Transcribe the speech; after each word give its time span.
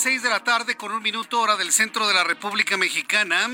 6 0.00 0.22
de 0.22 0.30
la 0.30 0.42
tarde 0.42 0.78
con 0.78 0.92
un 0.92 1.02
minuto 1.02 1.38
hora 1.38 1.56
del 1.56 1.72
centro 1.72 2.08
de 2.08 2.14
la 2.14 2.24
República 2.24 2.78
Mexicana. 2.78 3.46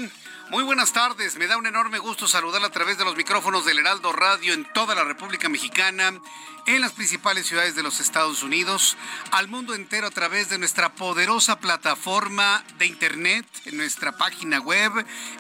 Muy 0.49 0.63
buenas 0.63 0.93
tardes, 0.93 1.35
me 1.35 1.49
da 1.49 1.57
un 1.57 1.67
enorme 1.67 1.99
gusto 1.99 2.29
saludar 2.29 2.63
a 2.63 2.71
través 2.71 2.99
de 2.99 3.05
los 3.05 3.17
micrófonos 3.17 3.65
del 3.65 3.81
Heraldo 3.81 4.13
Radio 4.13 4.55
en 4.55 4.65
toda 4.73 4.95
la 4.95 5.03
República 5.03 5.49
Mexicana, 5.49 6.13
en 6.67 6.81
las 6.81 6.93
principales 6.93 7.49
ciudades 7.49 7.75
de 7.75 7.83
los 7.83 7.99
Estados 7.99 8.45
Unidos, 8.45 8.97
al 9.33 9.49
mundo 9.49 9.75
entero 9.75 10.07
a 10.07 10.13
través 10.13 10.49
de 10.49 10.59
nuestra 10.59 10.95
poderosa 10.95 11.59
plataforma 11.59 12.63
de 12.79 12.87
Internet, 12.87 13.45
en 13.65 13.79
nuestra 13.79 14.17
página 14.17 14.61
web, 14.61 14.93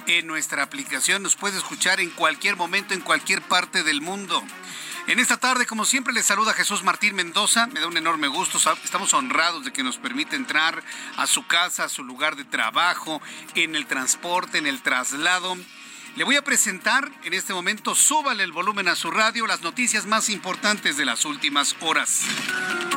en 0.08 0.26
nuestra 0.26 0.64
aplicación. 0.64 1.22
Nos 1.22 1.36
puede 1.36 1.56
escuchar 1.56 2.00
en 2.00 2.10
cualquier 2.10 2.56
momento, 2.56 2.94
en 2.94 3.00
cualquier 3.00 3.42
parte 3.42 3.84
del 3.84 4.00
mundo. 4.00 4.42
En 5.08 5.20
esta 5.20 5.36
tarde, 5.36 5.66
como 5.66 5.84
siempre, 5.84 6.12
les 6.12 6.26
saluda 6.26 6.52
Jesús 6.52 6.82
Martín 6.82 7.14
Mendoza. 7.14 7.68
Me 7.68 7.78
da 7.78 7.86
un 7.86 7.96
enorme 7.96 8.26
gusto. 8.26 8.58
Estamos 8.82 9.14
honrados 9.14 9.64
de 9.64 9.72
que 9.72 9.84
nos 9.84 9.98
permite 9.98 10.34
entrar 10.34 10.82
a 11.16 11.28
su 11.28 11.46
casa, 11.46 11.84
a 11.84 11.88
su 11.88 12.02
lugar 12.02 12.34
de 12.34 12.44
trabajo, 12.44 13.22
en 13.54 13.76
el 13.76 13.86
transporte, 13.86 14.58
en 14.58 14.66
el 14.66 14.82
traslado. 14.82 15.56
Le 16.16 16.24
voy 16.24 16.34
a 16.34 16.42
presentar 16.42 17.08
en 17.22 17.34
este 17.34 17.54
momento, 17.54 17.94
súbale 17.94 18.42
el 18.42 18.50
volumen 18.50 18.88
a 18.88 18.96
su 18.96 19.12
radio, 19.12 19.46
las 19.46 19.60
noticias 19.60 20.06
más 20.06 20.28
importantes 20.28 20.96
de 20.96 21.04
las 21.04 21.24
últimas 21.24 21.76
horas. 21.82 22.22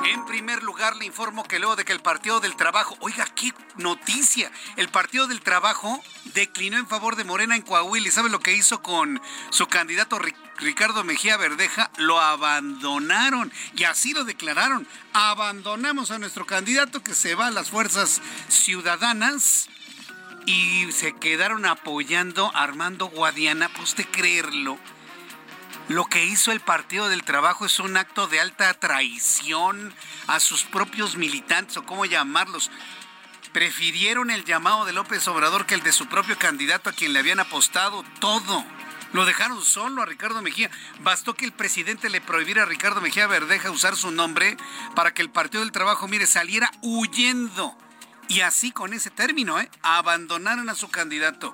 En 0.05 0.25
primer 0.25 0.63
lugar, 0.63 0.95
le 0.95 1.05
informo 1.05 1.43
que 1.43 1.59
luego 1.59 1.75
de 1.75 1.85
que 1.85 1.91
el 1.93 1.99
Partido 1.99 2.39
del 2.39 2.55
Trabajo, 2.55 2.97
oiga, 3.01 3.25
qué 3.35 3.53
noticia, 3.75 4.51
el 4.77 4.89
Partido 4.89 5.27
del 5.27 5.41
Trabajo 5.41 6.01
declinó 6.33 6.77
en 6.77 6.87
favor 6.87 7.17
de 7.17 7.23
Morena 7.23 7.55
en 7.55 7.61
Coahuila. 7.61 8.07
¿Y 8.07 8.11
sabe 8.11 8.29
lo 8.29 8.39
que 8.39 8.55
hizo 8.55 8.81
con 8.81 9.21
su 9.51 9.67
candidato 9.67 10.17
Ricardo 10.17 10.48
Mejía 11.03 11.37
Verdeja? 11.37 11.89
Lo 11.97 12.19
abandonaron 12.19 13.51
y 13.75 13.85
así 13.85 14.13
lo 14.13 14.25
declararon. 14.25 14.87
Abandonamos 15.13 16.11
a 16.11 16.19
nuestro 16.19 16.45
candidato 16.45 17.01
que 17.01 17.15
se 17.15 17.35
va 17.35 17.47
a 17.47 17.51
las 17.51 17.69
fuerzas 17.69 18.21
ciudadanas 18.47 19.69
y 20.45 20.91
se 20.91 21.13
quedaron 21.13 21.65
apoyando 21.65 22.51
a 22.55 22.63
Armando 22.63 23.07
Guadiana, 23.07 23.69
pues 23.69 23.95
de 23.95 24.05
creerlo. 24.05 24.77
Lo 25.87 26.05
que 26.05 26.25
hizo 26.25 26.51
el 26.51 26.59
Partido 26.59 27.09
del 27.09 27.23
Trabajo 27.23 27.65
es 27.65 27.79
un 27.79 27.97
acto 27.97 28.27
de 28.27 28.39
alta 28.39 28.73
traición 28.73 29.93
a 30.27 30.39
sus 30.39 30.63
propios 30.63 31.15
militantes, 31.15 31.77
o 31.77 31.85
cómo 31.85 32.05
llamarlos. 32.05 32.69
Prefirieron 33.53 34.29
el 34.29 34.45
llamado 34.45 34.85
de 34.85 34.93
López 34.93 35.27
Obrador 35.27 35.65
que 35.65 35.73
el 35.73 35.81
de 35.81 35.91
su 35.91 36.05
propio 36.07 36.37
candidato 36.37 36.89
a 36.89 36.93
quien 36.93 37.13
le 37.13 37.19
habían 37.19 37.39
apostado 37.39 38.03
todo. 38.19 38.63
Lo 39.13 39.25
dejaron 39.25 39.63
solo 39.63 40.01
a 40.01 40.05
Ricardo 40.05 40.41
Mejía. 40.41 40.69
Bastó 40.99 41.33
que 41.33 41.45
el 41.45 41.51
presidente 41.51 42.09
le 42.09 42.21
prohibiera 42.21 42.63
a 42.63 42.65
Ricardo 42.65 43.01
Mejía 43.01 43.27
Verdeja 43.27 43.71
usar 43.71 43.95
su 43.95 44.11
nombre 44.11 44.57
para 44.95 45.13
que 45.13 45.21
el 45.21 45.29
Partido 45.29 45.63
del 45.63 45.71
Trabajo, 45.71 46.07
mire, 46.07 46.27
saliera 46.27 46.71
huyendo 46.81 47.75
y 48.29 48.41
así 48.41 48.71
con 48.71 48.93
ese 48.93 49.09
término, 49.09 49.59
¿eh? 49.59 49.69
abandonaron 49.81 50.69
a 50.69 50.75
su 50.75 50.89
candidato. 50.89 51.51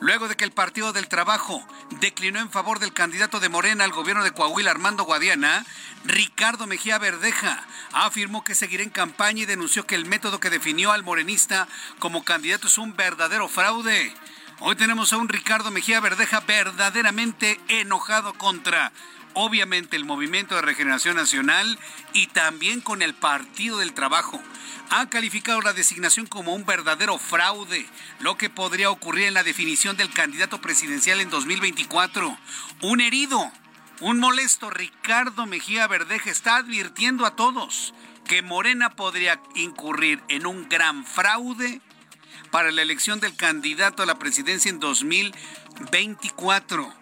Luego 0.00 0.26
de 0.26 0.34
que 0.34 0.44
el 0.44 0.50
Partido 0.50 0.92
del 0.92 1.06
Trabajo 1.06 1.64
declinó 2.00 2.40
en 2.40 2.50
favor 2.50 2.80
del 2.80 2.92
candidato 2.92 3.38
de 3.38 3.48
Morena 3.48 3.84
al 3.84 3.92
gobierno 3.92 4.24
de 4.24 4.32
Coahuila, 4.32 4.72
Armando 4.72 5.04
Guadiana, 5.04 5.64
Ricardo 6.04 6.66
Mejía 6.66 6.98
Verdeja 6.98 7.64
afirmó 7.92 8.42
que 8.42 8.56
seguirá 8.56 8.82
en 8.82 8.90
campaña 8.90 9.42
y 9.42 9.46
denunció 9.46 9.86
que 9.86 9.94
el 9.94 10.06
método 10.06 10.40
que 10.40 10.50
definió 10.50 10.90
al 10.90 11.04
morenista 11.04 11.68
como 12.00 12.24
candidato 12.24 12.66
es 12.66 12.78
un 12.78 12.96
verdadero 12.96 13.48
fraude. 13.48 14.12
Hoy 14.60 14.74
tenemos 14.74 15.12
a 15.12 15.18
un 15.18 15.28
Ricardo 15.28 15.70
Mejía 15.70 16.00
Verdeja 16.00 16.40
verdaderamente 16.40 17.60
enojado 17.68 18.34
contra 18.34 18.90
obviamente 19.34 19.94
el 19.94 20.04
Movimiento 20.04 20.56
de 20.56 20.62
Regeneración 20.62 21.14
Nacional 21.14 21.78
y 22.12 22.26
también 22.26 22.80
con 22.80 23.00
el 23.00 23.14
Partido 23.14 23.78
del 23.78 23.92
Trabajo. 23.92 24.42
Ha 24.90 25.08
calificado 25.10 25.60
la 25.60 25.74
designación 25.74 26.26
como 26.26 26.54
un 26.54 26.66
verdadero 26.66 27.18
fraude, 27.18 27.86
lo 28.18 28.36
que 28.36 28.50
podría 28.50 28.90
ocurrir 28.90 29.26
en 29.26 29.34
la 29.34 29.44
definición 29.44 29.96
del 29.96 30.10
candidato 30.10 30.60
presidencial 30.60 31.20
en 31.20 31.30
2024. 31.30 32.36
Un 32.82 33.00
herido, 33.00 33.52
un 34.00 34.18
molesto 34.18 34.70
Ricardo 34.70 35.46
Mejía 35.46 35.86
Verdeja 35.86 36.30
está 36.30 36.56
advirtiendo 36.56 37.26
a 37.26 37.36
todos 37.36 37.94
que 38.26 38.42
Morena 38.42 38.90
podría 38.90 39.40
incurrir 39.54 40.20
en 40.26 40.46
un 40.46 40.68
gran 40.68 41.06
fraude 41.06 41.80
para 42.50 42.72
la 42.72 42.82
elección 42.82 43.20
del 43.20 43.36
candidato 43.36 44.02
a 44.02 44.06
la 44.06 44.18
presidencia 44.18 44.70
en 44.70 44.80
2024. 44.80 46.92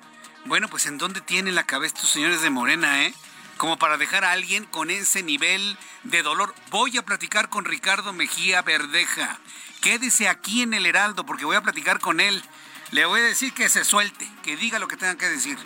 Bueno, 0.44 0.68
pues 0.68 0.86
¿en 0.86 0.98
dónde 0.98 1.20
tienen 1.20 1.54
la 1.54 1.64
cabeza 1.64 1.94
estos 1.94 2.10
señores 2.10 2.42
de 2.42 2.50
Morena, 2.50 3.04
eh? 3.04 3.14
Como 3.56 3.78
para 3.78 3.96
dejar 3.96 4.24
a 4.24 4.32
alguien 4.32 4.64
con 4.64 4.90
ese 4.90 5.22
nivel 5.22 5.78
de 6.04 6.22
dolor. 6.22 6.54
Voy 6.70 6.96
a 6.98 7.04
platicar 7.04 7.48
con 7.48 7.64
Ricardo 7.64 8.12
Mejía 8.12 8.62
Verdeja. 8.62 9.38
Quédese 9.80 10.28
aquí 10.28 10.62
en 10.62 10.74
el 10.74 10.86
Heraldo 10.86 11.24
porque 11.24 11.44
voy 11.44 11.56
a 11.56 11.62
platicar 11.62 12.00
con 12.00 12.20
él. 12.20 12.42
Le 12.90 13.06
voy 13.06 13.20
a 13.20 13.24
decir 13.24 13.52
que 13.52 13.68
se 13.68 13.84
suelte, 13.84 14.28
que 14.42 14.56
diga 14.56 14.78
lo 14.78 14.88
que 14.88 14.96
tenga 14.96 15.16
que 15.16 15.28
decir 15.28 15.58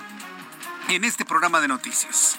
en 0.88 1.04
este 1.04 1.24
programa 1.24 1.60
de 1.60 1.68
noticias. 1.68 2.38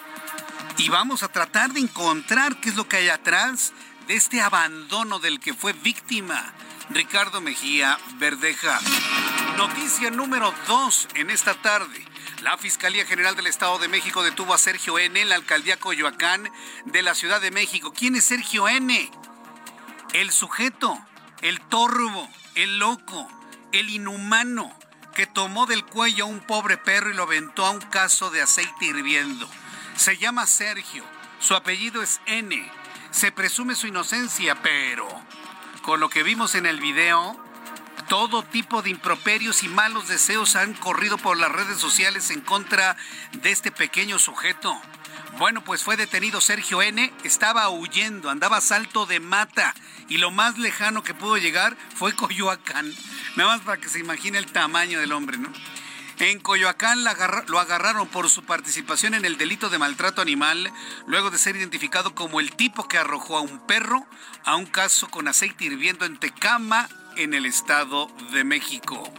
Y 0.78 0.90
vamos 0.90 1.24
a 1.24 1.28
tratar 1.28 1.74
de 1.74 1.82
encontrar 1.82 2.60
qué 2.60 2.70
es 2.70 2.76
lo 2.76 2.88
que 2.88 2.98
hay 2.98 3.10
atrás 3.10 3.74
de 4.08 4.16
este 4.16 4.42
abandono 4.42 5.20
del 5.20 5.40
que 5.40 5.54
fue 5.54 5.74
víctima 5.74 6.54
Ricardo 6.94 7.40
Mejía 7.40 7.98
Verdeja. 8.16 8.78
Noticia 9.56 10.12
número 10.12 10.54
dos 10.68 11.08
en 11.16 11.30
esta 11.30 11.54
tarde. 11.54 12.06
La 12.42 12.58
Fiscalía 12.58 13.06
General 13.06 13.36
del 13.36 13.48
Estado 13.48 13.80
de 13.80 13.88
México 13.88 14.24
detuvo 14.24 14.54
a 14.54 14.58
Sergio 14.58 15.00
N. 15.00 15.24
la 15.26 15.36
alcaldía 15.36 15.80
Coyoacán 15.80 16.50
de 16.86 17.02
la 17.02 17.16
Ciudad 17.16 17.40
de 17.40 17.52
México. 17.52 17.94
¿Quién 17.94 18.16
es 18.16 18.26
Sergio 18.26 18.68
N? 18.68 19.10
El 20.14 20.32
sujeto, 20.32 21.00
el 21.42 21.62
torbo, 21.62 22.30
el 22.56 22.80
loco, 22.80 23.30
el 23.72 23.90
inhumano 23.90 24.78
que 25.16 25.28
tomó 25.28 25.68
del 25.68 25.86
cuello 25.86 26.26
a 26.26 26.28
un 26.28 26.42
pobre 26.42 26.78
perro 26.78 27.10
y 27.10 27.14
lo 27.14 27.24
aventó 27.24 27.66
a 27.66 27.72
un 27.72 27.82
caso 27.82 28.32
de 28.32 28.42
aceite 28.42 28.86
hirviendo. 28.86 29.50
Se 29.96 30.18
llama 30.18 30.46
Sergio, 30.46 31.06
su 31.40 31.56
apellido 31.56 32.02
es 32.02 32.20
N. 32.26 32.70
Se 33.12 33.32
presume 33.32 33.76
su 33.76 33.88
inocencia, 33.88 34.62
pero 34.62 35.08
con 35.82 36.00
lo 36.00 36.10
que 36.10 36.24
vimos 36.24 36.56
en 36.56 36.66
el 36.66 36.80
video, 36.80 37.38
todo 38.08 38.44
tipo 38.44 38.82
de 38.82 38.90
improperios 38.90 39.64
y 39.64 39.68
malos 39.68 40.08
deseos 40.08 40.56
han 40.56 40.74
corrido 40.74 41.18
por 41.18 41.38
las 41.38 41.52
redes 41.52 41.80
sociales 41.80 42.30
en 42.30 42.42
contra 42.42 42.98
de 43.32 43.52
este 43.52 43.72
pequeño 43.72 44.20
sujeto. 44.20 44.80
Bueno, 45.38 45.64
pues 45.64 45.84
fue 45.84 45.98
detenido 45.98 46.42
Sergio 46.42 46.82
N. 46.82 47.12
Estaba 47.24 47.70
huyendo, 47.70 48.30
andaba 48.30 48.58
a 48.58 48.62
salto 48.62 49.06
de 49.06 49.20
mata 49.20 49.74
y 50.10 50.18
lo 50.18 50.30
más 50.30 50.58
lejano 50.58 51.04
que 51.04 51.14
pudo 51.14 51.38
llegar 51.38 51.76
fue 51.96 52.14
Coyoacán. 52.16 52.94
Nada 53.36 53.56
más 53.56 53.62
para 53.62 53.80
que 53.80 53.90
se 53.90 54.00
imagine 54.00 54.38
el 54.38 54.52
tamaño 54.52 55.00
del 55.00 55.14
hombre, 55.14 55.38
¿no? 55.38 55.50
En 56.22 56.40
Coyoacán 56.40 57.04
lo 57.48 57.60
agarraron 57.60 58.08
por 58.08 58.30
su 58.30 58.44
participación 58.44 59.16
en 59.16 59.26
el 59.26 59.40
delito 59.40 59.72
de 59.72 59.80
maltrato 59.80 60.22
animal, 60.22 60.72
luego 61.08 61.32
de 61.32 61.40
ser 61.40 61.56
identificado 61.56 62.14
como 62.14 62.40
el 62.40 62.52
tipo 62.52 62.88
que 62.88 63.00
arrojó 63.00 63.38
a 63.38 63.42
un 63.42 63.66
perro 63.66 64.06
a 64.46 64.56
un 64.56 64.68
caso 64.68 65.08
con 65.10 65.28
aceite 65.28 65.66
hirviendo 65.66 66.06
en 66.06 66.20
Tecama, 66.20 66.88
en 67.18 67.34
el 67.34 67.48
Estado 67.48 68.08
de 68.34 68.44
México. 68.44 69.12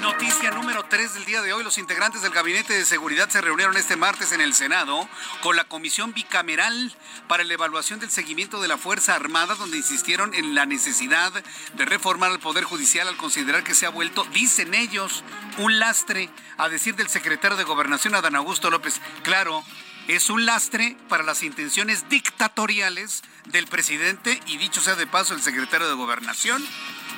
Noticia 0.00 0.50
número 0.50 0.84
3 0.84 1.14
del 1.14 1.24
día 1.24 1.42
de 1.42 1.52
hoy. 1.52 1.64
Los 1.64 1.78
integrantes 1.78 2.22
del 2.22 2.32
Gabinete 2.32 2.74
de 2.74 2.84
Seguridad 2.84 3.28
se 3.28 3.40
reunieron 3.40 3.76
este 3.76 3.96
martes 3.96 4.32
en 4.32 4.40
el 4.40 4.54
Senado 4.54 5.08
con 5.42 5.56
la 5.56 5.64
Comisión 5.64 6.12
Bicameral 6.12 6.96
para 7.28 7.44
la 7.44 7.54
evaluación 7.54 8.00
del 8.00 8.10
seguimiento 8.10 8.60
de 8.60 8.68
la 8.68 8.78
Fuerza 8.78 9.14
Armada, 9.14 9.54
donde 9.54 9.76
insistieron 9.76 10.34
en 10.34 10.54
la 10.54 10.66
necesidad 10.66 11.32
de 11.74 11.84
reformar 11.84 12.30
al 12.30 12.40
Poder 12.40 12.64
Judicial 12.64 13.08
al 13.08 13.16
considerar 13.16 13.64
que 13.64 13.74
se 13.74 13.86
ha 13.86 13.90
vuelto, 13.90 14.24
dicen 14.32 14.74
ellos, 14.74 15.24
un 15.58 15.78
lastre, 15.78 16.30
a 16.58 16.68
decir 16.68 16.94
del 16.96 17.08
secretario 17.08 17.56
de 17.56 17.64
Gobernación, 17.64 18.14
Adán 18.14 18.36
Augusto 18.36 18.70
López. 18.70 19.00
Claro, 19.22 19.64
es 20.08 20.30
un 20.30 20.46
lastre 20.46 20.96
para 21.08 21.22
las 21.22 21.42
intenciones 21.42 22.08
dictatoriales 22.08 23.22
del 23.46 23.66
presidente 23.66 24.40
y 24.46 24.56
dicho 24.56 24.80
sea 24.80 24.96
de 24.96 25.06
paso 25.06 25.34
el 25.34 25.42
secretario 25.42 25.88
de 25.88 25.94
Gobernación. 25.94 26.64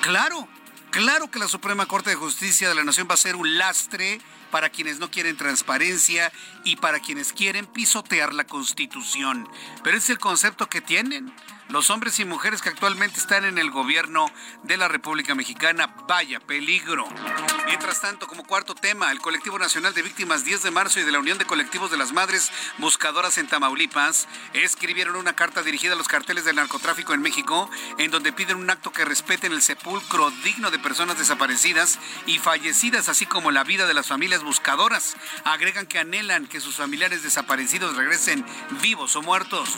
Claro, 0.02 0.49
claro 0.94 1.29
que 1.29 1.41
la 1.41 1.49
Suprema 1.49 1.87
Corte 1.87 2.11
de 2.11 2.17
Justicia 2.17 2.69
de 2.69 2.75
la 2.76 2.85
Nación 2.85 3.08
va 3.11 3.14
a 3.14 3.17
ser 3.17 3.35
un 3.35 3.58
lastre 3.58 4.20
para 4.52 4.70
quienes 4.70 5.00
no 5.00 5.11
quieren 5.11 5.37
transparencia 5.37 6.32
y 6.62 6.76
para 6.76 7.00
quienes 7.00 7.32
quieren 7.32 7.67
pisotear 7.67 8.32
la 8.32 8.44
Constitución. 8.44 9.49
Pero 9.82 9.96
es 9.96 10.08
el 10.08 10.20
concepto 10.20 10.69
que 10.69 10.81
tienen 10.81 11.35
los 11.69 11.90
hombres 11.90 12.19
y 12.20 12.25
mujeres 12.25 12.62
que 12.62 12.69
actualmente 12.69 13.19
están 13.19 13.44
en 13.44 13.58
el 13.58 13.70
gobierno 13.70 14.26
de 14.62 14.76
la 14.76 14.88
República 14.88 15.34
Mexicana. 15.34 15.94
Vaya 16.06 16.40
peligro. 16.40 17.06
Mientras 17.66 18.00
tanto, 18.00 18.26
como 18.26 18.44
cuarto 18.44 18.75
tema, 18.75 19.11
el 19.11 19.20
Colectivo 19.20 19.58
Nacional 19.58 19.94
de 19.94 20.02
Víctimas 20.02 20.44
10 20.44 20.62
de 20.62 20.70
marzo 20.70 21.00
y 21.00 21.02
de 21.02 21.12
la 21.12 21.19
Unión 21.19 21.38
de 21.38 21.46
Colectivos 21.46 21.90
de 21.90 21.96
las 21.96 22.12
Madres 22.12 22.50
Buscadoras 22.78 23.38
en 23.38 23.49
Tamaulipas 23.49 24.28
escribieron 24.52 25.16
una 25.16 25.34
carta 25.34 25.62
dirigida 25.62 25.94
a 25.94 25.96
los 25.96 26.08
carteles 26.08 26.44
del 26.44 26.56
narcotráfico 26.56 27.14
en 27.14 27.22
México, 27.22 27.70
en 27.99 28.11
donde 28.11 28.32
piden 28.32 28.58
un 28.58 28.70
acto 28.70 28.93
que 28.93 29.05
respeten 29.05 29.52
el 29.52 29.62
sepulcro 29.62 30.31
digno 30.44 30.70
de 30.70 30.78
personas 30.78 31.19
desaparecidas 31.19 31.99
y 32.26 32.38
fallecidas, 32.38 33.08
así 33.08 33.26
como 33.26 33.50
la 33.50 33.64
vida 33.64 33.87
de 33.87 33.94
las 33.94 34.06
familias 34.06 34.43
buscadoras. 34.43 35.16
Agregan 35.44 35.87
que 35.87 35.99
anhelan 35.99 36.46
que 36.46 36.61
sus 36.61 36.76
familiares 36.76 37.22
desaparecidos 37.22 37.96
regresen 37.96 38.44
vivos 38.82 39.16
o 39.16 39.22
muertos. 39.22 39.70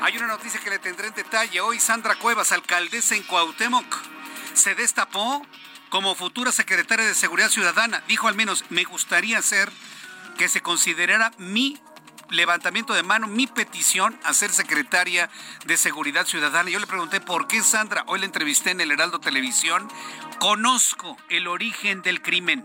Hay 0.00 0.16
una 0.16 0.28
noticia 0.28 0.60
que 0.60 0.70
le 0.70 0.78
tendré 0.78 1.08
en 1.08 1.14
detalle. 1.14 1.60
Hoy 1.60 1.80
Sandra 1.80 2.14
Cuevas, 2.14 2.52
alcaldesa 2.52 3.16
en 3.16 3.24
Cuauhtémoc, 3.24 3.84
se 4.54 4.76
destapó 4.76 5.44
como 5.88 6.14
futura 6.14 6.52
secretaria 6.52 7.04
de 7.04 7.14
Seguridad 7.14 7.48
Ciudadana. 7.48 8.02
Dijo 8.06 8.28
al 8.28 8.36
menos, 8.36 8.64
me 8.70 8.84
gustaría 8.84 9.38
hacer 9.38 9.70
que 10.36 10.48
se 10.48 10.60
considerara 10.60 11.32
mi 11.38 11.78
levantamiento 12.30 12.94
de 12.94 13.02
mano, 13.02 13.26
mi 13.26 13.48
petición 13.48 14.18
a 14.22 14.34
ser 14.34 14.52
secretaria 14.52 15.30
de 15.66 15.76
Seguridad 15.76 16.26
Ciudadana. 16.26 16.70
Yo 16.70 16.78
le 16.78 16.86
pregunté 16.86 17.20
por 17.20 17.48
qué 17.48 17.62
Sandra, 17.62 18.04
hoy 18.06 18.20
la 18.20 18.26
entrevisté 18.26 18.70
en 18.70 18.80
el 18.80 18.92
Heraldo 18.92 19.18
Televisión, 19.18 19.88
conozco 20.38 21.16
el 21.28 21.48
origen 21.48 22.02
del 22.02 22.22
crimen. 22.22 22.64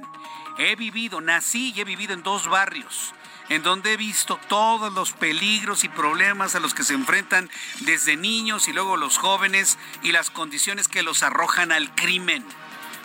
He 0.60 0.76
vivido, 0.76 1.20
nací 1.20 1.74
y 1.76 1.82
he 1.82 1.84
vivido 1.84 2.14
en 2.14 2.22
dos 2.22 2.48
barrios 2.48 3.16
en 3.50 3.64
donde 3.64 3.94
he 3.94 3.98
visto 3.98 4.40
todos 4.48 4.94
los 4.94 5.12
peligros 5.14 5.84
y 5.84 5.90
problemas 5.90 6.56
a 6.56 6.60
los 6.60 6.74
que 6.74 6.84
se 6.84 6.94
enfrentan 6.94 7.50
desde 7.82 8.16
niños 8.16 8.68
y 8.68 8.74
luego 8.74 8.98
los 8.98 9.18
jóvenes 9.18 9.78
y 10.02 10.12
las 10.12 10.30
condiciones 10.30 10.88
que 10.88 11.04
los 11.04 11.24
arrojan 11.24 11.72
al 11.72 11.94
crimen. 11.96 12.46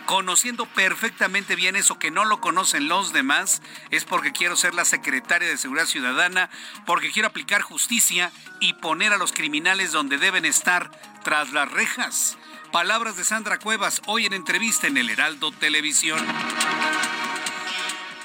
Conociendo 0.05 0.65
perfectamente 0.65 1.55
bien 1.55 1.75
eso 1.75 1.99
que 1.99 2.09
no 2.09 2.25
lo 2.25 2.41
conocen 2.41 2.87
los 2.87 3.13
demás, 3.13 3.61
es 3.91 4.05
porque 4.05 4.31
quiero 4.31 4.55
ser 4.55 4.73
la 4.73 4.83
secretaria 4.83 5.47
de 5.47 5.55
Seguridad 5.55 5.85
Ciudadana, 5.85 6.49
porque 6.87 7.11
quiero 7.11 7.27
aplicar 7.27 7.61
justicia 7.61 8.31
y 8.59 8.73
poner 8.73 9.13
a 9.13 9.17
los 9.17 9.33
criminales 9.33 9.91
donde 9.91 10.17
deben 10.17 10.45
estar, 10.45 10.89
tras 11.23 11.51
las 11.53 11.71
rejas. 11.71 12.39
Palabras 12.71 13.17
de 13.17 13.23
Sandra 13.23 13.59
Cuevas 13.59 14.01
hoy 14.07 14.25
en 14.25 14.33
entrevista 14.33 14.87
en 14.87 14.97
el 14.97 15.11
Heraldo 15.11 15.51
Televisión. 15.51 16.19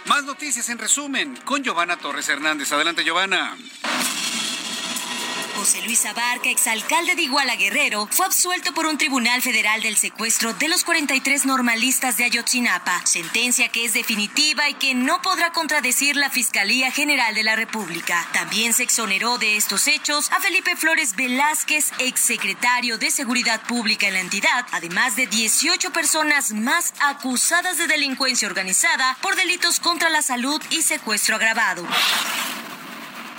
Más 0.07 0.25
noticias 0.25 0.69
en 0.69 0.79
resumen 0.79 1.35
con 1.45 1.63
Giovanna 1.63 1.97
Torres 1.97 2.29
Hernández. 2.29 2.71
Adelante, 2.73 3.05
Giovanna. 3.05 3.57
José 5.65 5.81
Luis 5.81 6.05
Abarca, 6.05 6.51
exalcalde 6.51 7.15
de 7.15 7.23
Iguala 7.23 7.57
Guerrero, 7.57 8.07
fue 8.11 8.27
absuelto 8.27 8.75
por 8.75 8.85
un 8.85 8.99
tribunal 8.99 9.41
federal 9.41 9.81
del 9.81 9.97
secuestro 9.97 10.53
de 10.53 10.69
los 10.69 10.85
43 10.85 11.47
normalistas 11.47 12.19
de 12.19 12.25
Ayotzinapa, 12.25 13.01
sentencia 13.07 13.71
que 13.71 13.87
es 13.87 13.95
definitiva 13.95 14.69
y 14.69 14.75
que 14.75 14.93
no 14.93 15.23
podrá 15.23 15.53
contradecir 15.53 16.17
la 16.17 16.29
Fiscalía 16.29 16.91
General 16.91 17.35
de 17.35 17.45
la 17.45 17.57
República. 17.57 18.29
También 18.35 18.75
se 18.75 18.83
exoneró 18.83 19.39
de 19.39 19.57
estos 19.57 19.89
hechos 19.89 20.31
a 20.33 20.41
Felipe 20.41 20.77
Flores 20.77 21.17
Velázquez, 21.17 21.93
exsecretario 21.99 22.99
de 22.99 23.11
Seguridad 23.11 23.63
Pública 23.63 24.07
en 24.07 24.13
la 24.13 24.21
entidad, 24.21 24.67
además 24.71 25.17
de 25.17 25.29
18 25.29 25.95
personas 25.95 26.53
más 26.53 26.93
acusadas 27.01 27.79
de 27.79 27.87
delincuencia 27.87 28.47
organizada 28.49 29.17
por 29.23 29.35
delitos 29.35 29.81
contra 29.81 30.11
la 30.11 30.21
salud 30.21 30.61
y 30.69 30.83
secuestro 30.83 31.37
agravado. 31.37 31.87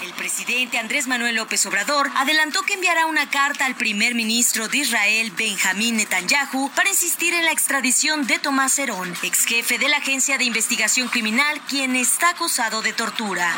El 0.05 0.13
presidente 0.13 0.77
Andrés 0.77 1.07
Manuel 1.07 1.35
López 1.35 1.65
Obrador 1.65 2.11
adelantó 2.15 2.61
que 2.61 2.75
enviará 2.75 3.07
una 3.07 3.27
carta 3.31 3.65
al 3.65 3.73
primer 3.73 4.13
ministro 4.13 4.67
de 4.67 4.77
Israel, 4.77 5.31
Benjamín 5.35 5.97
Netanyahu, 5.97 6.69
para 6.75 6.89
insistir 6.89 7.33
en 7.33 7.43
la 7.43 7.51
extradición 7.51 8.27
de 8.27 8.37
Tomás 8.37 8.77
Herón, 8.77 9.15
ex 9.23 9.45
jefe 9.45 9.79
de 9.79 9.89
la 9.89 9.97
Agencia 9.97 10.37
de 10.37 10.43
Investigación 10.43 11.07
Criminal, 11.07 11.59
quien 11.67 11.95
está 11.95 12.29
acusado 12.29 12.83
de 12.83 12.93
tortura. 12.93 13.51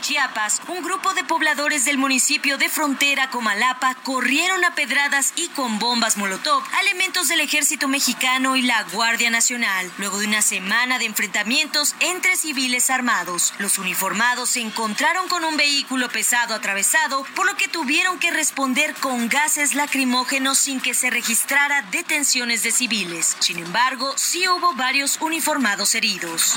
Chiapas, 0.00 0.60
un 0.68 0.82
grupo 0.82 1.14
de 1.14 1.24
pobladores 1.24 1.84
del 1.84 1.98
municipio 1.98 2.58
de 2.58 2.68
frontera 2.68 3.30
Comalapa 3.30 3.94
corrieron 3.96 4.64
a 4.64 4.74
pedradas 4.74 5.32
y 5.36 5.48
con 5.48 5.78
bombas 5.78 6.16
Molotov 6.16 6.62
a 6.74 6.80
elementos 6.80 7.28
del 7.28 7.40
ejército 7.40 7.88
mexicano 7.88 8.56
y 8.56 8.62
la 8.62 8.82
Guardia 8.92 9.30
Nacional, 9.30 9.90
luego 9.98 10.18
de 10.18 10.26
una 10.26 10.42
semana 10.42 10.98
de 10.98 11.06
enfrentamientos 11.06 11.94
entre 12.00 12.36
civiles 12.36 12.90
armados. 12.90 13.54
Los 13.58 13.78
uniformados 13.78 14.50
se 14.50 14.60
encontraron 14.60 15.28
con 15.28 15.44
un 15.44 15.56
vehículo 15.56 16.08
pesado 16.08 16.54
atravesado, 16.54 17.24
por 17.34 17.46
lo 17.46 17.56
que 17.56 17.68
tuvieron 17.68 18.18
que 18.18 18.30
responder 18.30 18.94
con 18.94 19.28
gases 19.28 19.74
lacrimógenos 19.74 20.58
sin 20.58 20.80
que 20.80 20.94
se 20.94 21.10
registrara 21.10 21.82
detenciones 21.90 22.62
de 22.62 22.72
civiles. 22.72 23.36
Sin 23.40 23.58
embargo, 23.58 24.12
sí 24.16 24.48
hubo 24.48 24.74
varios 24.74 25.18
uniformados 25.20 25.94
heridos. 25.94 26.56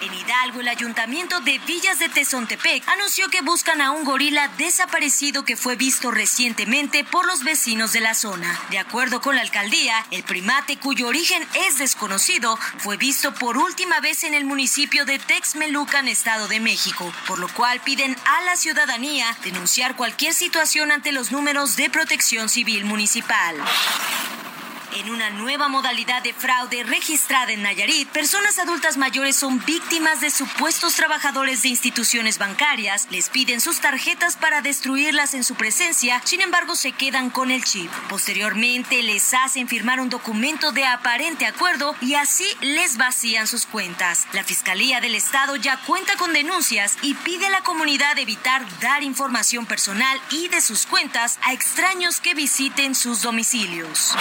En 0.00 0.12
Hidalgo, 0.12 0.60
el 0.60 0.68
ayuntamiento 0.68 1.40
de 1.40 1.58
Villas 1.60 1.98
de 1.98 2.08
Tezontepec 2.08 2.86
anunció 2.88 3.28
que 3.28 3.40
buscan 3.40 3.80
a 3.80 3.90
un 3.90 4.04
gorila 4.04 4.48
desaparecido 4.58 5.44
que 5.44 5.56
fue 5.56 5.76
visto 5.76 6.10
recientemente 6.10 7.04
por 7.04 7.26
los 7.26 7.44
vecinos 7.44 7.92
de 7.92 8.00
la 8.00 8.14
zona. 8.14 8.60
De 8.70 8.78
acuerdo 8.78 9.20
con 9.20 9.36
la 9.36 9.42
alcaldía, 9.42 10.04
el 10.10 10.22
primate 10.22 10.76
cuyo 10.76 11.08
origen 11.08 11.46
es 11.54 11.78
desconocido 11.78 12.58
fue 12.78 12.96
visto 12.96 13.32
por 13.34 13.56
última 13.56 14.00
vez 14.00 14.24
en 14.24 14.34
el 14.34 14.44
municipio 14.44 15.04
de 15.04 15.18
Texmelucan, 15.18 16.08
Estado 16.08 16.48
de 16.48 16.60
México, 16.60 17.12
por 17.26 17.38
lo 17.38 17.48
cual 17.48 17.80
piden 17.80 18.16
a 18.24 18.42
la 18.42 18.56
ciudadanía 18.56 19.36
denunciar 19.42 19.96
cualquier 19.96 20.34
situación 20.34 20.92
ante 20.92 21.12
los 21.12 21.32
números 21.32 21.76
de 21.76 21.90
protección 21.90 22.48
civil 22.48 22.84
municipal. 22.84 23.56
En 24.96 25.10
una 25.10 25.28
nueva 25.30 25.66
modalidad 25.66 26.22
de 26.22 26.32
fraude 26.32 26.84
registrada 26.84 27.50
en 27.50 27.62
Nayarit, 27.62 28.08
personas 28.10 28.60
adultas 28.60 28.96
mayores 28.96 29.34
son 29.34 29.58
víctimas 29.64 30.20
de 30.20 30.30
supuestos 30.30 30.94
trabajadores 30.94 31.62
de 31.62 31.70
instituciones 31.70 32.38
bancarias, 32.38 33.08
les 33.10 33.28
piden 33.28 33.60
sus 33.60 33.80
tarjetas 33.80 34.36
para 34.36 34.62
destruirlas 34.62 35.34
en 35.34 35.42
su 35.42 35.56
presencia, 35.56 36.22
sin 36.24 36.42
embargo 36.42 36.76
se 36.76 36.92
quedan 36.92 37.30
con 37.30 37.50
el 37.50 37.64
chip. 37.64 37.90
Posteriormente 38.08 39.02
les 39.02 39.34
hacen 39.34 39.66
firmar 39.66 39.98
un 39.98 40.10
documento 40.10 40.70
de 40.70 40.84
aparente 40.84 41.44
acuerdo 41.44 41.96
y 42.00 42.14
así 42.14 42.46
les 42.60 42.96
vacían 42.96 43.48
sus 43.48 43.66
cuentas. 43.66 44.28
La 44.32 44.44
Fiscalía 44.44 45.00
del 45.00 45.16
Estado 45.16 45.56
ya 45.56 45.76
cuenta 45.78 46.14
con 46.16 46.32
denuncias 46.32 46.98
y 47.02 47.14
pide 47.14 47.46
a 47.46 47.50
la 47.50 47.64
comunidad 47.64 48.16
evitar 48.20 48.64
dar 48.78 49.02
información 49.02 49.66
personal 49.66 50.20
y 50.30 50.46
de 50.46 50.60
sus 50.60 50.86
cuentas 50.86 51.40
a 51.42 51.52
extraños 51.52 52.20
que 52.20 52.34
visiten 52.34 52.94
sus 52.94 53.22
domicilios. 53.22 54.14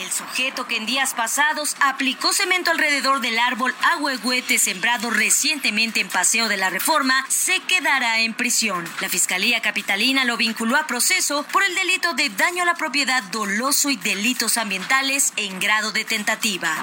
El 0.00 0.10
sujeto 0.10 0.66
que 0.66 0.78
en 0.78 0.86
días 0.86 1.12
pasados 1.12 1.76
aplicó 1.78 2.32
cemento 2.32 2.70
alrededor 2.70 3.20
del 3.20 3.38
árbol 3.38 3.74
ahuehuete 3.82 4.58
sembrado 4.58 5.10
recientemente 5.10 6.00
en 6.00 6.08
Paseo 6.08 6.48
de 6.48 6.56
la 6.56 6.70
Reforma 6.70 7.26
se 7.28 7.60
quedará 7.60 8.20
en 8.20 8.32
prisión. 8.32 8.88
La 9.02 9.10
Fiscalía 9.10 9.60
Capitalina 9.60 10.24
lo 10.24 10.38
vinculó 10.38 10.76
a 10.76 10.86
proceso 10.86 11.42
por 11.52 11.62
el 11.64 11.74
delito 11.74 12.14
de 12.14 12.30
daño 12.30 12.62
a 12.62 12.66
la 12.66 12.76
propiedad 12.76 13.22
doloso 13.24 13.90
y 13.90 13.96
delitos 13.96 14.56
ambientales 14.56 15.34
en 15.36 15.60
grado 15.60 15.92
de 15.92 16.06
tentativa. 16.06 16.74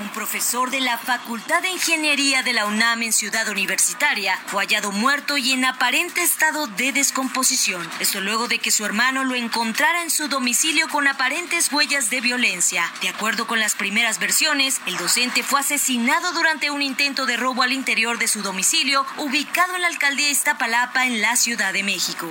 Un 0.00 0.10
profesor 0.10 0.70
de 0.70 0.80
la 0.80 0.96
Facultad 0.96 1.60
de 1.60 1.70
Ingeniería 1.70 2.44
de 2.44 2.52
la 2.52 2.66
UNAM 2.66 3.02
en 3.02 3.12
Ciudad 3.12 3.48
Universitaria 3.48 4.38
fue 4.46 4.62
hallado 4.62 4.92
muerto 4.92 5.36
y 5.36 5.50
en 5.52 5.64
aparente 5.64 6.22
estado 6.22 6.68
de 6.68 6.92
descomposición. 6.92 7.88
Esto 7.98 8.20
luego 8.20 8.46
de 8.46 8.60
que 8.60 8.70
su 8.70 8.84
hermano 8.84 9.24
lo 9.24 9.34
encontrara 9.34 10.02
en 10.02 10.10
su 10.10 10.28
domicilio 10.28 10.88
con 10.88 11.08
aparentes 11.08 11.72
huellas 11.72 12.10
de 12.10 12.20
violencia. 12.20 12.84
De 13.02 13.08
acuerdo 13.08 13.48
con 13.48 13.58
las 13.58 13.74
primeras 13.74 14.20
versiones, 14.20 14.80
el 14.86 14.96
docente 14.98 15.42
fue 15.42 15.60
asesinado 15.60 16.32
durante 16.32 16.70
un 16.70 16.82
intento 16.82 17.26
de 17.26 17.36
robo 17.36 17.62
al 17.62 17.72
interior 17.72 18.18
de 18.18 18.28
su 18.28 18.42
domicilio, 18.42 19.04
ubicado 19.16 19.74
en 19.74 19.82
la 19.82 19.88
alcaldía 19.88 20.30
Iztapalapa 20.30 21.06
en 21.06 21.20
la 21.20 21.34
Ciudad 21.34 21.72
de 21.72 21.82
México. 21.82 22.28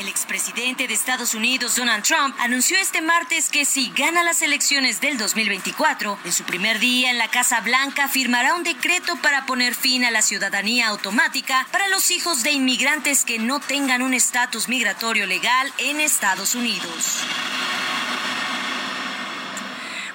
El 0.00 0.08
expresidente 0.08 0.88
de 0.88 0.94
Estados 0.94 1.34
Unidos, 1.34 1.76
Donald 1.76 2.02
Trump, 2.02 2.34
anunció 2.38 2.78
este 2.78 3.02
martes 3.02 3.50
que 3.50 3.66
si 3.66 3.92
gana 3.94 4.24
las 4.24 4.40
elecciones 4.40 4.98
del 5.02 5.18
2024, 5.18 6.18
en 6.24 6.32
su 6.32 6.44
primer 6.44 6.78
día 6.78 7.10
en 7.10 7.18
la 7.18 7.28
Casa 7.28 7.60
Blanca 7.60 8.08
firmará 8.08 8.54
un 8.54 8.62
decreto 8.62 9.16
para 9.16 9.44
poner 9.44 9.74
fin 9.74 10.06
a 10.06 10.10
la 10.10 10.22
ciudadanía 10.22 10.88
automática 10.88 11.68
para 11.70 11.88
los 11.88 12.10
hijos 12.10 12.42
de 12.42 12.50
inmigrantes 12.50 13.26
que 13.26 13.38
no 13.38 13.60
tengan 13.60 14.00
un 14.00 14.14
estatus 14.14 14.70
migratorio 14.70 15.26
legal 15.26 15.70
en 15.76 16.00
Estados 16.00 16.54
Unidos. 16.54 17.22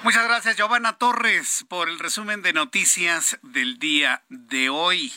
Muchas 0.06 0.22
gracias, 0.22 0.56
Giovanna 0.56 0.92
Torres, 0.92 1.64
por 1.68 1.88
el 1.88 1.98
resumen 1.98 2.40
de 2.40 2.52
noticias 2.52 3.40
del 3.42 3.80
día 3.80 4.22
de 4.28 4.68
hoy. 4.68 5.12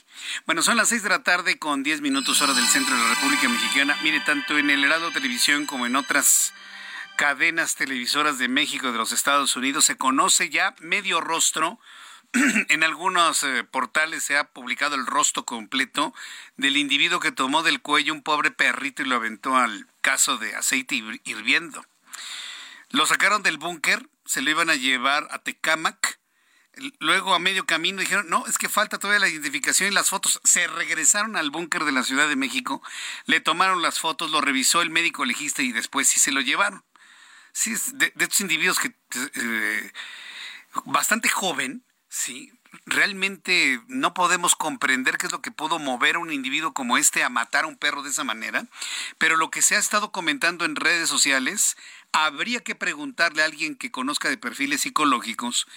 Bueno, 0.47 0.63
son 0.63 0.77
las 0.77 0.89
seis 0.89 1.03
de 1.03 1.09
la 1.09 1.21
tarde 1.21 1.59
con 1.59 1.83
diez 1.83 2.01
minutos 2.01 2.41
hora 2.41 2.55
del 2.55 2.65
centro 2.65 2.95
de 2.95 3.03
la 3.03 3.09
República 3.13 3.47
Mexicana. 3.49 3.95
Mire, 4.01 4.19
tanto 4.21 4.57
en 4.57 4.71
el 4.71 4.83
Heraldo 4.83 5.11
Televisión 5.11 5.67
como 5.67 5.85
en 5.85 5.95
otras 5.95 6.55
cadenas 7.17 7.75
televisoras 7.75 8.39
de 8.39 8.47
México 8.47 8.91
de 8.91 8.97
los 8.97 9.11
Estados 9.11 9.55
Unidos 9.55 9.85
se 9.85 9.95
conoce 9.95 10.49
ya 10.49 10.73
medio 10.79 11.21
rostro. 11.21 11.79
en 12.69 12.83
algunos 12.83 13.43
eh, 13.43 13.63
portales 13.63 14.23
se 14.23 14.37
ha 14.37 14.45
publicado 14.45 14.95
el 14.95 15.05
rostro 15.05 15.45
completo 15.45 16.15
del 16.57 16.77
individuo 16.77 17.19
que 17.19 17.31
tomó 17.31 17.61
del 17.61 17.79
cuello 17.79 18.11
un 18.11 18.23
pobre 18.23 18.49
perrito 18.49 19.03
y 19.03 19.05
lo 19.05 19.17
aventó 19.17 19.55
al 19.55 19.85
caso 20.01 20.39
de 20.39 20.55
aceite 20.55 20.95
hirviendo. 21.25 21.85
Lo 22.89 23.05
sacaron 23.05 23.43
del 23.43 23.59
búnker 23.59 24.08
se 24.29 24.43
lo 24.43 24.51
iban 24.51 24.69
a 24.69 24.75
llevar 24.75 25.27
a 25.31 25.39
Tecámac. 25.39 26.19
Luego 26.99 27.33
a 27.33 27.39
medio 27.39 27.65
camino 27.65 27.99
dijeron, 27.99 28.29
no, 28.29 28.45
es 28.45 28.59
que 28.59 28.69
falta 28.69 28.99
todavía 28.99 29.21
la 29.21 29.27
identificación 29.27 29.89
y 29.89 29.95
las 29.95 30.09
fotos. 30.09 30.39
Se 30.43 30.67
regresaron 30.67 31.35
al 31.35 31.49
búnker 31.49 31.83
de 31.83 31.91
la 31.91 32.03
Ciudad 32.03 32.29
de 32.29 32.35
México, 32.35 32.83
le 33.25 33.39
tomaron 33.39 33.81
las 33.81 33.99
fotos, 33.99 34.29
lo 34.29 34.39
revisó 34.39 34.83
el 34.83 34.91
médico 34.91 35.25
legista 35.25 35.63
y 35.63 35.71
después 35.71 36.07
sí 36.07 36.19
se 36.19 36.31
lo 36.31 36.41
llevaron. 36.41 36.85
Sí, 37.53 37.73
de, 37.93 38.13
de 38.13 38.23
estos 38.23 38.41
individuos 38.41 38.79
que 38.79 38.93
eh, 39.15 39.91
bastante 40.85 41.27
joven, 41.27 41.83
sí, 42.07 42.53
realmente 42.85 43.81
no 43.87 44.13
podemos 44.13 44.55
comprender 44.55 45.17
qué 45.17 45.25
es 45.25 45.31
lo 45.31 45.41
que 45.41 45.51
pudo 45.51 45.79
mover 45.79 46.15
a 46.15 46.19
un 46.19 46.31
individuo 46.31 46.73
como 46.73 46.97
este 46.97 47.23
a 47.23 47.29
matar 47.29 47.63
a 47.63 47.67
un 47.67 47.77
perro 47.77 48.03
de 48.03 48.09
esa 48.09 48.23
manera, 48.23 48.65
pero 49.17 49.37
lo 49.37 49.49
que 49.49 49.61
se 49.61 49.75
ha 49.75 49.79
estado 49.79 50.11
comentando 50.11 50.65
en 50.65 50.75
redes 50.75 51.09
sociales 51.09 51.77
Habría 52.11 52.61
que 52.61 52.75
preguntarle 52.75 53.41
a 53.41 53.45
alguien 53.45 53.75
que 53.75 53.91
conozca 53.91 54.29
de 54.29 54.37
perfiles 54.37 54.81
psicológicos, 54.81 55.67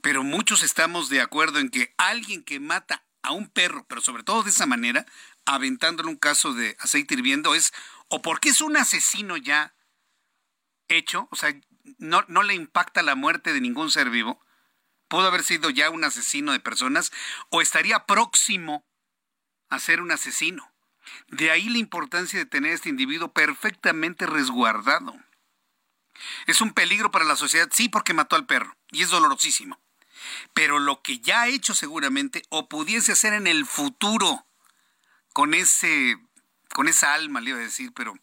pero 0.00 0.22
muchos 0.22 0.62
estamos 0.62 1.08
de 1.08 1.20
acuerdo 1.20 1.58
en 1.58 1.70
que 1.70 1.94
alguien 1.96 2.42
que 2.42 2.60
mata 2.60 3.04
a 3.22 3.32
un 3.32 3.48
perro, 3.48 3.84
pero 3.88 4.00
sobre 4.00 4.22
todo 4.24 4.42
de 4.42 4.50
esa 4.50 4.66
manera, 4.66 5.06
aventándole 5.44 6.08
un 6.08 6.16
caso 6.16 6.54
de 6.54 6.76
aceite 6.80 7.14
hirviendo, 7.14 7.54
es 7.54 7.72
o 8.08 8.20
porque 8.22 8.50
es 8.50 8.60
un 8.60 8.76
asesino 8.76 9.36
ya 9.36 9.74
hecho, 10.88 11.28
o 11.30 11.36
sea, 11.36 11.54
no, 11.98 12.24
le 12.42 12.54
impacta 12.54 13.02
la 13.02 13.14
muerte 13.14 13.52
de 13.52 13.60
ningún 13.60 13.90
ser 13.90 14.10
vivo, 14.10 14.44
pudo 15.08 15.26
haber 15.26 15.42
sido 15.42 15.70
ya 15.70 15.90
un 15.90 16.04
asesino 16.04 16.52
de 16.52 16.60
personas, 16.60 17.12
o 17.48 17.60
estaría 17.60 18.06
próximo 18.06 18.84
a 19.68 19.78
ser 19.78 20.00
un 20.00 20.10
asesino. 20.10 20.70
De 21.28 21.50
ahí 21.50 21.68
la 21.68 21.78
importancia 21.78 22.38
de 22.38 22.46
tener 22.46 22.72
a 22.72 22.74
este 22.74 22.88
individuo 22.88 23.32
perfectamente 23.32 24.26
resguardado. 24.26 25.16
Es 26.46 26.60
un 26.60 26.72
peligro 26.72 27.10
para 27.10 27.24
la 27.24 27.36
sociedad, 27.36 27.68
sí, 27.72 27.88
porque 27.88 28.14
mató 28.14 28.36
al 28.36 28.46
perro, 28.46 28.76
y 28.90 29.02
es 29.02 29.10
dolorosísimo. 29.10 29.78
Pero 30.54 30.78
lo 30.78 31.02
que 31.02 31.18
ya 31.18 31.42
ha 31.42 31.48
hecho 31.48 31.74
seguramente, 31.74 32.42
o 32.48 32.68
pudiese 32.68 33.12
hacer 33.12 33.32
en 33.32 33.46
el 33.46 33.66
futuro, 33.66 34.46
con 35.32 35.54
ese, 35.54 36.16
con 36.74 36.88
esa 36.88 37.14
alma, 37.14 37.40
le 37.40 37.50
iba 37.50 37.58
a 37.58 37.62
decir, 37.62 37.92
pero 37.94 38.14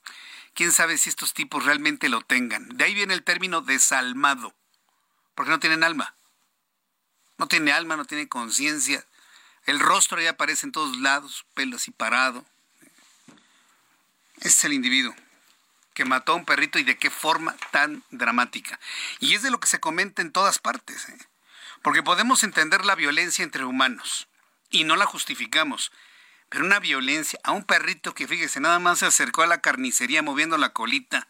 quién 0.53 0.71
sabe 0.71 0.97
si 0.97 1.09
estos 1.09 1.33
tipos 1.33 1.65
realmente 1.65 2.09
lo 2.09 2.21
tengan. 2.21 2.69
De 2.69 2.85
ahí 2.85 2.93
viene 2.93 3.13
el 3.13 3.23
término 3.23 3.61
desalmado, 3.61 4.53
porque 5.35 5.51
no 5.51 5.59
tienen 5.59 5.83
alma. 5.83 6.15
No 7.37 7.47
tiene 7.47 7.71
alma, 7.71 7.95
no 7.95 8.05
tiene 8.05 8.27
conciencia. 8.27 9.05
El 9.65 9.79
rostro 9.79 10.21
ya 10.21 10.31
aparece 10.31 10.65
en 10.65 10.71
todos 10.71 10.97
lados, 10.97 11.45
pelo 11.53 11.77
así 11.77 11.91
parado. 11.91 12.45
Ese 14.37 14.49
es 14.49 14.63
el 14.65 14.73
individuo 14.73 15.15
que 15.99 16.05
mató 16.05 16.31
a 16.31 16.35
un 16.35 16.45
perrito 16.45 16.79
y 16.79 16.83
de 16.83 16.97
qué 16.97 17.09
forma 17.09 17.57
tan 17.71 18.03
dramática. 18.09 18.79
Y 19.19 19.35
es 19.35 19.41
de 19.41 19.51
lo 19.51 19.59
que 19.59 19.67
se 19.67 19.81
comenta 19.81 20.21
en 20.21 20.31
todas 20.31 20.57
partes, 20.57 21.09
¿eh? 21.09 21.17
porque 21.81 22.03
podemos 22.03 22.45
entender 22.45 22.85
la 22.85 22.95
violencia 22.95 23.43
entre 23.43 23.65
humanos 23.65 24.29
y 24.69 24.85
no 24.85 24.95
la 24.95 25.05
justificamos. 25.05 25.91
Pero 26.47 26.63
una 26.63 26.79
violencia 26.79 27.37
a 27.43 27.51
un 27.51 27.65
perrito 27.65 28.13
que, 28.13 28.29
fíjese, 28.29 28.61
nada 28.61 28.79
más 28.79 28.99
se 28.99 29.07
acercó 29.07 29.41
a 29.41 29.47
la 29.47 29.59
carnicería 29.59 30.21
moviendo 30.21 30.57
la 30.57 30.71
colita, 30.71 31.27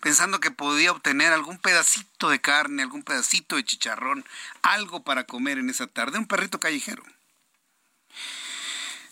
pensando 0.00 0.38
que 0.38 0.50
podía 0.50 0.92
obtener 0.92 1.32
algún 1.32 1.56
pedacito 1.56 2.28
de 2.28 2.42
carne, 2.42 2.82
algún 2.82 3.04
pedacito 3.04 3.56
de 3.56 3.64
chicharrón, 3.64 4.26
algo 4.60 5.02
para 5.02 5.24
comer 5.24 5.56
en 5.56 5.70
esa 5.70 5.86
tarde, 5.86 6.18
un 6.18 6.26
perrito 6.26 6.60
callejero. 6.60 7.04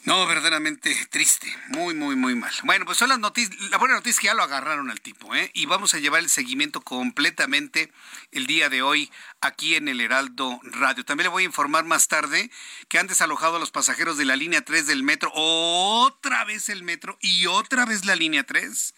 No, 0.09 0.27
verdaderamente 0.27 0.97
triste, 1.11 1.55
muy, 1.67 1.95
muy, 1.95 2.17
muy 2.17 2.35
mal. 2.35 2.51
Bueno, 2.63 2.87
pues 2.87 2.97
son 2.97 3.11
las 3.11 3.19
noticias, 3.19 3.61
la 3.71 3.77
buena 3.77 3.95
noticia 3.95 4.13
es 4.13 4.21
que 4.21 4.27
ya 4.29 4.33
lo 4.33 4.43
agarraron 4.43 4.91
al 4.91 5.03
tipo, 5.03 5.35
¿eh? 5.35 5.51
Y 5.53 5.67
vamos 5.67 5.93
a 5.93 5.99
llevar 5.99 6.21
el 6.21 6.31
seguimiento 6.31 6.81
completamente 6.81 7.93
el 8.33 8.47
día 8.47 8.71
de 8.71 8.81
hoy 8.81 9.13
aquí 9.43 9.75
en 9.75 9.87
el 9.87 10.01
Heraldo 10.01 10.61
Radio. 10.63 11.05
También 11.05 11.25
le 11.25 11.29
voy 11.29 11.43
a 11.43 11.47
informar 11.47 11.85
más 11.85 12.09
tarde 12.09 12.51
que 12.89 12.99
han 12.99 13.07
desalojado 13.07 13.57
a 13.57 13.61
los 13.61 13.71
pasajeros 13.71 14.17
de 14.17 14.25
la 14.25 14.37
línea 14.37 14.65
3 14.65 14.87
del 14.87 15.03
metro, 15.03 15.31
otra 15.35 16.43
vez 16.47 16.71
el 16.71 16.85
metro 16.85 17.19
y 17.21 17.45
otra 17.45 17.85
vez 17.85 18.07
la 18.07 18.17
línea 18.17 18.45
3 18.45 18.95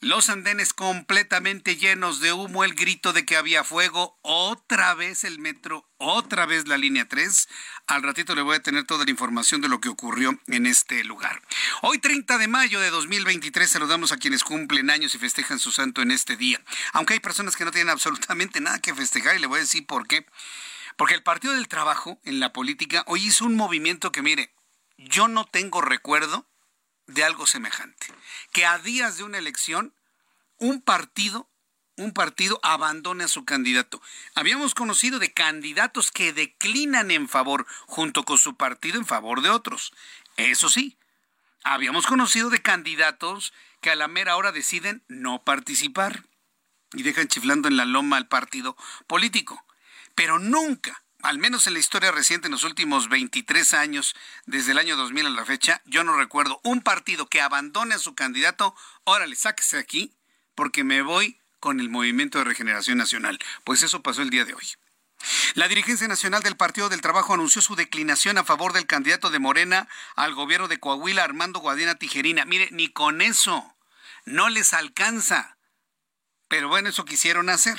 los 0.00 0.30
andenes 0.30 0.72
completamente 0.72 1.76
llenos 1.76 2.20
de 2.20 2.32
humo, 2.32 2.64
el 2.64 2.74
grito 2.74 3.12
de 3.12 3.26
que 3.26 3.36
había 3.36 3.64
fuego, 3.64 4.18
otra 4.22 4.94
vez 4.94 5.24
el 5.24 5.38
metro, 5.38 5.86
otra 5.98 6.46
vez 6.46 6.66
la 6.66 6.78
línea 6.78 7.06
3. 7.06 7.48
Al 7.86 8.02
ratito 8.02 8.34
le 8.34 8.40
voy 8.40 8.56
a 8.56 8.62
tener 8.62 8.84
toda 8.84 9.04
la 9.04 9.10
información 9.10 9.60
de 9.60 9.68
lo 9.68 9.78
que 9.80 9.90
ocurrió 9.90 10.40
en 10.46 10.64
este 10.64 11.04
lugar. 11.04 11.42
Hoy 11.82 11.98
30 11.98 12.38
de 12.38 12.48
mayo 12.48 12.80
de 12.80 12.88
2023 12.88 13.70
saludamos 13.70 14.10
a 14.10 14.16
quienes 14.16 14.42
cumplen 14.42 14.88
años 14.88 15.14
y 15.14 15.18
festejan 15.18 15.58
su 15.58 15.70
santo 15.70 16.00
en 16.00 16.12
este 16.12 16.36
día. 16.36 16.62
Aunque 16.94 17.14
hay 17.14 17.20
personas 17.20 17.54
que 17.54 17.66
no 17.66 17.70
tienen 17.70 17.90
absolutamente 17.90 18.62
nada 18.62 18.78
que 18.78 18.94
festejar 18.94 19.36
y 19.36 19.40
le 19.40 19.48
voy 19.48 19.58
a 19.58 19.62
decir 19.62 19.86
por 19.86 20.06
qué. 20.06 20.24
Porque 20.96 21.14
el 21.14 21.22
Partido 21.22 21.52
del 21.52 21.68
Trabajo 21.68 22.18
en 22.24 22.40
la 22.40 22.54
política 22.54 23.04
hoy 23.06 23.26
hizo 23.26 23.44
un 23.44 23.54
movimiento 23.54 24.12
que 24.12 24.22
mire, 24.22 24.54
yo 24.96 25.28
no 25.28 25.44
tengo 25.44 25.82
recuerdo 25.82 26.49
de 27.14 27.24
algo 27.24 27.46
semejante. 27.46 28.06
Que 28.52 28.66
a 28.66 28.78
días 28.78 29.16
de 29.16 29.24
una 29.24 29.38
elección, 29.38 29.94
un 30.58 30.80
partido, 30.82 31.48
un 31.96 32.12
partido 32.12 32.60
abandone 32.62 33.24
a 33.24 33.28
su 33.28 33.44
candidato. 33.44 34.00
Habíamos 34.34 34.74
conocido 34.74 35.18
de 35.18 35.32
candidatos 35.32 36.10
que 36.10 36.32
declinan 36.32 37.10
en 37.10 37.28
favor, 37.28 37.66
junto 37.86 38.24
con 38.24 38.38
su 38.38 38.56
partido, 38.56 38.98
en 38.98 39.06
favor 39.06 39.42
de 39.42 39.50
otros. 39.50 39.92
Eso 40.36 40.68
sí, 40.68 40.98
habíamos 41.62 42.06
conocido 42.06 42.50
de 42.50 42.62
candidatos 42.62 43.52
que 43.80 43.90
a 43.90 43.96
la 43.96 44.08
mera 44.08 44.36
hora 44.36 44.52
deciden 44.52 45.02
no 45.08 45.42
participar 45.42 46.24
y 46.92 47.02
dejan 47.02 47.28
chiflando 47.28 47.68
en 47.68 47.76
la 47.76 47.84
loma 47.84 48.16
al 48.16 48.28
partido 48.28 48.76
político. 49.06 49.64
Pero 50.14 50.38
nunca, 50.38 51.02
al 51.22 51.38
menos 51.38 51.66
en 51.66 51.74
la 51.74 51.78
historia 51.78 52.12
reciente, 52.12 52.46
en 52.46 52.52
los 52.52 52.64
últimos 52.64 53.08
23 53.08 53.74
años, 53.74 54.14
desde 54.46 54.72
el 54.72 54.78
año 54.78 54.96
2000 54.96 55.26
a 55.26 55.30
la 55.30 55.44
fecha, 55.44 55.82
yo 55.84 56.04
no 56.04 56.16
recuerdo 56.16 56.60
un 56.64 56.82
partido 56.82 57.26
que 57.26 57.40
abandone 57.40 57.94
a 57.94 57.98
su 57.98 58.14
candidato, 58.14 58.74
órale, 59.04 59.36
sáquese 59.36 59.78
aquí, 59.78 60.12
porque 60.54 60.84
me 60.84 61.02
voy 61.02 61.38
con 61.60 61.80
el 61.80 61.90
Movimiento 61.90 62.38
de 62.38 62.44
Regeneración 62.44 62.98
Nacional. 62.98 63.38
Pues 63.64 63.82
eso 63.82 64.02
pasó 64.02 64.22
el 64.22 64.30
día 64.30 64.44
de 64.44 64.54
hoy. 64.54 64.66
La 65.54 65.68
dirigencia 65.68 66.08
nacional 66.08 66.42
del 66.42 66.56
Partido 66.56 66.88
del 66.88 67.02
Trabajo 67.02 67.34
anunció 67.34 67.60
su 67.60 67.76
declinación 67.76 68.38
a 68.38 68.44
favor 68.44 68.72
del 68.72 68.86
candidato 68.86 69.28
de 69.28 69.38
Morena 69.38 69.88
al 70.16 70.34
gobierno 70.34 70.68
de 70.68 70.80
Coahuila, 70.80 71.22
Armando 71.22 71.60
Guadiana 71.60 71.96
Tijerina. 71.96 72.46
Mire, 72.46 72.68
ni 72.72 72.88
con 72.88 73.20
eso 73.20 73.76
no 74.24 74.48
les 74.48 74.72
alcanza. 74.72 75.58
Pero 76.48 76.68
bueno, 76.68 76.88
eso 76.88 77.04
quisieron 77.04 77.50
hacer. 77.50 77.78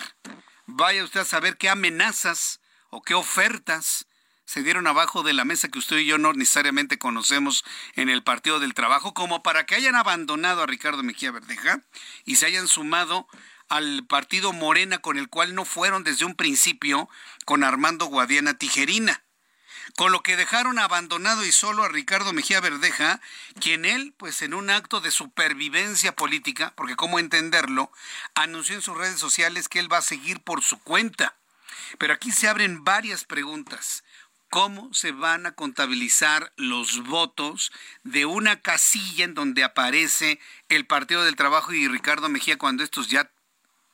Vaya 0.68 1.04
usted 1.04 1.22
a 1.22 1.26
saber 1.26 1.58
qué 1.58 1.70
amenazas 1.70 2.61
o 2.92 3.02
qué 3.02 3.16
ofertas 3.16 4.06
se 4.46 4.64
dieron 4.64 4.86
abajo 4.86 5.24
de 5.24 5.34
la 5.34 5.46
mesa 5.46 5.70
que 5.70 5.80
usted 5.80 5.98
y 5.98 6.06
yo 6.06 6.18
no 6.18 6.34
necesariamente 6.34 7.00
conocemos 7.00 7.64
en 7.96 8.10
el 8.10 8.22
Partido 8.22 8.60
del 8.60 8.74
Trabajo, 8.74 9.14
como 9.14 9.42
para 9.42 9.66
que 9.66 9.76
hayan 9.76 9.96
abandonado 9.96 10.62
a 10.62 10.68
Ricardo 10.68 11.02
Mejía 11.02 11.32
Verdeja 11.32 11.82
y 12.26 12.36
se 12.36 12.46
hayan 12.46 12.68
sumado 12.68 13.28
al 13.70 14.06
partido 14.06 14.52
Morena 14.52 15.00
con 15.00 15.18
el 15.18 15.30
cual 15.30 15.56
no 15.56 15.66
fueron 15.66 16.04
desde 16.04 16.26
un 16.26 16.36
principio 16.36 17.10
con 17.46 17.64
Armando 17.64 18.06
Guadiana 18.06 18.54
Tijerina 18.54 19.24
con 19.96 20.12
lo 20.12 20.24
que 20.24 20.38
dejaron 20.38 20.80
abandonado 20.80 21.46
y 21.46 21.52
solo 21.52 21.84
a 21.84 21.90
Ricardo 21.90 22.34
Mejía 22.34 22.62
Verdeja, 22.62 23.20
quien 23.60 23.86
él, 23.86 24.14
pues 24.18 24.42
en 24.42 24.54
un 24.54 24.70
acto 24.70 25.02
de 25.02 25.12
supervivencia 25.12 26.16
política, 26.16 26.74
porque 26.76 26.96
cómo 26.96 27.20
entenderlo, 27.20 27.92
anunció 28.36 28.76
en 28.76 28.82
sus 28.82 28.98
redes 28.98 29.20
sociales 29.20 29.68
que 29.68 29.80
él 29.80 29.92
va 29.92 29.98
a 29.98 30.02
seguir 30.02 30.42
por 30.42 30.62
su 30.62 30.80
cuenta. 30.80 31.36
Pero 31.98 32.14
aquí 32.14 32.32
se 32.32 32.48
abren 32.48 32.84
varias 32.84 33.26
preguntas. 33.26 34.04
¿Cómo 34.50 34.94
se 34.94 35.14
van 35.14 35.46
a 35.46 35.54
contabilizar 35.54 36.52
los 36.58 37.04
votos 37.04 37.72
de 38.04 38.26
una 38.26 38.62
casilla 38.62 39.24
en 39.24 39.34
donde 39.34 39.64
aparece 39.64 40.40
el 40.68 40.86
Partido 40.86 41.24
del 41.24 41.38
Trabajo 41.38 41.72
y 41.72 41.88
Ricardo 41.88 42.28
Mejía 42.28 42.58
cuando 42.58 42.84
estos 42.84 43.08
ya 43.08 43.32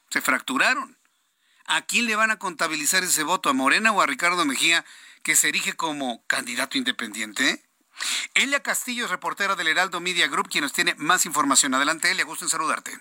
se 0.09 0.21
fracturaron? 0.21 0.97
¿A 1.67 1.83
quién 1.83 2.07
le 2.07 2.15
van 2.15 2.31
a 2.31 2.39
contabilizar 2.39 3.03
ese 3.03 3.23
voto? 3.23 3.49
¿A 3.49 3.53
Morena 3.53 3.91
o 3.91 4.01
a 4.01 4.07
Ricardo 4.07 4.45
Mejía 4.45 4.83
que 5.21 5.35
se 5.35 5.49
erige 5.49 5.73
como 5.73 6.23
candidato 6.25 6.77
independiente? 6.77 7.63
Elia 8.33 8.63
Castillo 8.63 9.07
reportera 9.07 9.55
del 9.55 9.67
Heraldo 9.67 9.99
Media 9.99 10.27
Group, 10.27 10.49
quien 10.49 10.63
nos 10.63 10.73
tiene 10.73 10.95
más 10.95 11.25
información. 11.25 11.73
Adelante, 11.73 12.09
Elia, 12.09 12.25
gusto 12.25 12.45
en 12.45 12.49
saludarte. 12.49 12.99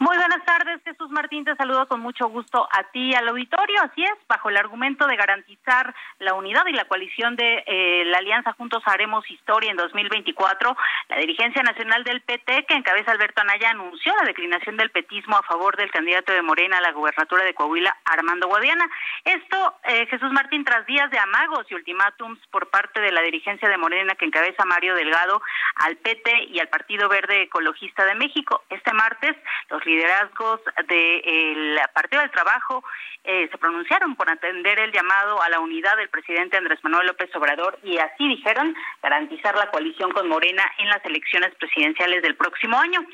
Muy 0.00 0.16
buenas 0.16 0.42
tardes, 0.46 0.80
Jesús 0.82 1.10
Martín. 1.10 1.44
Te 1.44 1.54
saludo 1.56 1.86
con 1.86 2.00
mucho 2.00 2.26
gusto 2.30 2.66
a 2.72 2.84
ti 2.84 3.10
y 3.10 3.14
al 3.14 3.28
auditorio. 3.28 3.82
Así 3.82 4.02
es, 4.02 4.14
bajo 4.26 4.48
el 4.48 4.56
argumento 4.56 5.06
de 5.06 5.14
garantizar 5.14 5.94
la 6.18 6.32
unidad 6.32 6.64
y 6.68 6.72
la 6.72 6.86
coalición 6.86 7.36
de 7.36 7.62
eh, 7.66 8.04
la 8.06 8.16
Alianza 8.16 8.54
Juntos 8.54 8.82
Haremos 8.86 9.30
Historia 9.30 9.70
en 9.70 9.76
2024, 9.76 10.74
la 11.10 11.16
dirigencia 11.18 11.62
nacional 11.62 12.02
del 12.04 12.22
PT, 12.22 12.64
que 12.64 12.76
encabeza 12.76 13.10
Alberto 13.10 13.42
Anaya, 13.42 13.68
anunció 13.68 14.14
la 14.16 14.24
declinación 14.24 14.78
del 14.78 14.88
petismo 14.88 15.36
a 15.36 15.42
favor 15.42 15.76
del 15.76 15.90
candidato 15.90 16.32
de 16.32 16.40
Morena 16.40 16.78
a 16.78 16.80
la 16.80 16.92
gubernatura 16.92 17.44
de 17.44 17.52
Coahuila, 17.52 17.94
Armando 18.06 18.48
Guadiana. 18.48 18.88
Esto, 19.26 19.74
eh, 19.84 20.06
Jesús 20.06 20.32
Martín, 20.32 20.64
tras 20.64 20.86
días 20.86 21.10
de 21.10 21.18
amagos 21.18 21.66
y 21.68 21.74
ultimátums 21.74 22.38
por 22.50 22.70
parte 22.70 23.02
de 23.02 23.12
la 23.12 23.20
dirigencia 23.20 23.68
de 23.68 23.76
Morena, 23.76 24.14
que 24.14 24.24
encabeza 24.24 24.64
Mario 24.64 24.94
Delgado, 24.94 25.42
al 25.74 25.98
PT 25.98 26.44
y 26.44 26.58
al 26.58 26.68
Partido 26.68 27.10
Verde 27.10 27.42
Ecologista 27.42 28.06
de 28.06 28.14
México. 28.14 28.62
Este 28.70 28.94
martes, 28.94 29.36
los 29.68 29.84
liderazgos 29.90 30.60
del 30.88 31.78
Partido 31.92 32.22
del 32.22 32.30
Trabajo 32.30 32.84
eh, 33.24 33.48
se 33.50 33.58
pronunciaron 33.58 34.16
por 34.16 34.30
atender 34.30 34.78
el 34.78 34.92
llamado 34.92 35.42
a 35.42 35.48
la 35.48 35.60
unidad 35.60 35.96
del 35.96 36.08
presidente 36.08 36.56
Andrés 36.56 36.78
Manuel 36.82 37.08
López 37.08 37.34
Obrador 37.36 37.78
y 37.82 37.98
así 37.98 38.28
dijeron 38.28 38.74
garantizar 39.02 39.54
la 39.56 39.70
coalición 39.70 40.12
con 40.12 40.28
Morena 40.28 40.62
en 40.78 40.88
las 40.88 41.04
elecciones 41.04 41.54
presidenciales 41.56 42.22
del 42.22 42.36
próximo 42.36 42.78
año. 42.78 43.04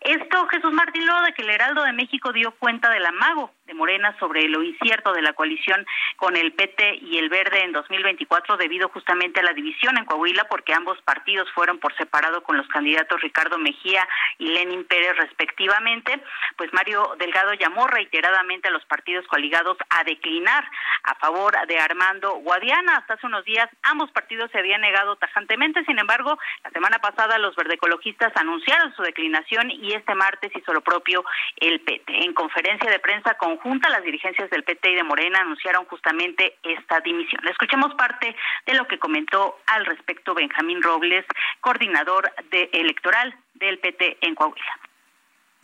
Esto, 0.00 0.46
Jesús 0.48 0.72
Martín, 0.72 1.02
de 1.02 1.32
que 1.34 1.42
el 1.42 1.50
Heraldo 1.50 1.82
de 1.82 1.92
México 1.92 2.32
dio 2.32 2.52
cuenta 2.52 2.88
del 2.90 3.04
amago 3.04 3.50
Morena 3.74 4.16
sobre 4.18 4.48
lo 4.48 4.62
incierto 4.62 5.12
de 5.12 5.22
la 5.22 5.32
coalición 5.32 5.84
con 6.16 6.36
el 6.36 6.52
PT 6.52 7.00
y 7.02 7.18
el 7.18 7.28
Verde 7.28 7.62
en 7.64 7.72
2024 7.72 8.56
debido 8.56 8.88
justamente 8.88 9.40
a 9.40 9.42
la 9.42 9.52
división 9.52 9.98
en 9.98 10.04
Coahuila 10.04 10.44
porque 10.44 10.74
ambos 10.74 11.00
partidos 11.02 11.50
fueron 11.52 11.78
por 11.78 11.96
separado 11.96 12.42
con 12.42 12.56
los 12.56 12.68
candidatos 12.68 13.20
Ricardo 13.20 13.58
Mejía 13.58 14.06
y 14.38 14.46
Lenin 14.46 14.84
Pérez 14.84 15.16
respectivamente, 15.16 16.20
pues 16.56 16.72
Mario 16.72 17.14
Delgado 17.18 17.52
llamó 17.54 17.86
reiteradamente 17.86 18.68
a 18.68 18.70
los 18.70 18.84
partidos 18.86 19.26
coligados 19.26 19.76
a 19.90 20.04
declinar 20.04 20.64
a 21.04 21.14
favor 21.16 21.54
de 21.66 21.78
Armando 21.78 22.36
Guadiana. 22.36 22.98
Hasta 22.98 23.14
hace 23.14 23.26
unos 23.26 23.44
días 23.44 23.68
ambos 23.82 24.10
partidos 24.10 24.50
se 24.50 24.58
habían 24.58 24.80
negado 24.80 25.16
tajantemente, 25.16 25.84
sin 25.84 25.98
embargo, 25.98 26.38
la 26.64 26.70
semana 26.70 26.98
pasada 26.98 27.38
los 27.38 27.56
verdecologistas 27.56 28.32
anunciaron 28.36 28.94
su 28.94 29.02
declinación 29.02 29.70
y 29.70 29.92
este 29.92 30.14
martes 30.14 30.52
hizo 30.54 30.72
lo 30.72 30.80
propio 30.80 31.24
el 31.56 31.80
PT. 31.80 32.24
En 32.24 32.34
conferencia 32.34 32.90
de 32.90 32.98
prensa 32.98 33.34
conjunta, 33.62 33.88
las 33.90 34.02
dirigencias 34.02 34.50
del 34.50 34.64
PT 34.64 34.90
y 34.90 34.94
de 34.96 35.04
Morena 35.04 35.40
anunciaron 35.40 35.84
justamente 35.86 36.56
esta 36.62 37.00
dimisión. 37.00 37.46
Escuchemos 37.48 37.94
parte 37.94 38.34
de 38.66 38.74
lo 38.74 38.86
que 38.86 38.98
comentó 38.98 39.58
al 39.66 39.86
respecto 39.86 40.34
Benjamín 40.34 40.82
Robles, 40.82 41.24
coordinador 41.60 42.32
de 42.50 42.70
electoral 42.72 43.34
del 43.54 43.78
PT 43.78 44.18
en 44.22 44.34
Coahuila. 44.34 44.80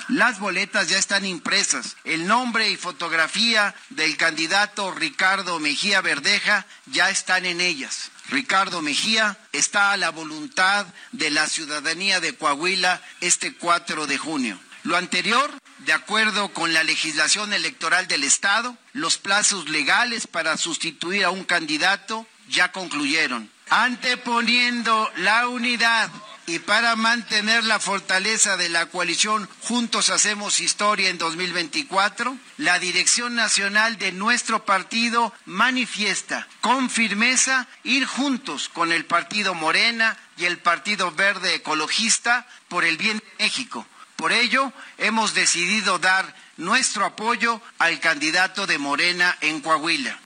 Las 0.08 0.38
boletas 0.38 0.88
ya 0.88 0.96
están 0.96 1.24
impresas. 1.24 1.96
El 2.04 2.28
nombre 2.28 2.70
y 2.70 2.76
fotografía 2.76 3.74
del 3.90 4.16
candidato 4.16 4.92
Ricardo 4.92 5.58
Mejía 5.58 6.00
Verdeja 6.00 6.66
ya 6.86 7.10
están 7.10 7.44
en 7.44 7.60
ellas. 7.60 8.12
Ricardo 8.30 8.80
Mejía 8.80 9.36
está 9.52 9.92
a 9.92 9.96
la 9.96 10.10
voluntad 10.10 10.86
de 11.10 11.30
la 11.30 11.46
ciudadanía 11.46 12.20
de 12.20 12.36
Coahuila 12.36 13.02
este 13.20 13.54
4 13.54 14.06
de 14.06 14.18
junio. 14.18 14.58
Lo 14.84 14.96
anterior, 14.96 15.50
de 15.88 15.94
acuerdo 15.94 16.52
con 16.52 16.74
la 16.74 16.84
legislación 16.84 17.54
electoral 17.54 18.06
del 18.08 18.22
Estado, 18.22 18.76
los 18.92 19.16
plazos 19.16 19.70
legales 19.70 20.26
para 20.26 20.58
sustituir 20.58 21.24
a 21.24 21.30
un 21.30 21.44
candidato 21.44 22.26
ya 22.50 22.72
concluyeron. 22.72 23.50
Anteponiendo 23.70 25.10
la 25.16 25.48
unidad 25.48 26.10
y 26.46 26.58
para 26.58 26.94
mantener 26.94 27.64
la 27.64 27.78
fortaleza 27.78 28.58
de 28.58 28.68
la 28.68 28.84
coalición 28.84 29.48
Juntos 29.62 30.10
Hacemos 30.10 30.60
Historia 30.60 31.08
en 31.08 31.16
2024, 31.16 32.36
la 32.58 32.78
Dirección 32.78 33.34
Nacional 33.34 33.96
de 33.96 34.12
nuestro 34.12 34.66
partido 34.66 35.32
manifiesta 35.46 36.46
con 36.60 36.90
firmeza 36.90 37.66
ir 37.82 38.04
juntos 38.04 38.68
con 38.68 38.92
el 38.92 39.06
Partido 39.06 39.54
Morena 39.54 40.18
y 40.36 40.44
el 40.44 40.58
Partido 40.58 41.12
Verde 41.12 41.54
Ecologista 41.54 42.46
por 42.68 42.84
el 42.84 42.98
bien 42.98 43.16
de 43.16 43.44
México. 43.44 43.86
Por 44.18 44.32
ello, 44.32 44.72
hemos 44.98 45.32
decidido 45.32 46.00
dar 46.00 46.24
nuestro 46.56 47.04
apoyo 47.04 47.60
al 47.78 48.00
candidato 48.00 48.66
de 48.66 48.76
Morena 48.76 49.36
en 49.40 49.60
Coahuila. 49.60 50.18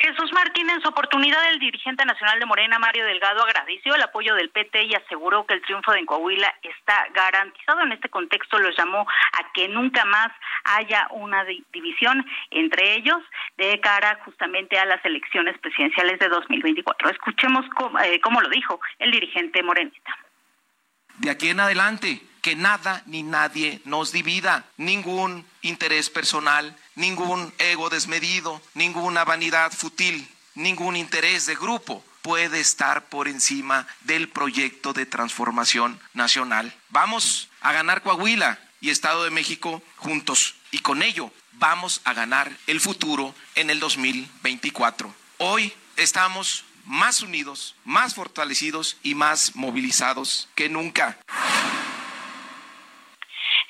Jesús 0.00 0.32
Martín, 0.32 0.70
en 0.70 0.80
su 0.80 0.88
oportunidad, 0.88 1.50
el 1.52 1.58
dirigente 1.58 2.06
nacional 2.06 2.40
de 2.40 2.46
Morena, 2.46 2.78
Mario 2.78 3.04
Delgado, 3.04 3.42
agradeció 3.42 3.96
el 3.96 4.02
apoyo 4.02 4.34
del 4.34 4.48
PT 4.48 4.84
y 4.84 4.94
aseguró 4.94 5.44
que 5.44 5.52
el 5.52 5.60
triunfo 5.60 5.92
de 5.92 6.06
Coahuila 6.06 6.54
está 6.62 7.06
garantizado. 7.12 7.82
En 7.82 7.92
este 7.92 8.08
contexto, 8.08 8.58
los 8.58 8.74
llamó 8.74 9.00
a 9.02 9.52
que 9.52 9.68
nunca 9.68 10.06
más 10.06 10.28
haya 10.64 11.06
una 11.10 11.44
división 11.44 12.24
entre 12.50 12.94
ellos 12.94 13.18
de 13.58 13.78
cara 13.80 14.20
justamente 14.24 14.78
a 14.78 14.86
las 14.86 15.04
elecciones 15.04 15.58
presidenciales 15.58 16.18
de 16.18 16.30
2024. 16.30 17.10
Escuchemos 17.10 17.66
cómo, 17.76 18.00
eh, 18.00 18.18
cómo 18.22 18.40
lo 18.40 18.48
dijo 18.48 18.80
el 18.98 19.10
dirigente 19.10 19.62
morenita. 19.62 20.16
De 21.18 21.30
aquí 21.30 21.48
en 21.48 21.60
adelante, 21.60 22.22
que 22.42 22.56
nada 22.56 23.02
ni 23.06 23.22
nadie 23.22 23.80
nos 23.84 24.12
divida, 24.12 24.64
ningún 24.76 25.44
interés 25.62 26.10
personal, 26.10 26.76
ningún 26.94 27.52
ego 27.58 27.90
desmedido, 27.90 28.62
ninguna 28.74 29.24
vanidad 29.24 29.72
fútil, 29.72 30.28
ningún 30.54 30.96
interés 30.96 31.46
de 31.46 31.56
grupo 31.56 32.04
puede 32.22 32.60
estar 32.60 33.06
por 33.06 33.28
encima 33.28 33.86
del 34.02 34.28
proyecto 34.28 34.92
de 34.92 35.06
transformación 35.06 35.98
nacional. 36.14 36.74
Vamos 36.90 37.48
a 37.60 37.72
ganar 37.72 38.02
Coahuila 38.02 38.58
y 38.80 38.90
Estado 38.90 39.24
de 39.24 39.30
México 39.30 39.82
juntos 39.96 40.54
y 40.70 40.80
con 40.80 41.02
ello 41.02 41.32
vamos 41.52 42.00
a 42.04 42.12
ganar 42.12 42.52
el 42.66 42.80
futuro 42.80 43.34
en 43.54 43.70
el 43.70 43.80
2024. 43.80 45.12
Hoy 45.38 45.72
estamos 45.96 46.64
más 46.88 47.22
unidos, 47.22 47.76
más 47.84 48.14
fortalecidos 48.14 48.96
y 49.02 49.14
más 49.14 49.54
movilizados 49.54 50.48
que 50.54 50.68
nunca. 50.68 51.18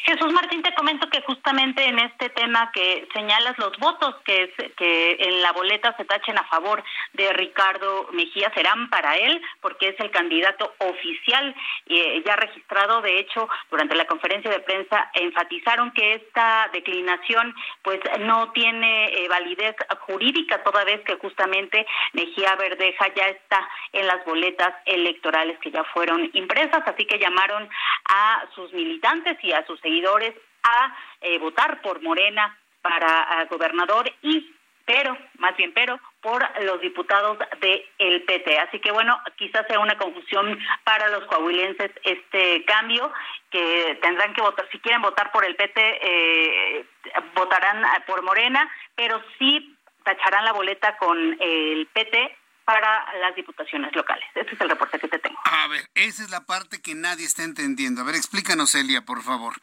Jesús 0.09 0.33
Martín, 0.33 0.63
te 0.63 0.73
comento 0.73 1.11
que 1.11 1.21
justamente 1.21 1.85
en 1.85 1.99
este 1.99 2.31
tema 2.31 2.71
que 2.73 3.07
señalas 3.13 3.59
los 3.59 3.77
votos 3.77 4.15
que, 4.25 4.51
que 4.75 5.19
en 5.21 5.43
la 5.43 5.53
boleta 5.53 5.95
se 5.99 6.07
tachen 6.07 6.39
a 6.39 6.45
favor 6.45 6.83
de 7.13 7.31
Ricardo 7.35 8.09
Mejía 8.13 8.51
serán 8.55 8.89
para 8.89 9.19
él, 9.19 9.39
porque 9.61 9.89
es 9.89 10.01
el 10.01 10.11
candidato 10.11 10.75
oficial 10.79 11.55
eh, 11.89 12.23
ya 12.25 12.37
registrado. 12.37 13.03
De 13.03 13.19
hecho, 13.19 13.51
durante 13.71 13.97
la 13.97 14.07
conferencia 14.07 14.51
de 14.51 14.61
prensa 14.61 15.11
enfatizaron 15.13 15.91
que 15.91 16.15
esta 16.15 16.71
declinación 16.73 17.55
pues 17.83 18.01
no 18.21 18.51
tiene 18.53 19.09
eh, 19.09 19.29
validez 19.29 19.77
jurídica, 20.07 20.63
toda 20.65 20.85
vez 20.85 21.03
que 21.05 21.17
justamente 21.17 21.87
Mejía 22.15 22.57
Verdeja 22.57 23.09
ya 23.15 23.29
está 23.29 23.69
en 23.93 24.07
las 24.07 24.25
boletas 24.25 24.75
electorales 24.87 25.59
que 25.59 25.71
ya 25.71 25.85
fueron 25.85 26.31
impresas, 26.33 26.83
así 26.87 27.05
que 27.05 27.19
llamaron 27.19 27.69
a 28.09 28.47
sus 28.55 28.73
militantes 28.73 29.37
y 29.43 29.53
a 29.53 29.67
sus 29.67 29.79
seguidores 29.81 29.98
a 30.07 30.97
eh, 31.21 31.39
votar 31.39 31.81
por 31.83 32.03
Morena 32.03 32.57
para 32.83 33.45
gobernador 33.51 34.11
y 34.23 34.55
pero, 34.89 35.19
más 35.37 35.55
bien 35.59 35.75
pero, 35.75 36.01
por 36.23 36.43
los 36.63 36.81
diputados 36.81 37.37
del 37.61 37.85
el 37.99 38.23
PT. 38.23 38.59
Así 38.59 38.81
que 38.81 38.91
bueno, 38.91 39.21
quizás 39.37 39.67
sea 39.67 39.81
una 39.81 39.99
confusión 39.99 40.59
para 40.83 41.09
los 41.09 41.27
coahuilenses 41.27 41.91
este 42.05 42.65
cambio, 42.65 43.13
que 43.51 43.99
tendrán 44.01 44.33
que 44.33 44.41
votar, 44.41 44.67
si 44.73 44.79
quieren 44.79 45.03
votar 45.03 45.31
por 45.31 45.45
el 45.45 45.57
PT, 45.57 45.99
eh, 46.01 46.87
votarán 47.35 47.85
por 48.07 48.23
Morena, 48.23 48.67
pero 48.95 49.23
sí 49.39 49.77
tacharán 50.05 50.47
la 50.47 50.53
boleta 50.53 50.97
con 50.97 51.37
el 51.39 51.87
PT 51.93 52.35
para 52.69 53.03
las 53.19 53.35
diputaciones 53.35 53.97
locales. 53.97 54.27
Ese 54.35 54.55
es 54.55 54.61
el 54.61 54.69
reporte 54.69 54.99
que 54.99 55.09
te 55.09 55.19
tengo. 55.19 55.39
A 55.45 55.69
ver, 55.69 55.89
esa 55.95 56.23
es 56.23 56.29
la 56.29 56.45
parte 56.45 56.83
que 56.83 56.95
nadie 56.95 57.25
está 57.25 57.43
entendiendo. 57.43 58.03
A 58.03 58.05
ver, 58.05 58.15
explícanos, 58.15 58.75
Elia, 58.75 59.07
por 59.07 59.23
favor. 59.23 59.55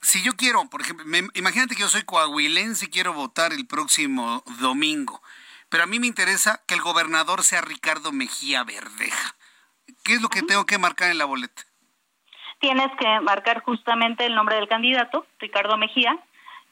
Si 0.00 0.20
yo 0.24 0.32
quiero, 0.32 0.68
por 0.68 0.80
ejemplo, 0.80 1.06
imagínate 1.34 1.76
que 1.76 1.82
yo 1.82 1.88
soy 1.88 2.02
coahuilense 2.02 2.86
y 2.86 2.90
quiero 2.90 3.12
votar 3.12 3.52
el 3.52 3.68
próximo 3.68 4.42
domingo, 4.58 5.22
pero 5.68 5.84
a 5.84 5.86
mí 5.86 6.00
me 6.00 6.08
interesa 6.08 6.60
que 6.66 6.74
el 6.74 6.80
gobernador 6.80 7.44
sea 7.44 7.60
Ricardo 7.60 8.10
Mejía 8.10 8.64
Verdeja. 8.64 9.36
¿Qué 10.02 10.14
es 10.14 10.20
lo 10.20 10.28
que 10.28 10.42
tengo 10.42 10.66
que 10.66 10.78
marcar 10.78 11.12
en 11.12 11.18
la 11.18 11.26
boleta? 11.26 11.62
Tienes 12.58 12.90
que 12.98 13.20
marcar 13.20 13.62
justamente 13.62 14.26
el 14.26 14.34
nombre 14.34 14.56
del 14.56 14.66
candidato, 14.66 15.24
Ricardo 15.38 15.78
Mejía, 15.78 16.18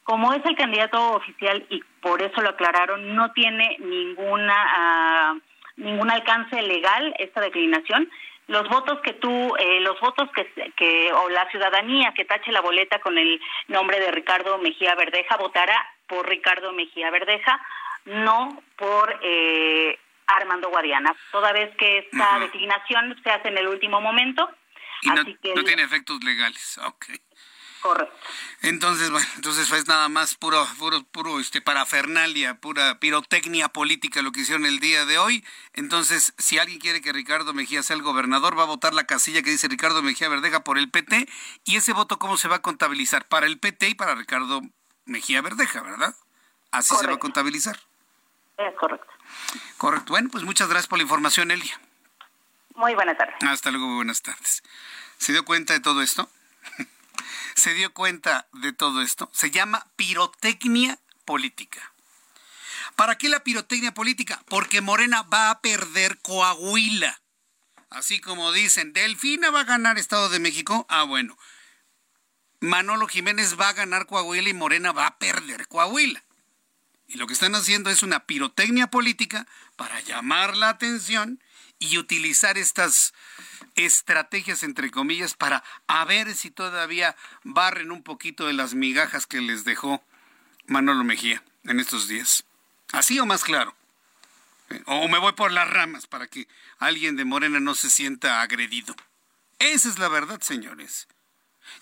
como 0.03 0.33
es 0.33 0.43
el 0.43 0.57
candidato 0.57 1.13
oficial 1.13 1.65
y 1.69 1.81
por 2.01 2.21
eso 2.21 2.41
lo 2.41 2.49
aclararon, 2.49 3.15
no 3.15 3.31
tiene 3.31 3.77
ninguna 3.79 4.55
ah, 4.57 5.35
ningún 5.79 6.11
alcance 6.11 6.61
legal 6.61 7.13
esta 7.17 7.41
declinación. 7.41 8.09
Los 8.47 8.67
votos 8.67 8.99
que 9.01 9.13
tú, 9.13 9.55
eh, 9.57 9.79
los 9.81 9.99
votos 9.99 10.29
que, 10.31 10.71
que, 10.75 11.11
o 11.13 11.29
la 11.29 11.49
ciudadanía 11.51 12.13
que 12.15 12.25
tache 12.25 12.51
la 12.51 12.61
boleta 12.61 12.99
con 12.99 13.17
el 13.17 13.39
nombre 13.67 13.99
de 13.99 14.11
Ricardo 14.11 14.57
Mejía 14.57 14.95
Verdeja 14.95 15.37
votará 15.37 15.87
por 16.07 16.27
Ricardo 16.27 16.73
Mejía 16.73 17.11
Verdeja, 17.11 17.59
no 18.05 18.61
por 18.75 19.19
eh, 19.21 19.99
Armando 20.25 20.69
Guadiana, 20.69 21.15
toda 21.31 21.53
vez 21.53 21.75
que 21.77 21.99
esta 21.99 22.39
declinación 22.39 23.19
se 23.23 23.29
hace 23.29 23.49
en 23.49 23.57
el 23.59 23.67
último 23.67 24.01
momento. 24.01 24.49
Y 25.01 25.09
no, 25.09 25.23
no 25.55 25.63
tiene 25.63 25.83
efectos 25.83 26.23
legales. 26.23 26.79
Okay. 26.79 27.15
Correcto. 27.81 28.15
Entonces, 28.61 29.09
bueno, 29.09 29.25
entonces 29.35 29.71
es 29.71 29.87
nada 29.87 30.09
más 30.09 30.35
puro, 30.35 30.67
puro, 30.77 31.03
puro, 31.03 31.39
este, 31.39 31.61
parafernalia, 31.61 32.55
pura 32.55 32.99
pirotecnia 32.99 33.69
política 33.69 34.21
lo 34.21 34.33
que 34.33 34.41
hicieron 34.41 34.65
el 34.65 34.79
día 34.79 35.05
de 35.05 35.17
hoy. 35.17 35.45
Entonces, 35.73 36.33
si 36.37 36.59
alguien 36.59 36.79
quiere 36.79 37.01
que 37.01 37.13
Ricardo 37.13 37.53
Mejía 37.53 37.81
sea 37.83 37.95
el 37.95 38.01
gobernador, 38.01 38.59
va 38.59 38.63
a 38.63 38.67
votar 38.67 38.93
la 38.93 39.05
casilla 39.05 39.41
que 39.41 39.51
dice 39.51 39.69
Ricardo 39.69 40.01
Mejía 40.01 40.27
Verdeja 40.27 40.63
por 40.63 40.77
el 40.77 40.89
PT. 40.89 41.27
¿Y 41.63 41.77
ese 41.77 41.93
voto 41.93 42.19
cómo 42.19 42.35
se 42.35 42.49
va 42.49 42.57
a 42.57 42.61
contabilizar? 42.61 43.27
Para 43.27 43.45
el 43.45 43.59
PT 43.59 43.89
y 43.89 43.95
para 43.95 44.15
Ricardo 44.15 44.61
Mejía 45.05 45.41
Verdeja, 45.41 45.81
¿verdad? 45.81 46.15
Así 46.71 46.95
se 46.95 47.07
va 47.07 47.13
a 47.13 47.19
contabilizar. 47.19 47.79
Es 48.57 48.75
correcto. 48.77 49.07
Correcto. 49.77 50.11
Bueno, 50.11 50.29
pues 50.29 50.43
muchas 50.43 50.67
gracias 50.67 50.87
por 50.87 50.97
la 50.97 51.03
información, 51.03 51.49
Elia. 51.51 51.79
Muy 52.75 52.93
buenas 52.93 53.17
tardes. 53.17 53.35
Hasta 53.41 53.71
luego, 53.71 53.95
buenas 53.95 54.21
tardes. 54.21 54.63
¿Se 55.17 55.31
dio 55.31 55.45
cuenta 55.45 55.73
de 55.73 55.79
todo 55.79 56.01
esto? 56.01 56.29
Se 57.55 57.73
dio 57.73 57.93
cuenta 57.93 58.47
de 58.53 58.73
todo 58.73 59.01
esto. 59.01 59.29
Se 59.33 59.51
llama 59.51 59.87
pirotecnia 59.95 60.99
política. 61.25 61.93
¿Para 62.95 63.17
qué 63.17 63.29
la 63.29 63.43
pirotecnia 63.43 63.93
política? 63.93 64.43
Porque 64.47 64.81
Morena 64.81 65.21
va 65.23 65.51
a 65.51 65.61
perder 65.61 66.19
Coahuila. 66.19 67.21
Así 67.89 68.19
como 68.19 68.51
dicen, 68.51 68.93
Delfina 68.93 69.51
va 69.51 69.61
a 69.61 69.65
ganar 69.65 69.97
Estado 69.97 70.29
de 70.29 70.39
México. 70.39 70.85
Ah, 70.89 71.03
bueno. 71.03 71.37
Manolo 72.59 73.07
Jiménez 73.07 73.59
va 73.59 73.69
a 73.69 73.73
ganar 73.73 74.05
Coahuila 74.05 74.49
y 74.49 74.53
Morena 74.53 74.91
va 74.91 75.07
a 75.07 75.17
perder 75.17 75.67
Coahuila. 75.67 76.23
Y 77.07 77.15
lo 77.15 77.25
que 77.25 77.33
están 77.33 77.55
haciendo 77.55 77.89
es 77.89 78.03
una 78.03 78.25
pirotecnia 78.25 78.87
política 78.87 79.47
para 79.75 79.99
llamar 80.01 80.55
la 80.57 80.69
atención 80.69 81.41
y 81.79 81.97
utilizar 81.97 82.57
estas 82.57 83.13
estrategias, 83.85 84.63
entre 84.63 84.91
comillas, 84.91 85.33
para 85.33 85.63
a 85.87 86.05
ver 86.05 86.35
si 86.35 86.51
todavía 86.51 87.15
barren 87.43 87.91
un 87.91 88.03
poquito 88.03 88.47
de 88.47 88.53
las 88.53 88.73
migajas 88.73 89.27
que 89.27 89.41
les 89.41 89.63
dejó 89.63 90.03
Manolo 90.67 91.03
Mejía 91.03 91.43
en 91.63 91.79
estos 91.79 92.07
días. 92.07 92.43
¿Así 92.91 93.19
o 93.19 93.25
más 93.25 93.43
claro? 93.43 93.75
O 94.85 95.07
me 95.07 95.17
voy 95.17 95.33
por 95.33 95.51
las 95.51 95.69
ramas 95.69 96.07
para 96.07 96.27
que 96.27 96.47
alguien 96.77 97.15
de 97.15 97.25
Morena 97.25 97.59
no 97.59 97.75
se 97.75 97.89
sienta 97.89 98.41
agredido. 98.41 98.95
Esa 99.57 99.89
es 99.89 99.99
la 99.99 100.07
verdad, 100.07 100.41
señores. 100.41 101.07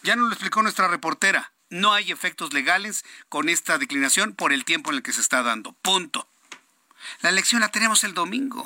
Ya 0.04 0.16
nos 0.16 0.28
lo 0.28 0.34
explicó 0.34 0.62
nuestra 0.64 0.88
reportera. 0.88 1.52
No 1.70 1.94
hay 1.94 2.12
efectos 2.12 2.54
legales 2.54 3.04
con 3.30 3.50
esta 3.50 3.78
declinación 3.78 4.34
por 4.34 4.54
el 4.54 4.66
tiempo 4.66 4.90
en 4.90 4.98
el 4.98 5.04
que 5.04 5.14
se 5.14 5.22
está 5.22 5.44
dando. 5.44 5.74
Punto. 5.74 6.28
La 7.22 7.30
elección 7.30 7.62
la 7.62 7.70
tenemos 7.70 8.04
el 8.04 8.14
domingo. 8.14 8.66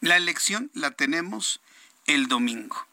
La 0.00 0.16
elección 0.16 0.70
la 0.74 0.90
tenemos 0.90 1.60
el 2.06 2.28
domingo. 2.28 2.86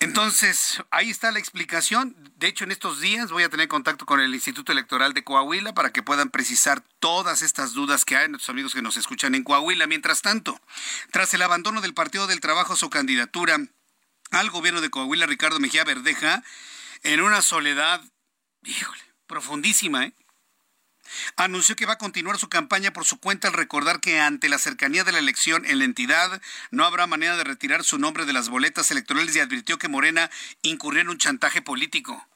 Entonces, 0.00 0.82
ahí 0.90 1.10
está 1.10 1.30
la 1.30 1.38
explicación. 1.38 2.16
De 2.36 2.48
hecho, 2.48 2.64
en 2.64 2.70
estos 2.70 3.02
días 3.02 3.30
voy 3.30 3.42
a 3.42 3.50
tener 3.50 3.68
contacto 3.68 4.06
con 4.06 4.18
el 4.18 4.34
Instituto 4.34 4.72
Electoral 4.72 5.12
de 5.12 5.24
Coahuila 5.24 5.74
para 5.74 5.92
que 5.92 6.02
puedan 6.02 6.30
precisar 6.30 6.82
todas 7.00 7.42
estas 7.42 7.74
dudas 7.74 8.06
que 8.06 8.16
hay 8.16 8.28
nuestros 8.28 8.48
amigos 8.48 8.72
que 8.72 8.80
nos 8.80 8.96
escuchan 8.96 9.34
en 9.34 9.44
Coahuila. 9.44 9.86
Mientras 9.86 10.22
tanto, 10.22 10.58
tras 11.10 11.34
el 11.34 11.42
abandono 11.42 11.82
del 11.82 11.92
Partido 11.92 12.26
del 12.26 12.40
Trabajo, 12.40 12.76
su 12.76 12.88
candidatura 12.88 13.58
al 14.30 14.50
gobierno 14.50 14.80
de 14.80 14.88
Coahuila, 14.88 15.26
Ricardo 15.26 15.60
Mejía 15.60 15.84
Verdeja, 15.84 16.42
en 17.02 17.20
una 17.20 17.42
soledad, 17.42 18.02
híjole, 18.64 19.02
profundísima, 19.26 20.06
¿eh? 20.06 20.14
Anunció 21.36 21.76
que 21.76 21.86
va 21.86 21.94
a 21.94 21.98
continuar 21.98 22.38
su 22.38 22.48
campaña 22.48 22.92
por 22.92 23.04
su 23.04 23.18
cuenta 23.18 23.48
al 23.48 23.54
recordar 23.54 24.00
que 24.00 24.20
ante 24.20 24.48
la 24.48 24.58
cercanía 24.58 25.04
de 25.04 25.12
la 25.12 25.18
elección 25.18 25.64
en 25.64 25.78
la 25.78 25.84
entidad 25.84 26.40
no 26.70 26.84
habrá 26.84 27.06
manera 27.06 27.36
de 27.36 27.44
retirar 27.44 27.84
su 27.84 27.98
nombre 27.98 28.24
de 28.24 28.32
las 28.32 28.48
boletas 28.48 28.90
electorales 28.90 29.34
y 29.36 29.40
advirtió 29.40 29.78
que 29.78 29.88
Morena 29.88 30.30
incurrió 30.62 31.02
en 31.02 31.08
un 31.08 31.18
chantaje 31.18 31.62
político. 31.62 32.26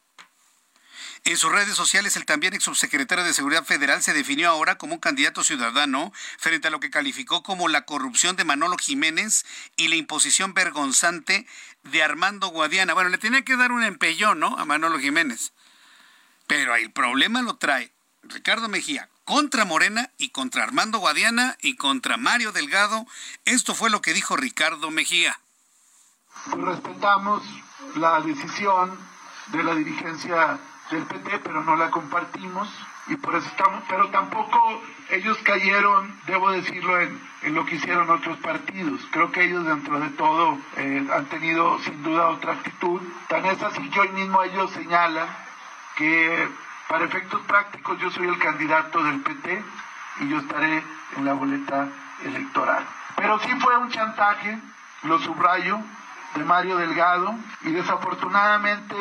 En 1.26 1.38
sus 1.38 1.50
redes 1.50 1.74
sociales, 1.74 2.16
el 2.16 2.26
también 2.26 2.52
ex 2.52 2.64
subsecretario 2.64 3.24
de 3.24 3.32
Seguridad 3.32 3.64
Federal 3.64 4.02
se 4.02 4.12
definió 4.12 4.50
ahora 4.50 4.76
como 4.76 4.92
un 4.92 5.00
candidato 5.00 5.42
ciudadano 5.42 6.12
frente 6.38 6.68
a 6.68 6.70
lo 6.70 6.80
que 6.80 6.90
calificó 6.90 7.42
como 7.42 7.68
la 7.68 7.87
corrupción 7.87 8.37
de 8.37 8.44
Manolo 8.44 8.76
Jiménez 8.76 9.46
y 9.78 9.88
la 9.88 9.94
imposición 9.94 10.52
vergonzante 10.52 11.46
de 11.82 12.02
Armando 12.02 12.48
Guadiana. 12.48 12.92
Bueno, 12.92 13.08
le 13.08 13.16
tenía 13.16 13.42
que 13.42 13.56
dar 13.56 13.72
un 13.72 13.84
empellón, 13.84 14.38
¿no? 14.38 14.58
A 14.58 14.66
Manolo 14.66 14.98
Jiménez. 14.98 15.54
Pero 16.46 16.76
el 16.76 16.92
problema 16.92 17.40
lo 17.40 17.56
trae 17.56 17.93
Ricardo 18.28 18.68
Mejía 18.68 19.08
contra 19.24 19.64
Morena 19.64 20.10
y 20.18 20.30
contra 20.30 20.62
Armando 20.62 20.98
Guadiana 20.98 21.56
y 21.60 21.76
contra 21.76 22.16
Mario 22.16 22.52
Delgado. 22.52 23.06
Esto 23.44 23.74
fue 23.74 23.90
lo 23.90 24.02
que 24.02 24.12
dijo 24.12 24.37
Ricardo 24.37 24.90
Mejía. 24.90 25.38
Respetamos 26.46 27.42
la 27.96 28.20
decisión 28.20 28.98
de 29.48 29.62
la 29.62 29.74
dirigencia 29.74 30.58
del 30.90 31.04
PT, 31.04 31.38
pero 31.40 31.64
no 31.64 31.76
la 31.76 31.90
compartimos 31.90 32.68
y 33.06 33.16
por 33.16 33.34
eso 33.34 33.46
estamos, 33.48 33.82
pero 33.88 34.08
tampoco 34.10 34.58
ellos 35.10 35.37
cayeron, 35.44 36.18
debo 36.26 36.50
decirlo, 36.50 37.00
en, 37.00 37.20
lo 37.54 37.66
que 37.66 37.76
hicieron 37.76 38.08
otros 38.08 38.38
partidos. 38.38 39.00
Creo 39.10 39.30
que 39.30 39.44
ellos 39.44 39.66
dentro 39.66 40.00
de 40.00 40.08
todo 40.10 40.58
eh, 40.76 41.06
han 41.12 41.26
tenido 41.26 41.78
sin 41.80 42.02
duda 42.02 42.28
otra 42.28 42.54
actitud. 42.54 43.02
Tan 43.28 43.44
es 43.44 43.62
así 43.62 43.90
que 43.90 44.00
hoy 44.00 44.08
mismo 44.10 44.42
ellos 44.42 44.70
señalan 44.72 45.28
que 45.96 46.48
para 46.88 47.05
efectos 47.05 47.40
prácticos, 47.42 47.99
yo 48.01 48.11
soy 48.11 48.29
el 48.29 48.38
candidato 48.38 49.03
del 49.03 49.20
PT 49.20 49.64
y 50.20 50.29
yo 50.29 50.38
estaré 50.38 50.83
en 51.16 51.25
la 51.25 51.33
boleta 51.33 51.88
electoral. 52.25 52.87
Pero 53.16 53.38
sí 53.40 53.49
fue 53.61 53.77
un 53.79 53.90
chantaje, 53.90 54.59
lo 55.03 55.18
subrayo, 55.20 55.81
de 56.35 56.44
Mario 56.44 56.77
Delgado 56.79 57.35
y 57.62 57.70
desafortunadamente, 57.70 58.97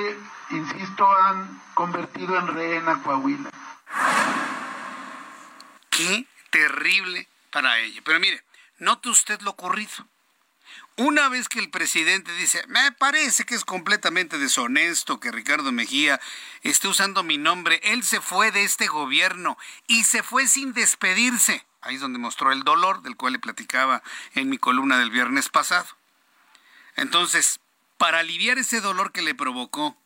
insisto, 0.52 1.08
han 1.18 1.62
convertido 1.74 2.38
en 2.38 2.48
rehén 2.48 2.86
Coahuila. 3.02 3.50
Qué 5.90 6.28
terrible 6.52 7.28
para 7.52 7.80
ella. 7.80 8.02
Pero 8.04 8.20
mire, 8.20 8.44
note 8.80 9.10
usted 9.10 9.42
lo 9.42 9.52
ocurrido. 9.52 10.06
Una 10.96 11.28
vez 11.28 11.50
que 11.50 11.60
el 11.60 11.72
presidente 11.72 12.32
dice, 12.36 12.64
me 12.68 12.92
parece 12.92 13.46
que 13.46 13.56
es 13.56 13.66
completamente 13.66 14.38
deshonesto 14.38 15.20
que 15.20 15.32
Ricardo 15.32 15.72
Mejía 15.72 16.22
esté 16.62 16.88
usando 16.88 17.24
mi 17.24 17.40
nombre, 17.40 17.82
él 17.84 18.04
se 18.04 18.22
fue 18.22 18.52
de 18.52 18.64
este 18.64 18.86
gobierno 18.86 19.58
y 19.88 20.04
se 20.04 20.22
fue 20.22 20.48
sin 20.48 20.74
despedirse. 20.74 21.66
Ahí 21.82 21.96
es 21.96 22.02
donde 22.02 22.20
mostró 22.20 22.52
el 22.52 22.64
dolor 22.64 23.02
del 23.02 23.16
cual 23.16 23.34
le 23.34 23.40
platicaba 23.40 24.04
en 24.36 24.50
mi 24.50 24.60
columna 24.60 25.00
del 25.00 25.10
viernes 25.10 25.50
pasado. 25.50 25.88
Entonces, 26.96 27.60
para 27.98 28.20
aliviar 28.20 28.60
ese 28.60 28.80
dolor 28.80 29.12
que 29.12 29.24
le 29.24 29.34
provocó 29.34 29.98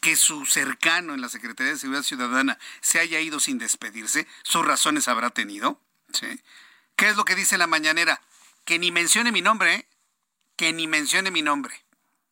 que 0.00 0.16
su 0.16 0.44
cercano 0.46 1.14
en 1.14 1.20
la 1.20 1.28
Secretaría 1.28 1.72
de 1.72 1.78
Seguridad 1.78 2.02
Ciudadana 2.02 2.58
se 2.80 2.98
haya 2.98 3.20
ido 3.20 3.38
sin 3.38 3.58
despedirse, 3.58 4.26
sus 4.42 4.66
razones 4.66 5.06
habrá 5.06 5.30
tenido. 5.30 5.80
¿sí? 6.12 6.40
¿Qué 6.96 7.08
es 7.08 7.16
lo 7.16 7.24
que 7.24 7.36
dice 7.36 7.56
la 7.58 7.68
mañanera? 7.68 8.20
Que 8.64 8.80
ni 8.80 8.90
mencione 8.90 9.30
mi 9.30 9.40
nombre, 9.40 9.74
¿eh? 9.74 9.86
Que 10.56 10.72
ni 10.72 10.86
mencione 10.86 11.30
mi 11.30 11.42
nombre. 11.42 11.84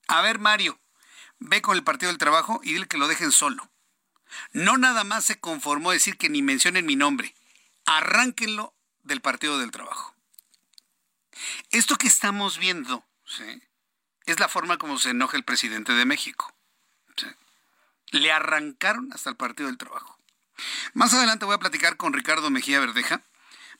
A 0.08 0.22
ver, 0.22 0.38
Mario, 0.38 0.78
ve 1.38 1.62
con 1.62 1.76
el 1.76 1.84
Partido 1.84 2.10
del 2.10 2.18
Trabajo 2.18 2.60
y 2.62 2.72
dile 2.72 2.86
que 2.86 2.98
lo 2.98 3.08
dejen 3.08 3.32
solo. 3.32 3.70
No 4.52 4.78
nada 4.78 5.04
más 5.04 5.24
se 5.24 5.40
conformó 5.40 5.90
decir 5.90 6.16
que 6.16 6.28
ni 6.28 6.42
mencionen 6.42 6.86
mi 6.86 6.96
nombre. 6.96 7.34
Arránquenlo 7.86 8.74
del 9.02 9.20
Partido 9.20 9.58
del 9.58 9.70
Trabajo. 9.70 10.14
Esto 11.70 11.96
que 11.96 12.06
estamos 12.06 12.58
viendo 12.58 13.04
es 14.26 14.38
la 14.38 14.48
forma 14.48 14.78
como 14.78 14.98
se 14.98 15.10
enoja 15.10 15.36
el 15.36 15.44
presidente 15.44 15.92
de 15.92 16.04
México. 16.04 16.54
Le 18.10 18.32
arrancaron 18.32 19.12
hasta 19.12 19.30
el 19.30 19.36
Partido 19.36 19.68
del 19.68 19.78
Trabajo. 19.78 20.18
Más 20.92 21.14
adelante 21.14 21.46
voy 21.46 21.54
a 21.54 21.60
platicar 21.60 21.96
con 21.96 22.12
Ricardo 22.12 22.50
Mejía 22.50 22.80
Verdeja 22.80 23.22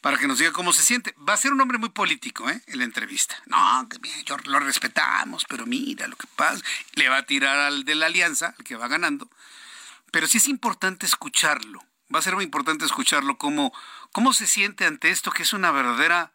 para 0.01 0.17
que 0.17 0.27
nos 0.27 0.39
diga 0.39 0.53
cómo 0.53 0.73
se 0.73 0.83
siente. 0.83 1.15
Va 1.29 1.35
a 1.35 1.37
ser 1.37 1.53
un 1.53 1.61
hombre 1.61 1.79
muy 1.79 1.91
político, 1.91 2.49
¿eh? 2.49 2.63
En 2.67 2.79
la 2.79 2.85
entrevista. 2.85 3.37
No, 3.47 3.87
que 3.89 3.99
bien, 3.99 4.25
yo 4.25 4.37
lo 4.45 4.59
respetamos, 4.61 5.45
pero 5.49 5.67
mira 5.67 6.09
lo 6.09 6.17
que 6.17 6.27
pasa. 6.37 6.63
Le 6.95 7.09
va 7.09 7.19
a 7.19 7.27
tirar 7.27 7.57
al 7.59 7.85
de 7.85 7.95
la 7.95 8.07
alianza, 8.07 8.55
al 8.59 8.65
que 8.65 8.77
va 8.77 8.89
ganando. 8.89 9.29
Pero 10.11 10.27
sí 10.27 10.39
es 10.39 10.49
importante 10.49 11.07
escucharlo. 11.07 11.85
Va 12.13 12.19
a 12.19 12.23
ser 12.23 12.35
muy 12.35 12.45
importante 12.45 12.85
escucharlo, 12.85 13.39
cómo, 13.39 13.73
cómo 14.11 14.33
se 14.33 14.47
siente 14.47 14.87
ante 14.87 15.11
esto, 15.11 15.31
que 15.31 15.45
es 15.45 15.53
una 15.53 15.71
verdadera 15.71 16.33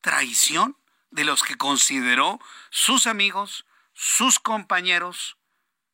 traición 0.00 0.76
de 1.10 1.24
los 1.24 1.42
que 1.42 1.56
consideró 1.56 2.40
sus 2.70 3.06
amigos, 3.06 3.66
sus 3.92 4.38
compañeros, 4.38 5.36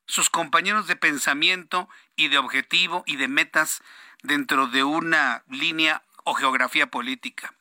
sus 0.07 0.31
compañeros 0.31 0.87
de 0.87 0.95
pensamiento 0.95 1.89
y 2.15 2.29
de 2.29 2.39
objetivo 2.39 3.03
y 3.07 3.17
de 3.17 3.27
metas 3.27 3.83
dentro 4.23 4.69
de 4.69 4.85
una 4.85 5.43
línea 5.49 6.03
o 6.27 6.35
geografía 6.35 6.89
política. 6.89 7.55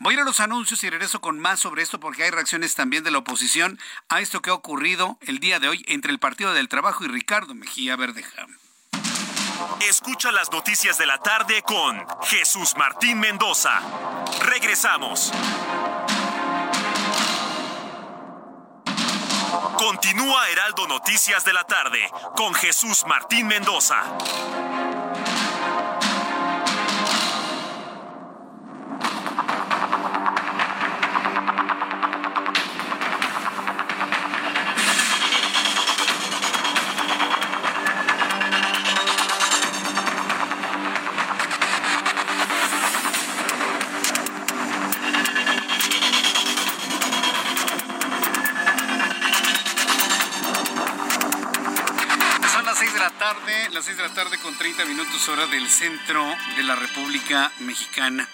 Voy 0.00 0.12
a 0.12 0.16
ir 0.16 0.20
a 0.20 0.24
los 0.24 0.40
anuncios 0.40 0.82
y 0.84 0.90
regreso 0.90 1.20
con 1.20 1.38
más 1.38 1.60
sobre 1.60 1.82
esto 1.82 2.00
porque 2.00 2.24
hay 2.24 2.30
reacciones 2.30 2.74
también 2.74 3.04
de 3.04 3.10
la 3.10 3.18
oposición 3.18 3.78
a 4.08 4.20
esto 4.20 4.42
que 4.42 4.50
ha 4.50 4.54
ocurrido 4.54 5.18
el 5.22 5.38
día 5.38 5.60
de 5.60 5.68
hoy 5.68 5.84
entre 5.88 6.10
el 6.10 6.18
Partido 6.18 6.52
del 6.52 6.68
Trabajo 6.68 7.04
y 7.04 7.08
Ricardo 7.08 7.54
Mejía 7.54 7.96
Verdeja. 7.96 8.46
Escucha 9.88 10.32
las 10.32 10.50
noticias 10.50 10.98
de 10.98 11.06
la 11.06 11.18
tarde 11.18 11.62
con 11.62 12.04
Jesús 12.24 12.74
Martín 12.76 13.20
Mendoza. 13.20 13.80
Regresamos. 14.42 15.32
Continúa 19.76 20.48
Heraldo 20.48 20.86
Noticias 20.88 21.44
de 21.44 21.52
la 21.52 21.64
tarde 21.64 22.10
con 22.36 22.54
Jesús 22.54 23.04
Martín 23.06 23.46
Mendoza. 23.46 24.02
Centro 55.70 56.36
de 56.56 56.64
la 56.64 56.74
República 56.74 57.52
Mexicana. 57.60 58.28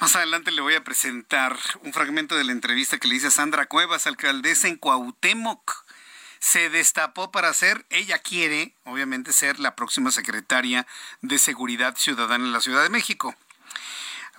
Más 0.00 0.14
adelante 0.14 0.52
le 0.52 0.62
voy 0.62 0.74
a 0.74 0.84
presentar 0.84 1.58
un 1.82 1.92
fragmento 1.92 2.36
de 2.36 2.44
la 2.44 2.52
entrevista 2.52 2.98
que 2.98 3.08
le 3.08 3.16
hice 3.16 3.26
a 3.26 3.30
Sandra 3.32 3.66
Cuevas, 3.66 4.06
alcaldesa 4.06 4.68
en 4.68 4.76
Cuauhtémoc. 4.76 5.84
Se 6.38 6.70
destapó 6.70 7.32
para 7.32 7.52
ser, 7.52 7.84
ella 7.90 8.18
quiere, 8.20 8.74
obviamente, 8.84 9.32
ser 9.32 9.58
la 9.58 9.74
próxima 9.74 10.12
secretaria 10.12 10.86
de 11.20 11.38
Seguridad 11.38 11.96
Ciudadana 11.96 12.44
en 12.44 12.52
la 12.52 12.60
Ciudad 12.60 12.82
de 12.84 12.90
México. 12.90 13.34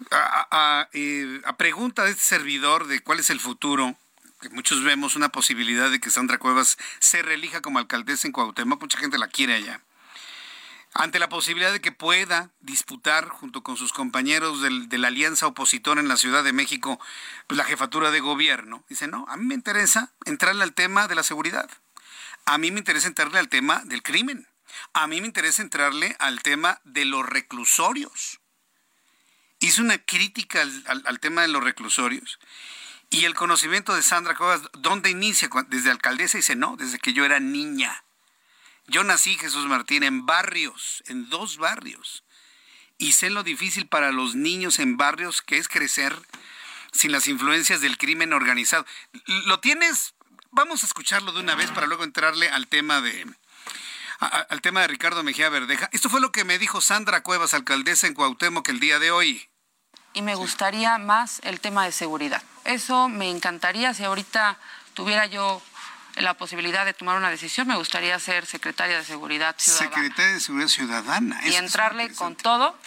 A, 0.10 0.48
a 0.50 0.90
eh, 0.94 1.42
pregunta 1.58 2.06
de 2.06 2.12
este 2.12 2.24
servidor 2.24 2.88
de 2.88 3.02
cuál 3.02 3.20
es 3.20 3.30
el 3.30 3.40
futuro, 3.40 3.96
que 4.40 4.50
muchos 4.50 4.84
vemos 4.84 5.16
una 5.16 5.30
posibilidad 5.30 5.92
de 5.92 6.00
que 6.00 6.10
Sandra 6.10 6.40
Cuevas 6.40 6.78
se 7.00 7.22
reelija 7.22 7.62
como 7.62 7.80
alcaldesa 7.80 8.28
en 8.28 8.34
Cuauhtémoc, 8.34 8.82
mucha 8.82 8.98
gente 8.98 9.20
la 9.20 9.28
quiere 9.28 9.56
allá 9.56 9.82
ante 10.94 11.20
la 11.20 11.30
posibilidad 11.30 11.72
de 11.72 11.82
que 11.82 11.92
pueda 11.92 12.52
disputar 12.60 13.30
junto 13.30 13.64
con 13.64 13.78
sus 13.78 13.94
compañeros 13.94 14.62
de 14.62 14.98
la 14.98 15.08
alianza 15.08 15.48
opositora 15.48 16.02
en 16.02 16.08
la 16.08 16.18
Ciudad 16.18 16.44
de 16.44 16.54
México 16.54 17.00
pues, 17.48 17.58
la 17.58 17.64
jefatura 17.64 18.12
de 18.12 18.20
gobierno. 18.20 18.84
Dice, 18.90 19.08
no, 19.08 19.26
a 19.30 19.38
mí 19.38 19.46
me 19.46 19.56
interesa 19.56 20.12
entrarle 20.26 20.64
al 20.64 20.74
tema 20.74 21.08
de 21.08 21.16
la 21.16 21.24
seguridad. 21.24 21.70
A 22.46 22.58
mí 22.58 22.72
me 22.72 22.80
interesa 22.80 23.08
entrarle 23.08 23.40
al 23.40 23.50
tema 23.50 23.82
del 23.86 24.04
crimen. 24.04 24.48
A 24.94 25.08
mí 25.08 25.22
me 25.22 25.28
interesa 25.28 25.62
entrarle 25.62 26.16
al 26.20 26.42
tema 26.42 26.82
de 26.84 27.06
los 27.06 27.26
reclusorios. 27.26 28.40
Hizo 29.60 29.82
una 29.82 29.98
crítica 29.98 30.62
al, 30.62 31.04
al 31.06 31.20
tema 31.20 31.44
de 31.44 31.48
los 31.48 31.64
reclusorios. 31.64 32.40
Y 33.10 33.26
el 33.26 33.36
conocimiento 33.36 33.94
de 33.94 34.02
Sandra 34.02 34.36
Cuevas, 34.36 34.62
¿dónde 34.74 35.10
inicia? 35.10 35.50
Desde 35.68 35.92
alcaldesa 35.92 36.38
dice, 36.38 36.56
no, 36.56 36.76
desde 36.78 36.98
que 36.98 37.14
yo 37.14 37.26
era 37.26 37.40
niña. 37.40 38.04
Yo 38.92 39.06
nací, 39.06 39.38
Jesús 39.38 39.68
Martín, 39.68 40.04
en 40.04 40.26
barrios, 40.26 41.02
en 41.08 41.30
dos 41.30 41.56
barrios. 41.56 42.26
Y 42.98 43.14
sé 43.14 43.30
lo 43.30 43.42
difícil 43.42 43.88
para 43.88 44.12
los 44.12 44.36
niños 44.36 44.80
en 44.80 44.98
barrios 44.98 45.42
que 45.42 45.58
es 45.58 45.70
crecer 45.70 46.14
sin 46.92 47.14
las 47.14 47.30
influencias 47.30 47.80
del 47.80 47.98
crimen 47.98 48.34
organizado. 48.34 48.86
¿Lo 49.46 49.62
tienes? 49.62 50.14
Vamos 50.52 50.84
a 50.84 50.88
escucharlo 50.88 51.32
de 51.32 51.40
una 51.40 51.56
vez 51.56 51.72
para 51.72 51.88
luego 51.88 52.04
entrarle 52.04 52.50
al 52.50 52.68
tema 52.68 53.00
de 53.00 53.26
al 54.20 54.62
tema 54.62 54.82
de 54.82 54.88
Ricardo 54.88 55.24
Mejía 55.24 55.50
Verdeja. 55.50 55.90
Esto 55.94 56.10
fue 56.10 56.20
lo 56.20 56.34
que 56.34 56.44
me 56.44 56.60
dijo 56.60 56.82
Sandra 56.82 57.24
Cuevas, 57.24 57.54
alcaldesa 57.54 58.08
en 58.08 58.14
Cuauhtémoc 58.14 58.68
el 58.68 58.82
día 58.82 59.00
de 59.00 59.10
hoy. 59.10 59.50
Y 60.14 60.22
me 60.22 60.36
gustaría 60.36 60.98
más 60.98 61.40
el 61.44 61.62
tema 61.62 61.86
de 61.86 61.94
seguridad. 61.94 62.44
Eso 62.66 63.08
me 63.08 63.30
encantaría 63.30 63.94
si 63.94 64.04
ahorita 64.04 64.60
tuviera 64.94 65.26
yo 65.28 65.62
la 66.15 66.34
posibilidad 66.34 66.86
de 66.86 66.93
tomar 66.93 67.17
una 67.17 67.30
decisión, 67.30 67.67
me 67.67 67.76
gustaría 67.76 68.17
ser 68.19 68.45
secretaria 68.45 68.97
de 68.97 69.06
Seguridad 69.06 69.56
Ciudadana. 69.58 69.95
Secretaria 69.95 70.34
de 70.34 70.39
Seguridad 70.39 70.67
Ciudadana. 70.67 71.41
y 71.45 71.56
entrarle 71.56 72.13
con 72.13 72.36
todo 72.36 72.78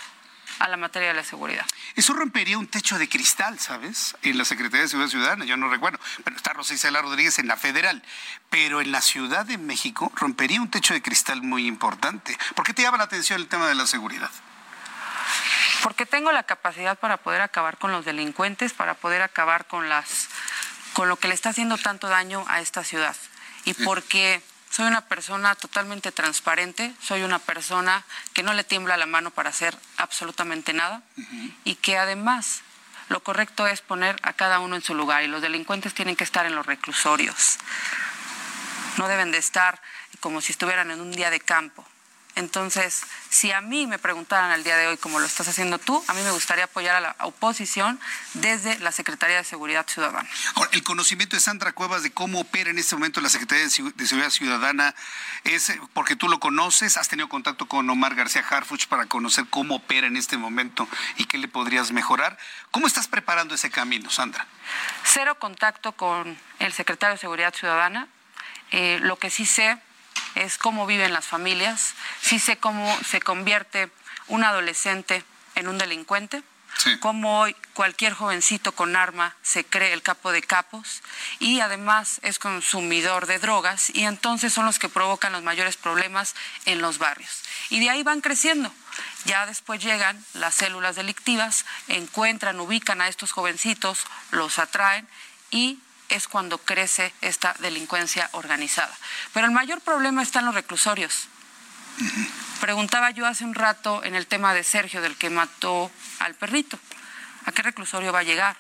a 0.59 0.69
la 0.69 0.77
materia 0.77 1.09
de 1.09 1.15
la 1.15 1.25
seguridad. 1.25 1.65
Eso 1.97 2.13
rompería 2.13 2.59
un 2.59 2.69
techo 2.69 2.99
de 2.99 3.09
cristal, 3.09 3.59
¿sabes? 3.59 4.17
En 4.23 4.39
la 4.39 4.45
Secretaría 4.45 4.83
de 4.83 4.89
Seguridad 4.89 5.11
Ciudadana, 5.11 5.45
yo 5.45 5.57
no 5.57 5.69
recuerdo. 5.69 5.99
Bueno, 6.23 6.37
está 6.37 6.53
Rosa 6.53 6.75
Isela 6.75 7.03
Rodríguez 7.03 7.39
en 7.39 7.49
la 7.49 7.57
federal, 7.57 8.03
pero 8.51 8.81
en 8.81 8.93
la 8.93 9.01
Ciudad 9.01 9.47
de 9.47 9.59
México 9.59 10.13
rompería 10.15 10.61
un 10.61 10.71
techo 10.71 10.95
de 10.95 11.03
cristal 11.03 11.43
muy 11.43 11.67
importante. 11.67 12.37
¿Por 12.55 12.65
qué 12.65 12.73
te 12.73 12.83
llama 12.83 12.99
la 12.99 13.05
atención 13.05 13.41
el 13.41 13.49
tema 13.49 13.69
de 13.69 13.75
la 13.75 13.87
seguridad? 13.87 14.31
Porque 15.83 16.07
tengo 16.07 16.33
la 16.33 16.45
capacidad 16.45 16.99
para 16.99 17.19
poder 17.19 17.43
acabar 17.43 17.77
con 17.79 17.93
los 17.93 18.05
delincuentes, 18.05 18.73
para 18.73 18.95
poder 18.95 19.23
acabar 19.23 19.67
con 19.67 19.89
las 19.89 20.29
con 20.95 21.09
lo 21.09 21.17
que 21.17 21.29
le 21.29 21.35
está 21.35 21.51
haciendo 21.51 21.77
tanto 21.77 22.09
daño 22.09 22.45
a 22.49 22.61
esta 22.61 22.83
ciudad. 22.85 23.17
Y 23.65 23.75
porque 23.75 24.43
soy 24.71 24.87
una 24.87 25.03
persona 25.03 25.55
totalmente 25.55 26.11
transparente, 26.13 26.95
soy 27.01 27.23
una 27.23 27.39
persona 27.39 28.05
que 28.33 28.43
no 28.43 28.55
le 28.55 28.65
tiembla 28.65 28.97
la 28.97 29.07
mano 29.07 29.31
para 29.31 29.51
hacer 29.51 29.77
absolutamente 29.99 30.73
nada 30.73 31.03
y 31.65 31.77
que 31.77 31.99
además 31.99 32.63
lo 33.09 33.23
correcto 33.23 33.67
es 33.67 33.83
poner 33.83 34.17
a 34.23 34.33
cada 34.33 34.61
uno 34.61 34.77
en 34.77 34.83
su 34.83 34.95
lugar 34.95 35.23
y 35.23 35.29
los 35.29 35.43
delincuentes 35.43 35.95
tienen 35.95 36.17
que 36.17 36.25
estar 36.25 36.47
en 36.47 36.55
los 36.55 36.67
reclusorios. 36.67 37.59
No 38.97 39.09
deben 39.09 39.31
de 39.31 39.39
estar 39.39 39.81
como 40.21 40.41
si 40.41 40.53
estuvieran 40.53 40.91
en 40.91 41.01
un 41.01 41.13
día 41.13 41.31
de 41.31 41.41
campo. 41.41 41.87
Entonces, 42.37 43.03
si 43.31 43.53
a 43.53 43.61
mí 43.61 43.87
me 43.87 43.99
preguntaran 43.99 44.51
el 44.51 44.65
día 44.65 44.77
de 44.77 44.89
hoy 44.89 44.97
como 44.97 45.21
lo 45.21 45.27
estás 45.27 45.47
haciendo 45.47 45.79
tú, 45.79 46.03
a 46.09 46.15
mí 46.15 46.23
me 46.23 46.33
gustaría 46.33 46.65
apoyar 46.65 46.97
a 46.97 47.01
la 47.01 47.17
oposición 47.21 48.01
desde 48.35 48.79
la 48.81 48.91
Secretaría 48.91 49.37
de 49.37 49.45
Seguridad 49.45 49.87
Ciudadana. 49.87 50.29
Ahora, 50.55 50.71
el 50.73 50.83
conocimiento 50.83 51.37
de 51.37 51.41
Sandra 51.41 51.73
Cuevas 51.73 52.03
de 52.03 52.11
cómo 52.11 52.41
opera 52.41 52.71
en 52.71 52.79
este 52.79 52.97
momento 52.97 53.21
la 53.21 53.29
Secretaría 53.29 53.65
de 53.65 54.07
Seguridad 54.07 54.31
Ciudadana 54.31 54.95
es 55.45 55.71
eh, 55.71 55.81
porque 55.93 56.17
tú 56.17 56.29
lo 56.29 56.41
conoces, 56.41 56.97
has 56.97 57.09
tenido 57.09 57.29
contacto 57.29 57.67
con 57.67 57.89
Omar 57.89 58.15
García 58.15 58.45
Harfuch 58.49 58.89
para 58.89 59.07
conocer 59.07 59.45
cómo 59.49 59.77
opera 59.77 60.07
en 60.07 60.17
este 60.17 60.37
momento 60.37 60.89
y 61.17 61.27
qué 61.27 61.39
le 61.39 61.47
podrías 61.49 61.93
mejorar. 61.93 62.37
¿Cómo 62.71 62.87
estás 62.87 63.07
preparando 63.07 63.55
ese 63.55 63.71
camino, 63.71 64.11
Sandra? 64.11 64.47
Cero 65.05 65.39
contacto 65.39 65.93
con 65.93 66.37
el 66.59 66.73
secretario 66.73 67.15
de 67.15 67.21
Seguridad 67.21 67.55
Ciudadana. 67.55 68.09
Eh, 68.73 68.99
lo 69.03 69.19
que 69.19 69.31
sí 69.31 69.47
sé 69.47 69.79
es 70.35 70.59
cómo 70.59 70.87
viven 70.87 71.13
las 71.13 71.27
familias, 71.27 71.95
sí 72.21 72.39
sé 72.39 72.57
cómo 72.57 72.97
se 73.05 73.21
convierte 73.21 73.91
un 74.29 74.45
adolescente 74.45 75.25
en 75.55 75.69
un 75.69 75.79
delincuente, 75.79 76.43
cómo 77.01 77.41
hoy 77.41 77.57
cualquier 77.73 78.13
jovencito 78.13 78.73
con 78.73 78.97
arma 78.97 79.37
se 79.43 79.65
cree 79.65 79.93
el 79.93 80.03
capo 80.03 80.33
de 80.33 80.43
capos 80.43 81.03
y 81.39 81.61
además 81.61 82.21
es 82.23 82.39
consumidor 82.39 83.27
de 83.27 83.39
drogas 83.39 83.91
y 83.91 84.05
entonces 84.05 84.53
son 84.53 84.67
los 84.67 84.79
que 84.79 84.89
provocan 84.89 85.33
los 85.33 85.43
mayores 85.43 85.77
problemas 85.77 86.35
en 86.65 86.81
los 86.81 86.99
barrios. 86.99 87.43
Y 87.71 87.81
de 87.81 87.91
ahí 87.91 88.03
van 88.03 88.21
creciendo. 88.21 88.73
Ya 89.25 89.47
después 89.47 89.83
llegan 89.83 90.23
las 90.35 90.55
células 90.55 90.97
delictivas, 90.97 91.65
encuentran, 91.89 92.61
ubican 92.61 93.01
a 93.01 93.09
estos 93.09 93.33
jovencitos, 93.33 94.05
los 94.31 94.59
atraen 94.59 95.09
y 95.51 95.79
es 96.09 96.29
cuando 96.29 96.59
crece 96.59 97.13
esta 97.21 97.55
delincuencia 97.61 98.29
organizada. 98.33 98.95
Pero 99.33 99.47
el 99.47 99.53
mayor 99.53 99.81
problema 99.81 100.23
está 100.23 100.41
en 100.41 100.47
los 100.47 100.55
reclusorios. 100.55 101.29
Preguntaba 102.61 103.11
yo 103.11 103.27
hace 103.27 103.45
un 103.45 103.55
rato 103.55 104.03
en 104.05 104.15
el 104.15 104.27
tema 104.27 104.55
de 104.55 104.65
Sergio, 104.65 105.01
del 105.01 105.17
que 105.17 105.31
mató 105.31 105.91
al 106.19 106.35
perrito. 106.35 106.79
¿A 107.47 107.53
qué 107.53 107.63
reclusorio 107.63 108.13
va 108.13 108.21
a 108.21 108.25
llegar? 108.25 108.57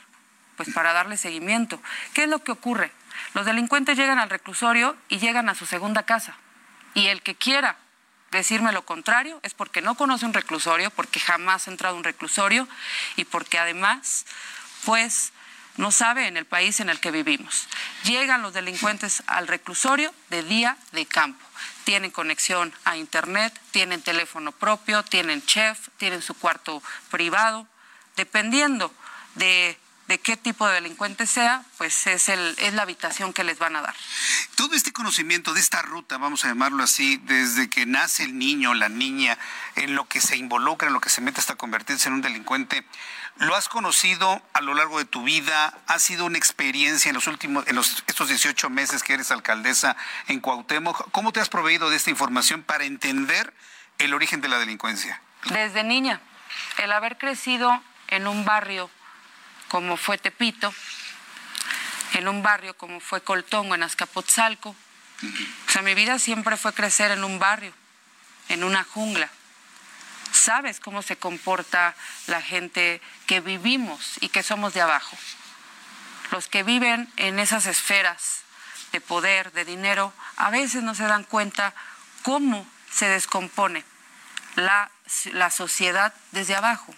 Pues 0.56 0.72
para 0.72 0.92
darle 0.92 1.16
seguimiento. 1.16 1.80
¿Qué 2.12 2.24
es 2.24 2.28
lo 2.28 2.44
que 2.44 2.52
ocurre? 2.52 2.92
Los 3.32 3.46
delincuentes 3.46 3.96
llegan 3.96 4.18
al 4.18 4.30
reclusorio 4.30 4.96
y 5.08 5.18
llegan 5.18 5.48
a 5.48 5.54
su 5.54 5.66
segunda 5.66 6.04
casa. 6.04 6.36
Y 6.94 7.08
el 7.08 7.22
que 7.22 7.34
quiera 7.34 7.76
decirme 8.30 8.72
lo 8.72 8.84
contrario 8.84 9.40
es 9.42 9.54
porque 9.54 9.82
no 9.82 9.94
conoce 9.94 10.26
un 10.26 10.34
reclusorio, 10.34 10.90
porque 10.90 11.20
jamás 11.20 11.66
ha 11.66 11.70
entrado 11.70 11.94
a 11.94 11.98
un 11.98 12.04
reclusorio 12.04 12.68
y 13.16 13.24
porque 13.24 13.58
además, 13.58 14.26
pues, 14.84 15.32
no 15.76 15.90
sabe 15.90 16.26
en 16.26 16.36
el 16.36 16.44
país 16.44 16.80
en 16.80 16.88
el 16.88 17.00
que 17.00 17.10
vivimos. 17.10 17.66
Llegan 18.04 18.42
los 18.42 18.52
delincuentes 18.52 19.22
al 19.26 19.48
reclusorio 19.48 20.14
de 20.30 20.42
día 20.42 20.76
de 20.92 21.06
campo. 21.06 21.44
Tienen 21.84 22.10
conexión 22.10 22.72
a 22.84 22.96
Internet, 22.96 23.58
tienen 23.70 24.02
teléfono 24.02 24.52
propio, 24.52 25.02
tienen 25.02 25.44
chef, 25.44 25.88
tienen 25.96 26.22
su 26.22 26.34
cuarto 26.34 26.82
privado. 27.10 27.66
Dependiendo 28.16 28.94
de 29.34 29.78
de 30.08 30.18
qué 30.18 30.36
tipo 30.36 30.66
de 30.66 30.74
delincuente 30.74 31.26
sea, 31.26 31.64
pues 31.78 32.06
es, 32.06 32.28
el, 32.28 32.54
es 32.58 32.74
la 32.74 32.82
habitación 32.82 33.32
que 33.32 33.42
les 33.42 33.58
van 33.58 33.76
a 33.76 33.82
dar. 33.82 33.94
Todo 34.54 34.76
este 34.76 34.92
conocimiento 34.92 35.54
de 35.54 35.60
esta 35.60 35.80
ruta, 35.82 36.18
vamos 36.18 36.44
a 36.44 36.48
llamarlo 36.48 36.82
así, 36.82 37.16
desde 37.24 37.70
que 37.70 37.86
nace 37.86 38.24
el 38.24 38.38
niño, 38.38 38.74
la 38.74 38.90
niña, 38.90 39.38
en 39.76 39.94
lo 39.94 40.06
que 40.06 40.20
se 40.20 40.36
involucra, 40.36 40.88
en 40.88 40.94
lo 40.94 41.00
que 41.00 41.08
se 41.08 41.22
mete 41.22 41.40
hasta 41.40 41.56
convertirse 41.56 42.08
en 42.08 42.14
un 42.14 42.22
delincuente, 42.22 42.86
¿lo 43.38 43.54
has 43.56 43.68
conocido 43.68 44.42
a 44.52 44.60
lo 44.60 44.74
largo 44.74 44.98
de 44.98 45.04
tu 45.04 45.24
vida? 45.24 45.76
¿Ha 45.86 45.98
sido 45.98 46.24
una 46.24 46.38
experiencia 46.38 47.08
en 47.08 47.14
los 47.14 47.26
últimos, 47.26 47.66
en 47.66 47.76
los, 47.76 48.04
estos 48.06 48.28
18 48.28 48.70
meses 48.70 49.02
que 49.02 49.14
eres 49.14 49.30
alcaldesa 49.30 49.96
en 50.28 50.40
Cuauhtémoc? 50.40 51.10
¿Cómo 51.10 51.32
te 51.32 51.40
has 51.40 51.48
proveído 51.48 51.90
de 51.90 51.96
esta 51.96 52.10
información 52.10 52.62
para 52.62 52.84
entender 52.84 53.52
el 53.98 54.14
origen 54.14 54.40
de 54.40 54.48
la 54.48 54.58
delincuencia? 54.58 55.20
Desde 55.50 55.84
niña, 55.84 56.20
el 56.78 56.92
haber 56.92 57.18
crecido 57.18 57.82
en 58.08 58.26
un 58.26 58.44
barrio 58.44 58.90
como 59.68 59.96
fue 59.96 60.18
Tepito, 60.18 60.72
en 62.14 62.28
un 62.28 62.42
barrio 62.42 62.76
como 62.76 63.00
fue 63.00 63.22
Coltongo, 63.22 63.74
en 63.74 63.82
Azcapotzalco. 63.82 64.70
O 64.70 65.70
sea, 65.70 65.82
mi 65.82 65.94
vida 65.94 66.18
siempre 66.18 66.56
fue 66.56 66.72
crecer 66.72 67.10
en 67.10 67.24
un 67.24 67.38
barrio, 67.38 67.72
en 68.48 68.62
una 68.62 68.84
jungla. 68.84 69.30
Sabes 70.34 70.80
cómo 70.80 71.00
se 71.00 71.16
comporta 71.16 71.94
la 72.26 72.42
gente 72.42 73.00
que 73.26 73.40
vivimos 73.40 74.16
y 74.20 74.28
que 74.28 74.42
somos 74.42 74.74
de 74.74 74.80
abajo. 74.80 75.16
Los 76.32 76.48
que 76.48 76.64
viven 76.64 77.08
en 77.16 77.38
esas 77.38 77.66
esferas 77.66 78.42
de 78.90 79.00
poder, 79.00 79.52
de 79.52 79.64
dinero, 79.64 80.12
a 80.36 80.50
veces 80.50 80.82
no 80.82 80.96
se 80.96 81.04
dan 81.04 81.22
cuenta 81.22 81.72
cómo 82.22 82.66
se 82.90 83.06
descompone 83.06 83.84
la, 84.56 84.90
la 85.32 85.50
sociedad 85.50 86.12
desde 86.32 86.56
abajo. 86.56 86.92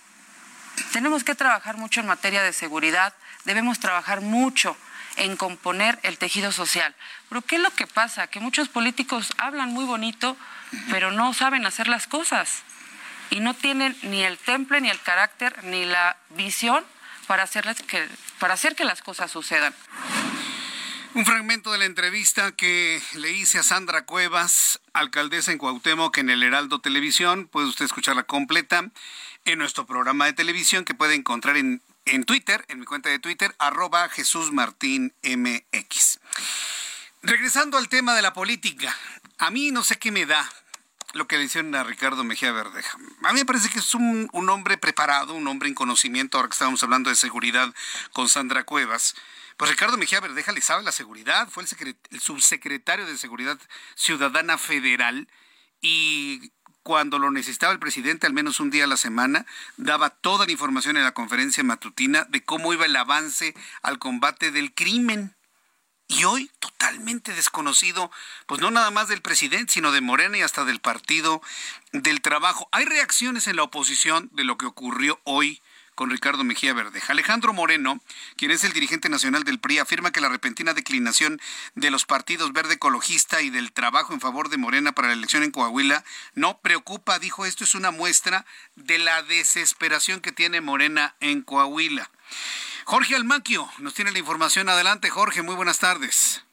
Tenemos 0.92 1.22
que 1.22 1.34
trabajar 1.34 1.76
mucho 1.76 2.00
en 2.00 2.06
materia 2.06 2.42
de 2.42 2.54
seguridad, 2.54 3.14
debemos 3.44 3.80
trabajar 3.80 4.22
mucho 4.22 4.76
en 5.16 5.36
componer 5.36 5.98
el 6.02 6.16
tejido 6.16 6.52
social. 6.52 6.94
Pero 7.28 7.42
¿qué 7.42 7.56
es 7.56 7.62
lo 7.62 7.70
que 7.70 7.86
pasa? 7.86 8.28
Que 8.28 8.40
muchos 8.40 8.70
políticos 8.70 9.32
hablan 9.36 9.72
muy 9.72 9.84
bonito, 9.84 10.38
pero 10.90 11.10
no 11.10 11.34
saben 11.34 11.66
hacer 11.66 11.86
las 11.86 12.06
cosas. 12.06 12.62
Y 13.30 13.40
no 13.40 13.54
tienen 13.54 13.96
ni 14.02 14.22
el 14.22 14.38
temple, 14.38 14.80
ni 14.80 14.90
el 14.90 15.00
carácter, 15.00 15.64
ni 15.64 15.84
la 15.84 16.16
visión 16.30 16.84
para, 17.26 17.46
que, 17.46 18.08
para 18.38 18.54
hacer 18.54 18.76
que 18.76 18.84
las 18.84 19.02
cosas 19.02 19.30
sucedan. 19.30 19.74
Un 21.14 21.24
fragmento 21.24 21.72
de 21.72 21.78
la 21.78 21.86
entrevista 21.86 22.52
que 22.52 23.02
le 23.14 23.32
hice 23.32 23.58
a 23.58 23.62
Sandra 23.62 24.04
Cuevas, 24.04 24.80
alcaldesa 24.92 25.50
en 25.50 25.58
Cuauhtémoc, 25.58 26.18
en 26.18 26.28
el 26.28 26.42
Heraldo 26.42 26.80
Televisión. 26.80 27.48
Puede 27.48 27.68
usted 27.68 27.86
escucharla 27.86 28.24
completa 28.24 28.90
en 29.46 29.58
nuestro 29.58 29.86
programa 29.86 30.26
de 30.26 30.34
televisión 30.34 30.84
que 30.84 30.92
puede 30.92 31.14
encontrar 31.14 31.56
en, 31.56 31.80
en 32.04 32.24
Twitter, 32.24 32.66
en 32.68 32.80
mi 32.80 32.84
cuenta 32.84 33.08
de 33.08 33.18
Twitter, 33.18 33.54
arroba 33.58 34.08
Jesús 34.10 34.52
Martín 34.52 35.14
MX. 35.22 36.20
Regresando 37.22 37.78
al 37.78 37.88
tema 37.88 38.14
de 38.14 38.20
la 38.20 38.34
política, 38.34 38.94
a 39.38 39.50
mí 39.50 39.70
no 39.70 39.82
sé 39.84 39.98
qué 39.98 40.12
me 40.12 40.26
da 40.26 40.46
lo 41.16 41.26
que 41.26 41.38
le 41.38 41.44
hicieron 41.44 41.74
a 41.74 41.84
Ricardo 41.84 42.22
Mejía 42.24 42.52
Verdeja. 42.52 42.98
A 43.22 43.32
mí 43.32 43.40
me 43.40 43.44
parece 43.44 43.68
que 43.70 43.78
es 43.78 43.94
un, 43.94 44.28
hombre 44.48 44.76
preparado, 44.76 45.34
un 45.34 45.46
hombre 45.48 45.68
en 45.68 45.74
conocimiento, 45.74 46.36
ahora 46.38 46.48
que 46.48 46.54
estamos 46.54 46.82
hablando 46.82 47.10
de 47.10 47.16
seguridad 47.16 47.72
con 48.12 48.28
Sandra 48.28 48.64
Cuevas. 48.64 49.14
Pues 49.56 49.70
Ricardo 49.70 49.96
Mejía 49.96 50.20
Verdeja 50.20 50.52
le 50.52 50.60
sabe 50.60 50.82
la 50.82 50.92
seguridad, 50.92 51.48
fue 51.48 51.64
el, 51.64 51.96
el 52.10 52.20
subsecretario 52.20 53.06
de 53.06 53.16
Seguridad 53.16 53.58
Ciudadana 53.94 54.58
Federal 54.58 55.28
y 55.80 56.52
cuando 56.82 57.18
lo 57.18 57.30
necesitaba 57.30 57.72
el 57.72 57.80
presidente, 57.80 58.26
al 58.26 58.32
menos 58.32 58.60
un 58.60 58.70
día 58.70 58.84
a 58.84 58.86
la 58.86 58.96
semana, 58.96 59.44
daba 59.76 60.10
toda 60.10 60.46
la 60.46 60.52
información 60.52 60.96
en 60.96 61.02
la 61.02 61.14
conferencia 61.14 61.64
matutina 61.64 62.24
de 62.30 62.44
cómo 62.44 62.72
iba 62.72 62.84
el 62.84 62.94
avance 62.94 63.54
al 63.82 63.98
combate 63.98 64.52
del 64.52 64.72
crimen. 64.72 65.35
Y 66.08 66.24
hoy 66.24 66.50
totalmente 66.60 67.34
desconocido, 67.34 68.10
pues 68.46 68.60
no 68.60 68.70
nada 68.70 68.90
más 68.90 69.08
del 69.08 69.22
presidente, 69.22 69.72
sino 69.72 69.92
de 69.92 70.00
Morena 70.00 70.38
y 70.38 70.42
hasta 70.42 70.64
del 70.64 70.80
Partido 70.80 71.42
del 71.92 72.20
Trabajo. 72.20 72.68
Hay 72.72 72.84
reacciones 72.84 73.46
en 73.46 73.56
la 73.56 73.64
oposición 73.64 74.30
de 74.32 74.44
lo 74.44 74.56
que 74.56 74.66
ocurrió 74.66 75.20
hoy 75.24 75.60
con 75.96 76.10
Ricardo 76.10 76.44
Mejía 76.44 76.74
Verdeja. 76.74 77.14
Alejandro 77.14 77.54
Moreno, 77.54 77.98
quien 78.36 78.50
es 78.50 78.62
el 78.64 78.74
dirigente 78.74 79.08
nacional 79.08 79.44
del 79.44 79.58
PRI, 79.58 79.78
afirma 79.78 80.12
que 80.12 80.20
la 80.20 80.28
repentina 80.28 80.74
declinación 80.74 81.40
de 81.74 81.90
los 81.90 82.04
partidos 82.04 82.52
verde 82.52 82.74
ecologista 82.74 83.40
y 83.40 83.48
del 83.48 83.72
trabajo 83.72 84.12
en 84.12 84.20
favor 84.20 84.50
de 84.50 84.58
Morena 84.58 84.92
para 84.92 85.08
la 85.08 85.14
elección 85.14 85.42
en 85.42 85.50
Coahuila 85.50 86.04
no 86.34 86.58
preocupa, 86.58 87.18
dijo, 87.18 87.46
esto 87.46 87.64
es 87.64 87.74
una 87.74 87.90
muestra 87.90 88.44
de 88.76 88.98
la 88.98 89.22
desesperación 89.22 90.20
que 90.20 90.32
tiene 90.32 90.60
Morena 90.60 91.16
en 91.20 91.40
Coahuila. 91.40 92.10
Jorge 92.88 93.16
Almaquio 93.16 93.68
nos 93.78 93.94
tiene 93.94 94.12
la 94.12 94.20
información. 94.20 94.68
Adelante, 94.68 95.10
Jorge, 95.10 95.42
muy 95.42 95.56
buenas 95.56 95.80
tardes. 95.80 96.45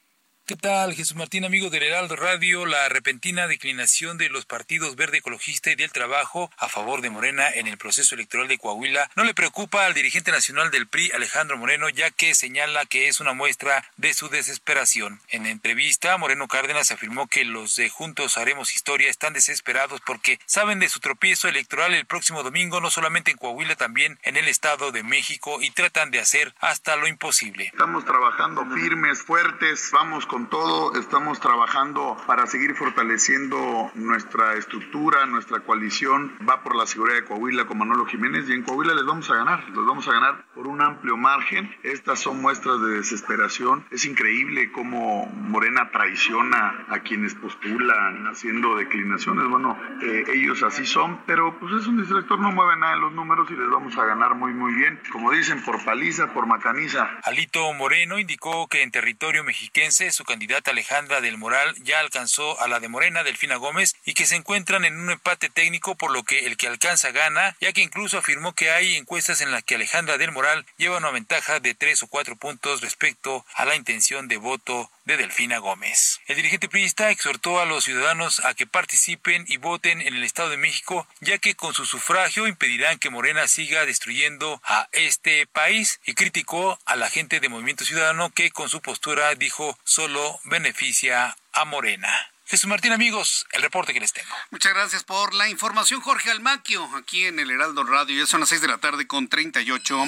¿Qué 0.53 0.57
tal, 0.57 0.93
Jesús 0.93 1.15
Martín, 1.15 1.45
amigo 1.45 1.71
del 1.71 1.81
Heraldo 1.81 2.15
Radio? 2.15 2.67
La 2.67 2.87
repentina 2.87 3.47
declinación 3.47 4.19
de 4.19 4.29
los 4.29 4.45
partidos 4.45 4.95
Verde 4.95 5.17
Ecologista 5.17 5.71
y 5.71 5.75
del 5.75 5.91
Trabajo 5.91 6.51
a 6.59 6.69
favor 6.69 7.01
de 7.01 7.09
Morena 7.09 7.49
en 7.49 7.65
el 7.65 7.79
proceso 7.79 8.13
electoral 8.13 8.47
de 8.47 8.59
Coahuila 8.59 9.09
no 9.15 9.23
le 9.23 9.33
preocupa 9.33 9.87
al 9.87 9.95
dirigente 9.95 10.31
nacional 10.31 10.69
del 10.69 10.85
PRI, 10.85 11.11
Alejandro 11.11 11.57
Moreno, 11.57 11.89
ya 11.89 12.11
que 12.11 12.35
señala 12.35 12.85
que 12.85 13.07
es 13.07 13.19
una 13.19 13.33
muestra 13.33 13.83
de 13.97 14.13
su 14.13 14.29
desesperación. 14.29 15.19
En 15.29 15.47
entrevista, 15.47 16.15
Moreno 16.19 16.47
Cárdenas 16.47 16.91
afirmó 16.91 17.25
que 17.25 17.45
los 17.45 17.75
de 17.75 17.89
Juntos 17.89 18.37
Haremos 18.37 18.75
Historia 18.75 19.09
están 19.09 19.33
desesperados 19.33 20.01
porque 20.05 20.39
saben 20.45 20.77
de 20.77 20.87
su 20.87 20.99
tropiezo 20.99 21.47
electoral 21.47 21.95
el 21.95 22.05
próximo 22.05 22.43
domingo, 22.43 22.79
no 22.79 22.91
solamente 22.91 23.31
en 23.31 23.37
Coahuila, 23.37 23.75
también 23.75 24.19
en 24.21 24.37
el 24.37 24.47
Estado 24.47 24.91
de 24.91 25.01
México, 25.01 25.63
y 25.63 25.71
tratan 25.71 26.11
de 26.11 26.19
hacer 26.19 26.53
hasta 26.59 26.95
lo 26.95 27.07
imposible. 27.07 27.71
Estamos 27.73 28.05
trabajando 28.05 28.63
firmes, 28.67 29.23
fuertes, 29.23 29.89
vamos 29.91 30.27
con 30.27 30.42
todo, 30.47 30.99
estamos 30.99 31.39
trabajando 31.39 32.17
para 32.27 32.47
seguir 32.47 32.75
fortaleciendo 32.75 33.91
nuestra 33.95 34.55
estructura, 34.55 35.25
nuestra 35.25 35.59
coalición. 35.61 36.35
Va 36.47 36.63
por 36.63 36.75
la 36.75 36.85
seguridad 36.87 37.17
de 37.17 37.25
Coahuila 37.25 37.65
con 37.65 37.77
Manolo 37.77 38.05
Jiménez 38.05 38.49
y 38.49 38.53
en 38.53 38.63
Coahuila 38.63 38.93
les 38.93 39.05
vamos 39.05 39.29
a 39.29 39.35
ganar, 39.35 39.63
les 39.69 39.85
vamos 39.85 40.07
a 40.07 40.13
ganar 40.13 40.45
por 40.53 40.67
un 40.67 40.81
amplio 40.81 41.17
margen. 41.17 41.75
Estas 41.83 42.19
son 42.19 42.41
muestras 42.41 42.81
de 42.81 42.97
desesperación. 42.97 43.85
Es 43.91 44.05
increíble 44.05 44.71
cómo 44.71 45.25
Morena 45.27 45.89
traiciona 45.91 46.85
a 46.89 46.99
quienes 46.99 47.35
postulan 47.35 48.27
haciendo 48.27 48.75
declinaciones. 48.75 49.47
Bueno, 49.47 49.77
eh, 50.01 50.25
ellos 50.33 50.63
así 50.63 50.85
son, 50.85 51.19
pero 51.25 51.59
pues 51.59 51.73
es 51.73 51.87
un 51.87 51.97
distractor, 51.97 52.39
no 52.39 52.51
mueve 52.51 52.77
nada 52.77 52.93
en 52.93 53.01
los 53.01 53.13
números 53.13 53.49
y 53.49 53.55
les 53.55 53.69
vamos 53.69 53.97
a 53.97 54.05
ganar 54.05 54.35
muy 54.35 54.53
muy 54.53 54.73
bien. 54.73 54.99
Como 55.11 55.31
dicen, 55.31 55.63
por 55.63 55.83
paliza, 55.83 56.33
por 56.33 56.47
macaniza. 56.47 57.09
Alito 57.23 57.71
Moreno 57.73 58.19
indicó 58.19 58.67
que 58.67 58.81
en 58.83 58.91
territorio 58.91 59.43
mexiquense 59.43 60.11
su 60.11 60.22
candidata 60.23 60.71
Alejandra 60.71 61.21
del 61.21 61.37
Moral 61.37 61.75
ya 61.83 61.99
alcanzó 61.99 62.59
a 62.59 62.67
la 62.67 62.79
de 62.79 62.87
Morena, 62.87 63.23
Delfina 63.23 63.55
Gómez, 63.55 63.95
y 64.05 64.13
que 64.13 64.25
se 64.25 64.35
encuentran 64.35 64.85
en 64.85 64.97
un 64.97 65.11
empate 65.11 65.49
técnico 65.49 65.95
por 65.95 66.11
lo 66.11 66.23
que 66.23 66.45
el 66.45 66.57
que 66.57 66.67
alcanza 66.67 67.11
gana, 67.11 67.55
ya 67.59 67.73
que 67.73 67.81
incluso 67.81 68.17
afirmó 68.17 68.53
que 68.53 68.71
hay 68.71 68.95
encuestas 68.95 69.41
en 69.41 69.51
las 69.51 69.63
que 69.63 69.75
Alejandra 69.75 70.17
del 70.17 70.31
Moral 70.31 70.65
lleva 70.77 70.97
una 70.97 71.11
ventaja 71.11 71.59
de 71.59 71.75
tres 71.75 72.03
o 72.03 72.07
cuatro 72.07 72.35
puntos 72.35 72.81
respecto 72.81 73.45
a 73.55 73.65
la 73.65 73.75
intención 73.75 74.27
de 74.27 74.37
voto 74.37 74.89
de 75.05 75.17
Delfina 75.17 75.57
Gómez. 75.57 76.19
El 76.27 76.37
dirigente 76.37 76.69
priista 76.69 77.09
exhortó 77.09 77.59
a 77.59 77.65
los 77.65 77.83
ciudadanos 77.83 78.43
a 78.45 78.53
que 78.53 78.67
participen 78.67 79.45
y 79.47 79.57
voten 79.57 80.01
en 80.01 80.15
el 80.15 80.23
Estado 80.23 80.49
de 80.49 80.57
México, 80.57 81.07
ya 81.19 81.37
que 81.37 81.55
con 81.55 81.73
su 81.73 81.85
sufragio 81.85 82.47
impedirán 82.47 82.99
que 82.99 83.09
Morena 83.09 83.47
siga 83.47 83.85
destruyendo 83.85 84.61
a 84.65 84.87
este 84.91 85.47
país 85.47 85.99
y 86.05 86.13
criticó 86.13 86.79
a 86.85 86.95
la 86.95 87.09
gente 87.09 87.39
de 87.39 87.49
Movimiento 87.49 87.85
Ciudadano 87.85 88.29
que 88.31 88.51
con 88.51 88.69
su 88.69 88.81
postura 88.81 89.33
dijo 89.35 89.77
solo 89.83 90.39
beneficia 90.45 91.35
a 91.51 91.65
Morena. 91.65 92.33
Jesús 92.45 92.69
Martín, 92.69 92.91
amigos, 92.91 93.47
el 93.53 93.61
reporte 93.61 93.93
que 93.93 93.99
les 93.99 94.13
tengo. 94.13 94.35
Muchas 94.51 94.73
gracias 94.73 95.03
por 95.03 95.33
la 95.33 95.49
información, 95.49 96.01
Jorge 96.01 96.29
Almaquio, 96.29 96.87
aquí 96.95 97.25
en 97.25 97.39
el 97.39 97.49
Heraldo 97.49 97.83
Radio. 97.83 98.15
Ya 98.15 98.27
son 98.27 98.41
las 98.41 98.49
6 98.49 98.61
de 98.61 98.67
la 98.67 98.77
tarde 98.77 99.07
con 99.07 99.27
38. 99.27 100.05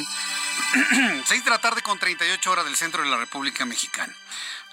6 1.26 1.44
de 1.46 1.50
la 1.50 1.60
tarde 1.60 1.82
con 1.82 1.98
38 1.98 2.52
horas 2.52 2.66
del 2.66 2.76
centro 2.76 3.04
de 3.04 3.10
la 3.10 3.18
República 3.18 3.66
Mexicana. 3.66 4.14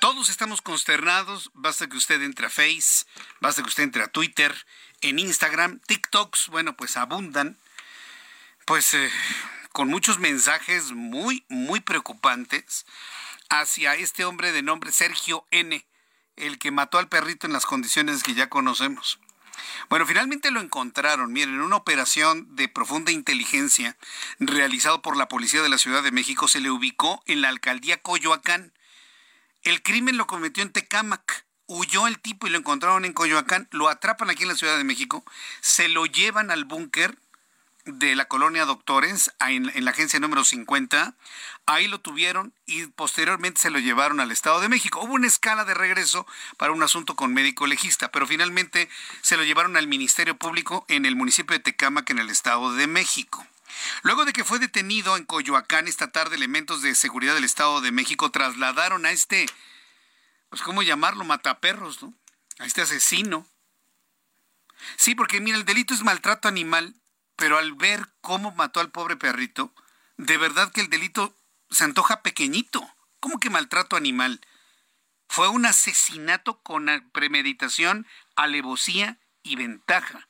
Todos 0.02 0.30
estamos 0.30 0.62
consternados. 0.62 1.52
Basta 1.54 1.88
que 1.88 1.96
usted 1.96 2.20
entre 2.22 2.46
a 2.46 2.50
Face, 2.50 3.06
basta 3.38 3.62
que 3.62 3.68
usted 3.68 3.84
entre 3.84 4.02
a 4.02 4.08
Twitter, 4.08 4.52
en 5.00 5.20
Instagram, 5.20 5.78
TikToks, 5.86 6.48
bueno, 6.48 6.76
pues 6.76 6.96
abundan. 6.96 7.56
Pues 8.66 8.94
eh, 8.94 9.12
con 9.70 9.86
muchos 9.86 10.18
mensajes 10.18 10.90
muy, 10.90 11.44
muy 11.48 11.78
preocupantes 11.78 12.84
hacia 13.48 13.94
este 13.94 14.24
hombre 14.24 14.50
de 14.50 14.62
nombre 14.62 14.90
Sergio 14.90 15.46
N., 15.52 15.86
el 16.34 16.58
que 16.58 16.72
mató 16.72 16.98
al 16.98 17.08
perrito 17.08 17.46
en 17.46 17.52
las 17.52 17.64
condiciones 17.64 18.24
que 18.24 18.34
ya 18.34 18.48
conocemos. 18.48 19.20
Bueno, 19.88 20.04
finalmente 20.04 20.50
lo 20.50 20.60
encontraron, 20.60 21.32
miren, 21.32 21.54
en 21.54 21.60
una 21.60 21.76
operación 21.76 22.56
de 22.56 22.66
profunda 22.66 23.12
inteligencia 23.12 23.96
realizado 24.40 25.00
por 25.00 25.16
la 25.16 25.28
Policía 25.28 25.62
de 25.62 25.68
la 25.68 25.78
Ciudad 25.78 26.02
de 26.02 26.10
México 26.10 26.48
se 26.48 26.58
le 26.58 26.72
ubicó 26.72 27.22
en 27.26 27.40
la 27.40 27.50
alcaldía 27.50 28.02
Coyoacán. 28.02 28.72
El 29.62 29.82
crimen 29.82 30.16
lo 30.16 30.26
cometió 30.26 30.62
en 30.62 30.72
Tecámac. 30.72 31.44
Huyó 31.66 32.06
el 32.06 32.18
tipo 32.18 32.46
y 32.46 32.50
lo 32.50 32.58
encontraron 32.58 33.04
en 33.04 33.12
Coyoacán, 33.12 33.68
lo 33.70 33.88
atrapan 33.88 34.28
aquí 34.28 34.42
en 34.42 34.48
la 34.48 34.56
Ciudad 34.56 34.76
de 34.76 34.84
México, 34.84 35.24
se 35.60 35.88
lo 35.88 36.04
llevan 36.04 36.50
al 36.50 36.64
búnker 36.64 37.16
de 37.84 38.14
la 38.14 38.26
colonia 38.26 38.64
Doctores, 38.64 39.32
en, 39.40 39.70
la 39.84 39.90
agencia 39.90 40.20
número 40.20 40.44
50. 40.44 41.14
Ahí 41.66 41.88
lo 41.88 42.00
tuvieron 42.00 42.52
y 42.66 42.86
posteriormente 42.86 43.60
se 43.60 43.70
lo 43.70 43.78
llevaron 43.78 44.20
al 44.20 44.32
Estado 44.32 44.60
de 44.60 44.68
México. 44.68 45.00
Hubo 45.00 45.14
una 45.14 45.26
escala 45.26 45.64
de 45.64 45.74
regreso 45.74 46.26
para 46.58 46.72
un 46.72 46.82
asunto 46.82 47.16
con 47.16 47.32
médico 47.32 47.66
legista, 47.66 48.10
pero 48.10 48.26
finalmente 48.26 48.88
se 49.22 49.36
lo 49.36 49.44
llevaron 49.44 49.76
al 49.76 49.86
Ministerio 49.86 50.36
Público 50.36 50.84
en 50.88 51.06
el 51.06 51.16
municipio 51.16 51.56
de 51.56 51.62
Tecámac, 51.62 52.10
en 52.10 52.18
el 52.18 52.30
Estado 52.30 52.74
de 52.74 52.86
México. 52.86 53.46
Luego 54.02 54.24
de 54.24 54.32
que 54.32 54.44
fue 54.44 54.58
detenido 54.58 55.16
en 55.16 55.24
Coyoacán 55.24 55.88
esta 55.88 56.10
tarde, 56.10 56.36
elementos 56.36 56.82
de 56.82 56.94
seguridad 56.94 57.34
del 57.34 57.44
Estado 57.44 57.80
de 57.80 57.92
México 57.92 58.30
trasladaron 58.30 59.06
a 59.06 59.10
este, 59.10 59.46
pues 60.48 60.62
cómo 60.62 60.82
llamarlo, 60.82 61.24
mataperros, 61.24 62.02
¿no? 62.02 62.14
A 62.58 62.66
este 62.66 62.82
asesino. 62.82 63.46
Sí, 64.96 65.14
porque 65.14 65.40
mira, 65.40 65.56
el 65.56 65.64
delito 65.64 65.94
es 65.94 66.02
maltrato 66.02 66.48
animal 66.48 66.94
pero 67.42 67.58
al 67.58 67.72
ver 67.72 68.06
cómo 68.20 68.52
mató 68.52 68.78
al 68.78 68.92
pobre 68.92 69.16
perrito, 69.16 69.74
de 70.16 70.36
verdad 70.36 70.70
que 70.70 70.80
el 70.80 70.88
delito 70.88 71.36
se 71.70 71.82
antoja 71.82 72.22
pequeñito. 72.22 72.88
¿Cómo 73.18 73.40
que 73.40 73.50
maltrato 73.50 73.96
animal? 73.96 74.40
Fue 75.28 75.48
un 75.48 75.66
asesinato 75.66 76.62
con 76.62 76.86
premeditación, 77.12 78.06
alevosía 78.36 79.18
y 79.42 79.56
ventaja. 79.56 80.28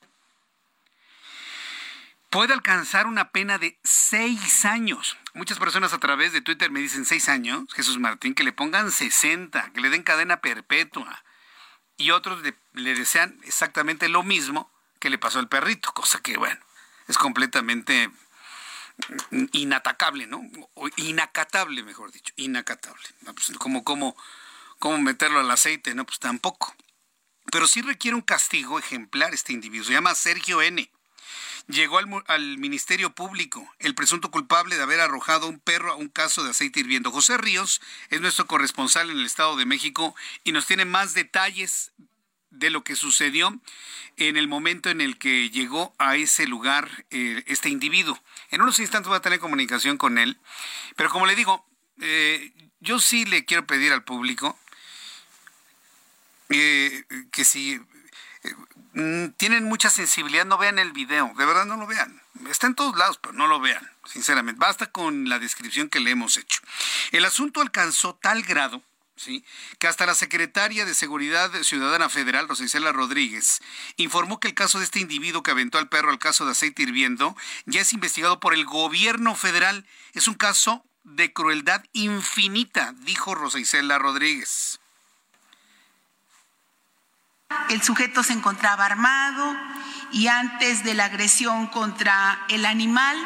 Puede 2.33 2.55
alcanzar 2.55 3.07
una 3.07 3.31
pena 3.31 3.59
de 3.59 3.79
seis 3.85 4.65
años. 4.65 5.19
Muchas 5.35 5.59
personas 5.59 5.93
a 5.93 5.99
través 5.99 6.33
de 6.33 6.41
Twitter 6.41 6.71
me 6.71 6.81
dicen 6.81 7.05
seis 7.05 7.29
años, 7.29 7.71
Jesús 7.75 7.99
Martín, 7.99 8.35
que 8.35 8.43
le 8.43 8.55
pongan 8.55 8.91
60, 8.91 9.73
que 9.75 9.81
le 9.83 9.91
den 9.91 10.03
cadena 10.03 10.41
perpetua. 10.41 11.23
Y 11.99 12.11
otros 12.11 12.43
le, 12.43 12.95
desean 12.95 13.39
exactamente 13.45 14.09
lo 14.09 14.23
mismo 14.23 14.73
que 14.99 15.11
le 15.11 15.19
pasó 15.19 15.41
al 15.41 15.51
perrito, 15.51 15.93
cosa 15.93 16.23
que, 16.23 16.39
bueno, 16.39 16.59
es 17.07 17.19
completamente 17.19 18.11
inatacable, 19.53 20.27
¿no? 20.27 20.41
O 20.73 20.89
inacatable, 20.97 21.83
mejor 21.83 22.13
dicho, 22.13 22.33
inacatable. 22.37 23.11
Pues, 23.27 23.53
¿Cómo, 23.59 23.85
cómo, 23.85 24.17
cómo 24.79 24.97
meterlo 24.97 25.39
al 25.39 25.51
aceite? 25.51 25.95
No, 25.95 26.07
pues 26.07 26.19
tampoco. 26.19 26.75
Pero 27.51 27.67
sí 27.67 27.83
requiere 27.83 28.15
un 28.15 28.23
castigo 28.23 28.79
ejemplar 28.79 29.35
este 29.35 29.53
individuo. 29.53 29.85
Se 29.85 29.93
llama 29.93 30.15
Sergio 30.15 30.63
N. 30.63 30.91
Llegó 31.69 31.99
al, 31.99 32.09
al, 32.27 32.59
Ministerio 32.59 33.15
Público 33.15 33.67
el 33.79 33.95
presunto 33.95 34.31
culpable 34.31 34.77
de 34.77 34.83
haber 34.83 35.01
arrojado 35.01 35.47
un 35.49 35.61
perro 35.61 35.93
a 35.93 35.97
un 35.97 36.09
caso 36.09 36.43
de 36.43 36.51
aceite 36.51 36.81
hirviendo. 36.81 37.11
José 37.11 37.39
Ríos 37.39 37.81
es 38.11 38.21
nuestro 38.21 38.47
corresponsal 38.47 39.11
en 39.11 39.19
el 39.19 39.27
Estado 39.27 39.57
de 39.57 39.67
México 39.67 40.15
y 40.45 40.53
nos 40.53 40.67
tiene 40.67 40.85
más 40.85 41.15
detalles 41.15 41.93
de 42.53 42.71
lo 42.71 42.85
que 42.85 42.97
sucedió 42.97 43.59
en 44.17 44.37
el 44.37 44.47
momento 44.47 44.91
en 44.91 45.01
el 45.01 45.19
que 45.19 45.51
llegó 45.51 45.95
a 45.99 46.17
ese 46.17 46.47
lugar 46.47 47.07
eh, 47.11 47.43
este 47.47 47.71
individuo. 47.71 48.23
En 48.51 48.61
unos 48.63 48.79
instantes 48.79 49.09
voy 49.09 49.17
a 49.17 49.23
tener 49.23 49.41
comunicación 49.41 49.97
con 49.97 50.19
él, 50.19 50.39
pero 50.97 51.11
como 51.11 51.27
le 51.27 51.35
digo, 51.35 51.67
eh, 52.01 52.53
yo 52.81 53.01
sí 53.01 53.25
le 53.25 53.45
quiero 53.45 53.67
pedir 53.67 53.93
al 53.93 54.05
público 54.05 54.59
eh, 56.51 57.05
que 57.33 57.45
si 57.45 57.81
tienen 59.37 59.65
mucha 59.65 59.91
sensibilidad, 59.91 60.45
no 60.45 60.59
vean 60.59 60.79
el 60.79 60.93
video, 60.93 61.33
de 61.37 61.47
verdad 61.47 61.65
no 61.65 61.77
lo 61.77 61.87
vean. 61.87 62.21
Está 62.49 62.67
en 62.67 62.75
todos 62.75 62.97
lados, 62.97 63.19
pero 63.21 63.35
no 63.35 63.47
lo 63.47 63.61
vean, 63.61 63.89
sinceramente. 64.05 64.59
Basta 64.59 64.91
con 64.91 65.29
la 65.29 65.39
descripción 65.39 65.89
que 65.89 66.01
le 66.01 66.11
hemos 66.11 66.37
hecho. 66.37 66.61
El 67.11 67.25
asunto 67.25 67.61
alcanzó 67.61 68.15
tal 68.15 68.43
grado 68.43 68.83
que 69.79 69.87
hasta 69.87 70.07
la 70.07 70.15
secretaria 70.15 70.85
de 70.85 70.95
Seguridad 70.95 71.51
Ciudadana 71.63 72.09
Federal, 72.09 72.49
Rosicela 72.49 72.93
Rodríguez, 72.93 73.61
informó 73.97 74.41
que 74.41 74.49
el 74.49 74.55
caso 74.55 74.79
de 74.79 74.85
este 74.85 75.01
individuo 75.01 75.43
que 75.43 75.53
aventó 75.53 75.79
al 75.79 75.89
perro 75.89 76.11
al 76.11 76.19
caso 76.19 76.45
de 76.45 76.53
aceite 76.53 76.83
hirviendo 76.83 77.37
ya 77.67 77.81
es 77.81 77.93
investigado 77.93 78.41
por 78.41 78.55
el 78.55 78.65
gobierno 78.65 79.35
federal. 79.37 79.87
Es 80.15 80.27
un 80.29 80.35
caso 80.35 80.85
de 81.05 81.33
crueldad 81.33 81.85
infinita, 81.93 82.95
dijo 83.05 83.35
Rosicela 83.35 83.99
Rodríguez. 83.99 84.82
El 87.71 87.83
sujeto 87.83 88.23
se 88.23 88.33
encontraba 88.33 88.87
armado 88.87 89.57
y 90.13 90.29
antes 90.29 90.85
de 90.85 90.95
la 90.95 91.07
agresión 91.07 91.67
contra 91.69 92.41
el 92.49 92.67
animal 92.67 93.17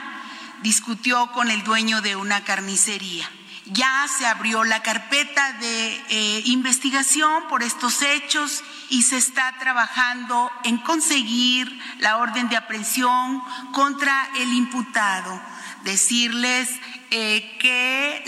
discutió 0.62 1.32
con 1.32 1.50
el 1.50 1.64
dueño 1.64 2.00
de 2.00 2.16
una 2.16 2.44
carnicería 2.44 3.28
ya 3.66 4.06
se 4.06 4.26
abrió 4.26 4.64
la 4.64 4.82
carpeta 4.82 5.52
de 5.54 6.04
eh, 6.08 6.42
investigación 6.46 7.48
por 7.48 7.62
estos 7.62 8.00
hechos 8.02 8.62
y 8.90 9.02
se 9.02 9.16
está 9.16 9.56
trabajando 9.58 10.50
en 10.64 10.78
conseguir 10.78 11.80
la 11.98 12.18
orden 12.18 12.48
de 12.48 12.56
aprehensión 12.56 13.42
contra 13.72 14.28
el 14.36 14.52
imputado. 14.52 15.40
Decirles 15.82 16.68
eh, 17.10 17.56
que 17.58 18.22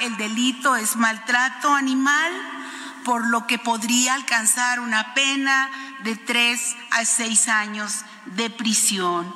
el 0.00 0.16
delito 0.16 0.76
es 0.76 0.96
maltrato 0.96 1.72
animal, 1.72 2.32
por 3.04 3.26
lo 3.26 3.46
que 3.46 3.58
podría 3.58 4.14
alcanzar 4.14 4.80
una 4.80 5.14
pena 5.14 5.70
de 6.04 6.16
tres 6.16 6.76
a 6.90 7.04
seis 7.04 7.48
años 7.48 8.04
de 8.26 8.50
prisión. 8.50 9.34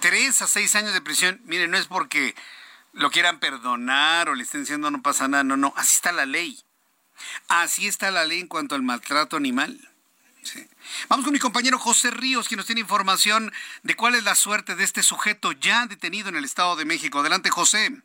Tres 0.00 0.42
a 0.42 0.46
seis 0.46 0.74
años 0.76 0.92
de 0.92 1.00
prisión, 1.00 1.40
mire, 1.44 1.68
no 1.68 1.76
es 1.76 1.86
porque 1.86 2.34
lo 2.92 3.10
quieran 3.10 3.38
perdonar 3.38 4.28
o 4.28 4.34
le 4.34 4.42
estén 4.42 4.62
diciendo 4.62 4.90
no 4.90 5.02
pasa 5.02 5.28
nada. 5.28 5.44
No, 5.44 5.56
no, 5.56 5.72
así 5.76 5.94
está 5.94 6.12
la 6.12 6.26
ley. 6.26 6.62
Así 7.48 7.86
está 7.86 8.10
la 8.10 8.24
ley 8.24 8.40
en 8.40 8.46
cuanto 8.46 8.74
al 8.74 8.82
maltrato 8.82 9.36
animal. 9.36 9.88
Vamos 11.08 11.24
con 11.24 11.32
mi 11.32 11.38
compañero 11.38 11.78
José 11.78 12.10
Ríos, 12.10 12.48
quien 12.48 12.56
nos 12.58 12.66
tiene 12.66 12.80
información 12.80 13.52
de 13.82 13.96
cuál 13.96 14.14
es 14.14 14.24
la 14.24 14.34
suerte 14.34 14.76
de 14.76 14.84
este 14.84 15.02
sujeto 15.02 15.52
ya 15.52 15.86
detenido 15.86 16.28
en 16.28 16.36
el 16.36 16.44
Estado 16.44 16.76
de 16.76 16.84
México. 16.84 17.18
Adelante, 17.20 17.50
José. 17.50 18.02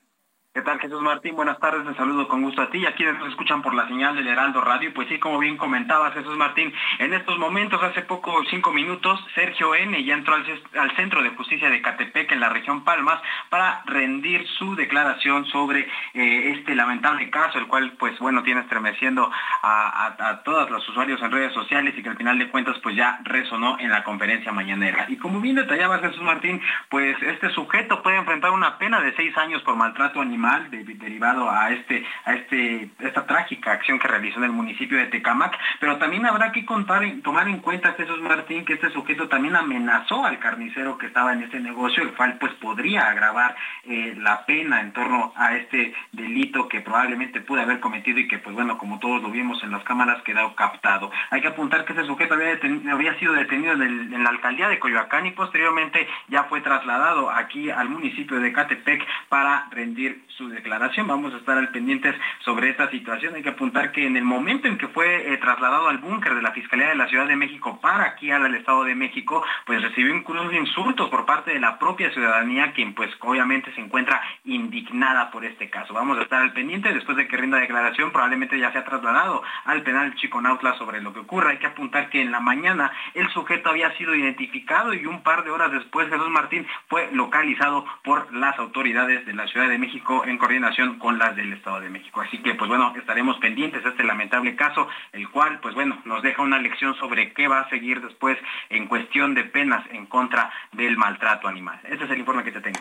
¿Qué 0.56 0.62
tal 0.62 0.80
Jesús 0.80 1.02
Martín? 1.02 1.36
Buenas 1.36 1.58
tardes, 1.58 1.84
te 1.84 1.96
saludo 1.96 2.28
con 2.28 2.44
gusto 2.44 2.62
a 2.62 2.70
ti 2.70 2.78
y 2.78 2.86
a 2.86 2.94
quienes 2.94 3.18
nos 3.18 3.30
escuchan 3.30 3.64
por 3.64 3.74
la 3.74 3.88
señal 3.88 4.16
del 4.16 4.28
Heraldo 4.28 4.62
Radio. 4.62 4.94
Pues 4.94 5.08
sí, 5.08 5.18
como 5.18 5.40
bien 5.40 5.58
comentabas 5.58 6.14
Jesús 6.14 6.38
Martín, 6.38 6.72
en 7.00 7.12
estos 7.12 7.40
momentos, 7.40 7.82
hace 7.82 8.04
poco, 8.04 8.32
cinco 8.52 8.72
minutos, 8.72 9.20
Sergio 9.34 9.74
N. 9.74 10.04
ya 10.04 10.14
entró 10.14 10.36
al, 10.36 10.96
Centro 10.96 11.24
de 11.24 11.32
Justicia 11.32 11.72
de 11.72 11.82
Catepec 11.82 12.34
en 12.34 12.40
la 12.40 12.50
región 12.50 12.84
Palmas 12.84 13.20
para 13.50 13.82
rendir 13.88 14.48
su 14.60 14.76
declaración 14.76 15.46
sobre 15.46 15.88
eh, 16.14 16.52
este 16.56 16.76
lamentable 16.76 17.32
caso, 17.32 17.58
el 17.58 17.66
cual 17.66 17.94
pues 17.98 18.20
bueno 18.20 18.44
tiene 18.44 18.62
estremeciendo 18.62 19.32
a, 19.64 20.06
a, 20.20 20.44
todos 20.44 20.70
los 20.70 20.88
usuarios 20.88 21.20
en 21.24 21.32
redes 21.32 21.54
sociales 21.54 21.96
y 21.98 22.04
que 22.04 22.10
al 22.10 22.18
final 22.18 22.38
de 22.38 22.50
cuentas 22.50 22.78
pues 22.84 22.96
ya 22.96 23.20
resonó 23.24 23.80
en 23.80 23.90
la 23.90 24.04
conferencia 24.04 24.52
mañanera. 24.52 25.08
Y 25.10 25.18
como 25.18 25.42
bien 25.42 25.56
detallaba 25.56 25.98
Jesús 25.98 26.22
Martín, 26.22 26.62
pues 26.90 27.20
este 27.24 27.50
sujeto 27.50 28.04
puede 28.04 28.18
enfrentar 28.18 28.52
una 28.52 28.78
pena 28.78 29.02
de 29.02 29.16
seis 29.16 29.36
años 29.36 29.64
por 29.64 29.76
maltrato 29.76 30.22
animal 30.22 30.43
derivado 30.70 31.50
a 31.50 31.72
este 31.72 32.04
a 32.26 32.34
este 32.34 32.90
esta 33.00 33.26
trágica 33.26 33.72
acción 33.72 34.00
que 34.00 34.08
realizó 34.08 34.40
en 34.40 34.46
el 34.46 34.52
municipio 34.52 34.98
de 34.98 35.08
Tecamac, 35.08 35.58
pero 35.80 35.98
también 35.98 36.26
habrá 36.26 36.52
que 36.52 36.66
contar 36.66 37.04
tomar 37.24 37.48
en 37.48 37.60
cuenta 37.60 37.94
Jesús 37.94 38.22
Martín 38.22 38.66
que 38.66 38.74
este 38.74 38.92
sujeto 38.92 39.28
también 39.28 39.56
amenazó 39.56 40.26
al 40.26 40.40
carnicero 40.40 40.98
que 40.98 41.08
estaba 41.08 41.34
en 41.34 41.44
este 41.44 41.60
negocio, 41.60 42.04
el 42.04 42.14
cual 42.14 42.38
pues 42.40 42.54
podría 42.54 43.08
agravar 43.08 43.56
eh, 43.86 44.16
la 44.20 44.46
pena 44.46 44.82
en 44.82 44.92
torno 44.94 45.34
a 45.36 45.56
este 45.56 45.94
delito 46.12 46.68
que 46.68 46.82
probablemente 46.82 47.42
pudo 47.42 47.62
haber 47.62 47.80
cometido 47.80 48.20
y 48.20 48.28
que 48.28 48.40
pues 48.40 48.56
bueno, 48.56 48.78
como 48.78 49.00
todos 49.00 49.22
lo 49.22 49.30
vimos 49.30 49.64
en 49.64 49.72
las 49.72 49.84
cámaras 49.84 50.22
quedó 50.24 50.56
captado. 50.56 51.12
Hay 51.30 51.42
que 51.42 51.48
apuntar 51.48 51.86
que 51.86 51.94
este 51.94 52.06
sujeto 52.06 52.34
había, 52.34 53.20
sido 53.20 53.34
detenido 53.34 53.74
en, 53.74 54.14
en 54.14 54.24
la 54.24 54.30
alcaldía 54.30 54.68
de 54.68 54.80
Coyoacán 54.80 55.26
y 55.26 55.32
posteriormente 55.32 56.08
ya 56.28 56.44
fue 56.46 56.62
trasladado 56.62 57.30
aquí 57.32 57.70
al 57.70 57.90
municipio 57.90 58.40
de 58.40 58.52
Catepec 58.52 59.06
para 59.30 59.68
rendir 59.72 60.24
su 60.38 60.50
declaración. 60.50 61.08
Vamos 61.08 61.34
a 61.34 61.38
estar 61.38 61.58
al 61.58 61.70
pendientes 61.70 62.16
sobre 62.40 62.70
esta 62.70 62.90
situación. 62.90 63.36
Hay 63.36 63.44
que 63.44 63.50
apuntar 63.50 63.92
que 63.92 64.06
en 64.06 64.18
el 64.18 64.24
momento 64.24 64.68
en 64.68 64.78
que 64.78 64.88
fue 64.88 65.34
eh, 65.34 65.38
trasladado 65.38 65.88
al 65.90 66.00
búnker 66.00 66.36
de 66.36 66.42
la 66.42 66.52
Fiscalía 66.52 66.90
de 66.90 66.96
la 66.96 67.08
Ciudad 67.08 67.28
de 67.28 67.36
México 67.36 67.80
para 67.82 68.06
aquí 68.06 68.32
al 68.32 68.54
Estado 68.56 68.84
de 68.84 68.96
México, 68.96 69.44
pues 69.66 69.82
recibió 69.82 70.16
incluso 70.16 70.52
insultos 70.52 71.10
por 71.10 71.26
parte 71.26 71.52
de 71.52 71.60
la 71.60 71.80
propia 71.80 72.12
ciudadanía, 72.12 72.74
quien 72.74 72.94
pues 72.94 73.10
obviamente 73.20 73.74
se 73.74 73.82
encuentra 73.82 74.22
indignada 74.46 75.32
por 75.32 75.46
este 75.46 75.70
caso. 75.70 75.94
Vamos 75.94 76.18
a 76.18 76.24
estar 76.24 76.42
al 76.42 76.54
pendiente 76.54 76.94
después 76.94 77.18
de 77.18 77.28
que 77.28 77.38
rinda 77.38 77.58
declaración, 77.58 78.12
probablemente 78.12 78.60
ya 78.60 78.72
se 78.72 78.80
ha 78.80 78.86
trasladado 78.86 79.44
al 79.66 79.84
penal 79.84 80.16
Chico 80.16 80.42
Nautla 80.42 80.78
sobre 80.78 81.02
lo 81.02 81.14
que 81.14 81.20
ocurre. 81.20 81.52
Hay 81.52 81.58
que 81.58 81.68
apuntar 81.68 82.10
que 82.10 82.22
en 82.22 82.32
la 82.32 82.40
mañana 82.40 82.92
el 83.14 83.30
sujeto 83.30 83.70
había 83.70 83.96
sido 83.98 84.16
identificado 84.16 84.94
y 84.94 85.06
un 85.06 85.24
par 85.24 85.44
de 85.44 85.52
horas 85.52 85.72
después 85.72 86.10
Jesús 86.10 86.30
Martín 86.30 86.68
fue 86.88 87.10
localizado 87.14 87.86
por 88.04 88.34
las 88.34 88.58
autoridades 88.60 89.26
de 89.26 89.34
la 89.34 89.48
Ciudad 89.48 89.70
de 89.70 89.78
México 89.78 90.23
en 90.28 90.38
coordinación 90.38 91.00
con 91.00 91.18
las 91.18 91.36
del 91.36 91.54
Estado 91.54 91.82
de 91.82 91.90
México. 91.90 92.22
Así 92.22 92.38
que, 92.40 92.56
pues 92.56 92.70
bueno, 92.70 92.94
estaremos 92.96 93.38
pendientes 93.38 93.84
de 93.84 93.90
este 93.90 94.04
lamentable 94.04 94.56
caso, 94.56 94.88
el 95.12 95.30
cual, 95.30 95.60
pues 95.60 95.76
bueno, 95.76 96.02
nos 96.06 96.22
deja 96.24 96.42
una 96.42 96.60
lección 96.60 96.96
sobre 96.96 97.34
qué 97.34 97.48
va 97.48 97.62
a 97.62 97.70
seguir 97.70 98.02
después 98.02 98.38
en 98.70 98.88
cuestión 98.88 99.34
de 99.34 99.44
penas 99.44 99.86
en 99.92 100.06
contra 100.06 100.52
del 100.72 100.98
maltrato 100.98 101.48
animal. 101.48 101.80
Este 101.84 102.06
es 102.06 102.12
el 102.12 102.20
informe 102.20 102.44
que 102.44 102.52
te 102.52 102.62
tengo. 102.62 102.80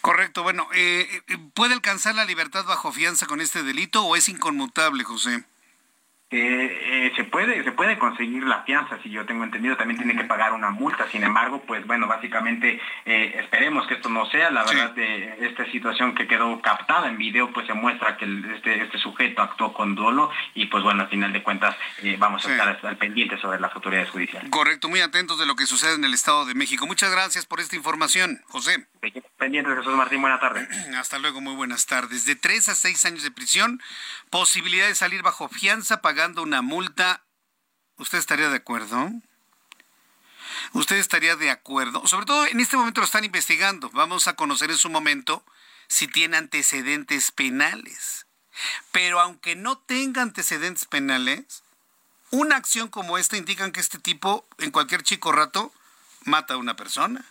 Correcto. 0.00 0.42
Bueno, 0.42 0.68
eh, 0.74 1.06
eh, 1.28 1.38
¿puede 1.54 1.74
alcanzar 1.74 2.14
la 2.14 2.24
libertad 2.24 2.64
bajo 2.66 2.92
fianza 2.92 3.26
con 3.26 3.40
este 3.40 3.62
delito 3.62 4.04
o 4.04 4.16
es 4.16 4.28
inconmutable, 4.28 5.04
José? 5.04 5.44
Eh, 6.36 7.12
se 7.14 7.22
puede 7.22 7.62
se 7.62 7.70
puede 7.70 7.96
conseguir 7.96 8.42
la 8.42 8.64
fianza, 8.64 8.98
si 9.02 9.10
yo 9.10 9.24
tengo 9.24 9.44
entendido, 9.44 9.76
también 9.76 9.98
tiene 9.98 10.16
que 10.16 10.24
pagar 10.24 10.52
una 10.52 10.70
multa. 10.70 11.08
Sin 11.12 11.22
embargo, 11.22 11.62
pues 11.64 11.86
bueno, 11.86 12.08
básicamente 12.08 12.80
eh, 13.04 13.36
esperemos 13.38 13.86
que 13.86 13.94
esto 13.94 14.08
no 14.08 14.26
sea. 14.26 14.50
La 14.50 14.64
verdad 14.64 14.90
de 14.90 15.46
esta 15.46 15.64
situación 15.70 16.14
que 16.14 16.26
quedó 16.26 16.60
captada 16.60 17.08
en 17.08 17.18
video, 17.18 17.52
pues 17.52 17.68
se 17.68 17.74
muestra 17.74 18.16
que 18.16 18.24
este, 18.54 18.82
este 18.82 18.98
sujeto 18.98 19.42
actuó 19.42 19.72
con 19.72 19.94
dolo 19.94 20.30
y 20.54 20.66
pues 20.66 20.82
bueno, 20.82 21.02
al 21.02 21.08
final 21.08 21.32
de 21.32 21.42
cuentas 21.42 21.76
eh, 22.02 22.16
vamos 22.18 22.44
a 22.46 22.50
estar 22.50 22.78
al 22.82 22.96
pendiente 22.96 23.38
sobre 23.38 23.60
las 23.60 23.72
autoridades 23.72 24.10
judiciales. 24.10 24.50
Correcto, 24.50 24.88
muy 24.88 25.00
atentos 25.00 25.38
de 25.38 25.46
lo 25.46 25.54
que 25.54 25.66
sucede 25.66 25.94
en 25.94 26.04
el 26.04 26.14
Estado 26.14 26.46
de 26.46 26.54
México. 26.54 26.86
Muchas 26.86 27.12
gracias 27.12 27.46
por 27.46 27.60
esta 27.60 27.76
información, 27.76 28.42
José. 28.48 28.88
Pendientes, 29.36 29.76
Jesús 29.76 29.94
Martín, 29.94 30.20
buena 30.20 30.40
tarde. 30.40 30.66
Hasta 30.98 31.18
luego, 31.18 31.40
muy 31.40 31.54
buenas 31.54 31.86
tardes. 31.86 32.24
De 32.24 32.34
tres 32.34 32.68
a 32.68 32.74
seis 32.74 33.04
años 33.04 33.22
de 33.22 33.30
prisión, 33.30 33.80
posibilidad 34.30 34.88
de 34.88 34.94
salir 34.94 35.22
bajo 35.22 35.48
fianza 35.48 36.00
una 36.32 36.62
multa. 36.62 37.22
¿Usted 37.98 38.18
estaría 38.18 38.48
de 38.48 38.56
acuerdo? 38.56 39.10
¿Usted 40.72 40.96
estaría 40.96 41.36
de 41.36 41.50
acuerdo? 41.50 42.06
Sobre 42.06 42.26
todo 42.26 42.46
en 42.46 42.60
este 42.60 42.76
momento 42.76 43.00
lo 43.00 43.06
están 43.06 43.24
investigando. 43.24 43.90
Vamos 43.90 44.26
a 44.26 44.34
conocer 44.34 44.70
en 44.70 44.78
su 44.78 44.90
momento 44.90 45.44
si 45.88 46.08
tiene 46.08 46.36
antecedentes 46.36 47.30
penales. 47.30 48.26
Pero 48.92 49.20
aunque 49.20 49.56
no 49.56 49.78
tenga 49.78 50.22
antecedentes 50.22 50.86
penales, 50.86 51.62
una 52.30 52.56
acción 52.56 52.88
como 52.88 53.18
esta 53.18 53.36
indica 53.36 53.70
que 53.70 53.80
este 53.80 53.98
tipo, 53.98 54.46
en 54.58 54.70
cualquier 54.70 55.02
chico 55.02 55.32
rato, 55.32 55.72
mata 56.24 56.54
a 56.54 56.58
una 56.58 56.76
persona. 56.76 57.24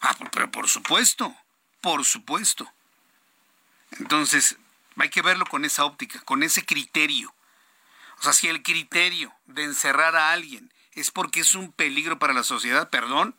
Ah, 0.00 0.16
pero 0.30 0.50
por 0.50 0.68
supuesto, 0.68 1.34
por 1.80 2.04
supuesto. 2.04 2.70
Entonces, 3.98 4.56
hay 4.96 5.10
que 5.10 5.22
verlo 5.22 5.46
con 5.46 5.64
esa 5.64 5.84
óptica, 5.84 6.20
con 6.20 6.42
ese 6.42 6.64
criterio. 6.64 7.34
O 8.20 8.22
sea, 8.22 8.32
si 8.32 8.48
el 8.48 8.62
criterio 8.62 9.32
de 9.46 9.64
encerrar 9.64 10.16
a 10.16 10.32
alguien 10.32 10.72
es 10.92 11.10
porque 11.10 11.40
es 11.40 11.54
un 11.54 11.72
peligro 11.72 12.18
para 12.18 12.32
la 12.32 12.42
sociedad, 12.42 12.90
perdón, 12.90 13.36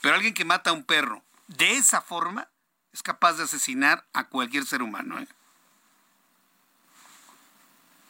pero 0.00 0.14
alguien 0.14 0.34
que 0.34 0.44
mata 0.44 0.70
a 0.70 0.72
un 0.72 0.84
perro 0.84 1.22
de 1.48 1.76
esa 1.76 2.00
forma 2.00 2.48
es 2.92 3.02
capaz 3.02 3.34
de 3.34 3.44
asesinar 3.44 4.06
a 4.12 4.24
cualquier 4.24 4.64
ser 4.64 4.82
humano. 4.82 5.18
¿eh? 5.18 5.28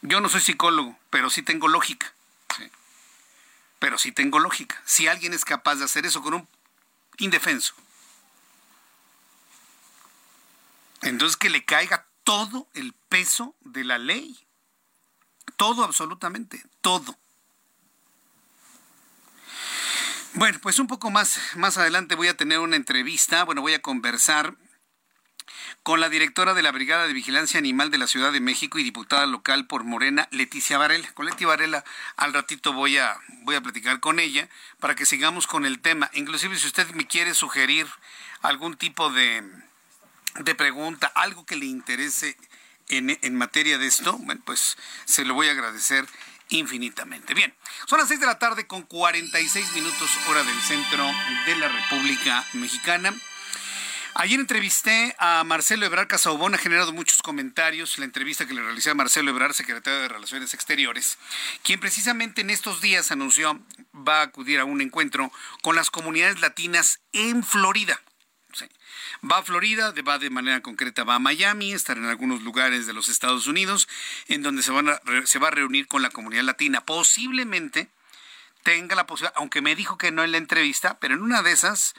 Yo 0.01 0.21
no 0.21 0.29
soy 0.29 0.41
psicólogo, 0.41 0.97
pero 1.09 1.29
sí 1.29 1.41
tengo 1.41 1.67
lógica. 1.67 2.13
Pero 3.79 3.99
sí 3.99 4.11
tengo 4.11 4.39
lógica. 4.39 4.81
Si 4.85 5.07
alguien 5.07 5.33
es 5.33 5.45
capaz 5.45 5.75
de 5.75 5.85
hacer 5.85 6.05
eso 6.05 6.23
con 6.23 6.33
un 6.33 6.47
indefenso, 7.19 7.75
entonces 11.01 11.37
que 11.37 11.51
le 11.51 11.63
caiga 11.63 12.07
todo 12.23 12.67
el 12.73 12.93
peso 13.09 13.55
de 13.61 13.83
la 13.83 13.99
ley. 13.99 14.46
Todo, 15.57 15.83
absolutamente, 15.83 16.63
todo. 16.81 17.17
Bueno, 20.35 20.59
pues 20.61 20.77
un 20.77 20.85
poco 20.85 21.09
más, 21.09 21.39
más 21.55 21.79
adelante 21.79 22.13
voy 22.13 22.27
a 22.27 22.37
tener 22.37 22.59
una 22.59 22.75
entrevista, 22.75 23.43
bueno, 23.43 23.61
voy 23.61 23.73
a 23.73 23.81
conversar 23.81 24.55
con 25.81 25.99
la 25.99 26.09
directora 26.09 26.53
de 26.53 26.61
la 26.61 26.71
Brigada 26.71 27.07
de 27.07 27.13
Vigilancia 27.13 27.57
Animal 27.57 27.89
de 27.89 27.97
la 27.97 28.05
Ciudad 28.05 28.31
de 28.31 28.39
México 28.39 28.77
y 28.77 28.83
diputada 28.83 29.25
local 29.25 29.65
por 29.65 29.83
Morena, 29.83 30.27
Leticia 30.31 30.77
Varela. 30.77 31.11
Con 31.13 31.27
Varela 31.27 31.83
al 32.17 32.33
ratito 32.33 32.73
voy 32.73 32.97
a, 32.97 33.17
voy 33.43 33.55
a 33.55 33.61
platicar 33.61 33.99
con 33.99 34.19
ella 34.19 34.49
para 34.79 34.95
que 34.95 35.07
sigamos 35.07 35.47
con 35.47 35.65
el 35.65 35.79
tema. 35.79 36.11
Inclusive 36.13 36.59
si 36.59 36.67
usted 36.67 36.87
me 36.91 37.07
quiere 37.07 37.33
sugerir 37.33 37.87
algún 38.41 38.77
tipo 38.77 39.09
de, 39.09 39.43
de 40.35 40.55
pregunta, 40.55 41.07
algo 41.15 41.45
que 41.47 41.55
le 41.55 41.65
interese 41.65 42.37
en, 42.89 43.35
materia 43.35 43.77
de 43.77 43.87
esto, 43.87 44.17
bueno, 44.19 44.41
pues 44.45 44.77
se 45.05 45.25
lo 45.25 45.33
voy 45.33 45.49
a 45.49 45.51
agradecer 45.51 46.05
infinitamente. 46.49 47.33
Bien, 47.33 47.53
son 47.85 47.99
las 47.99 48.07
6 48.07 48.19
de 48.19 48.25
la 48.25 48.39
tarde 48.39 48.67
con 48.67 48.83
46 48.83 49.73
minutos 49.73 50.09
hora 50.27 50.43
del 50.43 50.61
centro 50.61 51.05
de 51.45 51.55
la 51.57 51.67
República 51.67 52.45
Mexicana. 52.53 53.13
Ayer 54.19 54.39
entrevisté 54.39 55.15
a 55.19 55.43
Marcelo 55.43 55.85
Ebrard 55.85 56.07
Casaubón, 56.07 56.55
ha 56.55 56.57
generado 56.57 56.91
muchos 56.91 57.21
comentarios 57.21 57.99
la 57.99 58.05
entrevista 58.05 58.47
que 58.47 58.55
le 58.55 58.63
realicé 58.63 58.89
a 58.89 58.95
Marcelo 58.95 59.29
Ebrard, 59.29 59.53
secretario 59.53 59.99
de 59.99 60.07
Relaciones 60.07 60.55
Exteriores, 60.55 61.19
quien 61.61 61.79
precisamente 61.79 62.41
en 62.41 62.49
estos 62.49 62.81
días 62.81 63.11
anunció 63.11 63.59
va 63.93 64.21
a 64.21 64.23
acudir 64.23 64.59
a 64.59 64.65
un 64.65 64.81
encuentro 64.81 65.31
con 65.61 65.75
las 65.75 65.91
comunidades 65.91 66.41
latinas 66.41 66.99
en 67.13 67.43
Florida. 67.43 68.01
Va 69.23 69.39
a 69.39 69.43
Florida, 69.43 69.93
va 70.07 70.19
de 70.19 70.29
manera 70.29 70.61
concreta, 70.61 71.03
va 71.03 71.15
a 71.15 71.19
Miami, 71.19 71.73
estar 71.73 71.97
en 71.97 72.05
algunos 72.05 72.43
lugares 72.43 72.85
de 72.85 72.93
los 72.93 73.09
Estados 73.09 73.47
Unidos, 73.47 73.87
en 74.27 74.43
donde 74.43 74.61
se, 74.61 74.71
van 74.71 74.89
a, 74.89 75.01
se 75.25 75.39
va 75.39 75.47
a 75.47 75.51
reunir 75.51 75.87
con 75.87 76.01
la 76.01 76.09
comunidad 76.09 76.43
latina. 76.43 76.85
Posiblemente 76.85 77.89
tenga 78.63 78.95
la 78.95 79.07
posibilidad, 79.07 79.33
aunque 79.37 79.61
me 79.61 79.75
dijo 79.75 79.97
que 79.97 80.11
no 80.11 80.23
en 80.23 80.31
la 80.31 80.37
entrevista, 80.37 80.99
pero 80.99 81.15
en 81.15 81.21
una 81.21 81.41
de 81.41 81.51
esas 81.51 81.95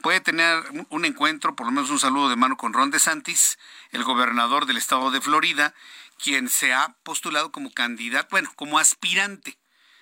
puede 0.00 0.20
tener 0.20 0.62
un 0.88 1.04
encuentro, 1.04 1.56
por 1.56 1.66
lo 1.66 1.72
menos 1.72 1.90
un 1.90 1.98
saludo 1.98 2.28
de 2.28 2.36
mano 2.36 2.56
con 2.56 2.72
Ron 2.72 2.90
DeSantis, 2.90 3.58
el 3.90 4.04
gobernador 4.04 4.66
del 4.66 4.76
estado 4.76 5.10
de 5.10 5.20
Florida, 5.20 5.74
quien 6.22 6.48
se 6.48 6.72
ha 6.72 6.96
postulado 7.02 7.52
como 7.52 7.72
candidato, 7.72 8.28
bueno, 8.30 8.52
como 8.56 8.78
aspirante 8.78 9.59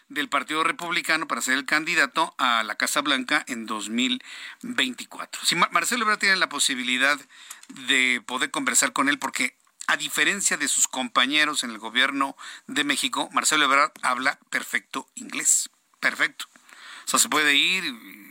del 0.08 0.28
Partido 0.28 0.64
Republicano 0.64 1.28
para 1.28 1.40
ser 1.40 1.54
el 1.54 1.66
candidato 1.66 2.34
a 2.38 2.62
la 2.62 2.76
Casa 2.76 3.00
Blanca 3.00 3.44
en 3.46 3.66
2024. 3.66 5.44
Si 5.44 5.54
Marcelo 5.54 6.04
Ebrard 6.04 6.18
tiene 6.18 6.36
la 6.36 6.48
posibilidad 6.48 7.18
de 7.88 8.22
poder 8.26 8.50
conversar 8.50 8.92
con 8.92 9.08
él, 9.08 9.18
porque 9.18 9.54
a 9.86 9.96
diferencia 9.96 10.56
de 10.56 10.68
sus 10.68 10.88
compañeros 10.88 11.64
en 11.64 11.70
el 11.70 11.78
gobierno 11.78 12.36
de 12.66 12.84
México, 12.84 13.28
Marcelo 13.32 13.64
Ebrard 13.64 13.92
habla 14.02 14.38
perfecto 14.50 15.08
inglés. 15.14 15.70
Perfecto. 16.00 16.46
O 17.06 17.10
sea, 17.10 17.18
se 17.18 17.30
puede 17.30 17.54
ir, 17.54 17.82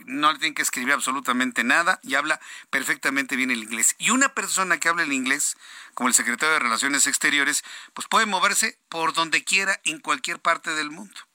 no 0.06 0.32
le 0.32 0.38
tienen 0.38 0.54
que 0.54 0.62
escribir 0.62 0.94
absolutamente 0.94 1.64
nada 1.64 1.98
y 2.04 2.14
habla 2.14 2.40
perfectamente 2.70 3.34
bien 3.34 3.50
el 3.50 3.64
inglés. 3.64 3.96
Y 3.98 4.10
una 4.10 4.34
persona 4.34 4.78
que 4.78 4.88
habla 4.88 5.02
el 5.02 5.12
inglés, 5.12 5.56
como 5.94 6.08
el 6.08 6.14
secretario 6.14 6.52
de 6.52 6.60
Relaciones 6.60 7.08
Exteriores, 7.08 7.64
pues 7.92 8.06
puede 8.06 8.26
moverse 8.26 8.78
por 8.88 9.12
donde 9.14 9.42
quiera 9.42 9.80
en 9.84 9.98
cualquier 9.98 10.38
parte 10.38 10.70
del 10.76 10.92
mundo. 10.92 11.27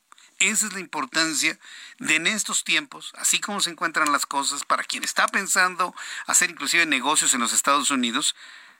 Esa 0.44 0.68
es 0.68 0.74
la 0.74 0.82
importancia 0.82 1.58
de 2.00 2.18
en 2.18 2.28
estos 2.28 2.66
tiempos, 2.66 3.14
así 3.16 3.40
como 3.40 3.62
se 3.62 3.70
encuentran 3.70 4.12
las 4.12 4.26
cosas, 4.26 4.66
para 4.66 4.84
quien 4.84 5.06
está 5.06 5.26
pensando 5.30 5.96
hacer 6.28 6.50
inclusive 6.50 6.86
negocios 6.86 7.34
en 7.34 7.40
los 7.40 7.54
Estados 7.54 7.92
Unidos, 7.92 8.36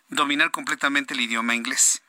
dominar 0.10 0.52
completamente 0.52 1.14
el 1.14 1.22
idioma 1.22 1.56
inglés. 1.56 2.02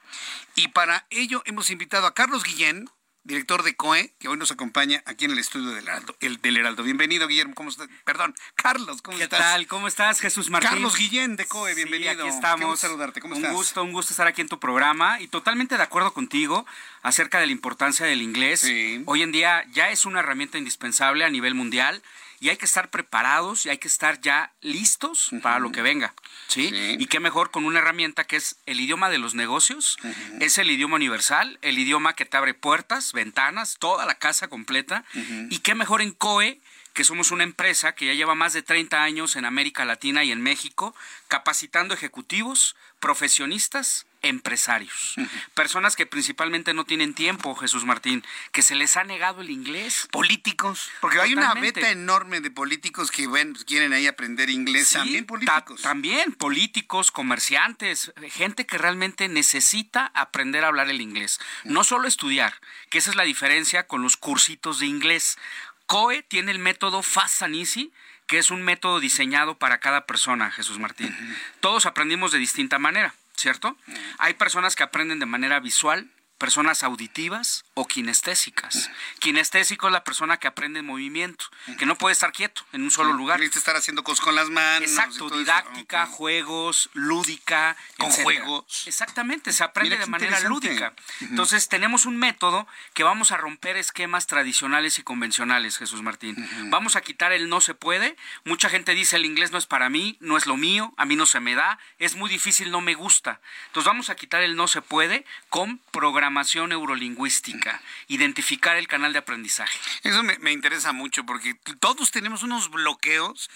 Y 0.57 0.69
para 0.69 1.07
ello 1.11 1.41
hemos 1.47 1.71
invitado 1.71 2.09
a 2.09 2.15
Carlos 2.15 2.43
Guillén, 2.43 2.91
director 3.25 3.63
de 3.63 3.75
COE, 3.75 4.15
que 4.19 4.29
hoy 4.29 4.37
nos 4.37 4.51
acompaña 4.51 5.03
aquí 5.07 5.25
en 5.25 5.33
el 5.33 5.39
estudio 5.39 5.71
del 5.71 5.89
Heraldo. 5.89 6.15
El, 6.21 6.41
del 6.41 6.59
Heraldo. 6.59 6.83
Bienvenido, 6.83 7.27
Guillermo. 7.27 7.55
¿Cómo 7.55 7.71
estás? 7.71 7.89
Perdón, 8.05 8.35
Carlos, 8.55 9.01
¿cómo 9.03 9.19
estás? 9.19 9.39
¿Qué 9.39 9.45
tal? 9.45 9.67
¿Cómo 9.67 9.89
estás, 9.89 10.21
Jesús 10.21 10.51
Martín? 10.51 10.71
Carlos 10.71 10.97
Guillén 10.97 11.37
de 11.37 11.47
COE, 11.47 11.75
bienvenido. 11.75 12.13
Sí, 12.13 12.21
aquí 12.21 12.29
estamos. 12.29 12.81
Qué 12.81 12.87
saludarte. 12.87 13.21
¿Cómo 13.21 13.35
un 13.35 13.39
estás? 13.39 13.53
Un 13.53 13.57
gusto, 13.57 13.83
un 13.83 13.93
gusto 13.93 14.13
estar 14.13 14.27
aquí 14.27 14.43
en 14.43 14.49
tu 14.49 14.61
programa 14.61 15.21
y 15.21 15.29
totalmente 15.29 15.77
de 15.77 15.83
acuerdo 15.83 16.13
contigo 16.13 16.67
acerca 17.03 17.41
de 17.41 17.47
la 17.47 17.53
importancia 17.53 18.05
del 18.05 18.21
inglés. 18.21 18.61
Sí. 18.61 19.03
Hoy 19.07 19.23
en 19.23 19.33
día 19.33 19.65
ya 19.73 19.91
es 19.91 20.05
una 20.05 20.21
herramienta 20.21 20.59
indispensable 20.59 21.25
a 21.25 21.31
nivel 21.31 21.55
mundial 21.55 22.03
y 22.41 22.49
hay 22.49 22.57
que 22.57 22.65
estar 22.65 22.91
preparados 22.91 23.67
y 23.67 23.71
hay 23.71 23.79
que 23.79 23.89
estar 23.89 24.21
ya 24.21 24.53
listos 24.61 25.33
uh 25.33 25.37
-huh. 25.37 25.43
para 25.43 25.59
lo 25.59 25.73
que 25.73 25.83
venga. 25.83 26.15
¿sí? 26.49 26.69
¿sí? 26.69 26.97
Y 26.99 27.07
qué 27.07 27.21
mejor 27.21 27.51
con 27.51 27.65
una 27.65 27.79
herramienta 27.79 28.25
que 28.25 28.37
es 28.37 28.57
el 28.67 28.81
idioma 28.81 29.11
de 29.11 29.19
los 29.19 29.35
negocios, 29.35 29.97
uh 30.03 30.09
-huh. 30.09 30.43
es 30.43 30.59
el 30.59 30.71
idioma 30.71 30.97
universal, 30.97 31.59
el 31.63 31.79
idioma 31.79 32.15
que 32.15 32.25
te 32.25 32.37
abre 32.37 32.55
puertas, 32.55 33.13
ventanas, 33.13 33.77
toda 33.79 34.07
la 34.07 34.15
casa 34.17 34.49
completa. 34.49 35.05
Uh 35.15 35.19
-huh. 35.19 35.47
Y 35.51 35.59
qué 35.59 35.75
mejor 35.75 36.03
en 36.03 36.13
COE 36.13 36.61
que 36.95 37.05
somos 37.05 37.33
una 37.33 37.43
empresa 37.43 37.95
que 37.97 38.07
ya 38.07 38.15
lleva 38.15 38.37
más 38.37 38.53
de 38.53 38.63
30 38.63 39.03
años 39.03 39.35
en 39.35 39.45
América 39.45 39.85
Latina 39.85 40.23
y 40.23 40.31
en 40.31 40.41
México, 40.41 40.95
capacitando 41.27 41.93
ejecutivos, 41.93 42.77
profesionistas, 43.01 44.07
empresarios, 44.25 45.15
uh 45.17 45.23
-huh. 45.23 45.29
personas 45.55 45.97
que 45.97 46.07
principalmente 46.07 46.75
no 46.75 46.85
tienen 46.85 47.15
tiempo, 47.15 47.55
Jesús 47.55 47.85
Martín, 47.85 48.25
que 48.53 48.63
se 48.63 48.75
les 48.75 48.97
ha 48.97 49.05
negado 49.05 49.41
el 49.41 49.51
inglés. 49.51 50.09
Políticos, 50.11 50.91
porque 51.01 51.17
Totalmente. 51.17 51.47
hay 51.47 51.53
una 51.53 51.61
beta 51.61 51.91
enorme 51.91 52.41
de 52.41 52.51
políticos 52.51 53.11
que 53.11 53.27
bueno, 53.27 53.59
quieren 53.67 53.93
ahí 53.93 54.07
aprender 54.07 54.51
inglés, 54.51 54.89
sí, 54.89 54.95
también 54.97 55.27
políticos. 55.27 55.83
Ta 55.83 55.89
también 55.89 56.33
políticos, 56.33 57.11
comerciantes, 57.11 58.13
gente 58.31 58.67
que 58.67 58.79
realmente 58.79 59.29
necesita 59.29 60.11
aprender 60.15 60.65
a 60.65 60.69
hablar 60.69 60.89
el 60.91 61.01
inglés, 61.01 61.41
no 61.65 61.85
solo 61.85 62.09
estudiar, 62.09 62.55
que 62.91 62.99
esa 62.99 63.11
es 63.11 63.17
la 63.17 63.25
diferencia 63.25 63.87
con 63.87 64.03
los 64.03 64.17
cursitos 64.17 64.81
de 64.81 64.87
inglés. 64.87 65.39
COE 65.87 66.23
tiene 66.23 66.51
el 66.51 66.59
método 66.59 67.03
Fast 67.03 67.43
and 67.43 67.55
Easy, 67.55 67.93
que 68.27 68.39
es 68.39 68.51
un 68.51 68.63
método 68.63 69.01
diseñado 69.01 69.59
para 69.59 69.79
cada 69.81 70.07
persona, 70.07 70.51
Jesús 70.51 70.79
Martín. 70.79 71.09
Uh 71.09 71.25
-huh. 71.25 71.37
Todos 71.61 71.87
aprendimos 71.87 72.33
de 72.33 72.39
distinta 72.39 72.79
manera. 72.79 73.15
¿Cierto? 73.37 73.77
Hay 74.19 74.35
personas 74.35 74.77
que 74.77 74.83
aprenden 74.83 75.19
de 75.19 75.27
manera 75.27 75.61
visual, 75.61 76.11
personas 76.39 76.83
auditivas 76.83 77.65
o 77.75 77.87
kinestésicas. 77.87 78.91
Kinestésico 79.19 79.87
es 79.87 79.93
la 79.93 80.05
persona 80.05 80.37
que 80.39 80.49
aprende 80.49 80.81
en 80.81 80.87
movimiento, 80.87 81.47
que 81.79 81.87
no 81.87 81.97
puede 81.97 82.13
estar 82.13 82.33
quieto 82.33 82.63
en 82.73 82.83
un 82.83 82.91
solo 82.91 83.13
lugar. 83.13 83.39
Necesita 83.39 83.59
estar 83.61 83.77
haciendo 83.77 84.05
cosas 84.05 84.25
con 84.25 84.35
las 84.35 84.51
manos. 84.51 84.89
Exacto, 84.89 85.31
didáctica, 85.31 86.07
juegos, 86.07 86.91
lúdica. 86.93 87.77
Con 87.99 88.11
juegos. 88.11 88.85
Exactamente, 88.87 89.53
se 89.53 89.65
aprende 89.65 89.97
de 89.97 90.07
manera 90.07 90.41
lúdica. 90.41 90.93
Entonces 91.21 91.69
tenemos 91.69 92.07
un 92.07 92.17
método 92.17 92.67
que 92.93 93.05
vamos 93.05 93.33
a 93.33 93.37
romper 93.37 93.77
esquemas 93.77 94.27
tradicionales 94.27 94.99
y 94.99 95.03
convencionales, 95.03 95.79
Jesús 95.79 96.03
Martín. 96.03 96.37
Vamos 96.71 96.97
a 96.97 97.01
quitar 97.01 97.33
el 97.33 97.49
no 97.49 97.61
se 97.61 97.75
puede. 97.75 98.17
Mucha 98.45 98.69
gente 98.69 98.95
dice 98.95 99.17
el 99.17 99.25
inglés 99.25 99.53
no 99.53 99.59
es 99.59 99.67
para 99.67 99.89
mí, 99.89 100.17
no 100.21 100.37
es 100.37 100.47
lo 100.47 100.57
mío, 100.57 100.93
a 100.97 101.05
mí 101.05 101.17
no 101.17 101.27
se 101.27 101.41
me 101.41 101.55
da, 101.55 101.79
es 101.99 102.17
muy 102.17 102.29
difícil, 102.29 102.71
no 102.71 102.81
me 102.81 102.95
gusta. 102.95 103.41
Entonces 103.67 103.87
vamos 103.87 104.11
a 104.11 104.17
quitar 104.17 104.43
el 104.43 104.57
no 104.57 104.69
se 104.69 104.83
puede 104.83 105.25
con 105.49 105.79
programación 106.25 106.71
neurolingüística, 106.71 107.83
identificar 108.09 108.77
el 108.77 108.89
canal 108.89 109.13
de 109.13 109.19
aprendizaje. 109.19 109.79
Eso 110.05 110.23
me, 110.23 110.53
interesa 110.53 110.93
mucho 110.93 111.25
porque 111.27 111.55
todos 111.81 112.11
tenemos 112.13 112.43
unos 112.43 112.71
bloqueos 112.71 113.51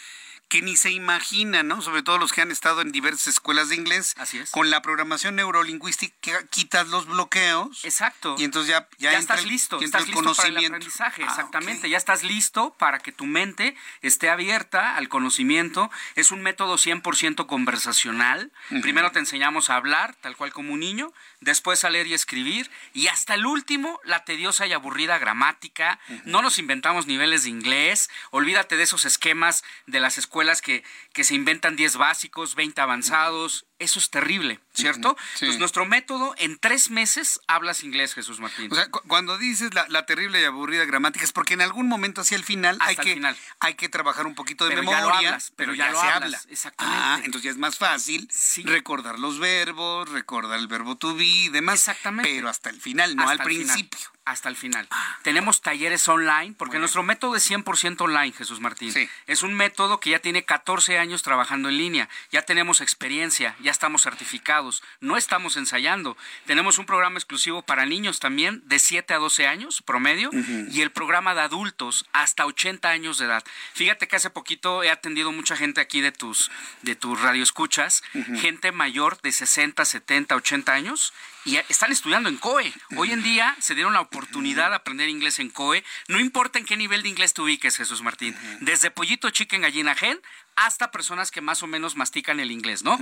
que 0.48 0.62
ni 0.62 0.76
se 0.76 0.90
imaginan, 0.90 1.68
¿no? 1.68 1.82
Sobre 1.82 2.02
todo 2.02 2.16
los 2.16 2.32
que 2.32 2.40
han 2.40 2.50
estado 2.50 2.80
en 2.80 2.90
diversas 2.90 3.26
escuelas 3.26 3.68
de 3.68 3.76
inglés. 3.76 4.14
Así 4.16 4.38
es. 4.38 4.50
Con 4.50 4.70
la 4.70 4.80
programación 4.80 5.36
neurolingüística 5.36 6.46
quitas 6.48 6.88
los 6.88 7.06
bloqueos. 7.06 7.84
Exacto. 7.84 8.34
Y 8.38 8.44
entonces 8.44 8.70
ya, 8.70 8.88
ya, 8.98 9.12
ya 9.12 9.18
entra 9.18 9.36
estás 9.36 9.50
listo, 9.50 9.78
ya 9.78 9.84
estás 9.84 10.02
el 10.04 10.10
listo 10.12 10.34
para 10.34 10.48
el 10.48 10.56
aprendizaje, 10.56 11.22
Ah, 11.22 11.26
exactamente, 11.28 11.90
ya 11.90 11.98
estás 11.98 12.22
listo 12.22 12.74
para 12.78 12.98
que 12.98 13.12
tu 13.12 13.26
mente 13.26 13.76
esté 14.00 14.30
abierta 14.30 14.96
al 14.96 15.08
conocimiento. 15.08 15.90
Es 16.14 16.30
un 16.30 16.40
método 16.40 16.76
100% 16.76 17.46
conversacional. 17.46 18.50
Primero 18.82 19.12
te 19.12 19.18
enseñamos 19.18 19.68
a 19.68 19.76
hablar, 19.76 20.14
tal 20.16 20.36
cual 20.36 20.52
como 20.52 20.72
un 20.72 20.80
niño, 20.80 21.12
después 21.40 21.84
a 21.84 21.90
leer 21.90 22.06
y 22.06 22.14
escribir, 22.14 22.70
y 22.94 23.08
hasta 23.08 23.34
el 23.34 23.44
último, 23.44 24.00
la 24.04 24.24
tediosa 24.24 24.66
y 24.66 24.72
aburrida 24.72 25.18
gramática. 25.18 26.00
No 26.24 26.40
nos 26.40 26.58
inventamos 26.58 27.06
niveles 27.06 27.42
de 27.42 27.50
inglés, 27.50 28.08
olvídate 28.30 28.76
de 28.76 28.84
esos 28.84 29.04
esquemas 29.04 29.62
de 29.86 30.00
las 30.00 30.16
escuelas 30.16 30.37
que, 30.62 30.82
que 31.12 31.24
se 31.24 31.34
inventan 31.34 31.76
10 31.76 31.96
básicos, 31.96 32.54
20 32.54 32.80
avanzados. 32.80 33.67
Eso 33.80 34.00
es 34.00 34.10
terrible, 34.10 34.58
¿cierto? 34.74 35.16
Sí. 35.34 35.46
Pues 35.46 35.58
nuestro 35.60 35.86
método, 35.86 36.34
en 36.38 36.58
tres 36.58 36.90
meses 36.90 37.40
hablas 37.46 37.84
inglés, 37.84 38.12
Jesús 38.14 38.40
Martín. 38.40 38.72
O 38.72 38.74
sea, 38.74 38.90
cu- 38.90 39.00
cuando 39.06 39.38
dices 39.38 39.72
la, 39.72 39.86
la 39.88 40.04
terrible 40.04 40.40
y 40.40 40.44
aburrida 40.44 40.84
gramática 40.84 41.24
es 41.24 41.30
porque 41.32 41.54
en 41.54 41.60
algún 41.60 41.86
momento 41.88 42.22
hacia 42.22 42.36
el 42.36 42.42
final, 42.44 42.76
hay, 42.80 42.96
el 42.98 43.04
que, 43.04 43.14
final. 43.14 43.36
hay 43.60 43.74
que 43.74 43.88
trabajar 43.88 44.26
un 44.26 44.34
poquito 44.34 44.64
de 44.64 44.70
Pero 44.70 44.82
ya 44.82 44.90
memoria. 44.96 45.08
lo 45.10 45.14
hablas, 45.28 45.52
pero 45.54 45.74
ya 45.74 45.90
lo 45.92 46.00
se 46.00 46.06
hablas, 46.06 46.14
habla. 46.22 46.40
exactamente. 46.52 46.98
Ah, 47.00 47.16
entonces 47.24 47.42
ya 47.44 47.50
es 47.52 47.56
más 47.58 47.78
fácil 47.78 48.28
recordar 48.64 49.18
los 49.20 49.38
verbos, 49.38 50.08
recordar 50.08 50.58
el 50.58 50.66
verbo 50.66 50.96
to 50.96 51.14
be 51.14 51.24
y 51.24 51.48
demás. 51.48 51.76
Exactamente. 51.78 52.28
Pero 52.34 52.48
hasta 52.48 52.70
el 52.70 52.80
final, 52.80 53.14
no 53.14 53.22
Hasta 53.28 53.44
al 53.44 53.48
final, 53.48 53.66
principio. 53.76 54.08
hasta 54.24 54.48
el 54.48 54.56
final. 54.56 54.88
Tenemos 55.22 55.60
talleres 55.62 56.06
online, 56.08 56.54
porque 56.58 56.78
nuestro 56.80 57.02
método 57.04 57.36
es 57.36 57.48
100% 57.48 58.00
online, 58.00 58.32
Jesús 58.32 58.58
Martín. 58.60 58.92
Sí. 58.92 59.08
Es 59.28 59.42
un 59.44 59.54
método 59.54 60.00
que 60.00 60.10
ya 60.10 60.18
tiene 60.18 60.44
14 60.44 60.98
años 60.98 61.22
trabajando 61.22 61.68
en 61.68 61.78
línea. 61.78 62.08
Ya 62.32 62.42
tenemos 62.42 62.80
experiencia, 62.80 63.56
ya 63.68 63.72
estamos 63.72 64.00
certificados, 64.00 64.82
no 65.00 65.18
estamos 65.18 65.58
ensayando. 65.58 66.16
Tenemos 66.46 66.78
un 66.78 66.86
programa 66.86 67.18
exclusivo 67.18 67.60
para 67.60 67.84
niños 67.84 68.18
también, 68.18 68.62
de 68.64 68.78
7 68.78 69.12
a 69.12 69.18
12 69.18 69.46
años 69.46 69.82
promedio, 69.82 70.30
y 70.72 70.80
el 70.80 70.90
programa 70.90 71.34
de 71.34 71.42
adultos 71.42 72.06
hasta 72.14 72.46
80 72.46 72.88
años 72.88 73.18
de 73.18 73.26
edad. 73.26 73.44
Fíjate 73.74 74.08
que 74.08 74.16
hace 74.16 74.30
poquito 74.30 74.82
he 74.82 74.90
atendido 74.90 75.32
mucha 75.32 75.54
gente 75.54 75.82
aquí 75.82 76.00
de 76.00 76.12
tus, 76.12 76.50
de 76.80 76.96
tus 76.96 77.20
radioescuchas, 77.20 78.02
gente 78.40 78.72
mayor 78.72 79.20
de 79.20 79.32
60, 79.32 79.84
70, 79.84 80.34
80 80.34 80.72
años, 80.72 81.12
y 81.44 81.56
están 81.68 81.92
estudiando 81.92 82.30
en 82.30 82.38
COE. 82.38 82.72
Hoy 82.96 83.12
en 83.12 83.22
día 83.22 83.54
se 83.58 83.74
dieron 83.74 83.92
la 83.92 84.00
oportunidad 84.00 84.70
de 84.70 84.76
aprender 84.76 85.10
inglés 85.10 85.38
en 85.38 85.50
COE. 85.50 85.84
No 86.08 86.20
importa 86.20 86.58
en 86.58 86.64
qué 86.64 86.76
nivel 86.76 87.02
de 87.02 87.10
inglés 87.10 87.34
te 87.34 87.42
ubiques, 87.42 87.76
Jesús 87.76 88.02
Martín. 88.02 88.34
Desde 88.60 88.90
pollito 88.90 89.28
chicken 89.30 89.62
gallina 89.62 89.94
gen 89.94 90.20
hasta 90.56 90.90
personas 90.90 91.30
que 91.30 91.40
más 91.40 91.62
o 91.62 91.66
menos 91.66 91.96
mastican 91.96 92.40
el 92.40 92.50
inglés, 92.50 92.82
¿no? 92.82 92.98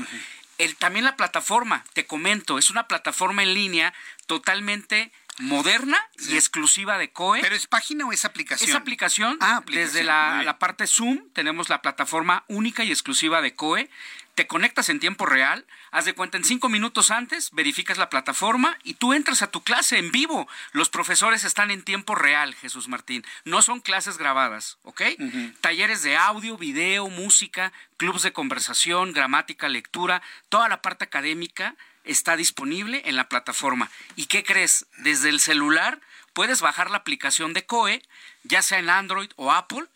El, 0.58 0.76
también 0.76 1.04
la 1.04 1.16
plataforma, 1.16 1.84
te 1.92 2.06
comento, 2.06 2.58
es 2.58 2.70
una 2.70 2.88
plataforma 2.88 3.42
en 3.42 3.54
línea 3.54 3.92
totalmente 4.26 5.12
moderna 5.38 5.98
y 6.18 6.34
exclusiva 6.34 6.98
de 6.98 7.10
COE. 7.10 7.40
¿Pero 7.42 7.54
es 7.54 7.66
página 7.66 8.06
o 8.06 8.12
es 8.12 8.24
aplicación? 8.24 8.70
Es 8.70 8.76
aplicación. 8.76 9.36
Ah, 9.40 9.56
aplicación. 9.56 9.92
Desde 9.92 10.04
la, 10.04 10.42
la 10.42 10.58
parte 10.58 10.86
Zoom 10.86 11.28
tenemos 11.32 11.68
la 11.68 11.82
plataforma 11.82 12.44
única 12.48 12.84
y 12.84 12.90
exclusiva 12.90 13.42
de 13.42 13.54
COE. 13.54 13.90
Te 14.36 14.46
conectas 14.46 14.90
en 14.90 15.00
tiempo 15.00 15.24
real, 15.24 15.66
haz 15.90 16.04
de 16.04 16.12
cuenta 16.12 16.36
en 16.36 16.44
cinco 16.44 16.68
minutos 16.68 17.10
antes, 17.10 17.52
verificas 17.52 17.96
la 17.96 18.10
plataforma 18.10 18.76
y 18.84 18.92
tú 18.92 19.14
entras 19.14 19.40
a 19.40 19.50
tu 19.50 19.62
clase 19.62 19.96
en 19.96 20.12
vivo. 20.12 20.46
Los 20.72 20.90
profesores 20.90 21.42
están 21.42 21.70
en 21.70 21.82
tiempo 21.82 22.14
real, 22.14 22.54
Jesús 22.54 22.86
Martín. 22.86 23.24
No 23.46 23.62
son 23.62 23.80
clases 23.80 24.18
grabadas, 24.18 24.76
¿ok? 24.82 25.00
Talleres 25.62 26.02
de 26.02 26.18
audio, 26.18 26.58
video, 26.58 27.08
música, 27.08 27.72
clubs 27.96 28.22
de 28.22 28.34
conversación, 28.34 29.14
gramática, 29.14 29.70
lectura, 29.70 30.20
toda 30.50 30.68
la 30.68 30.82
parte 30.82 31.04
académica 31.04 31.74
está 32.04 32.36
disponible 32.36 33.00
en 33.06 33.16
la 33.16 33.30
plataforma. 33.30 33.90
¿Y 34.16 34.26
qué 34.26 34.44
crees? 34.44 34.84
Desde 34.98 35.30
el 35.30 35.40
celular 35.40 35.98
puedes 36.34 36.60
bajar 36.60 36.90
la 36.90 36.98
aplicación 36.98 37.54
de 37.54 37.64
COE, 37.64 38.02
ya 38.42 38.60
sea 38.60 38.80
en 38.80 38.90
Android 38.90 39.30
o 39.36 39.50
Apple, 39.50 39.86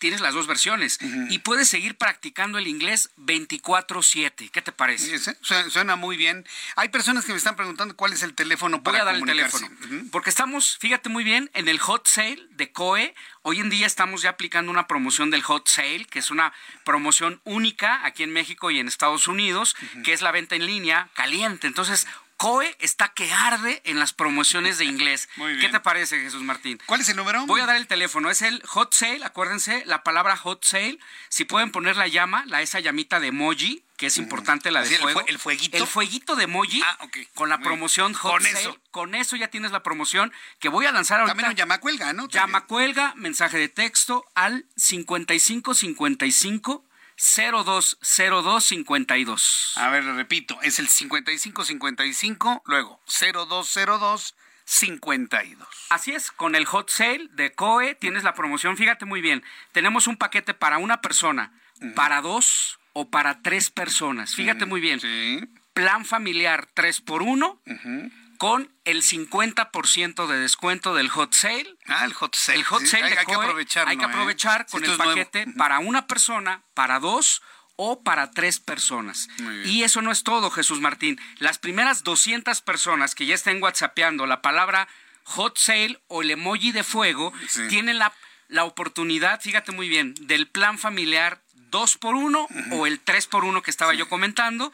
tienes 0.00 0.20
las 0.20 0.34
dos 0.34 0.48
versiones 0.48 0.98
y 1.28 1.38
puedes 1.38 1.68
seguir 1.68 1.96
practicando 1.96 2.58
el 2.58 2.66
inglés 2.66 3.10
24/7. 3.18 4.48
¿Qué 4.50 4.62
te 4.62 4.72
parece? 4.72 5.18
Sí, 5.18 5.30
Suena, 5.68 5.94
muy 5.94 6.16
bien. 6.16 6.44
Hay 6.74 6.88
personas 6.88 7.24
que 7.24 7.32
me 7.32 7.38
están 7.38 7.54
preguntando 7.54 7.94
cuál 7.94 8.12
es 8.12 8.22
el 8.22 8.34
teléfono 8.34 8.78
Voy 8.78 8.84
para 8.92 9.02
a 9.02 9.04
dar 9.04 9.14
el 9.14 9.24
teléfono. 9.24 9.68
Porque 10.10 10.30
estamos, 10.30 10.78
fíjate 10.78 11.08
muy 11.08 11.22
bien, 11.22 11.50
en 11.54 11.68
el 11.68 11.78
hot 11.78 12.08
sale 12.08 12.42
de 12.52 12.72
COE. 12.72 13.14
Hoy 13.42 13.60
en 13.60 13.70
día 13.70 13.86
estamos 13.86 14.22
ya 14.22 14.30
aplicando 14.30 14.72
una 14.72 14.86
promoción 14.86 15.30
del 15.30 15.42
hot 15.42 15.68
sale, 15.68 16.06
que 16.06 16.18
es 16.18 16.30
una 16.30 16.52
promoción 16.84 17.40
única 17.44 18.04
aquí 18.04 18.22
en 18.22 18.32
México 18.32 18.70
y 18.70 18.80
en 18.80 18.88
Estados 18.88 19.28
Unidos, 19.28 19.76
que 20.02 20.12
es 20.12 20.22
la 20.22 20.32
venta 20.32 20.56
en 20.56 20.66
línea 20.66 21.10
caliente. 21.14 21.66
Entonces, 21.66 22.06
COE 22.40 22.74
está 22.80 23.08
que 23.08 23.30
arde 23.30 23.82
en 23.84 23.98
las 23.98 24.14
promociones 24.14 24.78
de 24.78 24.86
inglés. 24.86 25.28
Muy 25.36 25.52
¿Qué 25.52 25.58
bien. 25.58 25.72
te 25.72 25.80
parece, 25.80 26.18
Jesús 26.18 26.42
Martín? 26.42 26.80
¿Cuál 26.86 27.02
es 27.02 27.08
el 27.10 27.16
número? 27.16 27.44
Voy 27.44 27.60
a 27.60 27.66
dar 27.66 27.76
el 27.76 27.86
teléfono. 27.86 28.30
Es 28.30 28.40
el 28.40 28.62
hot 28.66 28.94
sale, 28.94 29.22
acuérdense, 29.22 29.82
la 29.84 30.02
palabra 30.02 30.38
hot 30.38 30.64
sale. 30.64 30.98
Si 31.28 31.44
pueden 31.44 31.70
poner 31.70 31.98
la 31.98 32.08
llama, 32.08 32.44
la 32.46 32.62
esa 32.62 32.80
llamita 32.80 33.20
de 33.20 33.26
emoji, 33.28 33.84
que 33.98 34.06
es 34.06 34.16
importante 34.16 34.70
la 34.70 34.80
de 34.80 34.96
fuego. 34.96 35.20
fue- 35.20 35.30
el 35.30 35.38
fueguito. 35.38 35.76
El 35.76 35.86
fueguito 35.86 36.34
de 36.34 36.44
emoji 36.44 36.80
Ah, 36.82 36.96
ok. 37.02 37.18
con 37.34 37.50
la 37.50 37.58
Muy 37.58 37.66
promoción 37.66 38.14
hot 38.14 38.32
Con 38.32 38.42
sale. 38.42 38.58
eso. 38.58 38.78
Con 38.90 39.14
eso 39.14 39.36
ya 39.36 39.48
tienes 39.48 39.70
la 39.72 39.82
promoción 39.82 40.32
que 40.60 40.70
voy 40.70 40.86
a 40.86 40.92
lanzar 40.92 41.20
ahorita. 41.20 41.32
También 41.34 41.50
un 41.50 41.56
llama 41.56 41.76
cuelga, 41.78 42.14
¿no? 42.14 42.26
Llama 42.28 42.64
cuelga, 42.64 43.12
mensaje 43.16 43.58
de 43.58 43.68
texto 43.68 44.24
al 44.34 44.64
5555 44.76 46.86
020252. 47.20 49.76
A 49.76 49.90
ver, 49.90 50.04
repito, 50.04 50.58
es 50.62 50.78
el 50.78 50.88
5555, 50.88 52.62
luego 52.64 53.00
0202 53.06 54.34
52. 54.64 55.68
Así 55.90 56.12
es, 56.12 56.30
con 56.30 56.54
el 56.54 56.64
hot 56.64 56.88
sale 56.88 57.28
de 57.32 57.52
COE 57.52 57.96
tienes 57.96 58.24
la 58.24 58.34
promoción. 58.34 58.76
Fíjate 58.76 59.04
muy 59.04 59.20
bien, 59.20 59.42
tenemos 59.72 60.06
un 60.06 60.16
paquete 60.16 60.54
para 60.54 60.78
una 60.78 61.00
persona, 61.00 61.52
para 61.94 62.22
dos 62.22 62.78
o 62.92 63.10
para 63.10 63.42
tres 63.42 63.70
personas. 63.70 64.34
Fíjate 64.34 64.66
muy 64.66 64.80
bien. 64.80 65.00
Plan 65.74 66.04
familiar 66.04 66.68
3 66.74 67.00
por 67.00 67.22
1 67.22 67.60
con 68.40 68.72
el 68.86 69.02
50% 69.02 70.26
de 70.26 70.38
descuento 70.38 70.94
del 70.94 71.10
hot 71.10 71.34
sale. 71.34 71.76
Ah, 71.86 72.06
el 72.06 72.14
hot 72.14 72.34
sale. 72.34 72.56
El 72.58 72.64
hot 72.64 72.86
sale 72.86 73.04
hay- 73.04 73.12
de 73.12 73.18
hay 73.18 73.26
que 73.26 73.34
COE, 73.34 73.44
aprovecharlo, 73.44 73.90
Hay 73.90 73.98
que 73.98 74.04
¿eh? 74.04 74.08
aprovechar 74.08 74.66
con 74.66 74.82
el 74.82 74.96
nuevo. 74.96 75.04
paquete 75.10 75.46
para 75.58 75.78
una 75.80 76.06
persona, 76.06 76.62
para 76.72 77.00
dos 77.00 77.42
o 77.76 78.02
para 78.02 78.30
tres 78.30 78.58
personas. 78.58 79.28
Y 79.66 79.82
eso 79.82 80.00
no 80.00 80.10
es 80.10 80.22
todo, 80.22 80.50
Jesús 80.50 80.80
Martín. 80.80 81.20
Las 81.38 81.58
primeras 81.58 82.02
200 82.02 82.62
personas 82.62 83.14
que 83.14 83.26
ya 83.26 83.34
estén 83.34 83.62
whatsappeando 83.62 84.24
la 84.26 84.40
palabra 84.40 84.88
hot 85.24 85.58
sale 85.58 86.00
o 86.08 86.22
el 86.22 86.30
emoji 86.30 86.72
de 86.72 86.82
fuego 86.82 87.34
Sí. 87.46 87.68
tienen 87.68 87.98
la, 87.98 88.10
la 88.48 88.64
oportunidad, 88.64 89.42
fíjate 89.42 89.70
muy 89.72 89.90
bien, 89.90 90.14
del 90.18 90.46
plan 90.48 90.78
familiar 90.78 91.42
2 91.70 91.98
por 91.98 92.14
1 92.14 92.48
o 92.70 92.86
el 92.86 93.00
3 93.00 93.26
por 93.26 93.44
1 93.44 93.60
que 93.62 93.70
estaba 93.70 93.92
yo 93.92 94.08
comentando. 94.08 94.72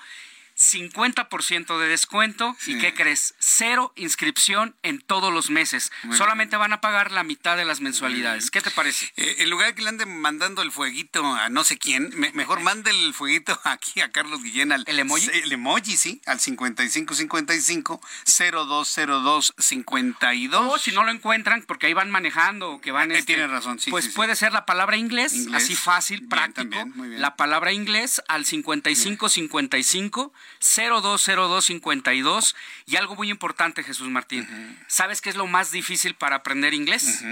50% 0.57 1.79
de 1.79 1.89
descuento 1.89 2.57
y 2.67 2.79
¿qué 2.79 2.95
crees? 2.95 3.35
Cero 3.39 3.93
inscripción 3.97 4.75
en 4.83 5.01
todos 5.01 5.33
los 5.33 5.51
meses. 5.51 5.93
Solamente 6.17 6.57
van 6.57 6.73
a 6.73 6.81
pagar 6.81 7.13
la 7.13 7.23
mitad 7.25 7.57
de 7.57 7.65
las 7.65 7.81
mensualidades. 7.81 8.51
¿Qué 8.51 8.61
te 8.61 8.71
parece? 8.71 9.13
Eh, 9.17 9.37
en 9.41 9.51
lugar 9.51 9.69
de 9.69 9.75
que 9.75 9.83
le 9.83 9.89
anden 9.91 10.21
mandando 10.21 10.63
el 10.63 10.73
fueguito 10.73 11.25
a 11.25 11.49
no 11.51 11.63
sé 11.65 11.79
quién, 11.79 12.11
me- 12.15 12.33
mejor 12.33 12.61
mande 12.61 12.91
el 12.91 13.13
fueguito 13.15 13.59
aquí 13.65 14.01
a 14.01 14.11
Carlos 14.11 14.43
Guillén 14.43 14.73
al 14.73 14.85
¿El 14.87 14.99
emoji? 14.99 15.29
El 15.33 15.53
emoji, 15.53 15.97
sí, 15.97 16.21
al 16.27 16.41
5555 16.41 18.01
0202 18.25 19.55
52. 19.59 20.73
O 20.75 20.79
si 20.79 20.93
no 20.93 21.05
lo 21.05 21.11
encuentran, 21.11 21.63
porque 21.67 21.87
ahí 21.87 21.93
van 21.95 22.11
manejando 22.11 22.71
o 22.73 22.81
que 22.81 22.93
van... 22.93 23.13
Eh, 23.13 23.19
este, 23.19 23.35
tienes 23.35 23.51
razón, 23.51 23.79
sí, 23.79 23.91
Pues 23.91 24.05
sí, 24.07 24.11
sí. 24.11 24.17
puede 24.17 24.37
ser 24.37 24.53
la 24.53 24.65
palabra 24.67 24.97
inglés, 24.97 25.35
Inglés. 25.35 25.63
así 25.65 25.75
fácil, 25.75 26.21
Bien, 26.21 26.29
práctico. 26.31 26.61
también, 26.71 26.93
muy 26.97 27.09
bien. 27.11 27.21
La 27.21 27.37
palabra 27.37 27.73
inglés 27.73 28.23
al 28.29 28.45
5555 28.47 30.33
020252 30.61 32.57
y 32.87 32.97
algo 32.97 33.15
muy 33.15 33.31
importante, 33.31 33.83
Jesús 33.83 34.09
Martín. 34.09 34.47
¿Sabes 34.89 35.21
qué 35.21 35.31
es 35.31 35.37
lo 35.37 35.47
más 35.47 35.71
difícil 35.71 36.15
para 36.15 36.37
aprender 36.37 36.75
inglés? 36.75 37.25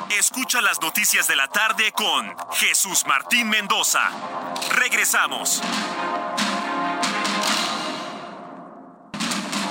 Escucha 0.10 0.62
las 0.62 0.82
noticias 0.82 1.28
de 1.28 1.36
la 1.36 1.48
tarde 1.48 1.92
con 1.92 2.36
Jesús 2.54 3.06
Martín 3.08 3.50
Mendoza. 3.50 4.10
Regresamos. 4.72 5.62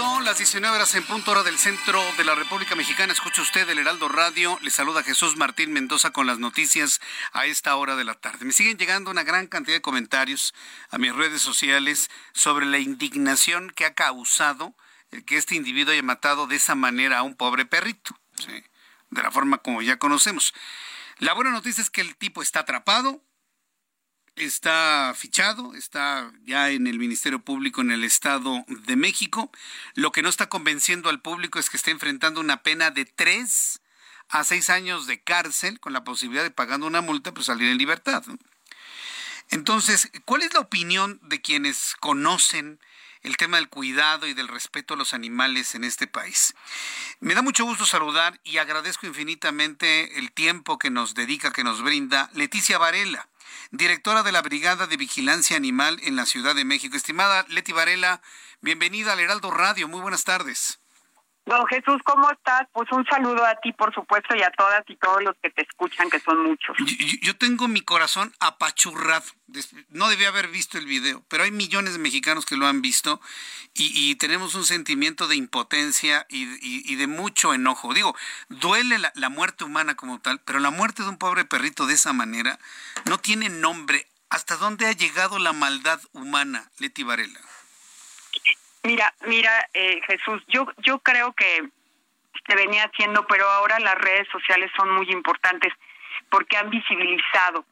7 0.00 0.02
en 0.02 0.16
punto, 0.16 0.24
las 0.24 0.38
19 0.38 0.76
horas 0.76 0.94
en 0.94 1.04
punto 1.04 1.30
hora 1.30 1.42
del 1.42 1.58
centro 1.58 2.02
de 2.16 2.24
la 2.24 2.34
República 2.34 2.74
Mexicana. 2.74 3.12
Escucha 3.12 3.42
usted 3.42 3.68
el 3.68 3.78
Heraldo 3.78 4.08
Radio. 4.08 4.58
Le 4.62 4.70
saluda 4.70 5.02
Jesús 5.02 5.36
Martín 5.36 5.74
Mendoza 5.74 6.10
con 6.10 6.26
las 6.26 6.38
noticias 6.38 7.00
a 7.32 7.44
esta 7.44 7.76
hora 7.76 7.96
de 7.96 8.04
la 8.04 8.14
tarde. 8.14 8.46
Me 8.46 8.52
siguen 8.52 8.78
llegando 8.78 9.10
una 9.10 9.24
gran 9.24 9.46
cantidad 9.46 9.76
de 9.76 9.82
comentarios 9.82 10.54
a 10.88 10.96
mis 10.96 11.14
redes 11.14 11.42
sociales 11.42 12.10
sobre 12.32 12.64
la 12.64 12.78
indignación 12.78 13.70
que 13.70 13.84
ha 13.84 13.92
causado 13.92 14.74
el 15.10 15.24
que 15.26 15.36
este 15.36 15.54
individuo 15.54 15.92
haya 15.92 16.02
matado 16.02 16.46
de 16.46 16.56
esa 16.56 16.74
manera 16.74 17.18
a 17.18 17.22
un 17.22 17.34
pobre 17.34 17.66
perrito. 17.66 18.18
De 19.10 19.22
la 19.22 19.30
forma 19.30 19.58
como 19.58 19.82
ya 19.82 19.98
conocemos. 19.98 20.54
La 21.18 21.34
buena 21.34 21.50
noticia 21.50 21.82
es 21.82 21.90
que 21.90 22.00
el 22.00 22.16
tipo 22.16 22.40
está 22.40 22.60
atrapado, 22.60 23.22
está 24.36 25.12
fichado, 25.16 25.74
está 25.74 26.32
ya 26.44 26.70
en 26.70 26.86
el 26.86 26.98
Ministerio 26.98 27.40
Público 27.40 27.80
en 27.80 27.90
el 27.90 28.04
Estado 28.04 28.64
de 28.68 28.96
México. 28.96 29.50
Lo 29.94 30.12
que 30.12 30.22
no 30.22 30.28
está 30.28 30.48
convenciendo 30.48 31.08
al 31.08 31.20
público 31.20 31.58
es 31.58 31.70
que 31.70 31.76
está 31.76 31.90
enfrentando 31.90 32.40
una 32.40 32.62
pena 32.62 32.90
de 32.90 33.04
tres 33.04 33.80
a 34.28 34.44
seis 34.44 34.70
años 34.70 35.06
de 35.06 35.20
cárcel 35.20 35.80
con 35.80 35.92
la 35.92 36.04
posibilidad 36.04 36.44
de 36.44 36.50
pagando 36.50 36.86
una 36.86 37.00
multa 37.00 37.34
pues 37.34 37.46
salir 37.46 37.68
en 37.68 37.78
libertad. 37.78 38.22
Entonces, 39.50 40.10
¿cuál 40.24 40.42
es 40.42 40.54
la 40.54 40.60
opinión 40.60 41.18
de 41.22 41.40
quienes 41.40 41.94
conocen 41.98 42.78
el 43.22 43.36
tema 43.36 43.58
del 43.58 43.68
cuidado 43.68 44.26
y 44.26 44.34
del 44.34 44.48
respeto 44.48 44.94
a 44.94 44.96
los 44.96 45.14
animales 45.14 45.74
en 45.74 45.84
este 45.84 46.06
país. 46.06 46.54
Me 47.20 47.34
da 47.34 47.42
mucho 47.42 47.64
gusto 47.64 47.84
saludar 47.84 48.40
y 48.44 48.58
agradezco 48.58 49.06
infinitamente 49.06 50.18
el 50.18 50.32
tiempo 50.32 50.78
que 50.78 50.90
nos 50.90 51.14
dedica, 51.14 51.52
que 51.52 51.64
nos 51.64 51.82
brinda 51.82 52.30
Leticia 52.32 52.78
Varela, 52.78 53.28
directora 53.70 54.22
de 54.22 54.32
la 54.32 54.42
Brigada 54.42 54.86
de 54.86 54.96
Vigilancia 54.96 55.56
Animal 55.56 55.98
en 56.02 56.16
la 56.16 56.26
Ciudad 56.26 56.54
de 56.54 56.64
México. 56.64 56.96
Estimada 56.96 57.44
Leti 57.48 57.72
Varela, 57.72 58.22
bienvenida 58.60 59.12
al 59.12 59.20
Heraldo 59.20 59.50
Radio. 59.50 59.88
Muy 59.88 60.00
buenas 60.00 60.24
tardes. 60.24 60.80
Don 61.50 61.66
Jesús, 61.66 62.00
¿cómo 62.04 62.30
estás? 62.30 62.68
Pues 62.72 62.88
un 62.92 63.04
saludo 63.06 63.44
a 63.44 63.56
ti, 63.56 63.72
por 63.72 63.92
supuesto, 63.92 64.36
y 64.36 64.42
a 64.42 64.52
todas 64.52 64.84
y 64.86 64.94
todos 64.94 65.20
los 65.20 65.34
que 65.42 65.50
te 65.50 65.62
escuchan, 65.62 66.08
que 66.08 66.20
son 66.20 66.44
muchos. 66.44 66.76
Yo, 66.78 67.16
yo 67.22 67.36
tengo 67.36 67.66
mi 67.66 67.80
corazón 67.80 68.32
apachurrado. 68.38 69.24
No 69.88 70.08
debía 70.08 70.28
haber 70.28 70.46
visto 70.46 70.78
el 70.78 70.86
video, 70.86 71.24
pero 71.26 71.42
hay 71.42 71.50
millones 71.50 71.94
de 71.94 71.98
mexicanos 71.98 72.46
que 72.46 72.56
lo 72.56 72.68
han 72.68 72.82
visto 72.82 73.20
y, 73.74 74.14
tenemos 74.14 74.54
un 74.54 74.64
sentimiento 74.64 75.26
de 75.26 75.34
impotencia 75.34 76.24
y, 76.28 76.44
y, 76.44 76.84
y 76.84 76.94
de 76.94 77.08
mucho 77.08 77.52
enojo. 77.52 77.92
Digo, 77.94 78.14
duele 78.48 78.98
la, 78.98 79.10
la 79.16 79.28
muerte 79.28 79.64
humana 79.64 79.96
como 79.96 80.20
tal, 80.20 80.40
pero 80.44 80.60
la 80.60 80.70
muerte 80.70 81.02
de 81.02 81.08
un 81.08 81.18
pobre 81.18 81.44
perrito 81.44 81.86
de 81.86 81.94
esa 81.94 82.12
manera 82.12 82.60
no 83.06 83.18
tiene 83.18 83.48
nombre. 83.48 84.06
¿Hasta 84.28 84.56
dónde 84.56 84.86
ha 84.86 84.92
llegado 84.92 85.40
la 85.40 85.52
maldad 85.52 86.00
humana, 86.12 86.70
Leti 86.78 87.02
Varela? 87.02 87.40
Mira, 88.82 89.12
mira, 89.26 89.68
eh, 89.74 90.00
Jesús, 90.06 90.42
yo, 90.48 90.66
yo 90.78 90.98
creo 91.00 91.32
que 91.34 91.68
se 92.48 92.56
venía 92.56 92.84
haciendo, 92.84 93.26
pero 93.26 93.46
ahora 93.48 93.78
las 93.78 93.96
redes 93.96 94.26
sociales 94.32 94.70
son 94.76 94.90
muy 94.90 95.10
importantes 95.10 95.72
porque 96.30 96.56
han 96.56 96.70
visibilizado 96.70 97.64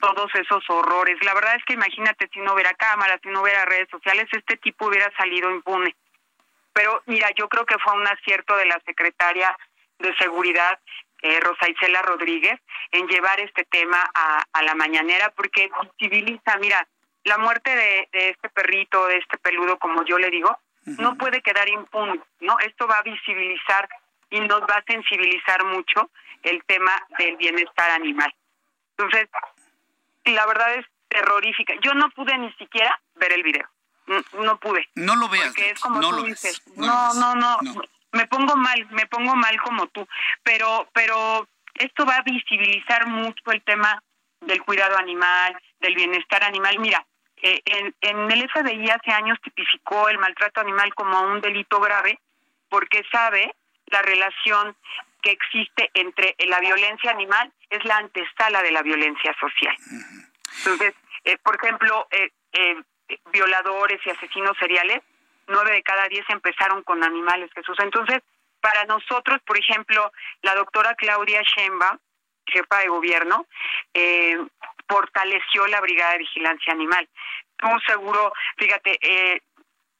todos 0.00 0.34
esos 0.34 0.64
horrores. 0.68 1.22
La 1.24 1.34
verdad 1.34 1.54
es 1.56 1.64
que 1.64 1.74
imagínate 1.74 2.28
si 2.32 2.40
no 2.40 2.54
hubiera 2.54 2.74
cámaras, 2.74 3.20
si 3.22 3.28
no 3.28 3.42
hubiera 3.42 3.64
redes 3.64 3.88
sociales, 3.90 4.26
este 4.32 4.56
tipo 4.56 4.86
hubiera 4.86 5.10
salido 5.16 5.50
impune. 5.50 5.94
Pero 6.72 7.02
mira, 7.06 7.30
yo 7.36 7.48
creo 7.48 7.64
que 7.64 7.78
fue 7.78 7.94
un 7.94 8.06
acierto 8.06 8.56
de 8.56 8.66
la 8.66 8.80
secretaria 8.84 9.56
de 9.98 10.14
Seguridad, 10.16 10.78
eh, 11.22 11.40
Rosa 11.40 11.70
Isela 11.70 12.02
Rodríguez, 12.02 12.60
en 12.90 13.06
llevar 13.06 13.40
este 13.40 13.64
tema 13.64 13.98
a, 14.14 14.44
a 14.52 14.62
la 14.62 14.74
mañanera 14.74 15.30
porque 15.30 15.70
visibiliza, 15.98 16.58
mira, 16.58 16.86
la 17.26 17.38
muerte 17.38 17.74
de, 17.74 18.08
de, 18.12 18.30
este 18.30 18.48
perrito, 18.48 19.06
de 19.06 19.16
este 19.16 19.36
peludo, 19.38 19.78
como 19.78 20.04
yo 20.04 20.18
le 20.18 20.30
digo, 20.30 20.48
uh 20.50 20.90
-huh. 20.90 20.98
no 21.00 21.16
puede 21.16 21.42
quedar 21.42 21.68
impune, 21.68 22.20
¿no? 22.40 22.58
Esto 22.60 22.86
va 22.86 22.98
a 22.98 23.02
visibilizar 23.02 23.88
y 24.30 24.40
nos 24.40 24.62
va 24.62 24.76
a 24.76 24.84
sensibilizar 24.86 25.64
mucho 25.64 26.10
el 26.42 26.62
tema 26.64 26.92
del 27.18 27.36
bienestar 27.36 27.90
animal. 27.90 28.32
Entonces, 28.96 29.28
la 30.24 30.46
verdad 30.46 30.74
es 30.74 30.86
terrorífica. 31.08 31.74
Yo 31.82 31.94
no 31.94 32.10
pude 32.10 32.36
ni 32.38 32.52
siquiera 32.54 32.98
ver 33.16 33.32
el 33.32 33.42
video. 33.42 33.68
No, 34.06 34.22
no 34.44 34.56
pude. 34.58 34.88
No 34.94 35.16
lo 35.16 35.28
veas. 35.28 35.48
Porque 35.48 35.70
es 35.70 35.80
como 35.80 36.00
no 36.00 36.10
tú 36.10 36.16
lo 36.16 36.22
dices. 36.22 36.62
ves, 36.64 36.76
No, 36.76 37.14
no, 37.14 37.34
no, 37.34 37.58
no. 37.62 37.82
Me 38.12 38.26
pongo 38.26 38.56
mal, 38.56 38.86
me 38.90 39.06
pongo 39.06 39.34
mal 39.34 39.60
como 39.60 39.88
tú. 39.88 40.06
Pero, 40.42 40.88
pero 40.92 41.48
esto 41.74 42.06
va 42.06 42.16
a 42.16 42.22
visibilizar 42.22 43.06
mucho 43.06 43.50
el 43.50 43.62
tema 43.62 44.00
del 44.40 44.62
cuidado 44.62 44.96
animal, 44.96 45.56
del 45.80 45.94
bienestar 45.94 46.44
animal. 46.44 46.78
Mira, 46.78 47.04
eh, 47.42 47.62
en, 48.00 48.30
el 48.30 48.50
FBI 48.50 48.88
hace 48.90 49.10
años 49.12 49.38
tipificó 49.42 50.08
el 50.08 50.18
maltrato 50.18 50.60
animal 50.60 50.94
como 50.94 51.20
un 51.20 51.40
delito 51.40 51.80
grave 51.80 52.18
porque 52.68 53.04
sabe 53.10 53.54
la 53.86 54.02
relación 54.02 54.76
que 55.22 55.32
existe 55.32 55.90
entre 55.94 56.34
la 56.46 56.60
violencia 56.60 57.10
animal 57.10 57.52
es 57.70 57.84
la 57.84 57.98
antesala 57.98 58.62
de 58.62 58.70
la 58.70 58.82
violencia 58.82 59.34
social. 59.38 59.76
Entonces, 60.58 60.94
eh, 61.24 61.36
por 61.38 61.56
ejemplo, 61.56 62.06
eh, 62.10 62.30
violadores 63.32 64.00
y 64.04 64.10
asesinos 64.10 64.56
seriales, 64.58 65.02
nueve 65.48 65.72
de 65.72 65.82
cada 65.82 66.08
diez 66.08 66.24
empezaron 66.28 66.82
con 66.82 67.02
animales, 67.04 67.50
Jesús. 67.54 67.76
Entonces, 67.80 68.22
para 68.60 68.84
nosotros, 68.84 69.40
por 69.46 69.58
ejemplo, 69.58 70.10
la 70.42 70.54
doctora 70.54 70.94
Claudia 70.94 71.42
Sheinbaum, 71.42 71.98
jefa 72.46 72.78
de 72.78 72.88
gobierno, 72.88 73.46
eh, 73.94 74.38
fortaleció 74.88 75.66
la 75.66 75.80
Brigada 75.80 76.12
de 76.12 76.18
Vigilancia 76.18 76.72
Animal. 76.72 77.08
Tú 77.56 77.68
seguro, 77.86 78.32
fíjate, 78.56 78.98
eh, 79.00 79.42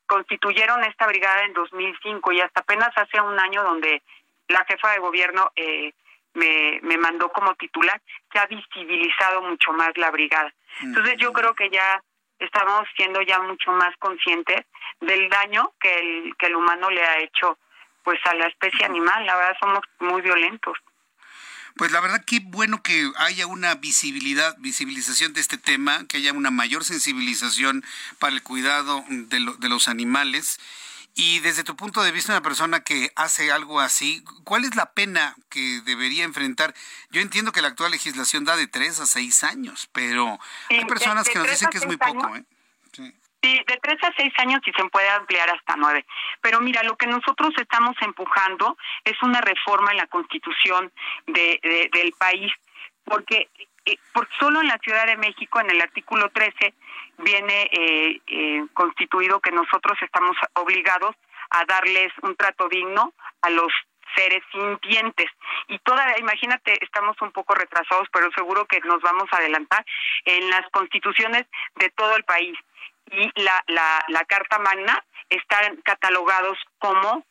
constituyeron 0.06 0.84
esta 0.84 1.06
brigada 1.06 1.44
en 1.44 1.52
2005 1.52 2.32
y 2.32 2.40
hasta 2.40 2.60
apenas 2.60 2.90
hace 2.96 3.20
un 3.20 3.38
año 3.38 3.62
donde 3.62 4.02
la 4.48 4.64
jefa 4.64 4.92
de 4.92 4.98
gobierno 4.98 5.50
eh, 5.56 5.92
me, 6.34 6.78
me 6.82 6.98
mandó 6.98 7.30
como 7.30 7.54
titular, 7.54 8.00
se 8.32 8.38
ha 8.38 8.46
visibilizado 8.46 9.42
mucho 9.42 9.72
más 9.72 9.90
la 9.96 10.10
brigada. 10.10 10.52
Entonces 10.82 11.16
yo 11.18 11.32
creo 11.32 11.54
que 11.54 11.70
ya 11.70 12.00
estamos 12.38 12.86
siendo 12.96 13.22
ya 13.22 13.40
mucho 13.40 13.72
más 13.72 13.96
conscientes 13.98 14.66
del 15.00 15.28
daño 15.30 15.72
que 15.80 15.98
el, 15.98 16.36
que 16.36 16.46
el 16.46 16.56
humano 16.56 16.90
le 16.90 17.02
ha 17.02 17.18
hecho 17.18 17.58
pues 18.02 18.20
a 18.26 18.34
la 18.34 18.46
especie 18.46 18.84
animal. 18.84 19.24
La 19.24 19.36
verdad 19.36 19.56
somos 19.58 19.80
muy 19.98 20.22
violentos. 20.22 20.78
Pues 21.76 21.92
la 21.92 22.00
verdad 22.00 22.24
qué 22.24 22.40
bueno 22.40 22.82
que 22.82 23.10
haya 23.16 23.46
una 23.46 23.74
visibilidad, 23.74 24.56
visibilización 24.58 25.34
de 25.34 25.40
este 25.40 25.58
tema, 25.58 26.06
que 26.06 26.16
haya 26.16 26.32
una 26.32 26.50
mayor 26.50 26.84
sensibilización 26.84 27.84
para 28.18 28.34
el 28.34 28.42
cuidado 28.42 29.04
de, 29.08 29.54
de 29.58 29.68
los 29.68 29.88
animales. 29.88 30.58
Y 31.18 31.40
desde 31.40 31.64
tu 31.64 31.76
punto 31.76 32.02
de 32.02 32.12
vista, 32.12 32.32
una 32.32 32.42
persona 32.42 32.80
que 32.80 33.10
hace 33.16 33.50
algo 33.50 33.80
así, 33.80 34.22
¿cuál 34.44 34.64
es 34.64 34.76
la 34.76 34.92
pena 34.92 35.34
que 35.48 35.80
debería 35.82 36.24
enfrentar? 36.24 36.74
Yo 37.10 37.22
entiendo 37.22 37.52
que 37.52 37.62
la 37.62 37.68
actual 37.68 37.90
legislación 37.90 38.44
da 38.44 38.54
de 38.54 38.66
tres 38.66 39.00
a 39.00 39.06
seis 39.06 39.42
años, 39.42 39.88
pero 39.92 40.38
hay 40.68 40.84
personas 40.84 41.26
que 41.28 41.38
nos 41.38 41.48
dicen 41.48 41.70
que 41.70 41.78
es 41.78 41.86
muy 41.86 41.96
poco. 41.96 42.36
¿eh? 42.36 42.44
De 43.46 43.78
tres 43.80 44.02
a 44.02 44.12
seis 44.16 44.32
años 44.38 44.60
y 44.66 44.72
se 44.72 44.84
puede 44.88 45.08
ampliar 45.08 45.48
hasta 45.50 45.76
nueve. 45.76 46.04
Pero 46.40 46.60
mira, 46.60 46.82
lo 46.82 46.96
que 46.96 47.06
nosotros 47.06 47.54
estamos 47.58 47.94
empujando 48.00 48.76
es 49.04 49.20
una 49.22 49.40
reforma 49.40 49.92
en 49.92 49.98
la 49.98 50.06
constitución 50.06 50.92
de, 51.26 51.88
del 51.92 52.12
país, 52.12 52.52
porque, 53.04 53.48
eh, 53.84 53.96
porque 54.12 54.34
solo 54.38 54.60
en 54.60 54.68
la 54.68 54.78
Ciudad 54.78 55.06
de 55.06 55.16
México, 55.16 55.60
en 55.60 55.70
el 55.70 55.80
artículo 55.80 56.28
13, 56.30 56.74
viene 57.18 57.70
eh, 57.72 58.20
eh, 58.26 58.64
constituido 58.74 59.40
que 59.40 59.52
nosotros 59.52 59.96
estamos 60.02 60.36
obligados 60.54 61.14
a 61.50 61.64
darles 61.66 62.12
un 62.22 62.34
trato 62.34 62.68
digno 62.68 63.12
a 63.42 63.50
los 63.50 63.72
seres 64.16 64.42
sintientes. 64.50 65.30
Y 65.68 65.78
todavía, 65.80 66.18
imagínate, 66.18 66.82
estamos 66.82 67.16
un 67.20 67.32
poco 67.32 67.54
retrasados, 67.54 68.08
pero 68.12 68.30
seguro 68.32 68.66
que 68.66 68.80
nos 68.80 69.00
vamos 69.02 69.28
a 69.30 69.36
adelantar 69.36 69.84
en 70.24 70.50
las 70.50 70.68
constituciones 70.70 71.46
de 71.76 71.90
todo 71.90 72.16
el 72.16 72.24
país 72.24 72.56
y 73.10 73.30
la, 73.42 73.62
la, 73.68 74.04
la 74.08 74.24
Carta 74.24 74.58
Magna 74.58 75.04
están 75.28 75.76
catalogados 75.82 76.58
como 76.78 77.24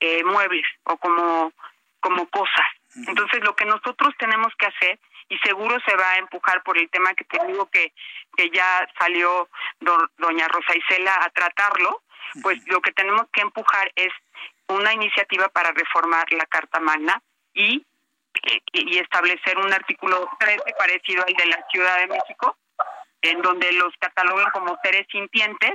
eh, 0.00 0.24
muebles 0.24 0.66
o 0.84 0.96
como, 0.96 1.52
como 2.00 2.28
cosas. 2.28 2.66
Entonces, 3.06 3.40
lo 3.44 3.54
que 3.54 3.64
nosotros 3.64 4.14
tenemos 4.18 4.52
que 4.58 4.66
hacer, 4.66 4.98
y 5.28 5.38
seguro 5.38 5.78
se 5.86 5.94
va 5.94 6.12
a 6.12 6.18
empujar 6.18 6.62
por 6.64 6.76
el 6.76 6.90
tema 6.90 7.14
que 7.14 7.24
te 7.24 7.38
digo 7.46 7.70
que, 7.70 7.92
que 8.36 8.50
ya 8.50 8.88
salió 8.98 9.48
doña 10.18 10.48
Rosa 10.48 10.74
Isela 10.76 11.14
a 11.22 11.30
tratarlo, 11.30 12.02
pues 12.42 12.58
lo 12.66 12.80
que 12.80 12.92
tenemos 12.92 13.26
que 13.32 13.40
empujar 13.40 13.92
es 13.94 14.12
una 14.68 14.92
iniciativa 14.92 15.48
para 15.48 15.70
reformar 15.72 16.32
la 16.32 16.46
Carta 16.46 16.80
Magna 16.80 17.22
y, 17.54 17.84
y, 18.42 18.62
y 18.72 18.98
establecer 18.98 19.58
un 19.58 19.72
artículo 19.72 20.28
13 20.38 20.62
parecido 20.76 21.24
al 21.26 21.34
de 21.34 21.46
la 21.46 21.64
Ciudad 21.70 21.98
de 21.98 22.08
México, 22.08 22.56
en 23.22 23.42
donde 23.42 23.72
los 23.72 23.92
catalogan 23.98 24.50
como 24.52 24.78
seres 24.82 25.06
sintientes 25.10 25.72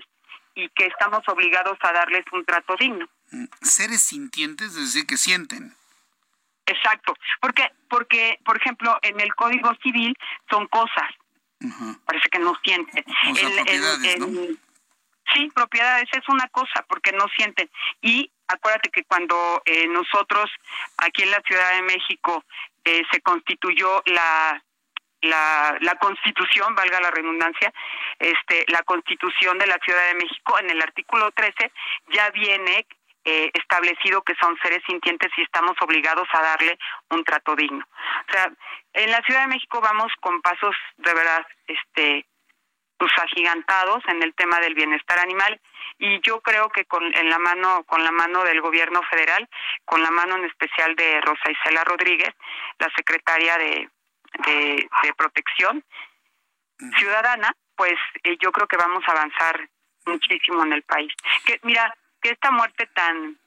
y 0.55 0.69
que 0.69 0.85
estamos 0.85 1.21
obligados 1.27 1.77
a 1.81 1.91
darles 1.91 2.23
un 2.31 2.45
trato 2.45 2.75
digno. 2.79 3.07
Mm, 3.31 3.45
seres 3.61 4.01
sintientes, 4.01 4.69
es 4.69 4.93
decir, 4.93 5.05
que 5.05 5.17
sienten. 5.17 5.75
Exacto, 6.65 7.13
porque 7.41 7.71
porque 7.89 8.39
por 8.43 8.57
ejemplo 8.57 8.97
en 9.03 9.19
el 9.19 9.35
Código 9.35 9.71
Civil 9.83 10.17
son 10.49 10.65
cosas, 10.67 11.11
parece 12.05 12.27
que 12.29 12.39
no 12.39 12.53
sienten. 12.63 13.03
propiedades, 13.03 14.17
Sí, 15.33 15.49
propiedades 15.53 16.07
es 16.11 16.27
una 16.29 16.47
cosa 16.49 16.85
porque 16.87 17.11
no 17.11 17.25
sienten 17.35 17.69
y 18.01 18.31
acuérdate 18.47 18.89
que 18.89 19.03
cuando 19.03 19.61
eh, 19.65 19.87
nosotros 19.87 20.49
aquí 20.97 21.23
en 21.23 21.31
la 21.31 21.41
Ciudad 21.41 21.75
de 21.75 21.81
México 21.81 22.43
eh, 22.83 23.01
se 23.11 23.21
constituyó 23.21 24.03
la 24.05 24.63
la, 25.25 25.77
la 25.81 25.95
constitución, 25.95 26.75
valga 26.75 26.99
la 26.99 27.11
redundancia, 27.11 27.73
este, 28.19 28.65
la 28.67 28.83
constitución 28.83 29.57
de 29.57 29.67
la 29.67 29.77
Ciudad 29.83 30.07
de 30.07 30.15
México, 30.15 30.59
en 30.59 30.69
el 30.69 30.81
artículo 30.81 31.31
13, 31.31 31.71
ya 32.09 32.29
viene 32.31 32.85
eh, 33.27 33.49
establecido 33.53 34.21
que 34.21 34.35
son 34.35 34.55
seres 34.61 34.83
sintientes 34.87 35.31
y 35.35 35.41
estamos 35.41 35.75
obligados 35.81 36.27
a 36.31 36.41
darle 36.41 36.77
un 37.09 37.23
trato 37.23 37.55
digno. 37.55 37.83
O 38.27 38.31
sea, 38.31 38.51
en 38.93 39.11
la 39.11 39.21
Ciudad 39.21 39.41
de 39.41 39.47
México 39.47 39.81
vamos 39.81 40.11
con 40.21 40.41
pasos 40.41 40.75
de 40.97 41.13
verdad, 41.13 41.45
este, 41.67 42.25
pues 42.97 43.11
agigantados 43.17 44.03
en 44.07 44.21
el 44.21 44.33
tema 44.35 44.59
del 44.59 44.75
bienestar 44.75 45.19
animal 45.19 45.59
y 45.97 46.19
yo 46.21 46.41
creo 46.41 46.69
que 46.69 46.85
con 46.85 47.03
en 47.03 47.29
la 47.29 47.39
mano 47.39 47.83
con 47.85 48.03
la 48.03 48.11
mano 48.11 48.43
del 48.43 48.61
gobierno 48.61 49.01
federal, 49.09 49.49
con 49.85 50.01
la 50.01 50.11
mano 50.11 50.35
en 50.37 50.45
especial 50.45 50.95
de 50.95 51.19
Rosa 51.21 51.51
Isela 51.51 51.83
Rodríguez, 51.83 52.29
la 52.79 52.89
secretaria 52.95 53.57
de 53.57 53.89
de, 54.43 54.87
protección 55.17 55.83
ciudadana, 56.97 57.55
pues 57.75 57.95
eh, 58.23 58.37
yo 58.41 58.51
creo 58.51 58.67
que 58.67 58.77
vamos 58.77 59.03
a 59.07 59.11
avanzar 59.11 59.69
muchísimo 60.05 60.63
en 60.63 60.73
el 60.73 60.83
país. 60.83 61.11
Que 61.45 61.59
mira, 61.63 61.93
que 62.21 62.31
esta 62.31 62.51
muerte 62.51 62.87
tan, 62.87 63.37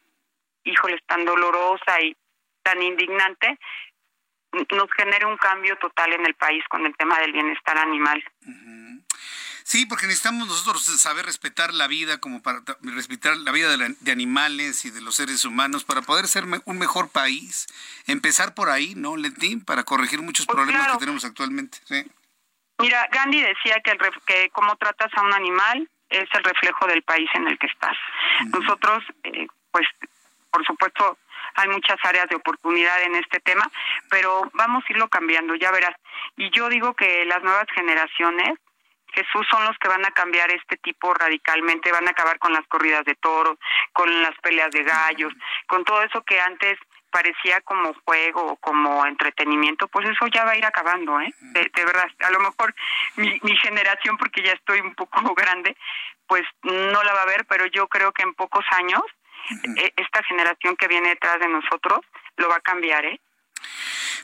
híjoles, 0.64 1.00
tan 1.06 1.24
dolorosa 1.24 2.00
y 2.00 2.16
tan 2.62 2.82
indignante 2.82 3.58
nos 4.52 4.90
genere 4.96 5.26
un 5.26 5.36
cambio 5.36 5.76
total 5.76 6.12
en 6.14 6.24
el 6.24 6.34
país 6.34 6.64
con 6.68 6.86
el 6.86 6.96
tema 6.96 7.18
del 7.20 7.32
bienestar 7.32 7.76
animal. 7.76 8.24
Sí, 9.68 9.84
porque 9.84 10.06
necesitamos 10.06 10.48
nosotros 10.48 10.82
saber 10.98 11.26
respetar 11.26 11.74
la 11.74 11.88
vida, 11.88 12.20
como 12.20 12.40
para 12.40 12.60
respetar 12.80 13.36
la 13.36 13.52
vida 13.52 13.76
de, 13.76 14.10
animales 14.10 14.86
y 14.86 14.90
de 14.90 15.02
los 15.02 15.16
seres 15.16 15.44
humanos, 15.44 15.84
para 15.84 16.00
poder 16.00 16.26
ser 16.26 16.44
un 16.64 16.78
mejor 16.78 17.10
país. 17.10 17.66
Empezar 18.06 18.54
por 18.54 18.70
ahí, 18.70 18.94
¿no, 18.96 19.18
Leti? 19.18 19.58
Para 19.58 19.84
corregir 19.84 20.22
muchos 20.22 20.46
pues 20.46 20.56
problemas 20.56 20.92
que 20.92 20.96
tenemos 20.96 21.22
actualmente. 21.26 21.76
¿sí? 21.84 22.02
Mira, 22.78 23.06
Gandhi 23.12 23.42
decía 23.42 23.82
que, 23.84 23.90
el, 23.90 23.98
que 24.24 24.48
cómo 24.54 24.74
tratas 24.76 25.12
a 25.14 25.20
un 25.20 25.34
animal 25.34 25.86
es 26.08 26.28
el 26.32 26.44
reflejo 26.44 26.86
del 26.86 27.02
país 27.02 27.28
en 27.34 27.46
el 27.46 27.58
que 27.58 27.66
estás. 27.66 27.98
Nosotros, 28.46 29.04
eh, 29.24 29.48
pues, 29.70 29.86
por 30.50 30.64
supuesto, 30.64 31.18
hay 31.56 31.68
muchas 31.68 31.98
áreas 32.04 32.26
de 32.30 32.36
oportunidad 32.36 33.02
en 33.02 33.16
este 33.16 33.38
tema, 33.40 33.70
pero 34.08 34.50
vamos 34.54 34.82
a 34.88 34.92
irlo 34.94 35.08
cambiando, 35.08 35.54
ya 35.56 35.70
verás. 35.72 35.94
Y 36.38 36.50
yo 36.56 36.70
digo 36.70 36.94
que 36.94 37.26
las 37.26 37.42
nuevas 37.42 37.66
generaciones 37.74 38.58
Jesús 39.12 39.46
son 39.50 39.64
los 39.64 39.76
que 39.78 39.88
van 39.88 40.04
a 40.04 40.10
cambiar 40.10 40.50
este 40.50 40.76
tipo 40.76 41.12
radicalmente, 41.14 41.92
van 41.92 42.06
a 42.06 42.10
acabar 42.10 42.38
con 42.38 42.52
las 42.52 42.66
corridas 42.66 43.04
de 43.04 43.14
toros, 43.16 43.58
con 43.92 44.22
las 44.22 44.34
peleas 44.40 44.70
de 44.70 44.84
gallos, 44.84 45.32
con 45.66 45.84
todo 45.84 46.02
eso 46.02 46.22
que 46.22 46.40
antes 46.40 46.78
parecía 47.10 47.60
como 47.62 47.94
juego 48.04 48.52
o 48.52 48.56
como 48.56 49.06
entretenimiento, 49.06 49.88
pues 49.88 50.08
eso 50.08 50.26
ya 50.26 50.44
va 50.44 50.52
a 50.52 50.56
ir 50.56 50.66
acabando, 50.66 51.20
¿eh? 51.20 51.32
De, 51.40 51.84
verdad, 51.84 52.08
a 52.20 52.30
lo 52.30 52.40
mejor 52.40 52.74
mi, 53.16 53.38
mi 53.42 53.56
generación, 53.56 54.18
porque 54.18 54.42
ya 54.42 54.52
estoy 54.52 54.80
un 54.80 54.94
poco 54.94 55.20
grande, 55.34 55.76
pues 56.26 56.44
no 56.62 57.02
la 57.02 57.14
va 57.14 57.22
a 57.22 57.26
ver, 57.26 57.46
pero 57.46 57.66
yo 57.66 57.88
creo 57.88 58.12
que 58.12 58.22
en 58.22 58.34
pocos 58.34 58.64
años 58.72 59.02
eh, 59.78 59.92
esta 59.96 60.22
generación 60.24 60.76
que 60.76 60.88
viene 60.88 61.08
detrás 61.08 61.40
de 61.40 61.48
nosotros 61.48 62.00
lo 62.36 62.48
va 62.48 62.56
a 62.56 62.60
cambiar, 62.60 63.04
¿eh? 63.06 63.20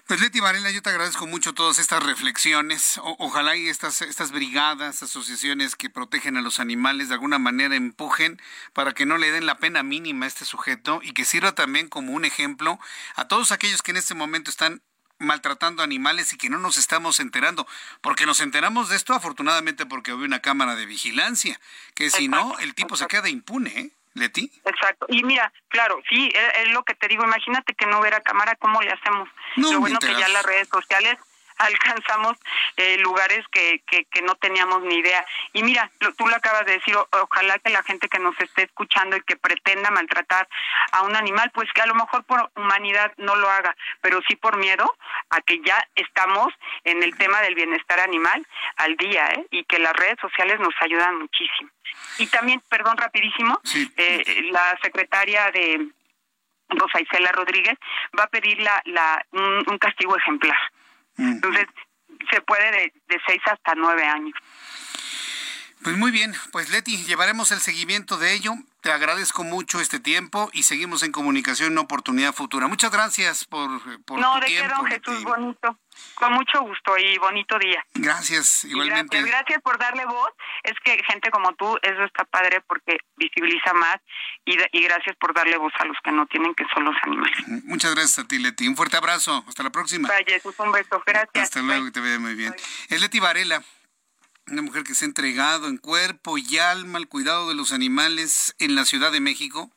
Pues 0.06 0.20
Leti 0.20 0.38
Varela, 0.38 0.70
yo 0.70 0.82
te 0.82 0.90
agradezco 0.90 1.26
mucho 1.26 1.54
todas 1.54 1.78
estas 1.78 2.02
reflexiones. 2.02 3.00
ojalá 3.02 3.56
y 3.56 3.70
estas, 3.70 4.02
estas 4.02 4.32
brigadas, 4.32 5.02
asociaciones 5.02 5.76
que 5.76 5.88
protegen 5.88 6.36
a 6.36 6.42
los 6.42 6.60
animales 6.60 7.08
de 7.08 7.14
alguna 7.14 7.38
manera 7.38 7.74
empujen 7.74 8.38
para 8.74 8.92
que 8.92 9.06
no 9.06 9.16
le 9.16 9.30
den 9.30 9.46
la 9.46 9.56
pena 9.56 9.82
mínima 9.82 10.26
a 10.26 10.28
este 10.28 10.44
sujeto 10.44 11.00
y 11.02 11.14
que 11.14 11.24
sirva 11.24 11.54
también 11.54 11.88
como 11.88 12.12
un 12.12 12.26
ejemplo 12.26 12.78
a 13.16 13.28
todos 13.28 13.50
aquellos 13.50 13.80
que 13.80 13.92
en 13.92 13.96
este 13.96 14.14
momento 14.14 14.50
están 14.50 14.82
maltratando 15.18 15.82
animales 15.82 16.34
y 16.34 16.36
que 16.36 16.50
no 16.50 16.58
nos 16.58 16.76
estamos 16.76 17.18
enterando, 17.18 17.66
porque 18.02 18.26
nos 18.26 18.40
enteramos 18.40 18.90
de 18.90 18.96
esto 18.96 19.14
afortunadamente 19.14 19.86
porque 19.86 20.10
había 20.10 20.26
una 20.26 20.40
cámara 20.40 20.74
de 20.74 20.84
vigilancia, 20.84 21.58
que 21.94 22.10
si 22.10 22.28
no, 22.28 22.58
el 22.58 22.74
tipo 22.74 22.98
se 22.98 23.06
queda 23.06 23.30
impune, 23.30 23.70
¿eh? 23.70 23.92
Leti. 24.14 24.50
Exacto. 24.64 25.06
Y 25.08 25.22
mira, 25.24 25.52
claro, 25.68 26.00
sí, 26.08 26.32
es, 26.56 26.72
lo 26.72 26.84
que 26.84 26.94
te 26.94 27.08
digo. 27.08 27.24
Imagínate 27.24 27.74
que 27.74 27.86
no 27.86 28.00
hubiera 28.00 28.20
cámara, 28.20 28.54
¿cómo 28.56 28.80
le 28.80 28.90
hacemos? 28.90 29.28
lo 29.56 29.80
bueno 29.80 29.98
que 29.98 30.14
ya 30.14 30.28
las 30.28 30.44
redes 30.44 30.68
sociales 30.68 31.18
alcanzamos 31.64 32.36
eh, 32.76 32.98
lugares 32.98 33.44
que, 33.50 33.82
que, 33.86 34.04
que, 34.06 34.22
no 34.22 34.34
teníamos 34.36 34.82
ni 34.82 34.96
idea. 34.96 35.24
Y 35.52 35.62
mira, 35.62 35.90
tú 36.16 36.26
lo 36.26 36.36
acabas 36.36 36.66
de 36.66 36.72
decir, 36.72 36.96
ojalá 36.96 37.58
que 37.58 37.70
la 37.70 37.82
gente 37.82 38.08
que 38.08 38.18
nos 38.18 38.38
esté 38.40 38.62
escuchando 38.62 39.16
y 39.16 39.22
que 39.22 39.36
pretenda 39.36 39.90
maltratar 39.90 40.48
a 40.92 41.02
un 41.02 41.16
animal, 41.16 41.50
pues 41.52 41.72
que 41.72 41.82
a 41.82 41.86
lo 41.86 41.94
mejor 41.94 42.24
por 42.24 42.50
humanidad 42.56 43.12
no 43.16 43.36
lo 43.36 43.50
haga, 43.50 43.76
pero 44.00 44.20
sí 44.28 44.36
por 44.36 44.56
miedo 44.56 44.94
a 45.30 45.40
que 45.40 45.60
ya 45.62 45.76
estamos 45.94 46.52
en 46.84 47.02
el 47.02 47.16
tema 47.16 47.40
del 47.40 47.54
bienestar 47.54 48.00
animal 48.00 48.46
al 48.76 48.96
día, 48.96 49.26
¿eh? 49.34 49.46
y 49.50 49.64
que 49.64 49.78
las 49.78 49.92
redes 49.94 50.16
sociales 50.20 50.58
nos 50.60 50.74
ayudan 50.80 51.18
muchísimo. 51.18 51.70
Y 52.18 52.26
también, 52.28 52.62
perdón, 52.68 52.96
rapidísimo, 52.96 53.60
eh, 53.96 54.42
la 54.50 54.76
secretaria 54.82 55.50
de 55.50 55.88
Rosa 56.68 57.00
Isela 57.00 57.32
Rodríguez 57.32 57.78
va 58.18 58.24
a 58.24 58.28
pedir 58.28 58.60
la, 58.60 58.80
la, 58.86 59.24
un 59.32 59.78
castigo 59.78 60.16
ejemplar. 60.16 60.56
Entonces, 61.16 61.66
se 62.30 62.40
puede 62.42 62.70
de, 62.70 62.92
de 63.08 63.20
seis 63.26 63.40
hasta 63.46 63.74
nueve 63.74 64.04
años. 64.04 64.34
Pues 65.82 65.98
muy 65.98 66.10
bien, 66.10 66.32
pues 66.50 66.70
Leti, 66.70 66.96
llevaremos 67.04 67.52
el 67.52 67.60
seguimiento 67.60 68.16
de 68.16 68.32
ello. 68.32 68.54
Te 68.80 68.90
agradezco 68.90 69.44
mucho 69.44 69.80
este 69.80 70.00
tiempo 70.00 70.48
y 70.54 70.62
seguimos 70.62 71.02
en 71.02 71.12
comunicación 71.12 71.66
en 71.66 71.72
una 71.74 71.82
oportunidad 71.82 72.32
futura. 72.32 72.68
Muchas 72.68 72.90
gracias 72.90 73.44
por, 73.44 73.68
por 74.06 74.18
no, 74.18 74.40
tu 74.40 74.46
tiempo. 74.46 74.74
No, 74.76 74.84
de 74.84 74.90
Jesús, 74.90 75.24
bonito. 75.24 75.78
Con 76.14 76.32
mucho 76.32 76.60
gusto 76.62 76.96
y 76.98 77.18
bonito 77.18 77.58
día. 77.58 77.84
Gracias, 77.94 78.64
igualmente. 78.64 79.16
Gracias, 79.16 79.40
gracias, 79.40 79.62
por 79.62 79.78
darle 79.78 80.04
voz. 80.06 80.30
Es 80.62 80.74
que 80.84 81.02
gente 81.04 81.30
como 81.30 81.52
tú, 81.54 81.76
eso 81.82 82.04
está 82.04 82.24
padre 82.24 82.60
porque 82.66 82.98
visibiliza 83.16 83.72
más 83.74 83.96
y, 84.44 84.56
y 84.72 84.82
gracias 84.84 85.16
por 85.16 85.34
darle 85.34 85.56
voz 85.56 85.72
a 85.78 85.84
los 85.86 85.96
que 86.04 86.12
no 86.12 86.26
tienen, 86.26 86.54
que 86.54 86.64
son 86.72 86.84
los 86.84 86.94
animales. 87.02 87.36
Muchas 87.64 87.94
gracias 87.94 88.18
a 88.20 88.28
ti, 88.28 88.38
Leti. 88.38 88.68
Un 88.68 88.76
fuerte 88.76 88.96
abrazo. 88.96 89.44
Hasta 89.48 89.62
la 89.62 89.70
próxima. 89.70 90.08
Vaya, 90.08 90.40
un 90.58 90.72
beso. 90.72 91.02
Gracias. 91.04 91.44
Hasta 91.44 91.62
luego, 91.62 91.86
que 91.86 91.90
te 91.90 92.00
vea 92.00 92.18
muy 92.18 92.34
bien. 92.34 92.54
Es 92.88 93.00
Leti 93.00 93.20
Varela 93.20 93.62
una 94.50 94.62
mujer 94.62 94.84
que 94.84 94.94
se 94.94 95.04
ha 95.04 95.08
entregado 95.08 95.68
en 95.68 95.78
cuerpo 95.78 96.36
y 96.38 96.58
alma 96.58 96.98
al 96.98 97.08
cuidado 97.08 97.48
de 97.48 97.54
los 97.54 97.72
animales 97.72 98.54
en 98.58 98.74
la 98.74 98.84
Ciudad 98.84 99.10
de 99.10 99.20
México, 99.20 99.70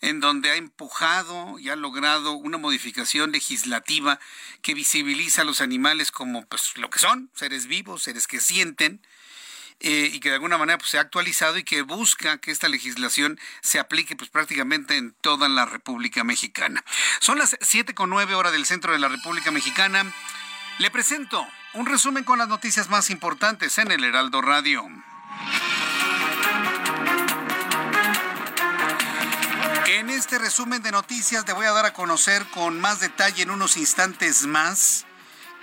en 0.00 0.20
donde 0.20 0.50
ha 0.50 0.56
empujado 0.56 1.58
y 1.58 1.70
ha 1.70 1.76
logrado 1.76 2.32
una 2.32 2.58
modificación 2.58 3.32
legislativa 3.32 4.20
que 4.62 4.74
visibiliza 4.74 5.42
a 5.42 5.44
los 5.44 5.60
animales 5.60 6.10
como 6.10 6.46
pues, 6.46 6.76
lo 6.76 6.90
que 6.90 6.98
son, 6.98 7.30
seres 7.34 7.66
vivos, 7.66 8.02
seres 8.02 8.26
que 8.26 8.40
sienten, 8.40 9.00
eh, 9.80 10.10
y 10.12 10.18
que 10.18 10.30
de 10.30 10.34
alguna 10.34 10.58
manera 10.58 10.78
pues, 10.78 10.90
se 10.90 10.98
ha 10.98 11.02
actualizado 11.02 11.56
y 11.56 11.62
que 11.62 11.82
busca 11.82 12.38
que 12.38 12.50
esta 12.50 12.68
legislación 12.68 13.38
se 13.60 13.78
aplique 13.78 14.16
pues, 14.16 14.28
prácticamente 14.30 14.96
en 14.96 15.12
toda 15.20 15.48
la 15.48 15.66
República 15.66 16.24
Mexicana. 16.24 16.84
Son 17.20 17.38
las 17.38 17.56
siete 17.60 17.94
con 17.94 18.10
nueve 18.10 18.34
horas 18.34 18.52
del 18.52 18.66
centro 18.66 18.92
de 18.92 18.98
la 18.98 19.08
República 19.08 19.50
Mexicana. 19.50 20.12
Le 20.78 20.90
presento 20.90 21.46
un 21.74 21.86
resumen 21.86 22.24
con 22.24 22.38
las 22.38 22.48
noticias 22.48 22.88
más 22.88 23.10
importantes 23.10 23.78
en 23.78 23.92
el 23.92 24.02
Heraldo 24.02 24.40
Radio. 24.42 24.84
En 29.98 30.10
este 30.10 30.38
resumen 30.38 30.80
de 30.80 30.92
noticias 30.92 31.44
te 31.44 31.52
voy 31.52 31.66
a 31.66 31.72
dar 31.72 31.84
a 31.84 31.92
conocer 31.92 32.46
con 32.54 32.80
más 32.80 33.00
detalle 33.00 33.42
en 33.42 33.50
unos 33.50 33.76
instantes 33.76 34.46
más 34.46 35.06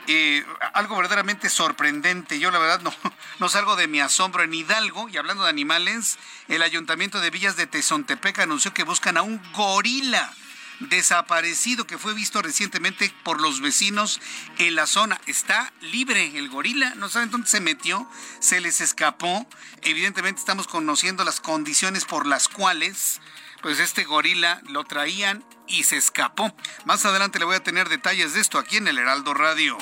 eh, 0.08 0.46
algo 0.74 0.98
verdaderamente 0.98 1.50
sorprendente. 1.50 2.38
Yo 2.38 2.52
la 2.52 2.60
verdad 2.60 2.82
no, 2.82 2.94
no 3.40 3.48
salgo 3.48 3.78
de 3.78 3.88
mi 3.88 4.02
asombro 4.02 4.44
en 4.44 4.54
Hidalgo 4.54 5.08
y 5.08 5.16
hablando 5.16 5.44
de 5.44 5.50
animales, 5.50 6.18
el 6.50 6.64
ayuntamiento 6.64 7.22
de 7.22 7.30
Villas 7.30 7.56
de 7.56 7.66
Tezontepec 7.66 8.40
anunció 8.40 8.74
que 8.74 8.84
buscan 8.84 9.16
a 9.16 9.22
un 9.22 9.42
gorila 9.54 10.34
desaparecido 10.82 11.88
que 11.88 11.98
fue 11.98 12.14
visto 12.14 12.42
recientemente 12.42 13.14
por 13.24 13.40
los 13.40 13.62
vecinos 13.62 14.20
en 14.58 14.76
la 14.76 14.86
zona. 14.86 15.22
Está 15.28 15.72
libre 15.80 16.38
el 16.38 16.50
gorila, 16.50 16.94
no 16.96 17.08
saben 17.08 17.32
dónde 17.32 17.48
se 17.48 17.62
metió, 17.62 18.06
se 18.42 18.60
les 18.60 18.82
escapó. 18.82 19.48
Evidentemente 19.82 20.42
estamos 20.42 20.68
conociendo 20.68 21.24
las 21.24 21.40
condiciones 21.40 22.04
por 22.04 22.28
las 22.28 22.50
cuales 22.50 23.22
pues 23.66 23.80
este 23.80 24.04
gorila 24.04 24.62
lo 24.70 24.84
traían 24.84 25.44
y 25.68 25.86
se 25.86 25.98
escapó. 25.98 26.56
Más 26.86 27.04
adelante 27.04 27.40
le 27.40 27.46
voy 27.46 27.56
a 27.56 27.64
tener 27.64 27.90
detalles 27.90 28.36
de 28.36 28.40
esto 28.40 28.60
aquí 28.60 28.78
en 28.78 28.88
el 28.88 29.00
Heraldo 29.00 29.34
Radio. 29.34 29.76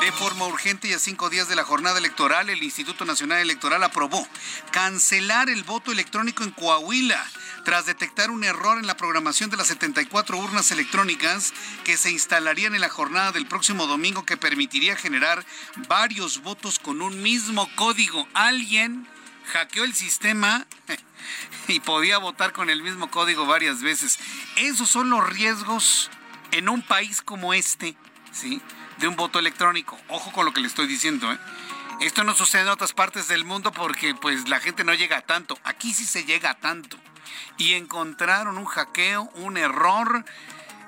De 0.00 0.10
forma 0.10 0.48
urgente 0.48 0.88
y 0.88 0.92
a 0.92 0.98
cinco 0.98 1.30
días 1.30 1.48
de 1.48 1.54
la 1.54 1.62
jornada 1.62 2.00
electoral, 2.00 2.50
el 2.50 2.64
Instituto 2.64 3.04
Nacional 3.04 3.38
Electoral 3.38 3.84
aprobó 3.84 4.26
cancelar 4.72 5.48
el 5.48 5.62
voto 5.62 5.92
electrónico 5.92 6.42
en 6.42 6.50
Coahuila 6.50 7.24
tras 7.64 7.86
detectar 7.86 8.32
un 8.32 8.42
error 8.42 8.76
en 8.76 8.88
la 8.88 8.96
programación 8.96 9.50
de 9.50 9.56
las 9.56 9.68
74 9.68 10.36
urnas 10.36 10.72
electrónicas 10.72 11.54
que 11.84 11.96
se 11.96 12.10
instalarían 12.10 12.74
en 12.74 12.80
la 12.80 12.88
jornada 12.88 13.30
del 13.30 13.46
próximo 13.46 13.86
domingo 13.86 14.24
que 14.24 14.36
permitiría 14.36 14.96
generar 14.96 15.46
varios 15.86 16.42
votos 16.42 16.80
con 16.80 17.00
un 17.00 17.22
mismo 17.22 17.70
código. 17.76 18.26
Alguien 18.34 19.06
hackeó 19.52 19.84
el 19.84 19.94
sistema 19.94 20.66
y 21.68 21.80
podía 21.80 22.18
votar 22.18 22.52
con 22.52 22.70
el 22.70 22.82
mismo 22.82 23.10
código 23.10 23.46
varias 23.46 23.82
veces. 23.82 24.18
Esos 24.56 24.88
son 24.88 25.10
los 25.10 25.28
riesgos 25.28 26.10
en 26.52 26.68
un 26.68 26.82
país 26.82 27.22
como 27.22 27.54
este, 27.54 27.96
¿sí? 28.32 28.60
De 28.98 29.08
un 29.08 29.16
voto 29.16 29.38
electrónico. 29.38 29.98
Ojo 30.08 30.32
con 30.32 30.44
lo 30.44 30.52
que 30.52 30.60
le 30.60 30.68
estoy 30.68 30.86
diciendo, 30.86 31.32
¿eh? 31.32 31.38
Esto 32.00 32.24
no 32.24 32.34
sucede 32.34 32.62
en 32.62 32.68
otras 32.68 32.92
partes 32.92 33.26
del 33.26 33.44
mundo 33.44 33.72
porque 33.72 34.14
pues 34.14 34.48
la 34.48 34.60
gente 34.60 34.84
no 34.84 34.92
llega 34.92 35.18
a 35.18 35.22
tanto. 35.22 35.58
Aquí 35.64 35.94
sí 35.94 36.04
se 36.04 36.24
llega 36.24 36.50
a 36.50 36.58
tanto 36.58 36.98
y 37.56 37.72
encontraron 37.74 38.58
un 38.58 38.66
hackeo, 38.66 39.30
un 39.34 39.56
error. 39.56 40.24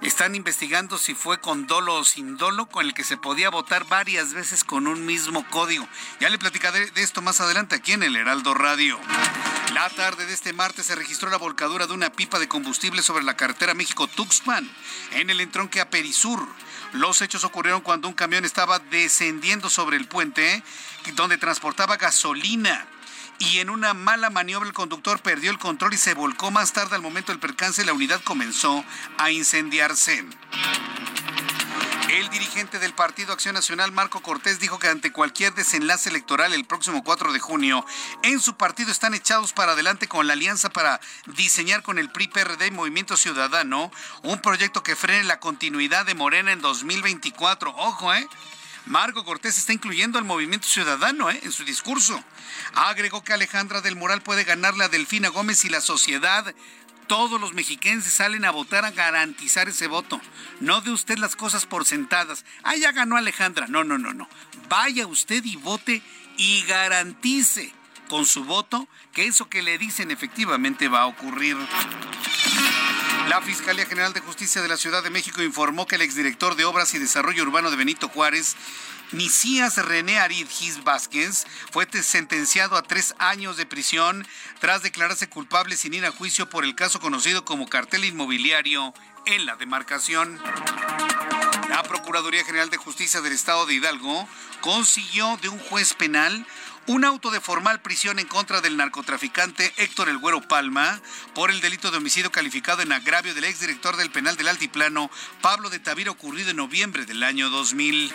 Están 0.03 0.36
investigando 0.36 0.96
si 0.96 1.14
fue 1.14 1.40
con 1.40 1.66
dolo 1.66 1.96
o 1.96 2.05
sin 2.05 2.36
dolo, 2.36 2.66
con 2.66 2.86
el 2.86 2.94
que 2.94 3.03
se 3.03 3.16
podía 3.16 3.51
votar 3.51 3.84
varias 3.84 4.32
veces 4.32 4.62
con 4.62 4.86
un 4.86 5.05
mismo 5.05 5.44
código. 5.51 5.88
Ya 6.20 6.30
le 6.30 6.38
platicaré 6.38 6.90
de 6.92 7.03
esto 7.03 7.20
más 7.20 7.40
adelante 7.40 7.74
aquí 7.74 7.92
en 7.92 8.05
el 8.05 8.14
Heraldo 8.14 8.55
Radio. 8.55 8.99
La 9.74 9.90
tarde 9.90 10.24
de 10.26 10.34
este 10.34 10.53
martes 10.53 10.86
se 10.86 10.94
registró 10.94 11.30
la 11.30 11.36
volcadura 11.36 11.86
de 11.86 11.94
una 11.94 12.11
pipa 12.11 12.38
de 12.38 12.49
combustible 12.49 13.03
sobre 13.03 13.24
la 13.24 13.36
carretera 13.36 13.74
México-Tuxpan, 13.74 14.70
en 15.12 15.30
el 15.30 15.40
entronque 15.40 15.80
a 15.80 15.90
Perisur. 15.90 16.46
Los 16.92 17.20
hechos 17.20 17.44
ocurrieron 17.44 17.80
cuando 17.80 18.09
un 18.09 18.14
camión 18.14 18.44
estaba 18.44 18.78
descendiendo 18.78 19.68
sobre 19.68 19.96
el 19.96 20.07
puente, 20.07 20.62
donde 21.16 21.38
transportaba 21.38 21.96
gasolina 21.96 22.86
y 23.39 23.59
en 23.59 23.70
una 23.70 23.95
mala 23.95 24.30
maniobra 24.30 24.68
el 24.68 24.74
conductor 24.74 25.20
perdió 25.20 25.51
el 25.51 25.59
control 25.59 25.95
y 25.95 25.99
se 25.99 26.14
volcó 26.14 26.51
más 26.51 26.72
tarde 26.72 26.97
al 26.97 27.03
momento 27.03 27.32
del 27.32 27.41
percance 27.41 27.84
la 27.84 27.93
unidad 27.93 28.20
comenzó 28.22 28.84
a 29.16 29.30
incendiarse. 29.30 30.24
El 32.09 32.30
dirigente 32.30 32.78
del 32.78 32.95
Partido 32.95 33.34
Acción 33.34 33.55
Nacional, 33.55 33.93
Marco 33.93 34.22
Cortés, 34.22 34.59
dijo 34.59 34.78
que 34.78 34.89
ante 34.89 35.12
cualquier 35.12 35.55
desenlace 35.55 36.09
electoral 36.09 36.55
el 36.55 36.64
próximo 36.64 37.05
4 37.05 37.32
de 37.32 37.39
junio, 37.39 37.84
en 38.22 38.41
su 38.41 38.57
partido 38.57 38.91
están 38.91 39.12
echados 39.12 39.53
para 39.53 39.72
adelante 39.72 40.09
con 40.09 40.26
la 40.26 40.32
alianza 40.32 40.70
para 40.70 41.01
diseñar 41.26 41.82
con 41.82 41.99
el 41.99 42.11
PRI, 42.11 42.28
PRD 42.28 42.68
y 42.68 42.70
Movimiento 42.70 43.16
Ciudadano 43.16 43.93
un 44.22 44.41
proyecto 44.41 44.82
que 44.82 44.97
frene 44.97 45.24
la 45.24 45.39
continuidad 45.39 46.07
de 46.07 46.14
Morena 46.14 46.51
en 46.51 46.62
2024. 46.62 47.74
Ojo, 47.76 48.14
¿eh? 48.14 48.26
Marco 48.89 49.22
Cortés 49.22 49.59
está 49.59 49.74
incluyendo 49.74 50.18
al 50.18 50.24
movimiento 50.24 50.66
ciudadano 50.66 51.30
¿eh? 51.30 51.39
en 51.43 51.53
su 51.53 51.62
discurso. 51.62 52.24
Agregó 52.74 53.22
que 53.22 53.34
Alejandra 53.34 53.82
del 53.82 53.97
Moral 53.97 54.22
puede 54.22 54.45
ganarle 54.45 54.82
a 54.82 54.89
Delfina 54.89 55.28
Gómez 55.28 55.66
y 55.66 55.68
la 55.68 55.82
sociedad. 55.82 56.55
Todos 57.07 57.39
los 57.39 57.53
mexiquenses 57.53 58.14
salen 58.14 58.47
a 58.47 58.51
votar 58.51 58.86
a 58.86 58.91
garantizar 58.91 59.68
ese 59.68 59.89
voto. 59.89 60.18
No 60.61 60.80
de 60.80 60.91
usted 60.91 61.18
las 61.18 61.36
cosas 61.36 61.66
por 61.66 61.84
sentadas. 61.84 62.47
Ah, 62.62 62.76
ya 62.76 62.93
ganó 62.93 63.18
Alejandra. 63.18 63.66
No, 63.68 63.84
no, 63.84 63.99
no, 63.99 64.14
no. 64.14 64.26
Vaya 64.70 65.07
usted 65.07 65.45
y 65.45 65.57
vote 65.57 66.03
y 66.39 66.62
garantice 66.62 67.74
con 68.09 68.24
su 68.24 68.45
voto 68.45 68.89
que 69.12 69.26
eso 69.26 69.51
que 69.51 69.61
le 69.61 69.76
dicen 69.76 70.11
efectivamente 70.11 70.89
va 70.89 71.03
a 71.03 71.07
ocurrir. 71.07 71.59
La 73.28 73.42
Fiscalía 73.42 73.84
General 73.84 74.14
de 74.14 74.20
Justicia 74.20 74.62
de 74.62 74.68
la 74.68 74.78
Ciudad 74.78 75.02
de 75.02 75.10
México 75.10 75.42
informó 75.42 75.86
que 75.86 75.96
el 75.96 76.00
exdirector 76.00 76.56
de 76.56 76.64
Obras 76.64 76.94
y 76.94 76.98
Desarrollo 76.98 77.42
Urbano 77.42 77.70
de 77.70 77.76
Benito 77.76 78.08
Juárez, 78.08 78.56
Nicías 79.12 79.76
René 79.76 80.18
Arid 80.18 80.48
Gis 80.48 80.82
Vázquez, 80.82 81.46
fue 81.70 81.86
sentenciado 82.02 82.74
a 82.74 82.82
tres 82.82 83.14
años 83.18 83.58
de 83.58 83.66
prisión 83.66 84.26
tras 84.60 84.82
declararse 84.82 85.28
culpable 85.28 85.76
sin 85.76 85.92
ir 85.92 86.06
a 86.06 86.10
juicio 86.10 86.48
por 86.48 86.64
el 86.64 86.74
caso 86.74 87.00
conocido 87.00 87.44
como 87.44 87.68
cartel 87.68 88.06
inmobiliario 88.06 88.94
en 89.26 89.44
la 89.44 89.56
demarcación. 89.56 90.40
La 91.68 91.82
Procuraduría 91.82 92.46
General 92.46 92.70
de 92.70 92.78
Justicia 92.78 93.20
del 93.20 93.34
Estado 93.34 93.66
de 93.66 93.74
Hidalgo 93.74 94.26
consiguió 94.62 95.36
de 95.42 95.50
un 95.50 95.58
juez 95.58 95.92
penal 95.92 96.46
un 96.89 97.05
auto 97.05 97.30
de 97.30 97.43
formal 97.43 97.82
prisión 97.82 98.18
en 98.18 98.26
contra 98.26 98.62
del 98.62 98.78
narcotraficante 98.78 99.74
Héctor 99.76 100.09
El 100.09 100.16
Güero 100.16 100.41
Palma 100.41 101.03
por 101.34 101.51
el 101.51 101.61
delito 101.61 101.91
de 101.91 101.99
homicidio 101.99 102.32
calificado 102.32 102.80
en 102.80 102.93
agravio 102.93 103.34
del 103.34 103.45
exdirector 103.45 103.97
del 103.97 104.11
penal 104.11 104.39
del 104.39 104.49
Altiplano, 104.49 105.11
Pablo 105.43 105.68
de 105.68 105.80
Tavira, 105.80 106.11
ocurrido 106.11 106.49
en 106.51 106.57
noviembre 106.57 107.05
del 107.05 107.24
año 107.24 107.51
2000. 107.51 108.11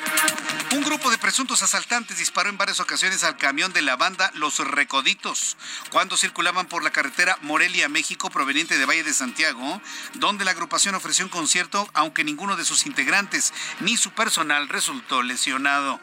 Un 0.72 0.82
grupo 0.82 1.12
de 1.12 1.20
presuntos 1.20 1.62
asaltantes 1.62 2.18
disparó 2.18 2.50
en 2.50 2.58
varias 2.58 2.80
ocasiones 2.80 3.24
al 3.24 3.38
camión 3.38 3.74
de 3.74 3.84
la 3.84 3.96
banda 3.96 4.32
Los 4.34 4.58
Recoditos 4.58 5.56
cuando 5.92 6.18
circulaban 6.18 6.66
por 6.66 6.84
la 6.84 6.90
carretera 6.90 7.38
Morelia, 7.42 7.90
México, 7.90 8.32
proveniente 8.32 8.80
de 8.80 8.88
Valle 8.88 9.04
de 9.04 9.14
Santiago, 9.14 9.82
donde 10.16 10.46
la 10.46 10.52
agrupación 10.52 10.96
ofreció 10.96 11.26
un 11.26 11.30
concierto, 11.30 11.88
aunque 11.94 12.24
ninguno 12.24 12.56
de 12.56 12.66
sus 12.66 12.88
integrantes 12.88 13.54
ni 13.82 13.98
su 13.98 14.10
personal 14.10 14.68
resultó 14.68 15.22
lesionado. 15.22 16.00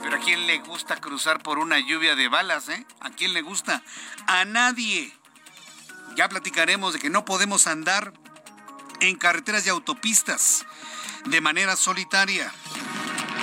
pero 0.00 0.16
¿a 0.16 0.20
quién 0.20 0.46
le 0.46 0.58
gusta 0.58 1.00
cruzar 1.00 1.42
por 1.42 1.58
una 1.58 1.80
lluvia? 1.80 1.95
Lluvia 1.96 2.14
de 2.14 2.28
balas, 2.28 2.68
¿eh? 2.68 2.84
¿A 3.00 3.08
quién 3.08 3.32
le 3.32 3.40
gusta? 3.40 3.82
A 4.26 4.44
nadie. 4.44 5.10
Ya 6.14 6.28
platicaremos 6.28 6.92
de 6.92 6.98
que 6.98 7.08
no 7.08 7.24
podemos 7.24 7.66
andar 7.66 8.12
en 9.00 9.16
carreteras 9.16 9.66
y 9.66 9.70
autopistas 9.70 10.66
de 11.24 11.40
manera 11.40 11.74
solitaria. 11.74 12.52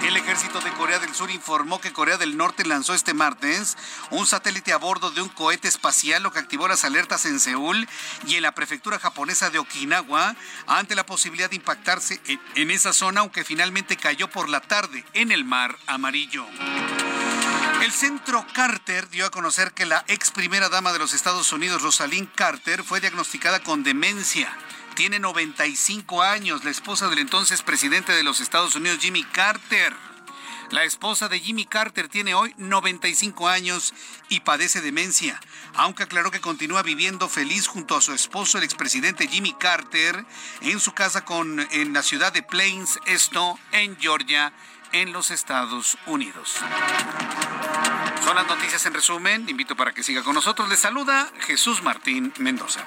El 0.03 0.17
ejército 0.17 0.61
de 0.61 0.71
Corea 0.73 0.99
del 0.99 1.15
Sur 1.15 1.31
informó 1.31 1.81
que 1.81 1.93
Corea 1.93 2.17
del 2.17 2.37
Norte 2.37 2.63
lanzó 2.63 2.93
este 2.93 3.15
martes 3.15 3.75
un 4.11 4.27
satélite 4.27 4.71
a 4.71 4.77
bordo 4.77 5.09
de 5.09 5.23
un 5.23 5.29
cohete 5.29 5.67
espacial, 5.67 6.21
lo 6.21 6.31
que 6.31 6.37
activó 6.37 6.67
las 6.67 6.83
alertas 6.83 7.25
en 7.25 7.39
Seúl 7.39 7.87
y 8.27 8.35
en 8.35 8.43
la 8.43 8.53
prefectura 8.53 8.99
japonesa 8.99 9.49
de 9.49 9.57
Okinawa 9.57 10.35
ante 10.67 10.93
la 10.93 11.07
posibilidad 11.07 11.49
de 11.49 11.55
impactarse 11.55 12.21
en 12.53 12.69
esa 12.69 12.93
zona, 12.93 13.21
aunque 13.21 13.43
finalmente 13.43 13.97
cayó 13.97 14.29
por 14.29 14.47
la 14.47 14.59
tarde 14.59 15.03
en 15.13 15.31
el 15.31 15.43
mar 15.43 15.75
amarillo. 15.87 16.45
El 17.83 17.91
centro 17.91 18.45
Carter 18.53 19.09
dio 19.09 19.25
a 19.25 19.29
conocer 19.29 19.73
que 19.73 19.85
la 19.85 20.05
ex 20.07 20.31
primera 20.31 20.69
dama 20.69 20.93
de 20.93 20.99
los 20.99 21.13
Estados 21.13 21.51
Unidos, 21.51 21.81
Rosalind 21.81 22.33
Carter, 22.33 22.81
fue 22.81 23.01
diagnosticada 23.01 23.61
con 23.61 23.83
demencia. 23.83 24.57
Tiene 24.95 25.19
95 25.19 26.23
años, 26.23 26.63
la 26.63 26.71
esposa 26.71 27.09
del 27.09 27.19
entonces 27.19 27.61
presidente 27.61 28.13
de 28.13 28.23
los 28.23 28.39
Estados 28.39 28.73
Unidos, 28.77 28.99
Jimmy 29.01 29.25
Carter. 29.25 29.93
La 30.71 30.85
esposa 30.85 31.27
de 31.27 31.41
Jimmy 31.41 31.65
Carter 31.65 32.07
tiene 32.07 32.33
hoy 32.35 32.53
95 32.57 33.49
años 33.49 33.93
y 34.29 34.39
padece 34.39 34.79
demencia, 34.79 35.41
aunque 35.73 36.03
aclaró 36.03 36.31
que 36.31 36.39
continúa 36.39 36.83
viviendo 36.83 37.27
feliz 37.27 37.67
junto 37.67 37.97
a 37.97 38.01
su 38.01 38.13
esposo, 38.13 38.57
el 38.57 38.63
expresidente 38.63 39.27
Jimmy 39.27 39.53
Carter, 39.59 40.25
en 40.61 40.79
su 40.79 40.93
casa 40.93 41.25
con, 41.25 41.59
en 41.59 41.91
la 41.91 42.01
ciudad 42.01 42.31
de 42.31 42.43
Plains, 42.43 42.97
esto 43.07 43.59
en 43.73 43.97
Georgia, 43.99 44.53
en 44.93 45.11
los 45.11 45.31
Estados 45.31 45.97
Unidos. 46.05 46.55
Son 48.23 48.35
las 48.35 48.47
noticias 48.47 48.85
en 48.85 48.93
resumen. 48.93 49.49
Invito 49.49 49.75
para 49.75 49.93
que 49.93 50.03
siga 50.03 50.23
con 50.23 50.35
nosotros. 50.35 50.69
Le 50.69 50.77
saluda 50.77 51.29
Jesús 51.41 51.83
Martín 51.83 52.33
Mendoza. 52.37 52.85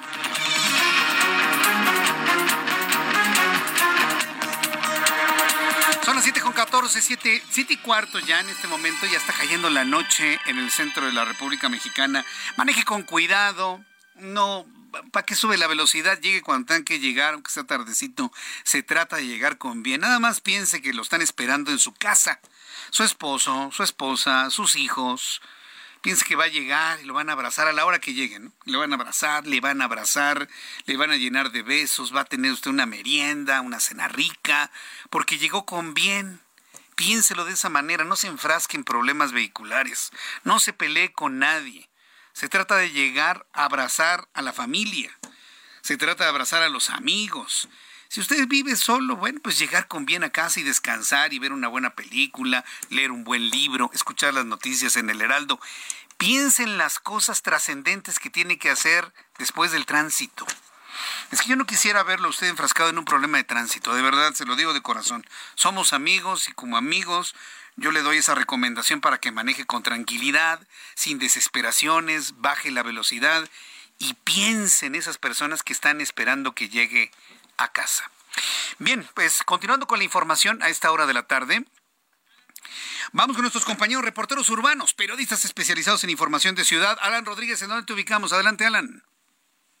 Son 6.03 6.15
las 6.15 6.23
7 6.23 6.41
con 6.41 6.53
14, 6.53 7.01
7, 7.01 7.43
7 7.49 7.73
y 7.73 7.77
cuarto 7.77 8.17
ya 8.19 8.39
en 8.39 8.49
este 8.49 8.67
momento. 8.67 9.05
Ya 9.05 9.17
está 9.17 9.33
cayendo 9.33 9.69
la 9.69 9.83
noche 9.83 10.39
en 10.45 10.57
el 10.57 10.71
centro 10.71 11.05
de 11.05 11.11
la 11.11 11.25
República 11.25 11.69
Mexicana. 11.69 12.25
Maneje 12.55 12.83
con 12.83 13.03
cuidado. 13.03 13.81
No 14.15 14.65
¿para 15.11 15.25
qué 15.25 15.35
sube 15.35 15.57
la 15.57 15.67
velocidad? 15.67 16.19
Llegue 16.19 16.41
cuando 16.41 16.67
tengan 16.67 16.83
que 16.83 16.99
llegar, 16.99 17.33
aunque 17.33 17.51
sea 17.51 17.63
tardecito. 17.63 18.31
Se 18.63 18.83
trata 18.83 19.17
de 19.17 19.27
llegar 19.27 19.57
con 19.57 19.83
bien. 19.83 20.01
Nada 20.01 20.19
más 20.19 20.41
piense 20.41 20.81
que 20.81 20.93
lo 20.93 21.01
están 21.01 21.21
esperando 21.21 21.71
en 21.71 21.79
su 21.79 21.93
casa. 21.93 22.39
Su 22.91 23.03
esposo, 23.03 23.69
su 23.71 23.83
esposa, 23.83 24.49
sus 24.49 24.75
hijos. 24.75 25.41
Piense 26.01 26.25
que 26.25 26.35
va 26.35 26.45
a 26.45 26.49
llegar 26.49 26.99
y 27.01 27.05
lo 27.05 27.13
van 27.13 27.29
a 27.29 27.33
abrazar 27.33 27.67
a 27.67 27.73
la 27.73 27.85
hora 27.85 27.99
que 27.99 28.13
lleguen. 28.13 28.53
Le 28.65 28.77
van 28.77 28.91
a 28.93 28.95
abrazar, 28.95 29.45
le 29.45 29.59
van 29.59 29.81
a 29.81 29.85
abrazar, 29.85 30.47
le 30.85 30.97
van 30.97 31.11
a 31.11 31.17
llenar 31.17 31.51
de 31.51 31.63
besos, 31.63 32.15
va 32.15 32.21
a 32.21 32.25
tener 32.25 32.51
usted 32.51 32.71
una 32.71 32.85
merienda, 32.85 33.61
una 33.61 33.79
cena 33.79 34.07
rica, 34.07 34.71
porque 35.09 35.37
llegó 35.37 35.65
con 35.65 35.93
bien. 35.93 36.39
Piénselo 36.95 37.45
de 37.45 37.53
esa 37.53 37.69
manera, 37.69 38.05
no 38.05 38.15
se 38.15 38.27
enfrasque 38.27 38.77
en 38.77 38.83
problemas 38.83 39.31
vehiculares, 39.31 40.11
no 40.43 40.59
se 40.59 40.73
pelee 40.73 41.11
con 41.11 41.39
nadie. 41.39 41.86
Se 42.37 42.49
trata 42.49 42.75
de 42.75 42.91
llegar 42.91 43.47
a 43.51 43.65
abrazar 43.65 44.29
a 44.35 44.43
la 44.43 44.53
familia. 44.53 45.11
Se 45.81 45.97
trata 45.97 46.23
de 46.23 46.29
abrazar 46.29 46.61
a 46.61 46.69
los 46.69 46.91
amigos. 46.91 47.67
Si 48.09 48.21
usted 48.21 48.47
vive 48.47 48.75
solo, 48.75 49.15
bueno, 49.15 49.39
pues 49.41 49.57
llegar 49.57 49.87
con 49.87 50.05
bien 50.05 50.23
a 50.23 50.29
casa 50.29 50.59
y 50.59 50.63
descansar 50.63 51.33
y 51.33 51.39
ver 51.39 51.51
una 51.51 51.67
buena 51.67 51.95
película, 51.95 52.63
leer 52.91 53.09
un 53.09 53.23
buen 53.23 53.49
libro, 53.49 53.89
escuchar 53.91 54.35
las 54.35 54.45
noticias 54.45 54.97
en 54.97 55.09
el 55.09 55.19
Heraldo. 55.19 55.59
Piense 56.19 56.61
en 56.61 56.77
las 56.77 56.99
cosas 56.99 57.41
trascendentes 57.41 58.19
que 58.19 58.29
tiene 58.29 58.59
que 58.59 58.69
hacer 58.69 59.11
después 59.39 59.71
del 59.71 59.87
tránsito. 59.87 60.45
Es 61.31 61.41
que 61.41 61.49
yo 61.49 61.55
no 61.55 61.65
quisiera 61.65 62.03
verlo 62.03 62.29
usted 62.29 62.49
enfrascado 62.49 62.91
en 62.91 62.99
un 62.99 63.05
problema 63.05 63.39
de 63.39 63.45
tránsito, 63.45 63.95
de 63.95 64.03
verdad, 64.03 64.35
se 64.35 64.45
lo 64.45 64.55
digo 64.55 64.73
de 64.73 64.83
corazón. 64.83 65.25
Somos 65.55 65.91
amigos 65.91 66.49
y 66.49 66.51
como 66.51 66.77
amigos 66.77 67.33
yo 67.77 67.91
le 67.91 68.01
doy 68.01 68.17
esa 68.17 68.35
recomendación 68.35 69.01
para 69.01 69.19
que 69.19 69.31
maneje 69.31 69.65
con 69.65 69.83
tranquilidad, 69.83 70.59
sin 70.95 71.19
desesperaciones, 71.19 72.33
baje 72.37 72.71
la 72.71 72.83
velocidad 72.83 73.47
y 73.99 74.15
piense 74.15 74.87
en 74.87 74.95
esas 74.95 75.17
personas 75.17 75.63
que 75.63 75.73
están 75.73 76.01
esperando 76.01 76.53
que 76.53 76.69
llegue 76.69 77.11
a 77.57 77.71
casa. 77.71 78.11
Bien, 78.79 79.07
pues 79.13 79.43
continuando 79.43 79.87
con 79.87 79.99
la 79.99 80.05
información 80.05 80.61
a 80.61 80.69
esta 80.69 80.91
hora 80.91 81.05
de 81.05 81.13
la 81.13 81.27
tarde, 81.27 81.65
Vamos 83.13 83.37
con 83.37 83.43
nuestros 83.43 83.63
compañeros 83.63 84.03
reporteros 84.03 84.49
urbanos, 84.49 84.93
periodistas 84.93 85.45
especializados 85.45 86.03
en 86.03 86.09
información 86.09 86.55
de 86.55 86.65
ciudad. 86.65 86.97
Alan 87.01 87.23
Rodríguez, 87.23 87.61
¿en 87.61 87.69
dónde 87.69 87.85
te 87.85 87.93
ubicamos? 87.93 88.33
Adelante, 88.33 88.65
Alan. 88.65 89.01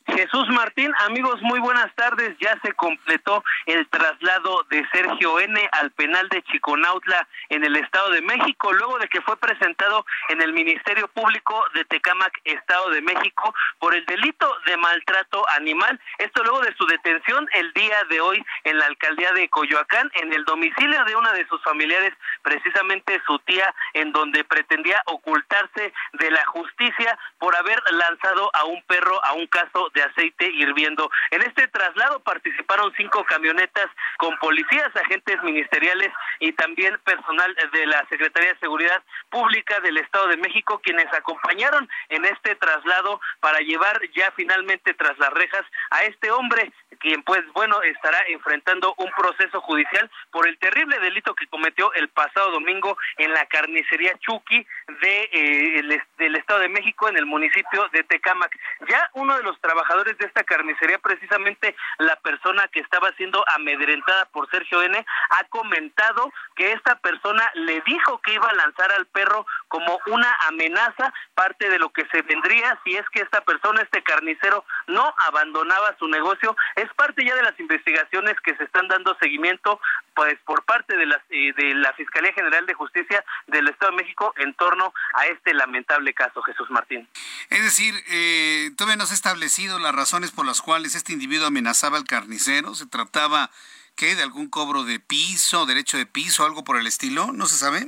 Jesús 0.07 0.47
Martín, 0.49 0.91
amigos, 1.05 1.41
muy 1.41 1.59
buenas 1.59 1.93
tardes. 1.95 2.35
Ya 2.39 2.57
se 2.63 2.71
completó 2.73 3.43
el 3.65 3.87
traslado 3.89 4.63
de 4.69 4.87
Sergio 4.91 5.39
N 5.39 5.69
al 5.73 5.91
penal 5.91 6.29
de 6.29 6.41
Chiconautla 6.43 7.27
en 7.49 7.63
el 7.63 7.75
Estado 7.75 8.11
de 8.11 8.21
México, 8.21 8.71
luego 8.71 8.97
de 8.99 9.09
que 9.09 9.21
fue 9.21 9.37
presentado 9.37 10.05
en 10.29 10.41
el 10.41 10.53
Ministerio 10.53 11.07
Público 11.09 11.63
de 11.73 11.83
Tecámac, 11.85 12.39
Estado 12.45 12.89
de 12.91 13.01
México, 13.01 13.53
por 13.79 13.93
el 13.93 14.05
delito 14.05 14.49
de 14.65 14.77
maltrato 14.77 15.45
animal. 15.49 15.99
Esto 16.19 16.41
luego 16.43 16.61
de 16.61 16.75
su 16.77 16.85
detención 16.85 17.47
el 17.53 17.73
día 17.73 18.03
de 18.09 18.21
hoy 18.21 18.43
en 18.63 18.77
la 18.77 18.85
alcaldía 18.85 19.31
de 19.33 19.49
Coyoacán, 19.49 20.09
en 20.15 20.31
el 20.31 20.45
domicilio 20.45 21.03
de 21.03 21.15
una 21.15 21.33
de 21.33 21.47
sus 21.47 21.61
familiares, 21.63 22.13
precisamente 22.43 23.21
su 23.25 23.37
tía, 23.39 23.73
en 23.93 24.13
donde 24.13 24.43
pretendía 24.45 25.01
ocultarse 25.05 25.93
de 26.13 26.31
la 26.31 26.45
justicia 26.45 27.17
por 27.39 27.55
haber 27.55 27.81
lanzado 27.91 28.49
a 28.53 28.63
un 28.63 28.81
perro 28.83 29.23
a 29.25 29.33
un 29.33 29.47
caso 29.47 29.89
de 29.93 29.96
aceite 30.01 30.49
hirviendo. 30.53 31.09
En 31.31 31.41
este 31.41 31.67
traslado 31.67 32.19
participaron 32.21 32.93
cinco 32.95 33.23
camionetas 33.25 33.87
con 34.17 34.37
policías, 34.39 34.95
agentes 34.95 35.41
ministeriales 35.43 36.11
y 36.39 36.51
también 36.53 36.97
personal 37.03 37.55
de 37.71 37.85
la 37.85 38.05
Secretaría 38.09 38.53
de 38.53 38.59
Seguridad 38.59 39.03
Pública 39.29 39.79
del 39.81 39.97
Estado 39.97 40.27
de 40.27 40.37
México, 40.37 40.79
quienes 40.83 41.11
acompañaron 41.13 41.89
en 42.09 42.25
este 42.25 42.55
traslado 42.55 43.19
para 43.39 43.59
llevar 43.59 43.99
ya 44.15 44.31
finalmente 44.35 44.93
tras 44.93 45.17
las 45.19 45.31
rejas 45.31 45.65
a 45.91 46.03
este 46.03 46.31
hombre, 46.31 46.71
quien 46.99 47.23
pues 47.23 47.41
bueno 47.53 47.81
estará 47.83 48.19
enfrentando 48.27 48.93
un 48.97 49.11
proceso 49.11 49.61
judicial 49.61 50.09
por 50.31 50.47
el 50.47 50.57
terrible 50.59 50.99
delito 50.99 51.35
que 51.35 51.47
cometió 51.47 51.93
el 51.93 52.09
pasado 52.09 52.51
domingo 52.51 52.97
en 53.17 53.33
la 53.33 53.45
carnicería 53.45 54.17
Chucky 54.19 54.65
de, 55.01 55.29
eh, 55.31 56.01
del 56.17 56.35
Estado 56.35 56.61
de 56.61 56.69
México 56.69 57.09
en 57.09 57.17
el 57.17 57.25
municipio 57.25 57.87
de 57.91 58.03
Tecámac. 58.03 58.57
Ya 58.89 59.09
uno 59.13 59.35
de 59.37 59.43
los 59.43 59.59
trabajadores 59.61 59.86
de 59.95 60.25
esta 60.25 60.43
carnicería, 60.43 60.99
precisamente 60.99 61.75
la 61.99 62.15
persona 62.17 62.67
que 62.67 62.81
estaba 62.81 63.11
siendo 63.13 63.43
amedrentada 63.55 64.25
por 64.25 64.49
Sergio 64.49 64.83
N, 64.83 65.05
ha 65.29 65.43
comentado 65.45 66.31
que 66.55 66.73
esta 66.73 66.95
persona 66.95 67.49
le 67.55 67.81
dijo 67.81 68.19
que 68.19 68.33
iba 68.33 68.47
a 68.47 68.53
lanzar 68.53 68.91
al 68.91 69.05
perro 69.07 69.45
como 69.69 69.99
una 70.07 70.31
amenaza, 70.47 71.13
parte 71.35 71.69
de 71.69 71.79
lo 71.79 71.89
que 71.89 72.05
se 72.11 72.21
vendría 72.23 72.77
si 72.83 72.95
es 72.95 73.07
que 73.09 73.21
esta 73.21 73.41
persona, 73.41 73.81
este 73.81 74.03
carnicero, 74.03 74.65
no 74.87 75.13
abandonaba 75.27 75.95
su 75.97 76.07
negocio. 76.07 76.55
Es 76.75 76.91
parte 76.95 77.25
ya 77.25 77.35
de 77.35 77.43
las 77.43 77.59
investigaciones 77.59 78.35
que 78.41 78.55
se 78.55 78.65
están 78.65 78.87
dando 78.87 79.15
seguimiento 79.21 79.79
pues 80.17 80.35
por 80.45 80.65
parte 80.65 80.97
de, 80.97 81.05
las, 81.05 81.21
eh, 81.29 81.53
de 81.55 81.75
la 81.75 81.93
Fiscalía 81.93 82.33
General 82.33 82.65
de 82.65 82.73
Justicia 82.73 83.23
del 83.45 83.67
Estado 83.67 83.91
de 83.91 83.97
México 83.97 84.33
en 84.37 84.51
torno 84.55 84.91
a 85.13 85.27
este 85.27 85.53
lamentable 85.53 86.11
caso, 86.15 86.41
Jesús 86.41 86.71
Martín. 86.71 87.07
Es 87.51 87.61
decir, 87.61 87.93
eh, 88.07 88.71
todavía 88.75 88.97
no 88.97 89.05
se 89.05 89.13
ha 89.13 89.15
establecido 89.15 89.77
las 89.77 89.93
razones 89.93 90.31
por 90.31 90.47
las 90.47 90.63
cuales 90.63 90.95
este 90.95 91.13
individuo 91.13 91.45
amenazaba 91.45 91.97
al 91.97 92.05
carnicero. 92.05 92.73
¿Se 92.73 92.87
trataba, 92.87 93.51
qué, 93.95 94.15
de 94.15 94.23
algún 94.23 94.49
cobro 94.49 94.83
de 94.85 94.99
piso, 94.99 95.67
derecho 95.67 95.97
de 95.97 96.07
piso, 96.07 96.43
algo 96.47 96.63
por 96.63 96.77
el 96.77 96.87
estilo? 96.87 97.31
¿No 97.31 97.45
se 97.45 97.55
sabe? 97.55 97.87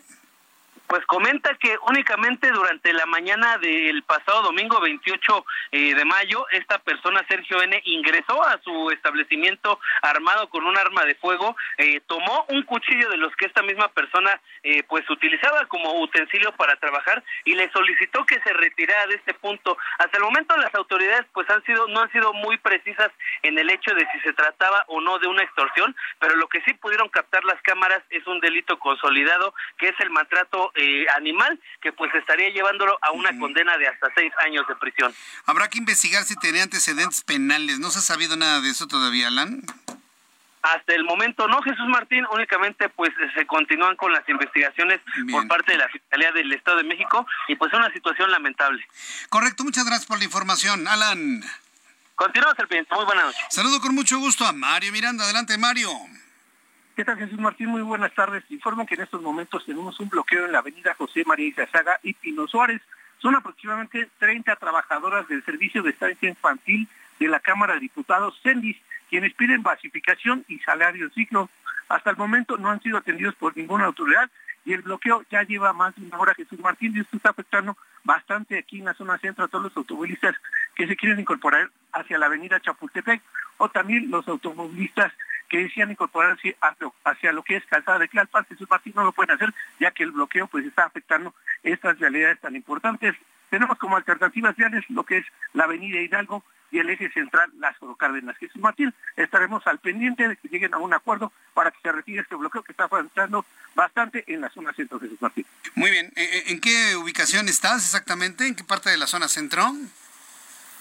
Pues 0.90 1.06
comenta 1.06 1.54
que 1.60 1.78
únicamente 1.88 2.50
durante 2.50 2.92
la 2.94 3.06
mañana 3.06 3.60
del 3.60 4.02
pasado 4.02 4.42
domingo 4.42 4.82
28 4.82 5.46
eh, 5.72 5.94
de 5.94 6.04
mayo, 6.04 6.48
esta 6.50 6.80
persona, 6.80 7.24
Sergio 7.30 7.62
N., 7.62 7.80
ingresó 7.86 8.44
a 8.44 8.60
su 8.64 8.90
establecimiento 8.90 9.80
armado 10.02 10.50
con 10.50 10.66
un 10.66 10.76
arma 10.76 11.06
de 11.06 11.14
fuego, 11.14 11.56
eh, 11.78 12.02
tomó 12.08 12.44
un 12.50 12.64
cuchillo 12.64 13.08
de 13.08 13.18
los 13.18 13.36
que 13.36 13.46
esta 13.46 13.62
misma 13.62 13.90
persona 13.90 14.42
eh, 14.64 14.82
pues 14.82 15.08
utilizaba 15.12 15.64
como 15.68 15.94
utensilio 16.02 16.54
para 16.54 16.76
trabajar 16.78 17.24
y 17.46 17.54
le 17.54 17.72
solicitó 17.72 18.26
que 18.26 18.42
se 18.42 18.52
retirara 18.52 19.06
de 19.06 19.14
este 19.14 19.36
punto. 19.36 19.78
Hasta 20.00 20.18
el 20.18 20.24
momento 20.24 20.58
las 20.58 20.74
autoridades 20.74 21.28
pues 21.34 21.48
han 21.52 21.64
sido 21.66 21.88
no 21.88 22.02
han 22.02 22.12
sido 22.12 22.34
muy 22.34 22.58
precisas 22.58 23.12
en 23.44 23.60
el 23.60 23.70
hecho 23.70 23.94
de 23.94 24.08
si 24.12 24.22
se 24.22 24.34
trataba 24.34 24.86
o 24.88 25.02
no 25.02 25.20
de 25.20 25.28
una 25.28 25.44
extorsión, 25.44 25.96
pero 26.18 26.36
lo 26.36 26.48
que 26.48 26.62
sí 26.62 26.74
pudieron 26.74 27.10
captar 27.10 27.46
las 27.46 27.62
cámaras 27.62 28.02
es 28.10 28.26
un 28.26 28.40
delito 28.40 28.80
consolidado 28.80 29.54
que 29.78 29.90
es 29.90 30.00
el 30.00 30.10
maltrato 30.10 30.72
eh, 30.80 31.06
animal 31.18 31.60
que 31.82 31.92
pues 31.92 32.14
estaría 32.16 32.50
llevándolo 32.50 32.98
a 33.02 33.12
una 33.12 33.38
condena 33.38 33.78
de 33.78 33.88
hasta 33.88 34.08
seis 34.16 34.32
años 34.46 34.66
de 34.68 34.76
prisión. 34.76 35.14
Habrá 35.46 35.70
que 35.70 35.78
investigar 35.78 36.24
si 36.24 36.36
tenía 36.36 36.64
antecedentes 36.64 37.22
penales. 37.22 37.80
¿No 37.80 37.92
se 37.92 38.00
ha 38.00 38.02
sabido 38.02 38.38
nada 38.38 38.62
de 38.62 38.70
eso 38.70 38.88
todavía, 38.88 39.28
Alan? 39.28 39.62
Hasta 40.62 40.94
el 40.94 41.06
momento 41.06 41.48
no, 41.48 41.62
Jesús 41.62 41.88
Martín, 41.88 42.26
únicamente 42.32 42.90
pues 42.90 43.12
se 43.34 43.46
continúan 43.46 43.96
con 43.96 44.12
las 44.12 44.28
investigaciones 44.28 45.00
por 45.32 45.48
parte 45.48 45.72
de 45.72 45.78
la 45.78 45.88
Fiscalía 45.88 46.32
del 46.32 46.52
Estado 46.52 46.78
de 46.78 46.84
México 46.84 47.26
y 47.48 47.56
pues 47.56 47.74
una 47.74 47.92
situación 47.94 48.30
lamentable. 48.30 48.86
Correcto, 49.30 49.64
muchas 49.64 49.86
gracias 49.86 50.06
por 50.06 50.18
la 50.18 50.26
información, 50.26 50.88
Alan. 50.88 51.44
Continuamos 52.16 52.60
el 52.60 52.68
pendiente, 52.68 52.94
muy 52.94 53.06
buenas 53.06 53.26
noches. 53.26 53.42
Saludo 53.50 53.80
con 53.80 53.96
mucho 53.96 54.20
gusto 54.20 54.46
a 54.46 54.52
Mario 54.52 54.92
Miranda, 54.92 55.24
adelante 55.24 55.58
Mario. 55.58 55.90
¿Qué 57.00 57.06
tal, 57.06 57.18
Jesús 57.18 57.40
Martín? 57.40 57.70
Muy 57.70 57.82
buenas 57.82 58.14
tardes. 58.14 58.44
Informo 58.50 58.86
que 58.86 58.96
en 58.96 59.04
estos 59.04 59.22
momentos 59.22 59.66
tenemos 59.66 59.98
un 60.02 60.10
bloqueo 60.10 60.46
en 60.46 60.52
la 60.52 60.60
avenida 60.60 60.94
José 60.96 61.24
María 61.26 61.48
Izazaga 61.48 61.98
y 62.04 62.12
Pino 62.12 62.46
Suárez. 62.46 62.82
Son 63.20 63.34
aproximadamente 63.36 64.10
30 64.20 64.54
trabajadoras 64.58 65.26
del 65.30 65.42
Servicio 65.46 65.82
de 65.82 65.92
Estancia 65.92 66.28
Infantil 66.28 66.90
de 67.18 67.30
la 67.30 67.40
Cámara 67.40 67.76
de 67.76 67.80
Diputados, 67.80 68.38
CENDIS, 68.44 68.76
quienes 69.10 69.34
piden 69.34 69.64
basificación 69.64 70.44
y 70.50 70.60
salario 70.60 71.08
digno. 71.16 71.50
Hasta 71.88 72.10
el 72.10 72.18
momento 72.18 72.58
no 72.58 72.70
han 72.70 72.82
sido 72.82 72.98
atendidos 72.98 73.34
por 73.36 73.56
ninguna 73.56 73.86
autoridad 73.86 74.30
y 74.66 74.74
el 74.74 74.82
bloqueo 74.82 75.24
ya 75.32 75.44
lleva 75.44 75.72
más 75.72 75.96
de 75.96 76.06
una 76.06 76.18
hora, 76.18 76.34
Jesús 76.34 76.60
Martín, 76.60 76.92
y 76.94 77.00
esto 77.00 77.16
está 77.16 77.30
afectando 77.30 77.78
bastante 78.04 78.58
aquí 78.58 78.80
en 78.80 78.86
la 78.86 78.94
zona 78.94 79.18
centro 79.20 79.46
a 79.46 79.48
todos 79.48 79.64
los 79.64 79.78
automovilistas 79.78 80.36
que 80.76 80.86
se 80.86 80.98
quieren 80.98 81.22
incorporar 81.22 81.72
hacia 81.94 82.18
la 82.18 82.26
avenida 82.26 82.60
Chapultepec 82.60 83.22
o 83.56 83.70
también 83.70 84.12
los 84.12 84.28
automovilistas 84.28 85.14
que 85.50 85.64
decían 85.64 85.92
incorporarse 85.92 86.56
hacia 87.04 87.34
lo 87.34 87.44
que 87.44 87.58
es 87.58 87.66
calzada 87.66 88.00
de 88.00 88.08
Tlalpan, 88.08 88.46
Jesús 88.46 88.70
Martín 88.70 88.94
no 88.96 89.04
lo 89.04 89.12
pueden 89.12 89.36
hacer 89.36 89.54
ya 89.80 89.92
que 89.92 90.04
el 90.04 90.12
bloqueo 90.12 90.48
pues 90.48 90.66
está 90.66 90.86
afectando 90.86 91.34
estas 91.64 92.00
realidades 92.00 92.40
tan 92.40 92.56
importantes. 92.56 93.16
Tenemos 93.50 93.78
como 93.80 93.98
alternativas 93.98 94.56
viales 94.56 94.86
lo 94.90 95.04
que 95.04 95.18
es 95.18 95.26
la 95.54 95.64
avenida 95.66 96.00
Hidalgo 96.00 96.44
y 96.72 96.80
el 96.80 96.90
eje 96.90 97.10
central 97.12 97.52
Lázaro 97.58 97.96
Cárdenas. 97.96 98.38
Jesús 98.38 98.62
Martín, 98.62 98.94
estaremos 99.16 99.66
al 99.66 99.80
pendiente 99.80 100.28
de 100.28 100.36
que 100.38 100.48
lleguen 100.50 100.74
a 100.74 100.78
un 100.78 100.94
acuerdo 100.94 101.32
para 101.54 101.72
que 101.72 101.80
se 101.82 101.92
retire 101.92 102.22
este 102.22 102.36
bloqueo 102.36 102.62
que 102.64 102.72
está 102.72 102.86
afectando 102.86 103.44
bastante 103.76 104.24
en 104.28 104.42
la 104.42 104.50
zona 104.50 104.72
centro, 104.74 105.00
Jesús 105.00 105.20
Martín. 105.20 105.46
Muy 105.76 105.90
bien, 105.90 106.08
eh, 106.16 106.30
eh, 106.32 106.44
¿en 106.48 106.62
qué 106.62 106.96
ubicación 106.96 107.50
estás 107.50 107.84
exactamente? 107.86 108.46
¿En 108.48 108.56
qué 108.56 108.64
parte 108.64 108.90
de 108.90 108.98
la 108.98 109.08
zona 109.08 109.28
centro? 109.28 109.64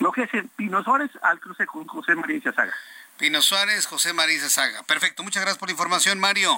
Lo 0.01 0.13
que 0.13 0.25
es 0.25 0.35
en 0.35 0.49
Pino 0.49 0.83
Suárez 0.85 1.11
al 1.23 1.41
cruce 1.41 1.67
con 1.67 1.87
José 1.87 2.15
María 2.15 2.53
Saga. 2.53 2.75
Pino 3.19 3.43
Suárez, 3.43 3.87
José 3.87 4.13
María 4.13 4.49
Saga. 4.49 4.85
Perfecto, 4.85 5.25
muchas 5.25 5.43
gracias 5.43 5.59
por 5.59 5.69
la 5.69 5.73
información, 5.73 6.21
Mario. 6.21 6.57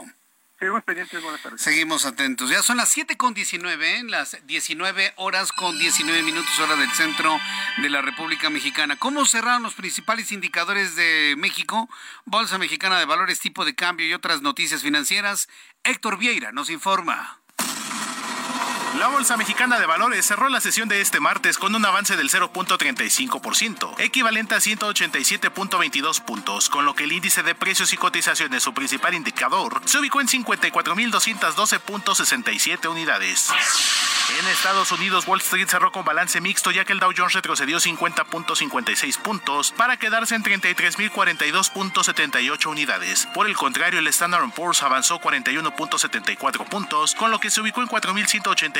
Seguimos 0.58 0.84
pendientes, 0.84 1.22
buenas 1.22 1.42
tardes. 1.42 1.62
Seguimos 1.62 2.04
atentos. 2.04 2.50
Ya 2.50 2.62
son 2.62 2.76
las 2.76 2.90
7 2.90 3.16
con 3.16 3.32
19, 3.32 3.98
¿eh? 3.98 4.02
las 4.04 4.36
19 4.46 5.14
horas 5.16 5.52
con 5.52 5.78
19 5.78 6.22
minutos 6.22 6.58
hora 6.58 6.76
del 6.76 6.90
centro 6.90 7.34
de 7.78 7.88
la 7.88 8.02
República 8.02 8.50
Mexicana. 8.50 8.96
¿Cómo 8.96 9.24
cerraron 9.24 9.62
los 9.62 9.72
principales 9.72 10.32
indicadores 10.32 10.96
de 10.96 11.34
México? 11.38 11.88
Bolsa 12.26 12.58
Mexicana 12.58 12.98
de 12.98 13.06
Valores, 13.06 13.40
tipo 13.40 13.64
de 13.64 13.74
cambio 13.74 14.06
y 14.06 14.12
otras 14.12 14.42
noticias 14.42 14.82
financieras. 14.82 15.48
Héctor 15.82 16.18
Vieira 16.18 16.52
nos 16.52 16.68
informa. 16.68 17.40
La 18.98 19.06
Bolsa 19.06 19.36
Mexicana 19.36 19.78
de 19.78 19.86
Valores 19.86 20.26
cerró 20.26 20.48
la 20.48 20.60
sesión 20.60 20.88
de 20.88 21.00
este 21.00 21.20
martes 21.20 21.58
con 21.58 21.72
un 21.74 21.86
avance 21.86 22.16
del 22.16 22.28
0.35%, 22.28 23.94
equivalente 23.98 24.56
a 24.56 24.58
187.22 24.58 26.20
puntos, 26.22 26.68
con 26.68 26.84
lo 26.84 26.94
que 26.94 27.04
el 27.04 27.12
índice 27.12 27.44
de 27.44 27.54
precios 27.54 27.92
y 27.92 27.96
cotizaciones, 27.96 28.64
su 28.64 28.74
principal 28.74 29.14
indicador, 29.14 29.80
se 29.84 29.98
ubicó 29.98 30.20
en 30.20 30.26
54.212.67 30.26 32.90
unidades. 32.90 33.52
En 34.38 34.46
Estados 34.46 34.92
Unidos, 34.92 35.26
Wall 35.26 35.40
Street 35.40 35.66
cerró 35.68 35.90
con 35.90 36.04
balance 36.04 36.40
mixto 36.40 36.70
ya 36.70 36.84
que 36.84 36.92
el 36.92 37.00
Dow 37.00 37.12
Jones 37.16 37.32
retrocedió 37.32 37.78
50.56 37.78 39.18
puntos 39.18 39.72
para 39.72 39.96
quedarse 39.96 40.36
en 40.36 40.44
33.042.78 40.44 42.66
unidades. 42.66 43.26
Por 43.34 43.48
el 43.48 43.56
contrario, 43.56 43.98
el 43.98 44.06
Standard 44.06 44.48
Poor's 44.52 44.84
avanzó 44.84 45.20
41.74 45.20 46.68
puntos, 46.68 47.16
con 47.16 47.32
lo 47.32 47.40
que 47.40 47.50
se 47.50 47.60
ubicó 47.60 47.82
en 47.82 47.88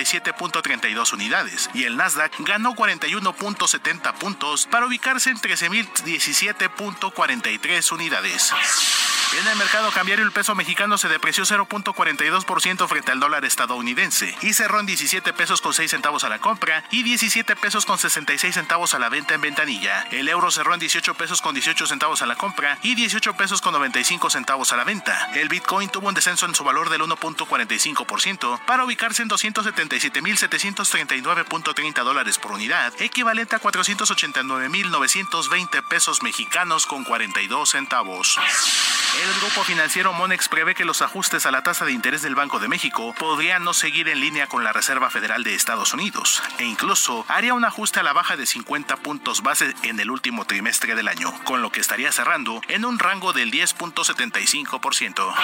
4.187.32 0.05 1.12
unidades, 1.12 1.70
y 1.74 1.85
el 1.85 1.97
Nasdaq 1.97 2.32
ganó 2.40 2.74
41.70 2.74 4.14
puntos 4.14 4.66
para 4.66 4.86
ubicarse 4.86 5.31
en 5.31 5.36
13.017.43 5.36 7.93
unidades. 7.93 8.52
En 9.39 9.47
el 9.47 9.57
mercado 9.57 9.93
cambiario 9.93 10.24
el 10.24 10.32
peso 10.32 10.57
mexicano 10.57 10.98
se 10.98 11.07
depreció 11.07 11.44
0.42% 11.44 12.89
frente 12.89 13.12
al 13.12 13.20
dólar 13.20 13.44
estadounidense 13.44 14.36
y 14.43 14.55
cerró 14.55 14.81
en 14.81 14.86
17 14.86 15.32
pesos 15.35 15.61
con 15.61 15.73
6 15.73 15.89
centavos 15.89 16.24
a 16.24 16.28
la 16.28 16.40
compra 16.40 16.82
y 16.90 17.05
17 17.05 17.55
pesos 17.55 17.86
con 17.86 17.97
66 17.97 18.52
centavos 18.52 18.93
a 18.94 18.98
la 18.98 19.09
venta 19.09 19.35
en 19.35 19.40
ventanilla. 19.40 20.02
El 20.11 20.28
euro 20.28 20.51
cerró 20.51 20.74
en 20.74 20.81
18 20.81 21.15
pesos 21.15 21.40
con 21.43 21.55
18 21.55 21.86
centavos 21.86 22.23
a 22.23 22.27
la 22.27 22.35
compra 22.35 22.77
y 22.82 22.97
18 22.97 23.35
pesos 23.35 23.61
con 23.61 23.73
95 23.73 24.31
centavos 24.31 24.73
a 24.73 24.77
la 24.77 24.82
venta. 24.82 25.31
El 25.35 25.48
Bitcoin 25.48 25.90
tuvo 25.90 26.09
un 26.09 26.15
descenso 26.15 26.47
en 26.47 26.57
su 26.57 26.65
valor 26.65 26.90
del 26.90 27.02
1.45% 27.02 28.65
para 28.65 28.85
ubicarse 28.85 29.23
en 29.23 29.28
277.739.30 29.28 32.02
dólares 32.02 32.36
por 32.39 32.51
unidad, 32.51 32.93
equivalente 32.98 33.55
a 33.55 33.61
489.920 33.61 35.89
pesos 35.89 36.24
mexicanos 36.24 36.86
con 36.86 37.05
42 37.05 37.70
centavos. 37.70 38.36
El 39.23 39.35
grupo 39.35 39.65
financiero 39.65 40.15
Monex 40.15 40.49
prevé 40.49 40.75
que 40.75 40.87
los 40.87 41.03
ajustes 41.03 41.45
a 41.45 41.51
la 41.51 41.63
tasa 41.63 41.85
de 41.85 41.93
interés 41.93 42.23
del 42.23 42.35
Banco 42.35 42.59
de 42.59 42.69
México 42.69 43.15
podrían 43.19 43.63
no 43.65 43.75
seguir 43.75 44.09
en 44.09 44.19
línea 44.19 44.47
con 44.47 44.65
la 44.65 44.73
Reserva 44.73 45.11
Federal 45.11 45.45
de 45.45 45.55
Estados 45.55 45.93
Unidos 45.93 46.43
e 46.57 46.65
incluso 46.65 47.27
haría 47.29 47.53
un 47.53 47.67
ajuste 47.67 48.01
a 48.01 48.03
la 48.03 48.15
baja 48.15 48.39
de 48.39 48.47
50 48.47 48.97
puntos 48.97 49.43
base 49.43 49.75
en 49.83 50.01
el 50.01 50.11
último 50.11 50.47
trimestre 50.47 50.95
del 50.95 51.07
año, 51.07 51.35
con 51.45 51.61
lo 51.61 51.71
que 51.71 51.81
estaría 51.81 52.11
cerrando 52.13 52.63
en 52.69 52.87
un 52.87 52.99
rango 52.99 53.35
del 53.35 53.51
10.75%. 53.51 55.35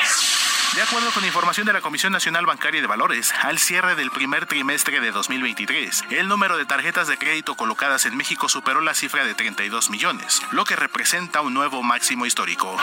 De 0.74 0.82
acuerdo 0.82 1.10
con 1.10 1.24
información 1.24 1.66
de 1.66 1.74
la 1.74 1.82
Comisión 1.82 2.12
Nacional 2.12 2.46
Bancaria 2.46 2.80
de 2.80 2.86
Valores, 2.86 3.34
al 3.42 3.58
cierre 3.58 3.94
del 3.94 4.10
primer 4.10 4.46
trimestre 4.46 5.00
de 5.00 5.10
2023, 5.12 6.04
el 6.10 6.28
número 6.28 6.56
de 6.56 6.64
tarjetas 6.64 7.08
de 7.08 7.18
crédito 7.18 7.56
colocadas 7.56 8.06
en 8.06 8.16
México 8.16 8.48
superó 8.48 8.80
la 8.80 8.94
cifra 8.94 9.24
de 9.26 9.34
32 9.34 9.90
millones, 9.90 10.40
lo 10.50 10.64
que 10.64 10.76
representa 10.76 11.42
un 11.42 11.52
nuevo 11.52 11.82
máximo 11.82 12.24
histórico. 12.24 12.76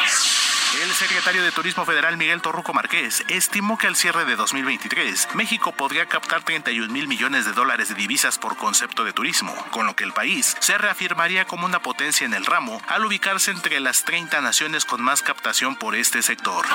El 0.81 0.91
secretario 0.91 1.43
de 1.43 1.51
Turismo 1.51 1.85
Federal 1.85 2.17
Miguel 2.17 2.41
Torruco 2.41 2.73
Márquez 2.73 3.23
estimó 3.27 3.77
que 3.77 3.85
al 3.85 3.95
cierre 3.95 4.25
de 4.25 4.35
2023 4.35 5.35
México 5.35 5.71
podría 5.71 6.07
captar 6.07 6.41
31 6.41 6.91
mil 6.91 7.07
millones 7.07 7.45
de 7.45 7.51
dólares 7.51 7.89
de 7.89 7.95
divisas 7.95 8.39
por 8.39 8.57
concepto 8.57 9.03
de 9.03 9.13
turismo, 9.13 9.53
con 9.69 9.85
lo 9.85 9.95
que 9.95 10.03
el 10.03 10.13
país 10.13 10.57
se 10.59 10.77
reafirmaría 10.79 11.45
como 11.45 11.67
una 11.67 11.81
potencia 11.81 12.25
en 12.25 12.33
el 12.33 12.45
ramo 12.45 12.81
al 12.87 13.05
ubicarse 13.05 13.51
entre 13.51 13.79
las 13.79 14.03
30 14.03 14.41
naciones 14.41 14.83
con 14.83 14.99
más 14.99 15.21
captación 15.21 15.75
por 15.75 15.95
este 15.95 16.23
sector. 16.23 16.65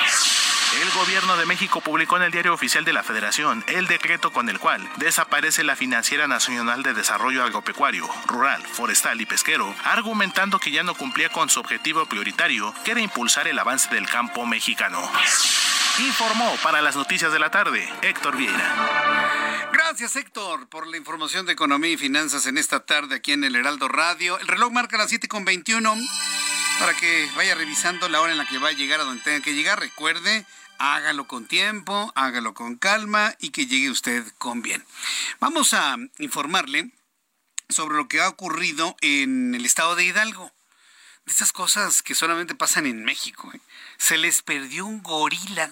El 0.83 0.91
gobierno 0.91 1.37
de 1.39 1.47
México 1.47 1.81
publicó 1.81 2.19
en 2.19 2.25
el 2.25 2.31
Diario 2.31 2.53
Oficial 2.53 2.85
de 2.85 2.93
la 2.93 3.03
Federación 3.03 3.65
el 3.69 3.87
decreto 3.87 4.31
con 4.31 4.51
el 4.51 4.59
cual 4.59 4.87
desaparece 4.97 5.65
la 5.65 5.77
Financiera 5.77 6.29
Nacional 6.29 6.83
de 6.83 6.93
Desarrollo 6.93 7.43
Agropecuario, 7.43 8.07
Rural, 8.27 8.63
Forestal 8.63 9.19
y 9.21 9.27
Pesquero, 9.27 9.75
argumentando 9.85 10.59
que 10.59 10.71
ya 10.71 10.83
no 10.83 10.95
cumplía 10.95 11.31
con 11.31 11.49
su 11.49 11.59
objetivo 11.59 12.05
prioritario, 12.05 12.75
que 12.85 12.91
era 12.91 13.01
impulsar 13.01 13.49
el 13.49 13.59
avance 13.59 13.88
del 13.91 14.09
campo 14.09 14.47
mexicano. 14.47 15.01
Informó 15.99 16.57
para 16.63 16.81
las 16.81 16.97
noticias 16.97 17.33
de 17.33 17.39
la 17.39 17.51
tarde 17.51 17.89
Héctor 18.03 18.37
Vieira. 18.37 19.69
Gracias 19.73 20.17
Héctor 20.17 20.69
por 20.69 20.87
la 20.87 20.97
información 20.97 21.47
de 21.47 21.53
economía 21.53 21.93
y 21.93 21.97
finanzas 21.97 22.47
en 22.47 22.59
esta 22.59 22.85
tarde 22.85 23.17
aquí 23.17 23.33
en 23.33 23.45
el 23.45 23.57
Heraldo 23.57 23.89
Radio. 23.89 24.39
El 24.39 24.47
reloj 24.47 24.73
marca 24.73 24.97
las 24.97 25.11
7.21 25.11 26.09
para 26.79 26.95
que 26.95 27.29
vaya 27.37 27.55
revisando 27.55 28.09
la 28.09 28.21
hora 28.21 28.33
en 28.33 28.39
la 28.39 28.47
que 28.47 28.59
va 28.59 28.69
a 28.69 28.73
llegar 28.73 29.01
a 29.01 29.05
donde 29.05 29.23
tenga 29.23 29.41
que 29.41 29.55
llegar. 29.55 29.81
Recuerde, 29.81 30.47
hágalo 30.79 31.27
con 31.27 31.47
tiempo, 31.47 32.13
hágalo 32.15 32.55
con 32.55 32.77
calma 32.77 33.35
y 33.41 33.51
que 33.51 33.67
llegue 33.67 33.91
usted 33.91 34.25
con 34.39 34.63
bien. 34.63 34.85
Vamos 35.41 35.75
a 35.75 35.97
informarle 36.19 36.91
sobre 37.69 37.97
lo 37.97 38.09
que 38.09 38.21
ha 38.21 38.29
ocurrido 38.29 38.97
en 39.01 39.55
el 39.55 39.65
estado 39.65 39.97
de 39.97 40.05
Hidalgo. 40.05 40.53
De 41.27 41.33
esas 41.33 41.53
cosas 41.53 42.03
que 42.03 42.15
solamente 42.15 42.55
pasan 42.55 42.87
en 42.87 43.05
México. 43.05 43.51
¿eh? 43.53 43.61
Se 43.99 44.17
les 44.17 44.43
perdió 44.43 44.87
un 44.87 45.03
gorila. 45.03 45.71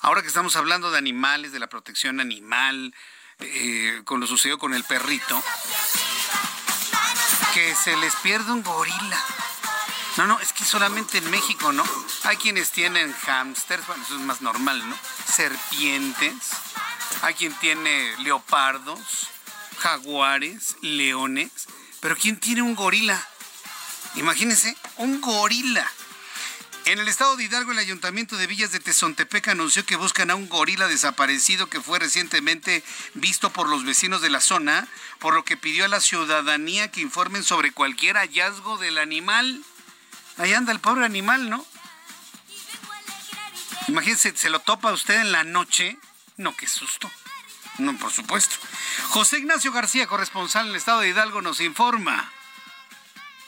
Ahora 0.00 0.22
que 0.22 0.28
estamos 0.28 0.56
hablando 0.56 0.90
de 0.90 0.98
animales, 0.98 1.52
de 1.52 1.60
la 1.60 1.68
protección 1.68 2.18
animal, 2.18 2.94
eh, 3.38 4.02
con 4.04 4.18
lo 4.18 4.26
sucedido 4.26 4.58
con 4.58 4.74
el 4.74 4.82
perrito, 4.84 5.42
que 7.54 7.74
se 7.74 7.96
les 7.98 8.14
pierde 8.16 8.50
un 8.50 8.62
gorila. 8.62 9.24
No, 10.16 10.26
no, 10.26 10.40
es 10.40 10.52
que 10.52 10.64
solamente 10.64 11.18
en 11.18 11.30
México, 11.30 11.72
¿no? 11.72 11.84
Hay 12.24 12.36
quienes 12.36 12.70
tienen 12.70 13.12
hámsters, 13.12 13.86
bueno, 13.86 14.02
eso 14.02 14.16
es 14.16 14.20
más 14.20 14.40
normal, 14.40 14.88
¿no? 14.88 14.96
Serpientes, 15.26 16.50
hay 17.22 17.34
quien 17.34 17.52
tiene 17.54 18.16
leopardos, 18.18 19.28
jaguares, 19.78 20.76
leones, 20.80 21.50
pero 22.00 22.16
¿quién 22.16 22.40
tiene 22.40 22.62
un 22.62 22.74
gorila? 22.74 23.22
Imagínense, 24.16 24.76
un 24.96 25.20
gorila. 25.20 25.90
En 26.86 26.98
el 26.98 27.08
estado 27.08 27.36
de 27.36 27.44
Hidalgo, 27.44 27.72
el 27.72 27.78
ayuntamiento 27.78 28.36
de 28.36 28.46
Villas 28.46 28.72
de 28.72 28.80
Tezontepec 28.80 29.48
anunció 29.48 29.84
que 29.84 29.96
buscan 29.96 30.30
a 30.30 30.34
un 30.34 30.48
gorila 30.48 30.88
desaparecido 30.88 31.68
que 31.68 31.80
fue 31.80 31.98
recientemente 31.98 32.82
visto 33.14 33.50
por 33.50 33.68
los 33.68 33.84
vecinos 33.84 34.22
de 34.22 34.30
la 34.30 34.40
zona, 34.40 34.88
por 35.18 35.34
lo 35.34 35.44
que 35.44 35.56
pidió 35.56 35.84
a 35.84 35.88
la 35.88 36.00
ciudadanía 36.00 36.90
que 36.90 37.00
informen 37.00 37.44
sobre 37.44 37.72
cualquier 37.72 38.16
hallazgo 38.16 38.78
del 38.78 38.98
animal. 38.98 39.62
Ahí 40.38 40.52
anda 40.52 40.72
el 40.72 40.80
pobre 40.80 41.04
animal, 41.04 41.50
¿no? 41.50 41.64
Imagínense, 43.88 44.36
se 44.36 44.50
lo 44.50 44.60
topa 44.60 44.92
usted 44.92 45.20
en 45.20 45.32
la 45.32 45.44
noche. 45.44 45.98
No, 46.36 46.56
qué 46.56 46.66
susto. 46.66 47.10
No, 47.78 47.96
por 47.98 48.10
supuesto. 48.10 48.56
José 49.08 49.38
Ignacio 49.38 49.72
García, 49.72 50.06
corresponsal 50.06 50.66
en 50.66 50.70
el 50.70 50.76
estado 50.76 51.00
de 51.00 51.10
Hidalgo, 51.10 51.42
nos 51.42 51.60
informa. 51.60 52.32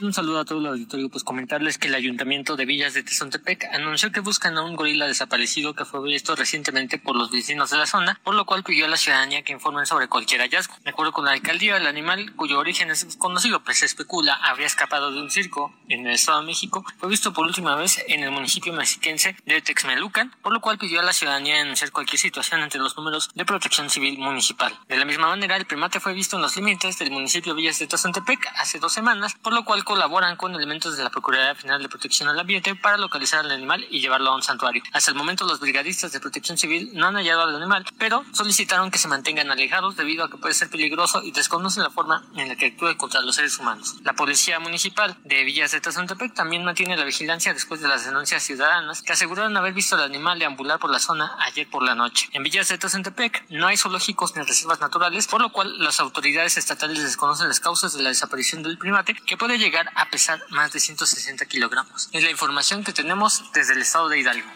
Un 0.03 0.13
saludo 0.13 0.41
a 0.41 0.45
todo 0.45 0.59
el 0.59 0.67
auditorio, 0.67 1.09
pues 1.09 1.23
comentarles 1.23 1.79
que 1.79 1.87
el 1.87 1.95
Ayuntamiento 1.95 2.57
de 2.57 2.67
Villas 2.67 2.93
de 2.93 3.05
Tezontepec 3.05 3.67
anunció 3.73 4.11
que 4.11 4.19
buscan 4.19 4.59
a 4.59 4.63
un 4.65 4.75
gorila 4.75 5.07
desaparecido 5.07 5.75
que 5.75 5.85
fue 5.85 6.03
visto 6.03 6.35
recientemente 6.35 6.99
por 6.99 7.15
los 7.15 7.31
vecinos 7.31 7.71
de 7.71 7.77
la 7.77 7.87
zona, 7.87 8.19
por 8.25 8.35
lo 8.35 8.45
cual 8.45 8.65
pidió 8.65 8.87
a 8.87 8.89
la 8.89 8.97
ciudadanía 8.97 9.43
que 9.43 9.53
informen 9.53 9.87
sobre 9.87 10.09
cualquier 10.09 10.41
hallazgo. 10.41 10.75
De 10.83 10.91
acuerdo 10.91 11.13
con 11.13 11.25
la 11.25 11.31
alcaldía, 11.31 11.77
el 11.77 11.87
animal, 11.87 12.35
cuyo 12.35 12.59
origen 12.59 12.91
es 12.91 13.07
desconocido, 13.07 13.63
pues 13.63 13.79
se 13.79 13.87
especula 13.87 14.35
habría 14.35 14.67
escapado 14.67 15.13
de 15.13 15.23
un 15.23 15.31
circo 15.31 15.73
en 15.89 16.05
el 16.05 16.15
Estado 16.15 16.41
de 16.41 16.47
México, 16.47 16.85
fue 16.99 17.09
visto 17.09 17.33
por 17.33 17.47
última 17.47 17.77
vez 17.77 18.03
en 18.09 18.25
el 18.25 18.33
municipio 18.33 18.73
mexiquense 18.73 19.37
de 19.47 19.63
Texmelucan, 19.63 20.35
por 20.43 20.53
lo 20.53 20.61
cual 20.61 20.79
pidió 20.79 20.99
a 20.99 21.05
la 21.05 21.13
ciudadanía 21.13 21.59
denunciar 21.59 21.93
cualquier 21.93 22.19
situación 22.19 22.61
entre 22.63 22.81
los 22.81 22.97
números 22.97 23.31
de 23.37 23.45
protección 23.45 23.89
civil 23.89 24.19
municipal. 24.19 24.77
De 24.89 24.97
la 24.97 25.05
misma 25.05 25.29
manera, 25.29 25.57
el 25.57 25.65
primate 25.65 26.01
fue 26.01 26.13
visto 26.13 26.35
en 26.35 26.43
los 26.43 26.57
límites 26.57 26.99
del 26.99 27.13
municipio 27.13 27.55
Villas 27.55 27.79
de 27.79 27.87
Tezontepec 27.87 28.49
hace 28.57 28.81
dos 28.81 28.93
semanas, 28.93 29.37
por 29.41 29.53
lo 29.53 29.65
cual 29.65 29.85
colaboran 29.93 30.37
con 30.37 30.55
elementos 30.55 30.97
de 30.97 31.05
la 31.05 31.11
Procuraduría 31.11 31.55
Final 31.55 31.83
de 31.83 31.89
Protección 31.91 32.27
al 32.27 32.41
Ambiente 32.41 32.75
para 32.75 32.97
localizar 32.97 33.41
al 33.41 33.51
animal 33.51 33.87
y 33.91 34.01
llevarlo 34.01 34.31
a 34.31 34.35
un 34.35 34.43
santuario. 34.43 34.83
Hasta 34.91 35.11
el 35.11 35.19
momento 35.19 35.45
los 35.45 35.61
brigadistas 35.61 36.13
de 36.13 36.19
protección 36.19 36.57
civil 36.57 36.93
no 36.95 37.09
han 37.09 37.17
hallado 37.17 37.43
al 37.43 37.55
animal, 37.55 37.85
pero 37.99 38.25
solicitaron 38.33 38.91
que 38.91 38.97
se 38.97 39.07
mantengan 39.07 39.51
alejados 39.51 39.95
debido 39.95 40.25
a 40.25 40.31
que 40.31 40.39
puede 40.39 40.55
ser 40.55 40.71
peligroso 40.71 41.23
y 41.23 41.33
desconocen 41.33 41.83
la 41.83 41.91
forma 41.91 42.25
en 42.37 42.49
la 42.49 42.57
que 42.57 42.69
actúe 42.69 42.97
contra 42.97 43.21
los 43.21 43.35
seres 43.35 43.59
humanos. 43.59 43.97
La 44.03 44.15
Policía 44.15 44.59
Municipal 44.61 45.15
de 45.25 45.45
Villas 45.45 45.73
de 45.73 45.83
Tazontepec 45.83 46.33
también 46.33 46.65
mantiene 46.65 46.97
la 46.97 47.05
vigilancia 47.05 47.53
después 47.53 47.83
de 47.83 47.89
las 47.89 48.07
denuncias 48.07 48.43
ciudadanas 48.43 49.03
que 49.03 49.13
aseguraron 49.13 49.55
haber 49.59 49.75
visto 49.75 49.97
al 49.97 50.05
animal 50.05 50.39
deambular 50.39 50.79
por 50.79 50.91
la 50.91 51.01
zona 51.01 51.37
ayer 51.41 51.69
por 51.69 51.83
la 51.83 51.95
noche. 51.95 52.31
En 52.33 52.43
Villas 52.43 52.69
de 52.69 52.79
Tazontepec 52.79 53.45
no 53.51 53.67
hay 53.67 53.77
zoológicos 53.77 54.35
ni 54.37 54.43
reservas 54.43 54.81
naturales, 54.81 55.27
por 55.27 55.43
lo 55.43 55.53
cual 55.53 55.79
las 55.81 56.01
autoridades 56.01 56.57
estatales 56.57 57.03
desconocen 57.03 57.49
las 57.49 57.61
causas 57.61 57.93
de 57.93 58.03
la 58.03 58.09
desaparición 58.09 58.63
del 58.63 58.79
primate, 58.79 59.15
que 59.15 59.37
puede 59.37 59.59
llegar 59.59 59.82
a 59.95 60.11
pesar 60.11 60.45
más 60.51 60.73
de 60.73 60.81
160 60.81 61.47
kilogramos. 61.47 62.09
Es 62.13 62.23
la 62.23 62.31
información 62.31 62.85
que 62.85 62.93
tenemos 62.93 63.45
desde 63.53 63.75
el 63.75 63.83
estado 63.83 64.09
de 64.09 64.19
Hidalgo. 64.19 64.49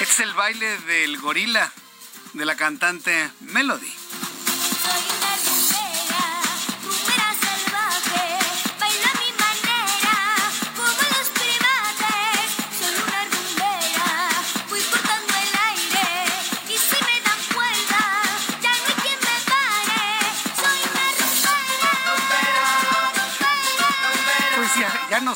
Es 0.00 0.20
el 0.20 0.32
baile 0.34 0.78
del 0.78 1.18
gorila 1.18 1.72
de 2.32 2.44
la 2.44 2.56
cantante 2.56 3.30
Melody. 3.40 3.92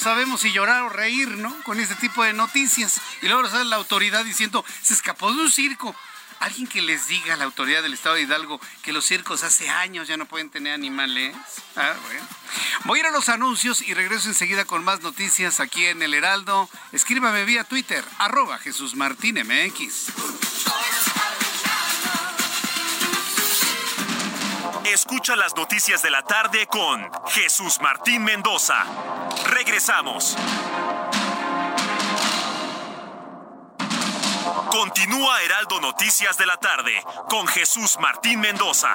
Sabemos 0.05 0.43
si 0.43 0.53
llorar 0.53 0.83
o 0.83 0.91
reír, 0.91 1.29
¿no? 1.29 1.51
Con 1.63 1.81
este 1.81 1.95
tipo 1.95 2.23
de 2.23 2.35
noticias. 2.35 3.01
Y 3.23 3.27
luego 3.27 3.49
sale 3.49 3.65
la 3.65 3.77
autoridad 3.77 4.23
diciendo, 4.23 4.63
se 4.83 4.93
escapó 4.93 5.33
de 5.33 5.41
un 5.41 5.51
circo. 5.51 5.97
Alguien 6.41 6.67
que 6.67 6.83
les 6.83 7.09
diga 7.09 7.33
a 7.33 7.37
la 7.39 7.45
autoridad 7.45 7.83
del 7.83 7.95
Estado 7.95 8.17
de 8.17 8.23
Hidalgo 8.23 8.61
que 8.83 8.93
los 8.93 9.07
circos 9.07 9.43
hace 9.45 9.71
años 9.71 10.07
ya 10.07 10.19
no 10.19 10.27
pueden 10.27 10.51
tener 10.51 10.75
animales. 10.75 11.35
Ah, 11.75 11.95
bueno. 12.05 12.27
Voy 12.85 12.99
a 12.99 13.01
ir 13.01 13.07
a 13.07 13.13
los 13.13 13.31
anuncios 13.31 13.81
y 13.81 13.95
regreso 13.95 14.29
enseguida 14.29 14.67
con 14.67 14.85
más 14.85 15.01
noticias 15.01 15.59
aquí 15.59 15.87
en 15.87 16.03
El 16.03 16.13
Heraldo. 16.13 16.69
Escríbame 16.93 17.47
vía 17.47 17.65
Twitter, 17.65 18.05
arroba 18.19 18.59
Jesús 18.59 18.95
Martín 18.97 19.37
MX. 19.37 20.13
Escucha 24.85 25.35
las 25.35 25.57
noticias 25.57 26.03
de 26.03 26.11
la 26.11 26.23
tarde 26.23 26.67
con 26.67 27.11
Jesús 27.29 27.81
Martín 27.81 28.23
Mendoza. 28.23 28.85
Regresamos. 29.47 30.37
Continúa 34.71 35.43
Heraldo 35.43 35.81
Noticias 35.81 36.37
de 36.37 36.45
la 36.45 36.59
tarde 36.59 37.03
con 37.31 37.47
Jesús 37.47 37.97
Martín 37.99 38.41
Mendoza. 38.41 38.95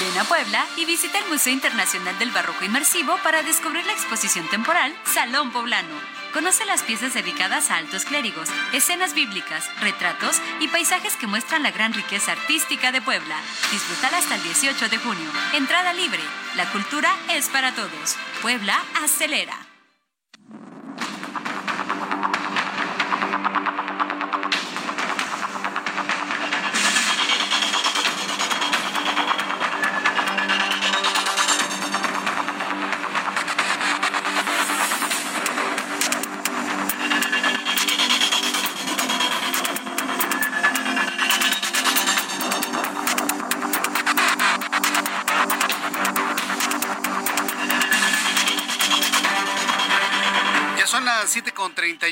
Ven 0.00 0.18
a 0.18 0.24
Puebla 0.24 0.66
y 0.78 0.86
visita 0.86 1.18
el 1.18 1.28
Museo 1.28 1.52
Internacional 1.52 2.18
del 2.18 2.30
Barroco 2.30 2.64
Inmersivo 2.64 3.18
para 3.22 3.42
descubrir 3.42 3.84
la 3.84 3.92
exposición 3.92 4.48
temporal 4.48 4.96
Salón 5.04 5.52
Poblano 5.52 6.21
Conoce 6.32 6.64
las 6.64 6.82
piezas 6.82 7.12
dedicadas 7.12 7.70
a 7.70 7.76
altos 7.76 8.04
clérigos, 8.06 8.48
escenas 8.72 9.12
bíblicas, 9.14 9.68
retratos 9.80 10.40
y 10.60 10.68
paisajes 10.68 11.16
que 11.16 11.26
muestran 11.26 11.62
la 11.62 11.70
gran 11.70 11.92
riqueza 11.92 12.32
artística 12.32 12.90
de 12.90 13.02
Puebla. 13.02 13.36
Disfrútala 13.70 14.16
hasta 14.16 14.36
el 14.36 14.42
18 14.42 14.88
de 14.88 14.98
junio. 14.98 15.30
Entrada 15.52 15.92
libre. 15.92 16.22
La 16.56 16.70
cultura 16.72 17.14
es 17.30 17.50
para 17.50 17.74
todos. 17.74 18.16
Puebla 18.40 18.82
acelera. 19.04 19.61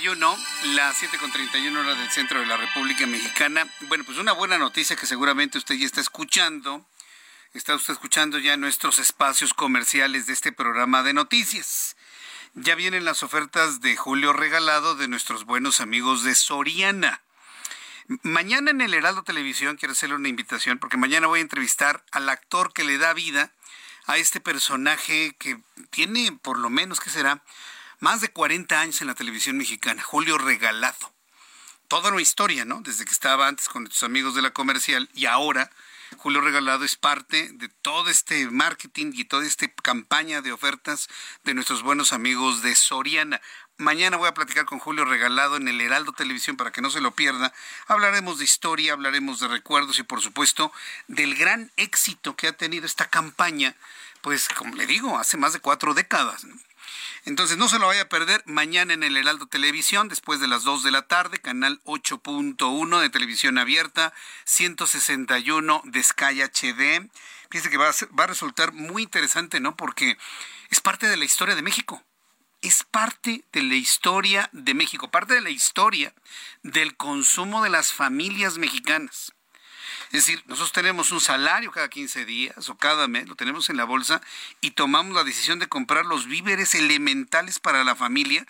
7.31, 0.00 0.36
las 0.74 1.02
7.31 1.02 1.76
horas 1.76 1.98
del 1.98 2.10
centro 2.10 2.40
de 2.40 2.46
la 2.46 2.56
República 2.56 3.06
Mexicana. 3.06 3.66
Bueno, 3.88 4.04
pues 4.04 4.16
una 4.16 4.32
buena 4.32 4.56
noticia 4.56 4.96
que 4.96 5.06
seguramente 5.06 5.58
usted 5.58 5.74
ya 5.74 5.84
está 5.84 6.00
escuchando. 6.00 6.86
Está 7.52 7.74
usted 7.74 7.92
escuchando 7.92 8.38
ya 8.38 8.56
nuestros 8.56 8.98
espacios 8.98 9.52
comerciales 9.52 10.26
de 10.26 10.32
este 10.32 10.52
programa 10.52 11.02
de 11.02 11.12
noticias. 11.12 11.96
Ya 12.54 12.76
vienen 12.76 13.04
las 13.04 13.22
ofertas 13.22 13.82
de 13.82 13.94
Julio 13.94 14.32
Regalado 14.32 14.94
de 14.94 15.06
nuestros 15.06 15.44
buenos 15.44 15.80
amigos 15.80 16.22
de 16.22 16.34
Soriana. 16.34 17.20
Mañana 18.22 18.70
en 18.70 18.80
el 18.80 18.94
Heraldo 18.94 19.22
Televisión 19.22 19.76
quiero 19.76 19.92
hacerle 19.92 20.16
una 20.16 20.28
invitación 20.28 20.78
porque 20.78 20.96
mañana 20.96 21.26
voy 21.26 21.40
a 21.40 21.42
entrevistar 21.42 22.02
al 22.10 22.28
actor 22.30 22.72
que 22.72 22.84
le 22.84 22.96
da 22.96 23.12
vida 23.12 23.52
a 24.06 24.16
este 24.16 24.40
personaje 24.40 25.36
que 25.38 25.60
tiene 25.90 26.32
por 26.40 26.58
lo 26.58 26.70
menos, 26.70 27.00
¿qué 27.00 27.10
será? 27.10 27.42
Más 28.00 28.22
de 28.22 28.30
40 28.30 28.80
años 28.80 29.00
en 29.00 29.06
la 29.06 29.14
televisión 29.14 29.56
mexicana, 29.56 30.02
Julio 30.02 30.38
Regalado. 30.38 31.12
Toda 31.86 32.10
una 32.10 32.22
historia, 32.22 32.64
¿no? 32.64 32.80
Desde 32.80 33.04
que 33.04 33.12
estaba 33.12 33.46
antes 33.46 33.68
con 33.68 33.86
tus 33.86 34.02
amigos 34.02 34.34
de 34.34 34.42
la 34.42 34.52
comercial 34.52 35.08
y 35.12 35.26
ahora 35.26 35.70
Julio 36.16 36.40
Regalado 36.40 36.84
es 36.84 36.96
parte 36.96 37.50
de 37.52 37.68
todo 37.68 38.08
este 38.10 38.48
marketing 38.50 39.12
y 39.14 39.24
toda 39.24 39.46
esta 39.46 39.68
campaña 39.68 40.40
de 40.40 40.52
ofertas 40.52 41.08
de 41.44 41.54
nuestros 41.54 41.82
buenos 41.82 42.12
amigos 42.12 42.62
de 42.62 42.74
Soriana. 42.74 43.40
Mañana 43.76 44.16
voy 44.16 44.28
a 44.28 44.34
platicar 44.34 44.64
con 44.64 44.78
Julio 44.78 45.04
Regalado 45.04 45.56
en 45.56 45.68
el 45.68 45.80
Heraldo 45.80 46.12
Televisión 46.12 46.56
para 46.56 46.72
que 46.72 46.82
no 46.82 46.90
se 46.90 47.00
lo 47.00 47.12
pierda. 47.12 47.52
Hablaremos 47.86 48.38
de 48.38 48.44
historia, 48.44 48.92
hablaremos 48.92 49.40
de 49.40 49.48
recuerdos 49.48 49.98
y 49.98 50.02
por 50.02 50.20
supuesto 50.20 50.72
del 51.06 51.34
gran 51.34 51.70
éxito 51.76 52.36
que 52.36 52.48
ha 52.48 52.52
tenido 52.52 52.86
esta 52.86 53.08
campaña, 53.08 53.74
pues 54.20 54.48
como 54.48 54.74
le 54.74 54.86
digo, 54.86 55.18
hace 55.18 55.36
más 55.36 55.52
de 55.52 55.60
cuatro 55.60 55.94
décadas. 55.94 56.44
¿no? 56.44 56.56
Entonces 57.24 57.58
no 57.58 57.68
se 57.68 57.78
lo 57.78 57.86
vaya 57.86 58.02
a 58.02 58.08
perder 58.08 58.42
mañana 58.46 58.94
en 58.94 59.02
el 59.02 59.16
Heraldo 59.16 59.46
Televisión, 59.46 60.08
después 60.08 60.40
de 60.40 60.48
las 60.48 60.64
2 60.64 60.82
de 60.82 60.90
la 60.90 61.02
tarde, 61.02 61.38
canal 61.38 61.80
8.1 61.84 63.00
de 63.00 63.10
televisión 63.10 63.58
abierta, 63.58 64.12
161 64.44 65.82
de 65.84 66.02
Sky 66.02 66.42
HD. 66.42 67.10
Fíjense 67.50 67.70
que 67.70 67.76
va 67.76 67.88
a, 67.88 67.94
va 68.18 68.24
a 68.24 68.28
resultar 68.28 68.72
muy 68.72 69.02
interesante, 69.02 69.60
¿no? 69.60 69.76
Porque 69.76 70.16
es 70.70 70.80
parte 70.80 71.08
de 71.08 71.16
la 71.16 71.24
historia 71.24 71.54
de 71.54 71.62
México. 71.62 72.02
Es 72.62 72.84
parte 72.84 73.44
de 73.52 73.62
la 73.62 73.74
historia 73.74 74.48
de 74.52 74.74
México, 74.74 75.10
parte 75.10 75.34
de 75.34 75.40
la 75.40 75.50
historia 75.50 76.14
del 76.62 76.96
consumo 76.96 77.62
de 77.62 77.70
las 77.70 77.92
familias 77.92 78.58
mexicanas. 78.58 79.32
Es 80.06 80.24
decir, 80.24 80.42
nosotros 80.46 80.72
tenemos 80.72 81.12
un 81.12 81.20
salario 81.20 81.70
cada 81.70 81.88
15 81.88 82.24
días 82.24 82.68
o 82.68 82.76
cada 82.76 83.08
mes, 83.08 83.28
lo 83.28 83.36
tenemos 83.36 83.70
en 83.70 83.76
la 83.76 83.84
bolsa 83.84 84.20
y 84.60 84.72
tomamos 84.72 85.14
la 85.14 85.24
decisión 85.24 85.58
de 85.58 85.68
comprar 85.68 86.06
los 86.06 86.26
víveres 86.26 86.74
elementales 86.74 87.58
para 87.58 87.84
la 87.84 87.94
familia 87.94 88.46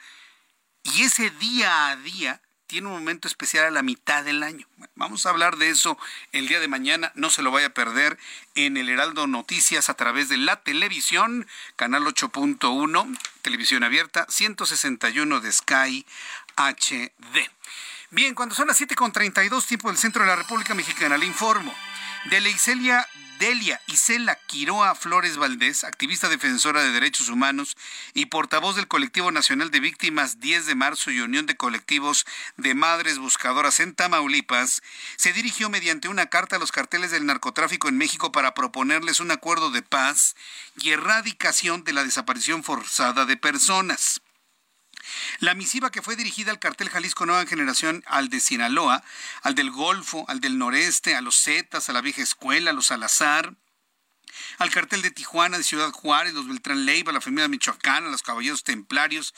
y 0.82 1.02
ese 1.02 1.30
día 1.30 1.88
a 1.88 1.96
día 1.96 2.40
tiene 2.70 2.86
un 2.86 2.92
momento 2.92 3.26
especial 3.26 3.64
a 3.64 3.70
la 3.72 3.82
mitad 3.82 4.24
del 4.24 4.44
año. 4.44 4.64
Vamos 4.94 5.26
a 5.26 5.30
hablar 5.30 5.56
de 5.56 5.70
eso 5.70 5.98
el 6.30 6.46
día 6.46 6.60
de 6.60 6.68
mañana, 6.68 7.10
no 7.16 7.28
se 7.28 7.42
lo 7.42 7.50
vaya 7.50 7.66
a 7.66 7.74
perder 7.74 8.16
en 8.54 8.76
el 8.76 8.88
Heraldo 8.88 9.26
Noticias 9.26 9.88
a 9.88 9.94
través 9.94 10.28
de 10.28 10.36
la 10.36 10.62
televisión, 10.62 11.48
canal 11.74 12.04
8.1, 12.04 13.18
televisión 13.42 13.82
abierta, 13.82 14.24
161 14.28 15.40
de 15.40 15.50
Sky 15.50 16.06
HD. 16.56 17.50
Bien, 18.12 18.34
cuando 18.34 18.56
son 18.56 18.66
las 18.66 18.80
7.32, 18.80 19.66
tiempo 19.66 19.86
del 19.86 19.96
centro 19.96 20.22
de 20.22 20.28
la 20.28 20.34
República 20.34 20.74
Mexicana, 20.74 21.16
le 21.16 21.26
informo 21.26 21.72
de 22.28 22.40
Delia 23.38 23.80
Isela 23.86 24.34
Quiroa 24.48 24.96
Flores 24.96 25.36
Valdés, 25.36 25.84
activista 25.84 26.28
defensora 26.28 26.82
de 26.82 26.90
derechos 26.90 27.28
humanos 27.28 27.76
y 28.12 28.26
portavoz 28.26 28.74
del 28.74 28.88
Colectivo 28.88 29.30
Nacional 29.30 29.70
de 29.70 29.78
Víctimas 29.78 30.40
10 30.40 30.66
de 30.66 30.74
marzo 30.74 31.12
y 31.12 31.20
Unión 31.20 31.46
de 31.46 31.56
Colectivos 31.56 32.26
de 32.56 32.74
Madres 32.74 33.18
Buscadoras 33.18 33.78
en 33.78 33.94
Tamaulipas, 33.94 34.82
se 35.14 35.32
dirigió 35.32 35.70
mediante 35.70 36.08
una 36.08 36.26
carta 36.26 36.56
a 36.56 36.58
los 36.58 36.72
carteles 36.72 37.12
del 37.12 37.26
narcotráfico 37.26 37.88
en 37.88 37.96
México 37.96 38.32
para 38.32 38.54
proponerles 38.54 39.20
un 39.20 39.30
acuerdo 39.30 39.70
de 39.70 39.82
paz 39.82 40.34
y 40.82 40.90
erradicación 40.90 41.84
de 41.84 41.92
la 41.92 42.02
desaparición 42.02 42.64
forzada 42.64 43.24
de 43.24 43.36
personas. 43.36 44.20
La 45.40 45.54
misiva 45.54 45.90
que 45.90 46.02
fue 46.02 46.16
dirigida 46.16 46.50
al 46.50 46.58
cartel 46.58 46.90
Jalisco 46.90 47.24
Nueva 47.24 47.46
Generación, 47.46 48.04
al 48.06 48.28
de 48.28 48.40
Sinaloa, 48.40 49.02
al 49.40 49.54
del 49.54 49.70
Golfo, 49.70 50.26
al 50.28 50.40
del 50.40 50.58
Noreste, 50.58 51.16
a 51.16 51.22
los 51.22 51.40
Zetas, 51.40 51.88
a 51.88 51.94
la 51.94 52.02
Vieja 52.02 52.20
Escuela, 52.20 52.70
a 52.70 52.74
los 52.74 52.88
Salazar, 52.88 53.54
al 54.58 54.70
cartel 54.70 55.00
de 55.00 55.10
Tijuana, 55.10 55.56
de 55.56 55.64
Ciudad 55.64 55.92
Juárez, 55.92 56.34
los 56.34 56.46
Beltrán 56.46 56.84
Leiva, 56.84 57.10
la 57.10 57.22
familia 57.22 57.48
Michoacán, 57.48 58.04
a 58.04 58.10
los 58.10 58.20
Caballeros 58.20 58.64
Templarios, 58.64 59.32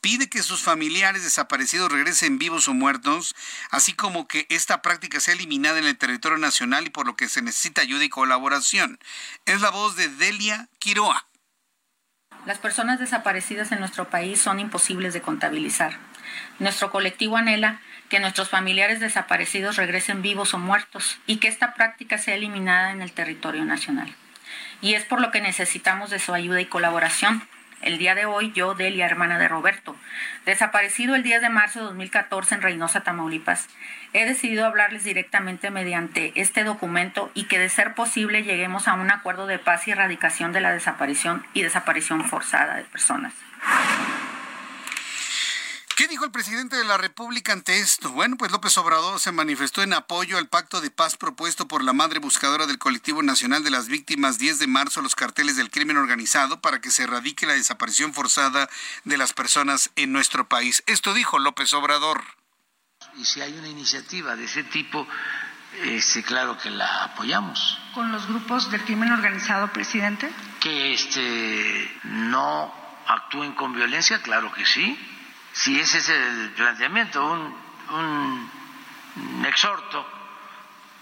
pide 0.00 0.30
que 0.30 0.44
sus 0.44 0.62
familiares 0.62 1.24
desaparecidos 1.24 1.90
regresen 1.90 2.38
vivos 2.38 2.68
o 2.68 2.74
muertos, 2.74 3.34
así 3.70 3.94
como 3.94 4.28
que 4.28 4.46
esta 4.50 4.80
práctica 4.80 5.18
sea 5.18 5.34
eliminada 5.34 5.80
en 5.80 5.86
el 5.86 5.98
territorio 5.98 6.38
nacional 6.38 6.86
y 6.86 6.90
por 6.90 7.04
lo 7.04 7.16
que 7.16 7.28
se 7.28 7.42
necesita 7.42 7.82
ayuda 7.82 8.04
y 8.04 8.08
colaboración. 8.08 9.00
Es 9.44 9.60
la 9.60 9.70
voz 9.70 9.96
de 9.96 10.08
Delia 10.08 10.68
Quiroa. 10.78 11.26
Las 12.46 12.58
personas 12.58 12.98
desaparecidas 12.98 13.72
en 13.72 13.80
nuestro 13.80 14.08
país 14.08 14.40
son 14.40 14.60
imposibles 14.60 15.12
de 15.12 15.20
contabilizar. 15.20 15.94
Nuestro 16.58 16.90
colectivo 16.90 17.36
anhela 17.36 17.80
que 18.08 18.20
nuestros 18.20 18.48
familiares 18.48 19.00
desaparecidos 19.00 19.76
regresen 19.76 20.22
vivos 20.22 20.54
o 20.54 20.58
muertos 20.58 21.18
y 21.26 21.36
que 21.36 21.48
esta 21.48 21.74
práctica 21.74 22.18
sea 22.18 22.34
eliminada 22.34 22.92
en 22.92 23.02
el 23.02 23.12
territorio 23.12 23.64
nacional. 23.64 24.14
Y 24.80 24.94
es 24.94 25.04
por 25.04 25.20
lo 25.20 25.30
que 25.30 25.40
necesitamos 25.40 26.10
de 26.10 26.18
su 26.18 26.32
ayuda 26.32 26.60
y 26.60 26.66
colaboración 26.66 27.46
el 27.82 27.98
día 27.98 28.14
de 28.14 28.26
hoy, 28.26 28.52
yo, 28.52 28.74
Delia, 28.74 29.06
hermana 29.06 29.38
de 29.38 29.48
Roberto, 29.48 29.96
desaparecido 30.46 31.14
el 31.14 31.22
10 31.22 31.42
de 31.42 31.48
marzo 31.48 31.80
de 31.80 31.84
2014 31.86 32.56
en 32.56 32.62
Reynosa, 32.62 33.02
Tamaulipas, 33.02 33.68
he 34.12 34.24
decidido 34.26 34.66
hablarles 34.66 35.04
directamente 35.04 35.70
mediante 35.70 36.32
este 36.34 36.64
documento 36.64 37.30
y 37.34 37.44
que 37.44 37.58
de 37.58 37.68
ser 37.68 37.94
posible 37.94 38.42
lleguemos 38.42 38.88
a 38.88 38.94
un 38.94 39.10
acuerdo 39.10 39.46
de 39.46 39.58
paz 39.58 39.86
y 39.86 39.92
erradicación 39.92 40.52
de 40.52 40.60
la 40.60 40.72
desaparición 40.72 41.44
y 41.54 41.62
desaparición 41.62 42.24
forzada 42.24 42.76
de 42.76 42.84
personas. 42.84 43.32
¿Qué 45.98 46.06
dijo 46.06 46.24
el 46.24 46.30
presidente 46.30 46.76
de 46.76 46.84
la 46.84 46.96
República 46.96 47.52
ante 47.52 47.80
esto? 47.80 48.12
Bueno, 48.12 48.36
pues 48.36 48.52
López 48.52 48.78
Obrador 48.78 49.18
se 49.18 49.32
manifestó 49.32 49.82
en 49.82 49.92
apoyo 49.92 50.38
al 50.38 50.46
pacto 50.46 50.80
de 50.80 50.92
paz 50.92 51.16
propuesto 51.16 51.66
por 51.66 51.82
la 51.82 51.92
madre 51.92 52.20
buscadora 52.20 52.68
del 52.68 52.78
Colectivo 52.78 53.20
Nacional 53.24 53.64
de 53.64 53.70
las 53.70 53.88
Víctimas 53.88 54.38
10 54.38 54.60
de 54.60 54.68
marzo 54.68 55.00
a 55.00 55.02
los 55.02 55.16
carteles 55.16 55.56
del 55.56 55.72
crimen 55.72 55.96
organizado 55.96 56.60
para 56.60 56.80
que 56.80 56.92
se 56.92 57.02
erradique 57.02 57.46
la 57.46 57.54
desaparición 57.54 58.14
forzada 58.14 58.70
de 59.02 59.18
las 59.18 59.32
personas 59.32 59.90
en 59.96 60.12
nuestro 60.12 60.48
país. 60.48 60.84
Esto 60.86 61.14
dijo 61.14 61.40
López 61.40 61.72
Obrador. 61.72 62.22
Y 63.16 63.24
si 63.24 63.40
hay 63.40 63.58
una 63.58 63.66
iniciativa 63.66 64.36
de 64.36 64.44
ese 64.44 64.62
tipo, 64.62 65.04
este, 65.82 66.22
claro 66.22 66.56
que 66.58 66.70
la 66.70 67.06
apoyamos. 67.06 67.76
¿Con 67.92 68.12
los 68.12 68.24
grupos 68.28 68.70
del 68.70 68.84
crimen 68.84 69.10
organizado, 69.10 69.72
presidente? 69.72 70.30
Que 70.60 70.94
este, 70.94 71.90
no 72.04 72.72
actúen 73.08 73.56
con 73.56 73.74
violencia, 73.74 74.22
claro 74.22 74.52
que 74.52 74.64
sí 74.64 74.96
si 75.58 75.80
ese 75.80 75.98
es 75.98 76.08
el 76.08 76.50
planteamiento, 76.52 77.24
un, 77.24 78.50
exhorto 79.44 80.06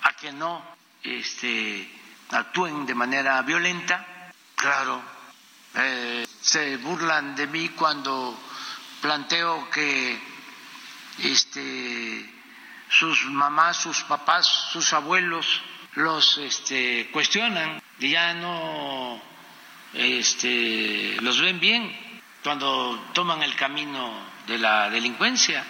a 0.03 0.12
que 0.15 0.33
no 0.33 0.62
este, 1.03 1.91
actúen 2.31 2.87
de 2.87 2.95
manera 2.95 3.43
violenta, 3.43 4.33
claro, 4.55 5.03
eh, 5.74 6.27
se 6.41 6.78
burlan 6.78 7.37
de 7.37 7.47
mí 7.49 7.69
cuando 7.70 8.39
planteo 9.03 9.69
que 9.69 10.19
este, 11.19 12.35
sus 12.89 13.27
mamás, 13.27 13.77
sus 13.77 14.05
papás, 14.05 14.47
sus 14.73 14.91
abuelos 14.95 15.61
los 15.97 16.39
este, 16.39 17.11
cuestionan 17.12 17.83
y 17.99 18.11
ya 18.11 18.33
no 18.35 19.20
este, 19.93 21.16
los 21.20 21.41
ven 21.41 21.61
bien 21.61 21.95
cuando 22.43 23.09
toman 23.12 23.43
el 23.43 23.55
camino 23.55 24.26
de 24.47 24.59
la 24.59 24.90
delincuencia. 24.90 25.66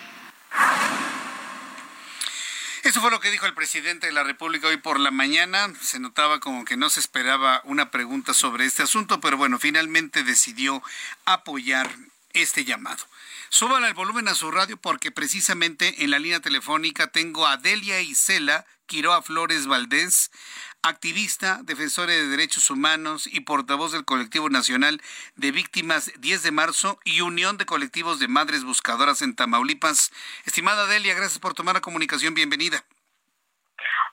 Eso 2.82 3.00
fue 3.00 3.10
lo 3.10 3.18
que 3.18 3.32
dijo 3.32 3.46
el 3.46 3.54
presidente 3.54 4.06
de 4.06 4.12
la 4.12 4.22
República 4.22 4.68
hoy 4.68 4.76
por 4.76 5.00
la 5.00 5.10
mañana. 5.10 5.72
Se 5.80 5.98
notaba 5.98 6.38
como 6.38 6.64
que 6.64 6.76
no 6.76 6.88
se 6.88 7.00
esperaba 7.00 7.60
una 7.64 7.90
pregunta 7.90 8.32
sobre 8.32 8.64
este 8.64 8.84
asunto, 8.84 9.20
pero 9.20 9.36
bueno, 9.36 9.58
finalmente 9.58 10.22
decidió 10.22 10.82
apoyar 11.24 11.90
este 12.32 12.64
llamado. 12.64 13.04
Suban 13.48 13.84
el 13.84 13.94
volumen 13.94 14.28
a 14.28 14.34
su 14.34 14.50
radio 14.50 14.76
porque 14.76 15.10
precisamente 15.10 16.04
en 16.04 16.10
la 16.10 16.18
línea 16.18 16.40
telefónica 16.40 17.08
tengo 17.08 17.46
a 17.46 17.56
Delia 17.56 18.00
Isela 18.00 18.66
Quiroa 18.86 19.22
Flores 19.22 19.66
Valdés, 19.66 20.30
activista, 20.88 21.60
defensora 21.62 22.12
de 22.12 22.26
derechos 22.26 22.70
humanos 22.70 23.26
y 23.26 23.40
portavoz 23.40 23.92
del 23.92 24.04
colectivo 24.04 24.48
nacional 24.48 25.00
de 25.34 25.52
víctimas 25.52 26.12
10 26.18 26.42
de 26.42 26.50
marzo 26.50 26.98
y 27.04 27.20
Unión 27.20 27.56
de 27.56 27.66
Colectivos 27.66 28.18
de 28.18 28.28
Madres 28.28 28.64
Buscadoras 28.64 29.22
en 29.22 29.34
Tamaulipas. 29.34 30.12
Estimada 30.44 30.86
Delia, 30.86 31.14
gracias 31.14 31.38
por 31.38 31.54
tomar 31.54 31.74
la 31.74 31.80
comunicación. 31.80 32.34
Bienvenida. 32.34 32.84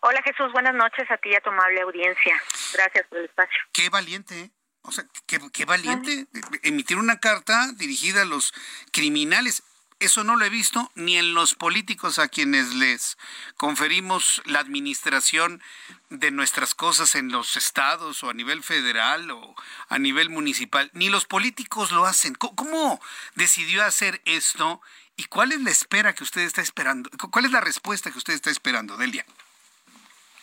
Hola 0.02 0.22
Jesús, 0.24 0.52
buenas 0.52 0.76
noches 0.76 1.10
a 1.10 1.18
ti 1.18 1.30
y 1.30 1.36
a 1.36 1.42
tu 1.42 1.50
amable 1.50 1.82
audiencia. 1.82 2.42
Gracias 2.74 3.08
por 3.08 3.20
el 3.20 3.26
espacio. 3.26 3.58
Qué 3.72 3.90
valiente, 3.90 4.40
¿eh? 4.40 4.52
O 4.82 4.92
sea, 4.92 5.06
qué, 5.26 5.40
qué 5.54 5.64
valiente 5.64 6.28
emitir 6.62 6.98
una 6.98 7.20
carta 7.20 7.72
dirigida 7.78 8.24
a 8.24 8.26
los 8.26 8.54
criminales. 8.92 9.64
Eso 10.04 10.26
no 10.26 10.36
lo 10.36 10.44
he 10.44 10.50
visto 10.50 10.92
ni 10.96 11.18
en 11.18 11.34
los 11.34 11.56
políticos 11.56 12.20
a 12.20 12.28
quienes 12.28 12.76
les 12.76 13.18
conferimos 13.56 14.42
la 14.44 14.60
administración 14.60 15.64
de 16.10 16.30
nuestras 16.30 16.76
cosas 16.76 17.16
en 17.16 17.32
los 17.32 17.56
estados 17.56 18.22
o 18.22 18.30
a 18.30 18.34
nivel 18.34 18.64
federal 18.64 19.32
o 19.32 19.56
a 19.88 20.00
nivel 20.00 20.30
municipal. 20.30 20.90
Ni 20.92 21.08
los 21.08 21.26
políticos 21.26 21.94
lo 21.94 22.04
hacen. 22.04 22.36
¿Cómo 22.36 23.00
decidió 23.36 23.82
hacer 23.86 24.20
esto 24.26 24.82
y 25.16 25.24
cuál 25.24 25.54
es 25.54 25.62
la 25.62 25.72
espera 25.72 26.12
que 26.12 26.26
usted 26.26 26.42
está 26.42 26.60
esperando? 26.60 27.10
¿Cuál 27.32 27.46
es 27.46 27.52
la 27.52 27.62
respuesta 27.62 28.12
que 28.12 28.18
usted 28.18 28.34
está 28.34 28.50
esperando, 28.50 28.98
Delia? 28.98 29.26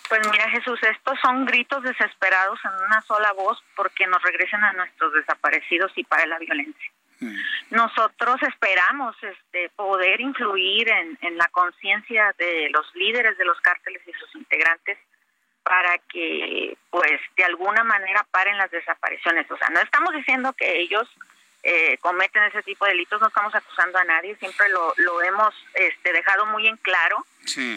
Pues 0.09 0.23
mira 0.31 0.49
Jesús, 0.49 0.83
estos 0.85 1.21
son 1.21 1.45
gritos 1.45 1.83
desesperados 1.83 2.59
en 2.65 2.73
una 2.87 3.03
sola 3.03 3.31
voz 3.35 3.63
porque 3.77 4.07
nos 4.07 4.23
regresen 4.23 4.65
a 4.65 4.73
nuestros 4.73 5.13
desaparecidos 5.13 5.93
y 5.97 6.05
para 6.05 6.25
la 6.25 6.39
violencia. 6.39 6.91
Nosotros 7.71 8.43
esperamos 8.43 9.15
este, 9.23 9.69
poder 9.77 10.21
influir 10.21 10.89
en, 10.89 11.19
en 11.21 11.37
la 11.37 11.49
conciencia 11.49 12.35
de 12.39 12.71
los 12.71 12.95
líderes 12.95 13.37
de 13.37 13.45
los 13.45 13.61
cárteles 13.61 14.03
y 14.07 14.13
sus 14.13 14.35
integrantes 14.35 14.99
para 15.63 15.99
que, 15.99 16.77
pues, 16.91 17.21
de 17.37 17.45
alguna 17.45 17.85
manera 17.85 18.27
paren 18.31 18.57
las 18.57 18.71
desapariciones. 18.71 19.51
O 19.51 19.57
sea, 19.57 19.69
no 19.69 19.81
estamos 19.81 20.13
diciendo 20.15 20.53
que 20.55 20.81
ellos 20.81 21.09
eh, 21.63 21.99
cometen 21.99 22.43
ese 22.45 22.63
tipo 22.63 22.87
de 22.87 22.93
delitos, 22.93 23.21
no 23.21 23.29
estamos 23.29 23.55
acusando 23.55 23.99
a 23.99 24.05
nadie, 24.05 24.35
siempre 24.37 24.69
lo, 24.71 24.95
lo 24.97 25.23
hemos 25.23 25.55
este, 25.75 26.13
dejado 26.13 26.47
muy 26.47 26.67
en 26.67 26.77
claro. 26.79 27.25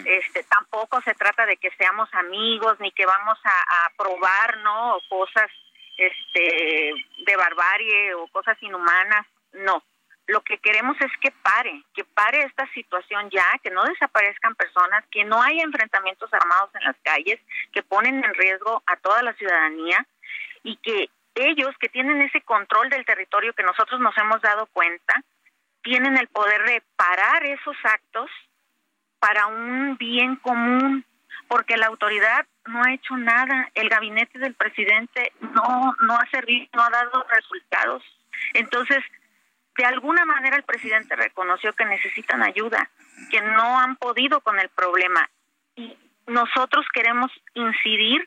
Este, 0.04 0.44
tampoco 0.44 1.00
se 1.02 1.14
trata 1.14 1.46
de 1.46 1.56
que 1.56 1.70
seamos 1.72 2.08
amigos 2.14 2.78
ni 2.80 2.92
que 2.92 3.06
vamos 3.06 3.38
a, 3.44 3.86
a 3.86 3.90
probar, 3.96 4.58
¿no? 4.58 4.98
Cosas 5.08 5.50
este, 5.96 6.94
de 7.26 7.36
barbarie 7.36 8.14
o 8.14 8.26
cosas 8.28 8.56
inhumanas 8.62 9.26
no. 9.54 9.82
Lo 10.26 10.40
que 10.40 10.58
queremos 10.58 10.96
es 11.00 11.10
que 11.20 11.30
pare, 11.42 11.82
que 11.94 12.04
pare 12.04 12.42
esta 12.44 12.66
situación 12.72 13.28
ya, 13.30 13.44
que 13.62 13.70
no 13.70 13.84
desaparezcan 13.84 14.54
personas, 14.54 15.04
que 15.10 15.24
no 15.24 15.42
haya 15.42 15.62
enfrentamientos 15.62 16.32
armados 16.32 16.70
en 16.74 16.84
las 16.84 16.96
calles 17.02 17.38
que 17.72 17.82
ponen 17.82 18.24
en 18.24 18.34
riesgo 18.34 18.82
a 18.86 18.96
toda 18.96 19.22
la 19.22 19.34
ciudadanía 19.34 20.06
y 20.62 20.76
que 20.76 21.10
ellos 21.34 21.74
que 21.78 21.90
tienen 21.90 22.22
ese 22.22 22.40
control 22.40 22.88
del 22.88 23.04
territorio 23.04 23.52
que 23.52 23.62
nosotros 23.62 24.00
nos 24.00 24.16
hemos 24.16 24.40
dado 24.40 24.66
cuenta, 24.66 25.22
tienen 25.82 26.16
el 26.16 26.28
poder 26.28 26.62
de 26.64 26.82
parar 26.96 27.44
esos 27.44 27.76
actos 27.82 28.30
para 29.18 29.46
un 29.46 29.96
bien 29.98 30.36
común, 30.36 31.04
porque 31.48 31.76
la 31.76 31.86
autoridad 31.86 32.46
no 32.66 32.82
ha 32.82 32.94
hecho 32.94 33.16
nada, 33.16 33.70
el 33.74 33.90
gabinete 33.90 34.38
del 34.38 34.54
presidente 34.54 35.32
no 35.40 35.94
no 36.00 36.14
ha 36.16 36.26
servido, 36.30 36.66
no 36.72 36.82
ha 36.82 36.90
dado 36.90 37.26
resultados. 37.28 38.02
Entonces, 38.54 38.98
de 39.76 39.84
alguna 39.84 40.24
manera 40.24 40.56
el 40.56 40.62
presidente 40.62 41.16
reconoció 41.16 41.72
que 41.72 41.84
necesitan 41.84 42.42
ayuda, 42.42 42.88
que 43.30 43.40
no 43.40 43.78
han 43.78 43.96
podido 43.96 44.40
con 44.40 44.58
el 44.58 44.68
problema. 44.68 45.28
Y 45.76 45.96
nosotros 46.26 46.86
queremos 46.92 47.30
incidir 47.54 48.26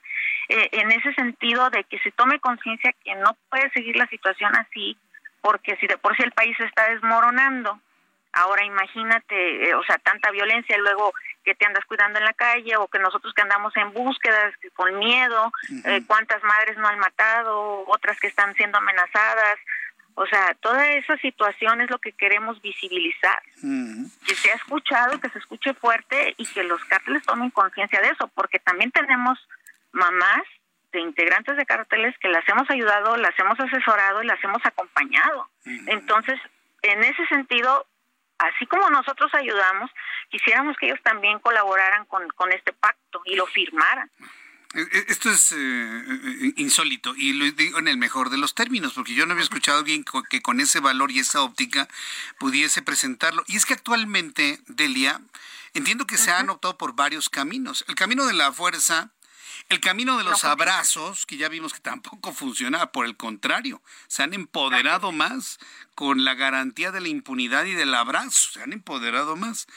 eh, 0.50 0.70
en 0.72 0.92
ese 0.92 1.14
sentido 1.14 1.70
de 1.70 1.84
que 1.86 2.00
se 2.00 2.12
tome 2.12 2.40
conciencia 2.40 2.94
que 3.04 3.16
no 3.16 3.36
puede 3.50 3.70
seguir 3.72 3.96
la 3.96 4.08
situación 4.08 4.56
así, 4.56 4.98
porque 5.42 5.78
si 5.78 5.88
de 5.88 5.98
por 5.98 6.16
sí 6.16 6.24
el 6.24 6.32
país 6.32 6.56
se 6.58 6.66
está 6.66 6.90
desmoronando, 6.90 7.80
Ahora 8.38 8.64
imagínate, 8.64 9.70
eh, 9.70 9.74
o 9.74 9.84
sea, 9.84 9.98
tanta 9.98 10.30
violencia, 10.30 10.78
luego 10.78 11.12
que 11.44 11.56
te 11.56 11.66
andas 11.66 11.84
cuidando 11.86 12.20
en 12.20 12.26
la 12.26 12.34
calle 12.34 12.76
o 12.78 12.88
que 12.88 13.00
nosotros 13.00 13.34
que 13.34 13.42
andamos 13.42 13.76
en 13.78 13.92
búsquedas 13.94 14.54
con 14.76 15.00
miedo, 15.00 15.52
eh, 15.86 16.04
cuántas 16.06 16.44
madres 16.44 16.78
no 16.78 16.88
han 16.88 17.00
matado, 17.00 17.84
otras 17.88 18.20
que 18.20 18.28
están 18.28 18.54
siendo 18.54 18.78
amenazadas. 18.78 19.58
O 20.20 20.26
sea, 20.26 20.56
toda 20.62 20.84
esa 20.94 21.16
situación 21.18 21.80
es 21.80 21.92
lo 21.92 22.00
que 22.00 22.12
queremos 22.12 22.60
visibilizar. 22.60 23.40
Que 24.26 24.34
se 24.34 24.50
ha 24.52 24.56
escuchado, 24.56 25.20
que 25.20 25.30
se 25.30 25.38
escuche 25.38 25.76
fuerte 25.76 26.34
y 26.38 26.46
que 26.48 26.64
los 26.64 26.84
cárteles 26.86 27.22
tomen 27.22 27.52
conciencia 27.52 28.02
de 28.02 28.10
eso, 28.10 28.28
porque 28.30 28.58
también 28.58 28.90
tenemos 28.90 29.38
mamás 29.92 30.42
de 30.92 31.02
integrantes 31.02 31.56
de 31.56 31.68
cárteles 31.68 32.18
que 32.18 32.30
las 32.30 32.44
hemos 32.50 32.68
ayudado, 32.72 33.16
las 33.18 33.38
hemos 33.38 33.60
asesorado 33.60 34.24
y 34.24 34.26
las 34.26 34.44
hemos 34.44 34.66
acompañado. 34.66 35.52
Entonces, 35.86 36.40
en 36.82 37.04
ese 37.04 37.24
sentido, 37.28 37.86
así 38.40 38.66
como 38.66 38.90
nosotros 38.90 39.32
ayudamos, 39.36 39.92
quisiéramos 40.30 40.78
que 40.78 40.88
ellos 40.88 41.04
también 41.04 41.38
colaboraran 41.38 42.06
con, 42.06 42.28
con 42.30 42.52
este 42.52 42.74
pacto 42.74 43.22
y 43.26 43.36
lo 43.36 43.46
firmaran. 43.46 44.10
E, 44.74 44.82
e, 44.82 45.06
esto 45.08 45.30
es 45.30 45.52
eh, 45.52 45.56
eh, 45.58 46.54
insólito 46.58 47.16
y 47.16 47.34
lo 47.34 47.50
digo 47.52 47.80
en 47.80 47.88
el 47.88 47.98
mejor 47.98 48.30
de 48.30 48.38
los 48.38 48.54
términos, 48.54 48.94
porque 48.94 49.14
yo 49.14 49.26
no 49.26 49.34
había 49.34 49.44
escuchado 49.44 49.78
a 49.78 49.82
alguien 49.82 50.04
que 50.30 50.42
con 50.42 50.60
ese 50.60 50.80
valor 50.80 51.12
y 51.12 51.20
esa 51.20 51.42
óptica 51.42 51.88
pudiese 52.38 52.82
presentarlo. 52.82 53.44
Y 53.48 53.56
es 53.56 53.66
que 53.66 53.74
actualmente, 53.74 54.60
Delia, 54.68 55.22
entiendo 55.74 56.06
que 56.06 56.18
se 56.18 56.32
han 56.32 56.50
optado 56.50 56.78
por 56.78 56.96
varios 56.96 57.30
caminos. 57.30 57.86
El 57.88 57.96
camino 57.96 58.26
de 58.26 58.34
la 58.34 58.52
fuerza, 58.52 59.12
el 59.70 59.82
camino 59.82 60.18
de 60.18 60.24
los 60.24 60.46
abrazos, 60.46 61.26
que 61.26 61.38
ya 61.38 61.50
vimos 61.50 61.74
que 61.74 61.80
tampoco 61.80 62.32
funcionaba, 62.34 62.92
por 62.92 63.06
el 63.06 63.18
contrario, 63.18 63.82
se 64.08 64.24
han 64.24 64.34
empoderado 64.34 65.12
más 65.12 65.60
con 65.96 66.24
la 66.24 66.36
garantía 66.36 66.92
de 66.92 67.02
la 67.02 67.08
impunidad 67.08 67.66
y 67.66 67.74
del 67.74 67.94
abrazo, 67.94 68.52
se 68.54 68.62
han 68.62 68.72
empoderado 68.72 69.36
más. 69.36 69.68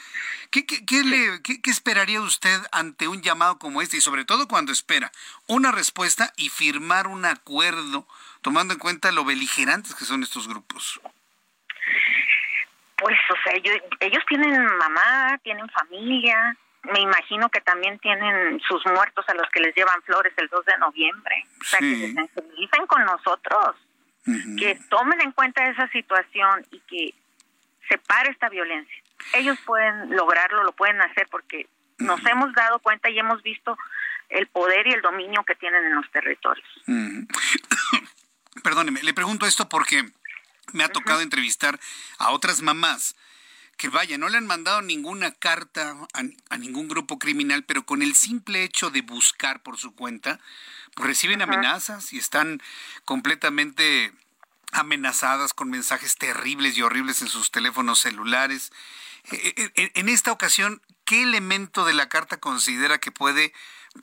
¿Qué, 0.49 0.65
qué, 0.65 1.03
le, 1.03 1.41
qué, 1.41 1.59
esperaría 1.69 2.21
usted 2.21 2.59
ante 2.71 3.07
un 3.07 3.21
llamado 3.21 3.57
como 3.57 3.81
este 3.81 3.97
y 3.97 4.01
sobre 4.01 4.25
todo 4.25 4.47
cuando 4.47 4.71
espera 4.71 5.11
una 5.47 5.71
respuesta 5.71 6.31
y 6.37 6.49
firmar 6.49 7.07
un 7.07 7.25
acuerdo, 7.25 8.07
tomando 8.41 8.73
en 8.73 8.79
cuenta 8.79 9.11
lo 9.11 9.25
beligerantes 9.25 9.95
que 9.95 10.05
son 10.05 10.23
estos 10.23 10.47
grupos? 10.47 11.01
Pues, 12.97 13.17
o 13.31 13.35
sea, 13.43 13.53
ellos 13.99 14.23
tienen 14.27 14.63
mamá, 14.77 15.39
tienen 15.43 15.67
familia, 15.69 16.55
me 16.83 16.99
imagino 16.99 17.49
que 17.49 17.61
también 17.61 17.99
tienen 17.99 18.59
sus 18.67 18.83
muertos 18.85 19.25
a 19.27 19.33
los 19.35 19.49
que 19.51 19.59
les 19.59 19.75
llevan 19.75 20.01
flores 20.03 20.33
el 20.37 20.47
2 20.47 20.65
de 20.65 20.77
noviembre. 20.79 21.45
O 21.59 21.63
sea, 21.63 21.79
que 21.79 21.95
se 21.95 22.13
sensibilicen 22.13 22.87
con 22.87 23.05
nosotros, 23.05 23.75
que 24.57 24.79
tomen 24.89 25.21
en 25.21 25.31
cuenta 25.31 25.65
esa 25.65 25.87
situación 25.89 26.65
y 26.71 26.79
que 26.81 27.13
se 27.89 27.97
pare 27.99 28.31
esta 28.31 28.49
violencia. 28.49 28.95
Ellos 29.33 29.57
pueden 29.65 30.15
lograrlo, 30.15 30.63
lo 30.63 30.71
pueden 30.71 30.99
hacer 31.01 31.27
porque 31.29 31.67
nos 31.99 32.25
hemos 32.25 32.53
dado 32.53 32.79
cuenta 32.79 33.09
y 33.09 33.19
hemos 33.19 33.43
visto 33.43 33.77
el 34.29 34.47
poder 34.47 34.87
y 34.87 34.93
el 34.93 35.01
dominio 35.01 35.43
que 35.43 35.55
tienen 35.55 35.85
en 35.85 35.95
los 35.95 36.09
territorios. 36.11 36.67
Perdóneme, 38.63 39.03
le 39.03 39.13
pregunto 39.13 39.45
esto 39.45 39.69
porque 39.69 40.03
me 40.73 40.83
ha 40.83 40.89
tocado 40.89 41.21
entrevistar 41.21 41.79
a 42.17 42.31
otras 42.31 42.61
mamás 42.61 43.15
que 43.81 43.89
vaya, 43.89 44.15
no 44.19 44.29
le 44.29 44.37
han 44.37 44.45
mandado 44.45 44.83
ninguna 44.83 45.31
carta 45.31 45.97
a, 46.13 46.57
ningún 46.57 46.87
grupo 46.87 47.17
criminal, 47.17 47.63
pero 47.63 47.83
con 47.83 48.03
el 48.03 48.13
simple 48.13 48.63
hecho 48.63 48.91
de 48.91 49.01
buscar 49.01 49.63
por 49.63 49.79
su 49.79 49.95
cuenta, 49.95 50.39
pues 50.93 51.07
reciben 51.07 51.41
amenazas 51.41 52.13
y 52.13 52.19
están 52.19 52.61
completamente 53.05 54.13
amenazadas 54.71 55.55
con 55.55 55.71
mensajes 55.71 56.15
terribles 56.15 56.77
y 56.77 56.83
horribles 56.83 57.23
en 57.23 57.27
sus 57.27 57.49
teléfonos 57.49 57.97
celulares. 57.97 58.71
E, 59.31 59.71
e, 59.75 59.91
en 59.95 60.09
esta 60.09 60.31
ocasión, 60.31 60.79
¿qué 61.03 61.23
elemento 61.23 61.83
de 61.83 61.95
la 61.95 62.07
carta 62.07 62.37
considera 62.37 62.99
que 62.99 63.11
puede 63.11 63.51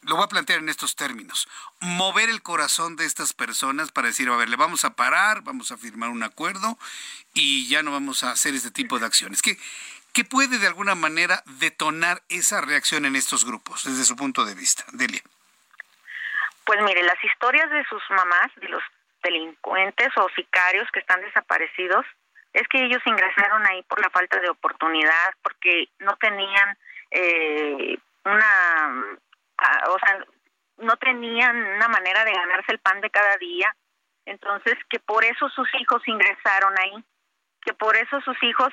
lo 0.02 0.16
voy 0.16 0.24
a 0.24 0.28
plantear 0.28 0.60
en 0.60 0.68
estos 0.68 0.96
términos, 0.96 1.48
mover 1.80 2.28
el 2.28 2.42
corazón 2.42 2.96
de 2.96 3.04
estas 3.04 3.32
personas 3.32 3.92
para 3.92 4.08
decir, 4.08 4.28
a 4.28 4.36
ver, 4.36 4.48
le 4.48 4.56
vamos 4.56 4.84
a 4.84 4.94
parar, 4.94 5.42
vamos 5.42 5.72
a 5.72 5.76
firmar 5.76 6.10
un 6.10 6.22
acuerdo 6.22 6.78
y 7.34 7.68
ya 7.68 7.82
no 7.82 7.92
vamos 7.92 8.24
a 8.24 8.30
hacer 8.30 8.54
este 8.54 8.70
tipo 8.70 8.98
de 8.98 9.06
acciones. 9.06 9.42
¿Qué, 9.42 9.56
qué 10.12 10.24
puede 10.24 10.58
de 10.58 10.66
alguna 10.66 10.94
manera 10.94 11.42
detonar 11.46 12.22
esa 12.28 12.60
reacción 12.60 13.06
en 13.06 13.16
estos 13.16 13.44
grupos 13.44 13.84
desde 13.84 14.04
su 14.04 14.16
punto 14.16 14.44
de 14.44 14.54
vista? 14.54 14.84
Delia. 14.92 15.22
Pues 16.64 16.82
mire, 16.82 17.02
las 17.02 17.22
historias 17.24 17.70
de 17.70 17.84
sus 17.84 18.02
mamás, 18.10 18.54
de 18.56 18.68
los 18.68 18.82
delincuentes 19.22 20.08
o 20.16 20.28
sicarios 20.36 20.86
que 20.92 21.00
están 21.00 21.20
desaparecidos, 21.22 22.04
es 22.52 22.66
que 22.68 22.84
ellos 22.84 23.02
ingresaron 23.06 23.64
ahí 23.66 23.82
por 23.84 24.00
la 24.00 24.10
falta 24.10 24.38
de 24.40 24.50
oportunidad, 24.50 25.34
porque 25.42 25.88
no 26.00 26.16
tenían 26.16 26.76
eh, 27.10 27.98
una 28.24 29.18
o 29.88 29.98
sea, 29.98 30.24
no 30.78 30.96
tenían 30.96 31.56
una 31.56 31.88
manera 31.88 32.24
de 32.24 32.32
ganarse 32.32 32.72
el 32.72 32.78
pan 32.78 33.00
de 33.00 33.10
cada 33.10 33.36
día. 33.36 33.74
Entonces, 34.24 34.74
que 34.90 35.00
por 35.00 35.24
eso 35.24 35.48
sus 35.48 35.68
hijos 35.74 36.02
ingresaron 36.06 36.74
ahí, 36.78 37.04
que 37.62 37.74
por 37.74 37.96
eso 37.96 38.20
sus 38.20 38.40
hijos 38.42 38.72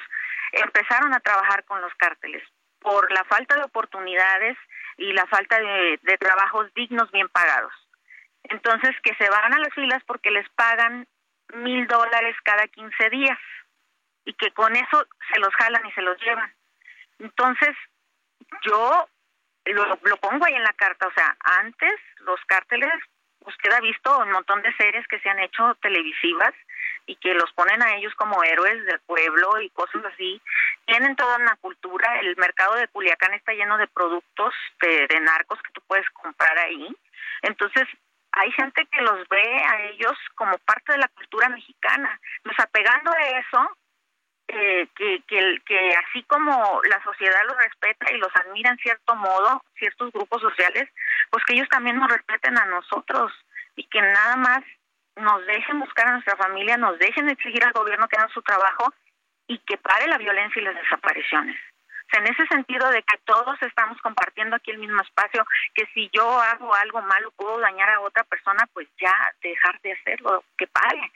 empezaron 0.51 1.13
a 1.13 1.19
trabajar 1.19 1.63
con 1.65 1.81
los 1.81 1.93
cárteles, 1.95 2.43
por 2.79 3.11
la 3.11 3.23
falta 3.25 3.55
de 3.55 3.63
oportunidades 3.63 4.57
y 4.97 5.13
la 5.13 5.25
falta 5.27 5.59
de, 5.59 5.99
de 6.01 6.17
trabajos 6.17 6.73
dignos 6.75 7.11
bien 7.11 7.29
pagados. 7.29 7.73
Entonces, 8.43 8.95
que 9.01 9.15
se 9.15 9.29
van 9.29 9.53
a 9.53 9.59
las 9.59 9.73
filas 9.73 10.03
porque 10.05 10.29
les 10.29 10.47
pagan 10.49 11.07
mil 11.53 11.87
dólares 11.87 12.35
cada 12.43 12.67
15 12.67 13.09
días 13.09 13.39
y 14.25 14.33
que 14.33 14.51
con 14.51 14.75
eso 14.75 15.07
se 15.31 15.39
los 15.39 15.53
jalan 15.55 15.85
y 15.85 15.91
se 15.93 16.01
los 16.01 16.19
llevan. 16.21 16.53
Entonces, 17.19 17.75
yo 18.63 19.07
lo, 19.73 19.99
lo 20.03 20.17
pongo 20.17 20.45
ahí 20.45 20.53
en 20.53 20.63
la 20.63 20.73
carta, 20.73 21.07
o 21.07 21.13
sea, 21.13 21.35
antes 21.39 21.93
los 22.19 22.39
cárteles, 22.45 22.91
usted 23.41 23.71
ha 23.71 23.79
visto 23.79 24.17
un 24.19 24.31
montón 24.31 24.61
de 24.61 24.73
series 24.75 25.07
que 25.07 25.19
se 25.19 25.29
han 25.29 25.39
hecho 25.39 25.75
televisivas 25.81 26.53
y 27.07 27.15
que 27.17 27.33
los 27.33 27.51
ponen 27.53 27.81
a 27.83 27.95
ellos 27.95 28.13
como 28.15 28.43
héroes 28.43 28.83
del 28.85 28.99
pueblo 29.01 29.61
y 29.61 29.69
cosas 29.69 30.03
así. 30.05 30.41
Tienen 30.85 31.15
toda 31.15 31.37
una 31.37 31.55
cultura, 31.57 32.19
el 32.19 32.35
mercado 32.37 32.75
de 32.75 32.87
Culiacán 32.87 33.33
está 33.33 33.53
lleno 33.53 33.77
de 33.77 33.87
productos 33.87 34.53
de, 34.81 35.07
de 35.07 35.19
narcos 35.19 35.61
que 35.61 35.71
tú 35.71 35.81
puedes 35.87 36.09
comprar 36.11 36.57
ahí. 36.57 36.95
Entonces, 37.43 37.87
hay 38.31 38.51
gente 38.51 38.85
que 38.87 39.01
los 39.01 39.27
ve 39.29 39.63
a 39.63 39.83
ellos 39.83 40.17
como 40.35 40.57
parte 40.59 40.93
de 40.93 40.97
la 40.97 41.07
cultura 41.09 41.49
mexicana. 41.49 42.19
Nos 42.43 42.59
apegando 42.59 43.11
a 43.11 43.39
eso, 43.39 43.77
que, 44.47 44.89
que, 44.95 45.61
que 45.65 45.95
así 45.95 46.23
como 46.23 46.81
la 46.89 47.03
sociedad 47.03 47.41
los 47.47 47.57
respeta 47.57 48.11
y 48.13 48.17
los 48.17 48.35
admira 48.35 48.71
en 48.71 48.77
cierto 48.77 49.15
modo, 49.15 49.63
ciertos 49.77 50.11
grupos 50.11 50.41
sociales, 50.41 50.89
pues 51.29 51.43
que 51.45 51.53
ellos 51.53 51.69
también 51.69 51.97
nos 51.97 52.11
respeten 52.11 52.57
a 52.57 52.65
nosotros 52.65 53.31
y 53.75 53.83
que 53.85 54.01
nada 54.01 54.35
más 54.35 54.63
nos 55.15 55.45
dejen 55.45 55.79
buscar 55.79 56.07
a 56.07 56.13
nuestra 56.13 56.35
familia, 56.35 56.77
nos 56.77 56.99
dejen 56.99 57.29
exigir 57.29 57.63
al 57.63 57.73
gobierno 57.73 58.07
que 58.07 58.17
haga 58.17 58.33
su 58.33 58.41
trabajo 58.41 58.93
y 59.47 59.57
que 59.59 59.77
pare 59.77 60.07
la 60.07 60.17
violencia 60.17 60.61
y 60.61 60.65
las 60.65 60.75
desapariciones. 60.75 61.57
O 62.05 62.09
sea, 62.11 62.19
en 62.19 62.33
ese 62.33 62.45
sentido 62.47 62.87
de 62.91 63.01
que 63.01 63.17
todos 63.25 63.59
estamos 63.61 63.99
compartiendo 64.01 64.55
aquí 64.55 64.71
el 64.71 64.77
mismo 64.77 65.01
espacio, 65.01 65.45
que 65.73 65.87
si 65.93 66.09
yo 66.13 66.39
hago 66.39 66.73
algo 66.75 67.01
malo 67.01 67.31
puedo 67.31 67.59
dañar 67.59 67.89
a 67.89 68.01
otra 68.01 68.23
persona, 68.25 68.67
pues 68.73 68.87
ya 68.99 69.13
dejar 69.41 69.79
de 69.81 69.93
hacerlo, 69.93 70.43
que 70.57 70.67
pare. 70.67 71.11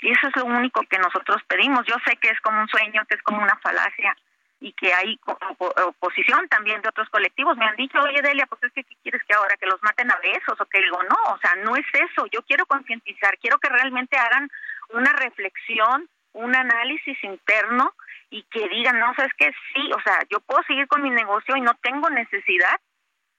Y 0.00 0.10
eso 0.10 0.28
es 0.28 0.36
lo 0.36 0.44
único 0.44 0.82
que 0.82 0.98
nosotros 0.98 1.42
pedimos. 1.48 1.84
Yo 1.86 1.96
sé 2.06 2.16
que 2.16 2.28
es 2.28 2.40
como 2.40 2.60
un 2.60 2.68
sueño, 2.68 3.04
que 3.08 3.16
es 3.16 3.22
como 3.22 3.42
una 3.42 3.56
falacia 3.56 4.16
y 4.60 4.72
que 4.72 4.92
hay 4.92 5.18
oposición 5.24 6.48
también 6.48 6.82
de 6.82 6.88
otros 6.88 7.08
colectivos. 7.10 7.56
Me 7.56 7.66
han 7.66 7.76
dicho, 7.76 7.98
oye 8.00 8.20
Delia, 8.22 8.46
pues 8.46 8.62
es 8.64 8.72
que 8.72 8.84
¿qué 8.84 8.96
quieres 9.02 9.22
que 9.24 9.34
ahora 9.34 9.56
que 9.56 9.66
los 9.66 9.82
maten 9.82 10.10
a 10.10 10.16
besos 10.16 10.60
o 10.60 10.66
que 10.66 10.80
digo, 10.80 11.00
no, 11.02 11.32
o 11.32 11.38
sea, 11.38 11.54
no 11.62 11.76
es 11.76 11.86
eso. 11.92 12.26
Yo 12.26 12.42
quiero 12.42 12.66
concientizar, 12.66 13.38
quiero 13.38 13.58
que 13.58 13.68
realmente 13.68 14.16
hagan 14.16 14.48
una 14.90 15.12
reflexión, 15.12 16.08
un 16.32 16.54
análisis 16.54 17.16
interno 17.22 17.94
y 18.30 18.42
que 18.44 18.68
digan, 18.68 18.98
no, 18.98 19.14
sabes 19.14 19.32
que 19.34 19.50
sí, 19.74 19.90
o 19.92 20.00
sea, 20.02 20.18
yo 20.28 20.40
puedo 20.40 20.62
seguir 20.64 20.86
con 20.88 21.02
mi 21.02 21.10
negocio 21.10 21.56
y 21.56 21.60
no 21.60 21.74
tengo 21.74 22.10
necesidad 22.10 22.80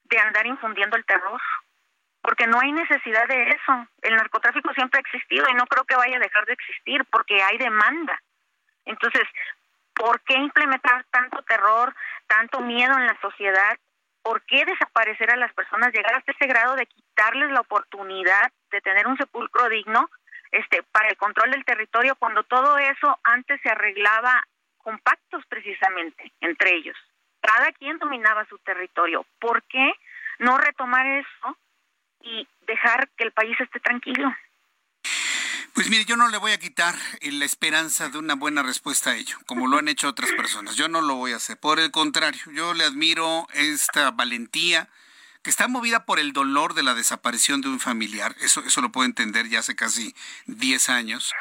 de 0.04 0.18
andar 0.18 0.46
infundiendo 0.46 0.96
el 0.96 1.04
terror 1.04 1.40
porque 2.22 2.46
no 2.46 2.60
hay 2.60 2.72
necesidad 2.72 3.26
de 3.28 3.50
eso. 3.50 3.86
El 4.02 4.16
narcotráfico 4.16 4.72
siempre 4.74 4.98
ha 4.98 5.00
existido 5.00 5.46
y 5.48 5.54
no 5.54 5.66
creo 5.66 5.84
que 5.84 5.96
vaya 5.96 6.16
a 6.16 6.20
dejar 6.20 6.44
de 6.46 6.52
existir 6.52 7.04
porque 7.06 7.42
hay 7.42 7.58
demanda. 7.58 8.20
Entonces, 8.84 9.22
¿por 9.94 10.20
qué 10.22 10.34
implementar 10.34 11.04
tanto 11.10 11.42
terror, 11.42 11.94
tanto 12.26 12.60
miedo 12.60 12.96
en 12.96 13.06
la 13.06 13.18
sociedad? 13.20 13.78
¿Por 14.22 14.42
qué 14.42 14.64
desaparecer 14.64 15.32
a 15.32 15.36
las 15.36 15.52
personas, 15.54 15.92
llegar 15.92 16.14
hasta 16.14 16.32
ese 16.32 16.46
grado 16.46 16.76
de 16.76 16.86
quitarles 16.86 17.50
la 17.50 17.60
oportunidad 17.60 18.50
de 18.70 18.80
tener 18.82 19.06
un 19.06 19.16
sepulcro 19.16 19.68
digno 19.68 20.10
este, 20.52 20.82
para 20.82 21.08
el 21.08 21.16
control 21.16 21.52
del 21.52 21.64
territorio 21.64 22.16
cuando 22.16 22.42
todo 22.42 22.76
eso 22.78 23.18
antes 23.22 23.60
se 23.62 23.70
arreglaba 23.70 24.46
con 24.78 24.98
pactos 24.98 25.44
precisamente 25.46 26.32
entre 26.40 26.74
ellos? 26.74 26.96
Cada 27.40 27.72
quien 27.72 27.98
dominaba 27.98 28.44
su 28.44 28.58
territorio. 28.58 29.24
¿Por 29.38 29.62
qué 29.62 29.92
no 30.38 30.58
retomar 30.58 31.06
eso 31.06 31.56
y 32.22 32.46
dejar 32.66 33.08
que 33.16 33.24
el 33.24 33.32
país 33.32 33.56
esté 33.60 33.80
tranquilo. 33.80 34.34
Pues 35.74 35.88
mire, 35.88 36.04
yo 36.04 36.16
no 36.16 36.28
le 36.28 36.36
voy 36.36 36.52
a 36.52 36.58
quitar 36.58 36.94
la 37.22 37.44
esperanza 37.44 38.08
de 38.08 38.18
una 38.18 38.34
buena 38.34 38.62
respuesta 38.62 39.10
a 39.10 39.16
ello, 39.16 39.38
como 39.46 39.66
lo 39.66 39.78
han 39.78 39.88
hecho 39.88 40.08
otras 40.08 40.30
personas. 40.32 40.76
Yo 40.76 40.88
no 40.88 41.00
lo 41.00 41.14
voy 41.14 41.32
a 41.32 41.36
hacer. 41.36 41.58
Por 41.58 41.78
el 41.78 41.90
contrario, 41.90 42.42
yo 42.52 42.74
le 42.74 42.84
admiro 42.84 43.46
esta 43.54 44.10
valentía 44.10 44.88
que 45.42 45.50
está 45.50 45.68
movida 45.68 46.04
por 46.04 46.18
el 46.18 46.32
dolor 46.32 46.74
de 46.74 46.82
la 46.82 46.94
desaparición 46.94 47.62
de 47.62 47.68
un 47.68 47.80
familiar. 47.80 48.36
Eso, 48.40 48.62
eso 48.62 48.80
lo 48.82 48.92
puedo 48.92 49.06
entender 49.06 49.48
ya 49.48 49.60
hace 49.60 49.74
casi 49.74 50.14
10 50.46 50.90
años. 50.90 51.32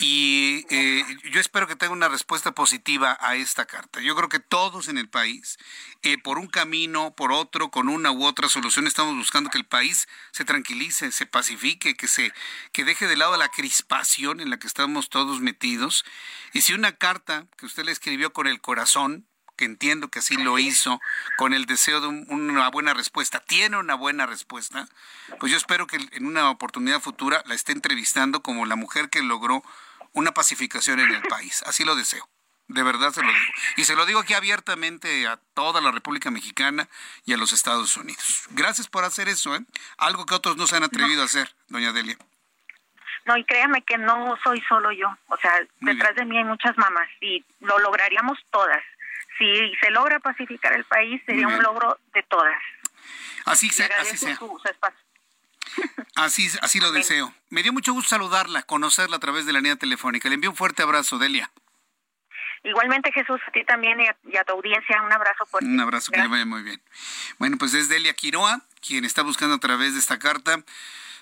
Y 0.00 0.66
eh, 0.68 1.04
yo 1.30 1.40
espero 1.40 1.66
que 1.66 1.76
tenga 1.76 1.92
una 1.92 2.08
respuesta 2.08 2.52
positiva 2.52 3.16
a 3.20 3.36
esta 3.36 3.64
carta. 3.64 4.00
Yo 4.00 4.16
creo 4.16 4.28
que 4.28 4.40
todos 4.40 4.88
en 4.88 4.98
el 4.98 5.08
país, 5.08 5.58
eh, 6.02 6.18
por 6.18 6.38
un 6.38 6.48
camino, 6.48 7.14
por 7.14 7.32
otro, 7.32 7.70
con 7.70 7.88
una 7.88 8.10
u 8.10 8.24
otra 8.24 8.48
solución, 8.48 8.86
estamos 8.86 9.14
buscando 9.14 9.48
que 9.48 9.58
el 9.58 9.66
país 9.66 10.08
se 10.32 10.44
tranquilice, 10.44 11.12
se 11.12 11.24
pacifique, 11.26 11.96
que 11.96 12.08
se 12.08 12.32
que 12.72 12.84
deje 12.84 13.06
de 13.06 13.16
lado 13.16 13.36
la 13.36 13.48
crispación 13.48 14.40
en 14.40 14.50
la 14.50 14.58
que 14.58 14.66
estamos 14.66 15.08
todos 15.08 15.40
metidos. 15.40 16.04
Y 16.52 16.62
si 16.62 16.74
una 16.74 16.96
carta 16.96 17.46
que 17.56 17.66
usted 17.66 17.84
le 17.84 17.92
escribió 17.92 18.32
con 18.32 18.48
el 18.48 18.60
corazón, 18.60 19.26
que 19.56 19.64
entiendo 19.64 20.08
que 20.08 20.20
así 20.20 20.36
lo 20.36 20.58
hizo, 20.58 21.00
con 21.36 21.54
el 21.54 21.66
deseo 21.66 22.00
de 22.00 22.08
una 22.08 22.68
buena 22.68 22.94
respuesta, 22.94 23.40
tiene 23.40 23.76
una 23.76 23.94
buena 23.94 24.26
respuesta, 24.26 24.86
pues 25.40 25.50
yo 25.50 25.58
espero 25.58 25.86
que 25.86 25.96
en 25.96 26.26
una 26.26 26.50
oportunidad 26.50 27.00
futura 27.00 27.42
la 27.46 27.54
esté 27.54 27.72
entrevistando 27.72 28.42
como 28.42 28.66
la 28.66 28.76
mujer 28.76 29.08
que 29.10 29.22
logró 29.22 29.64
una 30.12 30.32
pacificación 30.32 31.00
en 31.00 31.12
el 31.12 31.22
país. 31.22 31.62
Así 31.66 31.84
lo 31.84 31.94
deseo. 31.94 32.28
De 32.68 32.82
verdad 32.82 33.12
se 33.12 33.22
lo 33.22 33.28
digo. 33.28 33.52
Y 33.76 33.84
se 33.84 33.94
lo 33.94 34.06
digo 34.06 34.20
aquí 34.20 34.34
abiertamente 34.34 35.26
a 35.28 35.38
toda 35.54 35.80
la 35.80 35.92
República 35.92 36.30
Mexicana 36.30 36.88
y 37.24 37.32
a 37.32 37.36
los 37.36 37.52
Estados 37.52 37.96
Unidos. 37.96 38.46
Gracias 38.50 38.88
por 38.88 39.04
hacer 39.04 39.28
eso, 39.28 39.54
¿eh? 39.54 39.60
Algo 39.98 40.26
que 40.26 40.34
otros 40.34 40.56
no 40.56 40.66
se 40.66 40.76
han 40.76 40.82
atrevido 40.82 41.22
a 41.22 41.26
hacer, 41.26 41.54
doña 41.68 41.92
Delia. 41.92 42.16
No, 43.24 43.36
y 43.36 43.44
créame 43.44 43.82
que 43.82 43.98
no 43.98 44.36
soy 44.42 44.60
solo 44.68 44.90
yo. 44.92 45.08
O 45.28 45.36
sea, 45.36 45.52
detrás 45.80 46.14
de 46.16 46.24
mí 46.24 46.38
hay 46.38 46.44
muchas 46.44 46.76
mamás 46.76 47.08
y 47.20 47.44
lo 47.60 47.78
lograríamos 47.78 48.38
todas 48.50 48.82
si 49.38 49.74
se 49.80 49.90
logra 49.90 50.20
pacificar 50.20 50.72
el 50.72 50.84
país, 50.84 51.22
sería 51.26 51.48
un 51.48 51.62
logro 51.62 51.98
de 52.14 52.22
todas. 52.24 52.56
Así, 53.44 53.70
sea, 53.70 53.88
así 54.00 54.16
sea. 54.16 54.38
Así, 56.14 56.48
así 56.62 56.80
lo 56.80 56.92
deseo. 56.92 57.34
Me 57.50 57.62
dio 57.62 57.72
mucho 57.72 57.92
gusto 57.92 58.08
saludarla, 58.08 58.62
conocerla 58.62 59.16
a 59.16 59.20
través 59.20 59.44
de 59.44 59.52
la 59.52 59.58
línea 59.58 59.76
telefónica. 59.76 60.30
Le 60.30 60.36
envío 60.36 60.48
un 60.48 60.56
fuerte 60.56 60.82
abrazo, 60.82 61.18
Delia. 61.18 61.50
Igualmente, 62.64 63.12
Jesús, 63.12 63.40
a 63.46 63.50
ti 63.50 63.64
también 63.64 63.98
y 64.00 64.36
a, 64.36 64.44
tu 64.44 64.52
audiencia, 64.54 65.02
un 65.02 65.12
abrazo 65.12 65.44
fuerte. 65.44 65.68
Un 65.68 65.78
abrazo, 65.78 66.10
que 66.10 66.20
le 66.20 66.28
vaya 66.28 66.46
muy 66.46 66.62
bien. 66.62 66.80
Bueno, 67.38 67.58
pues 67.58 67.74
es 67.74 67.88
Delia 67.88 68.14
Quiroa, 68.14 68.62
quien 68.80 69.04
está 69.04 69.22
buscando 69.22 69.56
a 69.56 69.60
través 69.60 69.92
de 69.92 70.00
esta 70.00 70.18
carta, 70.18 70.64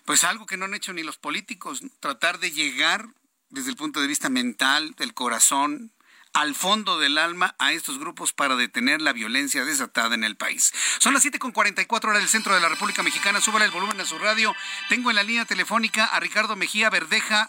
pues 0.04 0.24
algo 0.24 0.46
que 0.46 0.56
no 0.56 0.66
han 0.66 0.74
hecho 0.74 0.92
ni 0.92 1.02
los 1.02 1.18
políticos, 1.18 1.82
tratar 2.00 2.38
de 2.38 2.52
llegar 2.52 3.08
desde 3.50 3.70
el 3.70 3.76
punto 3.76 4.00
de 4.00 4.06
vista 4.06 4.28
mental, 4.28 4.94
del 4.96 5.12
corazón, 5.12 5.92
al 6.34 6.54
fondo 6.54 6.98
del 6.98 7.16
alma 7.16 7.54
a 7.58 7.72
estos 7.72 7.98
grupos 7.98 8.32
para 8.32 8.56
detener 8.56 9.00
la 9.00 9.12
violencia 9.12 9.64
desatada 9.64 10.14
en 10.14 10.24
el 10.24 10.36
país. 10.36 10.72
Son 10.98 11.14
las 11.14 11.24
7.44 11.24 12.04
horas 12.08 12.20
del 12.20 12.28
centro 12.28 12.54
de 12.54 12.60
la 12.60 12.68
República 12.68 13.02
Mexicana. 13.02 13.40
Súbale 13.40 13.64
el 13.64 13.70
volumen 13.70 14.00
a 14.00 14.04
su 14.04 14.18
radio. 14.18 14.54
Tengo 14.88 15.10
en 15.10 15.16
la 15.16 15.22
línea 15.22 15.44
telefónica 15.44 16.04
a 16.04 16.20
Ricardo 16.20 16.56
Mejía 16.56 16.90
Verdeja. 16.90 17.48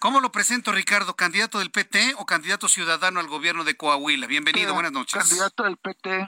¿Cómo 0.00 0.20
lo 0.20 0.30
presento, 0.30 0.72
Ricardo? 0.72 1.14
¿Candidato 1.16 1.60
del 1.60 1.70
PT 1.70 2.14
o 2.18 2.26
candidato 2.26 2.68
ciudadano 2.68 3.20
al 3.20 3.28
gobierno 3.28 3.64
de 3.64 3.76
Coahuila? 3.76 4.26
Bienvenido, 4.26 4.74
buenas 4.74 4.92
noches. 4.92 5.14
Candidato 5.14 5.62
del 5.62 5.76
PT 5.76 6.26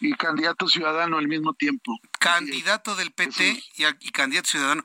y 0.00 0.12
candidato 0.14 0.68
ciudadano 0.68 1.16
al 1.16 1.28
mismo 1.28 1.54
tiempo. 1.54 1.98
Candidato 2.18 2.96
del 2.96 3.12
PT 3.12 3.62
y, 3.76 3.84
y 4.00 4.10
candidato 4.10 4.50
ciudadano. 4.50 4.84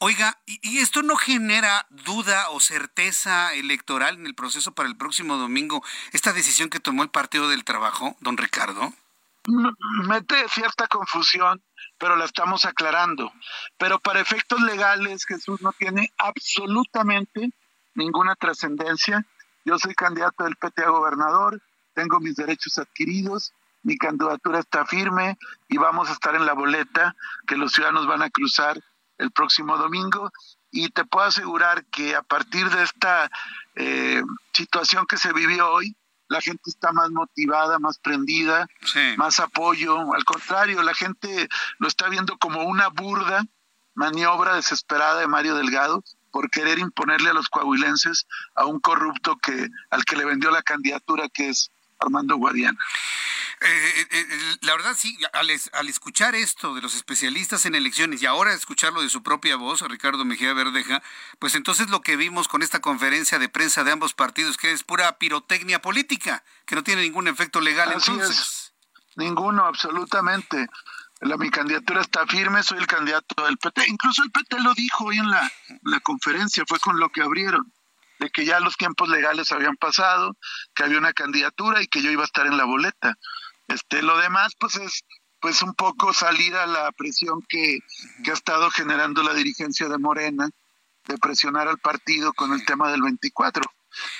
Oiga, 0.00 0.38
¿y, 0.46 0.78
esto 0.78 1.02
no 1.02 1.16
genera 1.16 1.86
duda 1.90 2.50
o 2.50 2.60
certeza 2.60 3.52
electoral 3.54 4.14
en 4.14 4.26
el 4.26 4.34
proceso 4.36 4.72
para 4.72 4.88
el 4.88 4.96
próximo 4.96 5.36
domingo? 5.36 5.82
Esta 6.12 6.32
decisión 6.32 6.70
que 6.70 6.78
tomó 6.78 7.02
el 7.02 7.10
Partido 7.10 7.48
del 7.48 7.64
Trabajo, 7.64 8.16
don 8.20 8.36
Ricardo. 8.36 8.92
Mete 10.06 10.48
cierta 10.50 10.86
confusión, 10.86 11.60
pero 11.98 12.14
la 12.14 12.26
estamos 12.26 12.64
aclarando. 12.64 13.32
Pero 13.76 13.98
para 13.98 14.20
efectos 14.20 14.60
legales, 14.60 15.24
Jesús 15.26 15.60
no 15.62 15.72
tiene 15.72 16.12
absolutamente 16.18 17.50
ninguna 17.94 18.36
trascendencia. 18.36 19.26
Yo 19.64 19.80
soy 19.80 19.94
candidato 19.94 20.44
del 20.44 20.54
PT 20.54 20.84
a 20.84 20.90
gobernador, 20.90 21.60
tengo 21.94 22.20
mis 22.20 22.36
derechos 22.36 22.78
adquiridos, 22.78 23.52
mi 23.82 23.96
candidatura 23.96 24.60
está 24.60 24.86
firme 24.86 25.38
y 25.68 25.76
vamos 25.76 26.08
a 26.08 26.12
estar 26.12 26.36
en 26.36 26.46
la 26.46 26.52
boleta 26.52 27.16
que 27.48 27.56
los 27.56 27.72
ciudadanos 27.72 28.06
van 28.06 28.22
a 28.22 28.30
cruzar 28.30 28.80
el 29.18 29.30
próximo 29.30 29.76
domingo 29.76 30.30
y 30.70 30.88
te 30.90 31.04
puedo 31.04 31.26
asegurar 31.26 31.84
que 31.86 32.14
a 32.14 32.22
partir 32.22 32.68
de 32.70 32.82
esta 32.82 33.30
eh, 33.76 34.22
situación 34.52 35.06
que 35.06 35.16
se 35.16 35.32
vivió 35.32 35.70
hoy, 35.70 35.96
la 36.28 36.40
gente 36.40 36.64
está 36.66 36.92
más 36.92 37.10
motivada, 37.10 37.78
más 37.78 37.98
prendida, 37.98 38.68
más 39.16 39.40
apoyo. 39.40 40.12
Al 40.14 40.24
contrario, 40.24 40.82
la 40.82 40.92
gente 40.92 41.48
lo 41.78 41.88
está 41.88 42.08
viendo 42.10 42.36
como 42.36 42.64
una 42.64 42.88
burda 42.88 43.46
maniobra 43.94 44.54
desesperada 44.54 45.20
de 45.20 45.26
Mario 45.26 45.56
Delgado 45.56 46.04
por 46.30 46.50
querer 46.50 46.78
imponerle 46.78 47.30
a 47.30 47.32
los 47.32 47.48
coahuilenses 47.48 48.26
a 48.54 48.66
un 48.66 48.78
corrupto 48.78 49.36
que 49.36 49.68
al 49.90 50.04
que 50.04 50.16
le 50.16 50.26
vendió 50.26 50.50
la 50.50 50.62
candidatura 50.62 51.28
que 51.28 51.48
es 51.48 51.70
Armando 51.98 52.36
Guadiana. 52.36 52.78
Eh, 53.60 53.66
eh, 53.66 54.06
eh, 54.12 54.56
la 54.60 54.72
verdad, 54.76 54.94
sí, 54.96 55.18
al, 55.32 55.88
escuchar 55.88 56.36
esto 56.36 56.74
de 56.74 56.80
los 56.80 56.94
especialistas 56.94 57.66
en 57.66 57.74
elecciones 57.74 58.22
y 58.22 58.26
ahora 58.26 58.52
escucharlo 58.52 59.02
de 59.02 59.08
su 59.08 59.22
propia 59.24 59.56
voz, 59.56 59.80
Ricardo 59.82 60.24
Mejía 60.24 60.52
Verdeja, 60.52 61.02
pues 61.40 61.56
entonces 61.56 61.90
lo 61.90 62.00
que 62.00 62.16
vimos 62.16 62.46
con 62.46 62.62
esta 62.62 62.80
conferencia 62.80 63.40
de 63.40 63.48
prensa 63.48 63.82
de 63.82 63.90
ambos 63.90 64.14
partidos, 64.14 64.56
que 64.56 64.70
es 64.70 64.84
pura 64.84 65.18
pirotecnia 65.18 65.82
política, 65.82 66.44
que 66.66 66.76
no 66.76 66.84
tiene 66.84 67.02
ningún 67.02 67.26
efecto 67.26 67.60
legal 67.60 67.90
entonces. 67.92 68.72
Ninguno, 69.16 69.64
absolutamente. 69.64 70.68
La, 71.20 71.36
mi 71.36 71.50
candidatura 71.50 72.00
está 72.00 72.24
firme, 72.28 72.62
soy 72.62 72.78
el 72.78 72.86
candidato 72.86 73.44
del 73.44 73.58
PT. 73.58 73.88
Incluso 73.88 74.22
el 74.22 74.30
PT 74.30 74.60
lo 74.60 74.72
dijo 74.74 75.06
hoy 75.06 75.18
en 75.18 75.28
la, 75.28 75.50
la 75.82 75.98
conferencia, 75.98 76.62
fue 76.68 76.78
con 76.78 77.00
lo 77.00 77.08
que 77.08 77.22
abrieron 77.22 77.72
de 78.18 78.30
que 78.30 78.44
ya 78.44 78.60
los 78.60 78.76
tiempos 78.76 79.08
legales 79.08 79.52
habían 79.52 79.76
pasado, 79.76 80.36
que 80.74 80.84
había 80.84 80.98
una 80.98 81.12
candidatura 81.12 81.82
y 81.82 81.86
que 81.86 82.02
yo 82.02 82.10
iba 82.10 82.22
a 82.22 82.26
estar 82.26 82.46
en 82.46 82.56
la 82.56 82.64
boleta. 82.64 83.16
Este, 83.68 84.02
lo 84.02 84.18
demás, 84.18 84.54
pues 84.58 84.76
es 84.76 85.04
pues 85.40 85.62
un 85.62 85.74
poco 85.74 86.12
salir 86.12 86.56
a 86.56 86.66
la 86.66 86.90
presión 86.92 87.42
que, 87.48 87.78
que 88.24 88.30
ha 88.32 88.34
estado 88.34 88.70
generando 88.70 89.22
la 89.22 89.34
dirigencia 89.34 89.88
de 89.88 89.98
Morena, 89.98 90.48
de 91.06 91.18
presionar 91.18 91.68
al 91.68 91.78
partido 91.78 92.32
con 92.32 92.52
el 92.52 92.64
tema 92.64 92.90
del 92.90 93.02
24 93.02 93.62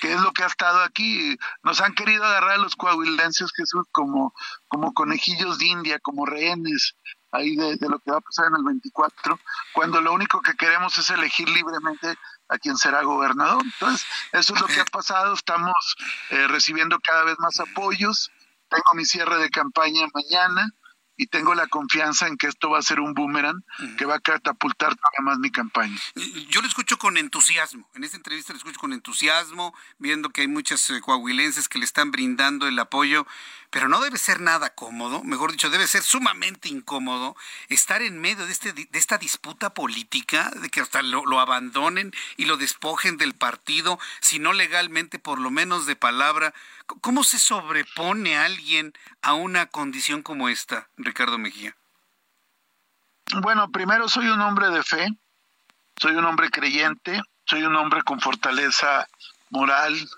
que 0.01 0.13
es 0.13 0.21
lo 0.21 0.33
que 0.33 0.43
ha 0.43 0.47
estado 0.47 0.83
aquí. 0.83 1.37
Nos 1.63 1.81
han 1.81 1.95
querido 1.95 2.25
agarrar 2.25 2.53
a 2.53 2.59
los 2.59 2.77
coahuilenses, 2.77 3.53
Jesús, 3.55 3.87
como, 3.93 4.35
como 4.69 4.93
conejillos 4.95 5.59
de 5.59 5.67
India, 5.67 5.99
como 6.01 6.27
rehenes 6.27 6.95
ahí 7.31 7.57
de, 7.57 7.77
de, 7.77 7.89
lo 7.89 7.99
que 7.99 8.11
va 8.11 8.19
a 8.19 8.23
pasar 8.23 8.47
en 8.47 8.57
el 8.57 8.65
24, 8.65 9.39
cuando 9.75 10.01
lo 10.01 10.15
único 10.15 10.41
que 10.41 10.55
queremos 10.55 10.97
es 10.97 11.11
elegir 11.11 11.49
libremente 11.51 12.17
a 12.49 12.59
quien 12.59 12.77
será 12.79 13.03
gobernador. 13.03 13.63
Entonces, 13.63 14.07
eso 14.33 14.55
es 14.55 14.61
lo 14.61 14.67
que 14.67 14.81
ha 14.81 14.87
pasado. 14.87 15.35
Estamos 15.35 15.97
eh, 16.31 16.49
recibiendo 16.49 16.99
cada 17.01 17.25
vez 17.25 17.39
más 17.39 17.61
apoyos 17.61 18.31
tengo 18.69 18.91
mi 18.95 19.05
cierre 19.05 19.39
de 19.39 19.51
campaña 19.51 20.07
mañana 20.15 20.73
y 21.21 21.27
tengo 21.27 21.55
la 21.55 21.67
confianza 21.67 22.29
en 22.29 22.37
que 22.37 22.47
esto 22.47 22.71
va 22.71 22.79
a 22.79 22.83
ser 22.83 23.01
un 23.01 23.13
boomerang 23.13 23.61
que 23.99 24.05
va 24.05 24.15
a 24.15 24.21
catapultar 24.21 24.95
todavía 24.95 25.21
más 25.23 25.39
mi 25.39 25.51
campaña. 25.51 25.99
Yo 26.49 26.63
lo 26.63 26.69
escucho 26.69 26.97
con 26.97 27.17
entusiasmo, 27.17 27.91
en 27.95 28.05
esta 28.05 28.17
entrevista 28.17 28.53
lo 28.53 28.59
escucho 28.59 28.79
con 28.79 28.93
entusiasmo, 28.93 29.75
viendo 29.99 30.31
que 30.31 30.43
hay 30.43 30.49
muchas 30.49 30.89
eh, 30.91 31.01
coahuilenses 31.01 31.69
que 31.69 31.81
le 31.81 31.85
están 31.85 32.13
brindando 32.13 32.69
el 32.69 32.79
apoyo 32.79 33.27
pero 33.71 33.89
no 33.89 34.01
debe 34.01 34.17
ser 34.17 34.41
nada 34.41 34.75
cómodo, 34.75 35.23
mejor 35.23 35.53
dicho, 35.53 35.69
debe 35.69 35.87
ser 35.87 36.03
sumamente 36.03 36.69
incómodo 36.69 37.37
estar 37.69 38.01
en 38.01 38.19
medio 38.19 38.47
de, 38.47 38.53
este, 38.53 38.73
de 38.73 38.89
esta 38.93 39.19
disputa 39.19 39.75
política, 39.75 40.51
de 40.63 40.71
que 40.71 40.81
hasta 40.81 41.03
lo, 41.03 41.27
lo 41.27 41.39
abandonen 41.39 42.13
y 42.37 42.47
lo 42.47 42.57
despojen 42.57 43.19
del 43.19 43.35
partido, 43.35 43.99
si 44.21 44.39
no 44.39 44.53
legalmente, 44.55 45.19
por 45.19 45.39
lo 45.39 45.51
menos 45.51 45.85
de 45.85 45.97
palabra. 45.97 46.55
¿Cómo 47.01 47.25
se 47.25 47.39
sobrepone 47.39 48.37
alguien 48.37 48.93
a 49.23 49.35
una 49.35 49.67
condición 49.67 50.23
como 50.23 50.49
esta, 50.49 50.89
Ricardo 50.97 51.39
Mejía? 51.39 51.77
Bueno, 53.43 53.71
primero 53.71 54.09
soy 54.09 54.29
un 54.29 54.41
hombre 54.41 54.71
de 54.71 54.83
fe, 54.83 55.09
soy 55.97 56.17
un 56.17 56.25
hombre 56.25 56.51
creyente, 56.51 57.21
soy 57.45 57.63
un 57.63 57.77
hombre 57.77 58.03
con 58.03 58.21
fortaleza 58.21 59.07
moral, 59.51 60.09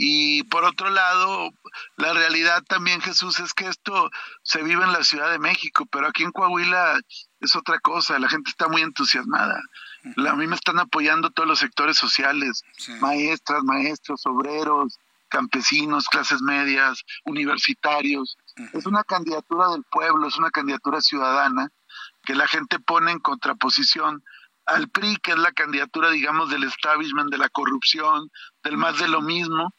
y 0.00 0.44
por 0.44 0.64
otro 0.64 0.90
lado, 0.90 1.50
la 1.96 2.12
realidad 2.12 2.62
también, 2.68 3.00
Jesús, 3.00 3.40
es 3.40 3.52
que 3.52 3.66
esto 3.66 4.12
se 4.44 4.62
vive 4.62 4.84
en 4.84 4.92
la 4.92 5.02
Ciudad 5.02 5.28
de 5.28 5.40
México, 5.40 5.86
pero 5.90 6.06
aquí 6.06 6.22
en 6.22 6.30
Coahuila 6.30 7.00
es 7.40 7.56
otra 7.56 7.80
cosa, 7.80 8.16
la 8.20 8.28
gente 8.28 8.48
está 8.48 8.68
muy 8.68 8.82
entusiasmada. 8.82 9.60
a 10.16 10.36
mí 10.36 10.46
me 10.46 10.54
están 10.54 10.78
apoyando 10.78 11.30
todos 11.30 11.48
los 11.48 11.58
sectores 11.58 11.98
sociales, 11.98 12.62
maestras, 13.00 13.64
maestros, 13.64 14.24
obreros, 14.24 15.00
campesinos, 15.28 16.08
clases 16.08 16.42
medias, 16.42 17.04
universitarios. 17.24 18.36
Es 18.72 18.86
una 18.86 19.04
candidatura 19.04 19.68
del 19.68 19.84
pueblo, 19.84 20.26
es 20.26 20.36
una 20.36 20.50
candidatura 20.50 21.00
ciudadana 21.00 21.68
que 22.24 22.34
la 22.34 22.48
gente 22.48 22.78
pone 22.78 23.12
en 23.12 23.20
contraposición 23.20 24.22
al 24.66 24.88
PRI, 24.88 25.16
que 25.22 25.32
es 25.32 25.38
la 25.38 25.52
candidatura, 25.52 26.10
digamos, 26.10 26.50
del 26.50 26.64
establishment, 26.64 27.30
de 27.30 27.38
la 27.38 27.48
corrupción, 27.48 28.30
del 28.62 28.76
más 28.76 28.98
de 28.98 29.08
lo 29.08 29.22
mismo, 29.22 29.72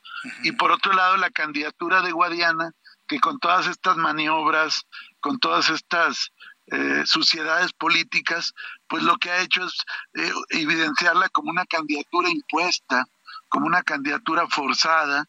y 0.43 0.51
por 0.53 0.71
otro 0.71 0.93
lado 0.93 1.15
la 1.17 1.29
candidatura 1.29 2.01
de 2.01 2.11
Guadiana, 2.11 2.71
que 3.07 3.19
con 3.19 3.39
todas 3.39 3.67
estas 3.67 3.97
maniobras, 3.97 4.85
con 5.19 5.39
todas 5.39 5.69
estas 5.69 6.31
eh, 6.67 7.03
suciedades 7.05 7.73
políticas, 7.73 8.53
pues 8.87 9.03
lo 9.03 9.17
que 9.17 9.31
ha 9.31 9.41
hecho 9.41 9.63
es 9.65 9.73
eh, 10.13 10.31
evidenciarla 10.49 11.29
como 11.29 11.51
una 11.51 11.65
candidatura 11.65 12.29
impuesta, 12.29 13.05
como 13.47 13.65
una 13.65 13.81
candidatura 13.83 14.47
forzada, 14.47 15.25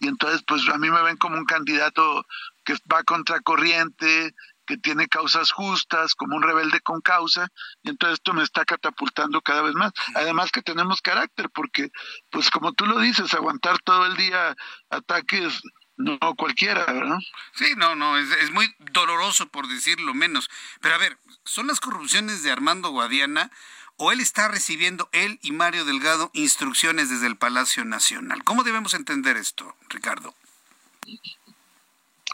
y 0.00 0.08
entonces 0.08 0.42
pues 0.46 0.68
a 0.68 0.78
mí 0.78 0.90
me 0.90 1.02
ven 1.02 1.16
como 1.16 1.36
un 1.36 1.44
candidato 1.44 2.26
que 2.64 2.74
va 2.92 3.02
contra 3.04 3.40
corriente, 3.40 4.34
que 4.66 4.76
tiene 4.76 5.06
causas 5.08 5.52
justas, 5.52 6.14
como 6.14 6.36
un 6.36 6.42
rebelde 6.42 6.80
con 6.80 7.00
causa, 7.00 7.48
y 7.82 7.90
entonces 7.90 8.18
esto 8.18 8.34
me 8.34 8.42
está 8.42 8.64
catapultando 8.64 9.40
cada 9.40 9.62
vez 9.62 9.74
más. 9.74 9.92
Además 10.14 10.50
que 10.50 10.60
tenemos 10.60 11.00
carácter, 11.00 11.48
porque, 11.50 11.90
pues 12.30 12.50
como 12.50 12.72
tú 12.72 12.84
lo 12.84 12.98
dices, 12.98 13.32
aguantar 13.32 13.78
todo 13.78 14.04
el 14.06 14.16
día 14.16 14.56
ataques, 14.90 15.62
no 15.96 16.18
cualquiera, 16.36 16.84
¿verdad? 16.86 17.18
Sí, 17.54 17.72
no, 17.76 17.94
no, 17.94 18.18
es, 18.18 18.30
es 18.32 18.50
muy 18.50 18.74
doloroso 18.92 19.48
por 19.48 19.66
decirlo 19.66 20.12
menos. 20.12 20.50
Pero 20.80 20.96
a 20.96 20.98
ver, 20.98 21.18
¿son 21.44 21.68
las 21.68 21.80
corrupciones 21.80 22.42
de 22.42 22.50
Armando 22.50 22.90
Guadiana 22.90 23.50
o 23.96 24.12
él 24.12 24.20
está 24.20 24.48
recibiendo, 24.48 25.08
él 25.12 25.38
y 25.42 25.52
Mario 25.52 25.84
Delgado, 25.84 26.30
instrucciones 26.34 27.10
desde 27.10 27.26
el 27.26 27.36
Palacio 27.36 27.84
Nacional? 27.84 28.44
¿Cómo 28.44 28.62
debemos 28.62 28.94
entender 28.94 29.36
esto, 29.36 29.74
Ricardo? 29.88 30.34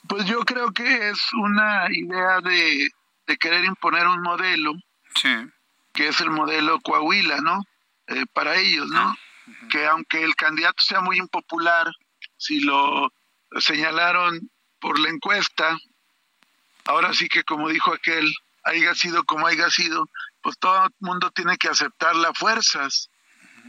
Pues 0.09 0.25
yo 0.27 0.41
creo 0.41 0.73
que 0.73 1.11
es 1.11 1.19
una 1.35 1.87
idea 1.91 2.41
de, 2.41 2.91
querer 3.39 3.65
imponer 3.65 4.07
un 4.07 4.21
modelo, 4.21 4.75
que 5.93 6.09
es 6.09 6.21
el 6.21 6.31
modelo 6.31 6.81
Coahuila, 6.81 7.41
¿no? 7.41 7.65
Eh, 8.09 8.27
para 8.33 8.57
ellos, 8.57 8.89
¿no? 8.89 9.17
Que 9.71 9.87
aunque 9.87 10.23
el 10.23 10.35
candidato 10.35 10.83
sea 10.83 11.01
muy 11.01 11.17
impopular, 11.17 11.91
si 12.37 12.61
lo 12.61 13.13
señalaron 13.59 14.51
por 14.81 14.99
la 14.99 15.09
encuesta, 15.09 15.79
ahora 16.85 17.15
sí 17.15 17.29
que 17.29 17.45
como 17.45 17.69
dijo 17.69 17.93
aquel, 17.93 18.35
haya 18.65 18.95
sido 18.95 19.25
como 19.25 19.47
haya 19.47 19.71
sido, 19.71 20.09
pues 20.43 20.59
todo 20.59 20.87
el 20.87 20.91
mundo 21.01 21.31
tiene 21.31 21.57
que 21.57 21.69
aceptar 21.69 22.17
las 22.17 22.37
fuerzas. 22.37 23.09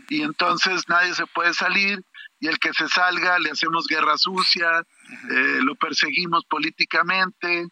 Y 0.09 0.23
entonces 0.23 0.89
nadie 0.89 1.13
se 1.13 1.25
puede 1.27 1.53
salir 1.53 2.03
y 2.39 2.47
el 2.47 2.59
que 2.59 2.73
se 2.73 2.89
salga 2.89 3.39
le 3.39 3.51
hacemos 3.51 3.87
guerra 3.87 4.17
sucia, 4.17 4.83
eh, 5.29 5.59
lo 5.61 5.75
perseguimos 5.75 6.43
políticamente, 6.45 7.67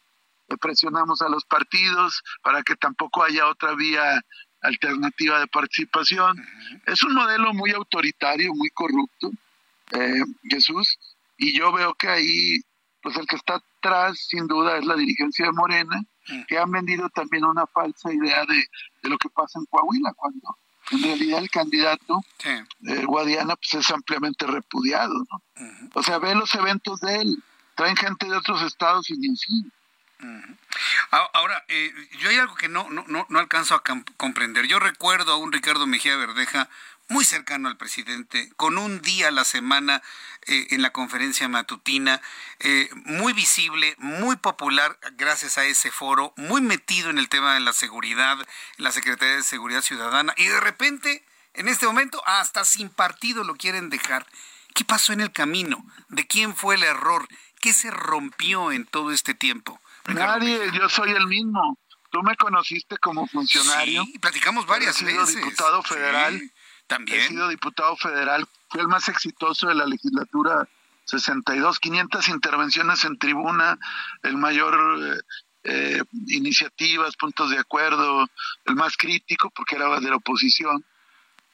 presionamos 0.61 1.21
a 1.21 1.29
los 1.29 1.43
partidos 1.45 2.23
para 2.41 2.63
que 2.63 2.75
tampoco 2.75 3.23
haya 3.23 3.47
otra 3.47 3.75
vía 3.75 4.21
alternativa 4.61 5.39
de 5.39 5.47
participación. 5.47 6.37
Es 6.85 7.03
un 7.03 7.13
modelo 7.13 7.53
muy 7.53 7.71
autoritario, 7.71 8.53
muy 8.53 8.69
corrupto, 8.69 9.31
eh, 9.91 10.23
Jesús, 10.43 10.97
y 11.37 11.57
yo 11.57 11.73
veo 11.73 11.93
que 11.95 12.07
ahí, 12.07 12.61
pues 13.01 13.17
el 13.17 13.25
que 13.27 13.35
está 13.35 13.55
atrás, 13.55 14.25
sin 14.27 14.47
duda, 14.47 14.77
es 14.77 14.85
la 14.85 14.95
dirigencia 14.95 15.45
de 15.45 15.51
Morena, 15.51 16.01
que 16.47 16.57
han 16.57 16.71
vendido 16.71 17.09
también 17.09 17.45
una 17.45 17.65
falsa 17.67 18.13
idea 18.13 18.45
de, 18.45 18.63
de 19.03 19.09
lo 19.09 19.17
que 19.17 19.29
pasa 19.29 19.59
en 19.59 19.65
Coahuila, 19.65 20.13
cuando 20.13 20.57
en 20.91 21.03
realidad 21.03 21.39
el 21.39 21.49
candidato 21.49 22.23
eh, 22.43 23.05
Guadiana 23.05 23.55
pues 23.55 23.85
es 23.85 23.91
ampliamente 23.91 24.45
repudiado, 24.45 25.13
¿no? 25.13 25.41
O 25.93 26.03
sea, 26.03 26.19
ve 26.19 26.35
los 26.35 26.53
eventos 26.55 26.99
de 26.99 27.15
él, 27.17 27.43
traen 27.75 27.95
gente 27.95 28.27
de 28.27 28.35
otros 28.35 28.61
estados 28.61 29.09
y 29.09 29.17
ni 29.17 29.31
así. 29.31 29.71
Ahora, 31.33 31.63
eh, 31.67 31.91
yo 32.19 32.29
hay 32.29 32.37
algo 32.37 32.55
que 32.55 32.69
no, 32.69 32.89
no, 32.89 33.05
no 33.07 33.39
alcanzo 33.39 33.73
a 33.73 33.83
comprender. 34.17 34.67
Yo 34.67 34.79
recuerdo 34.79 35.33
a 35.33 35.37
un 35.37 35.51
Ricardo 35.51 35.87
Mejía 35.87 36.15
Verdeja 36.15 36.69
muy 37.11 37.25
cercano 37.25 37.67
al 37.67 37.75
presidente, 37.75 38.51
con 38.55 38.77
un 38.77 39.01
día 39.01 39.27
a 39.27 39.31
la 39.31 39.43
semana 39.43 40.01
eh, 40.47 40.67
en 40.71 40.81
la 40.81 40.91
conferencia 40.91 41.49
matutina, 41.49 42.21
eh, 42.59 42.89
muy 43.05 43.33
visible, 43.33 43.95
muy 43.97 44.37
popular 44.37 44.97
gracias 45.17 45.57
a 45.57 45.65
ese 45.65 45.91
foro, 45.91 46.33
muy 46.37 46.61
metido 46.61 47.09
en 47.09 47.17
el 47.17 47.27
tema 47.27 47.53
de 47.53 47.59
la 47.59 47.73
seguridad, 47.73 48.37
la 48.77 48.93
Secretaría 48.93 49.35
de 49.35 49.43
Seguridad 49.43 49.81
Ciudadana, 49.81 50.33
y 50.37 50.45
de 50.45 50.61
repente, 50.61 51.25
en 51.53 51.67
este 51.67 51.85
momento, 51.85 52.23
hasta 52.25 52.63
sin 52.63 52.89
partido 52.89 53.43
lo 53.43 53.55
quieren 53.55 53.89
dejar. 53.89 54.25
¿Qué 54.73 54.85
pasó 54.85 55.11
en 55.11 55.19
el 55.19 55.33
camino? 55.33 55.85
¿De 56.07 56.25
quién 56.25 56.55
fue 56.55 56.75
el 56.75 56.83
error? 56.83 57.27
¿Qué 57.59 57.73
se 57.73 57.91
rompió 57.91 58.71
en 58.71 58.85
todo 58.85 59.11
este 59.11 59.33
tiempo? 59.33 59.81
Nadie, 60.05 60.71
yo 60.71 60.87
soy 60.87 61.11
el 61.11 61.27
mismo. 61.27 61.77
Tú 62.09 62.23
me 62.23 62.37
conociste 62.37 62.97
como 62.97 63.27
funcionario. 63.27 64.05
Sí, 64.05 64.17
platicamos 64.19 64.65
varias 64.65 65.03
veces. 65.03 65.35
diputado 65.35 65.83
federal. 65.83 66.41
He 67.07 67.27
sido 67.27 67.47
diputado 67.47 67.95
federal, 67.95 68.47
fui 68.69 68.81
el 68.81 68.87
más 68.87 69.07
exitoso 69.09 69.67
de 69.67 69.75
la 69.75 69.85
legislatura 69.85 70.67
62, 71.05 71.79
500 71.79 72.29
intervenciones 72.29 73.03
en 73.05 73.17
tribuna, 73.17 73.77
el 74.23 74.37
mayor 74.37 74.75
eh, 75.03 75.21
eh, 75.63 76.03
iniciativas, 76.27 77.15
puntos 77.15 77.49
de 77.51 77.59
acuerdo, 77.59 78.27
el 78.65 78.75
más 78.75 78.97
crítico 78.97 79.51
porque 79.51 79.75
era 79.75 79.99
de 79.99 80.09
la 80.09 80.15
oposición. 80.15 80.85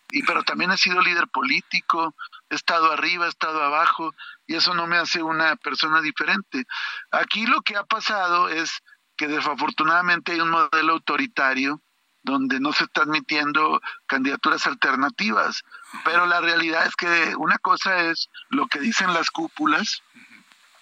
Y 0.09 0.23
pero 0.23 0.43
también 0.43 0.71
he 0.71 0.77
sido 0.77 1.01
líder 1.01 1.27
político, 1.27 2.15
he 2.49 2.55
estado 2.55 2.91
arriba, 2.91 3.25
he 3.25 3.29
estado 3.29 3.61
abajo 3.61 4.13
y 4.45 4.55
eso 4.55 4.73
no 4.73 4.87
me 4.87 4.97
hace 4.97 5.21
una 5.21 5.55
persona 5.57 6.01
diferente. 6.01 6.65
Aquí 7.11 7.45
lo 7.45 7.61
que 7.61 7.75
ha 7.75 7.83
pasado 7.83 8.47
es 8.47 8.81
que 9.17 9.27
desafortunadamente 9.27 10.31
hay 10.31 10.39
un 10.39 10.51
modelo 10.51 10.93
autoritario 10.93 11.81
donde 12.27 12.59
no 12.59 12.73
se 12.73 12.83
están 12.83 13.09
admitiendo 13.09 13.81
candidaturas 14.05 14.67
alternativas. 14.67 15.63
Pero 16.03 16.25
la 16.27 16.41
realidad 16.41 16.85
es 16.85 16.95
que 16.95 17.35
una 17.37 17.57
cosa 17.57 18.03
es 18.09 18.29
lo 18.49 18.67
que 18.67 18.79
dicen 18.79 19.13
las 19.13 19.31
cúpulas 19.31 20.03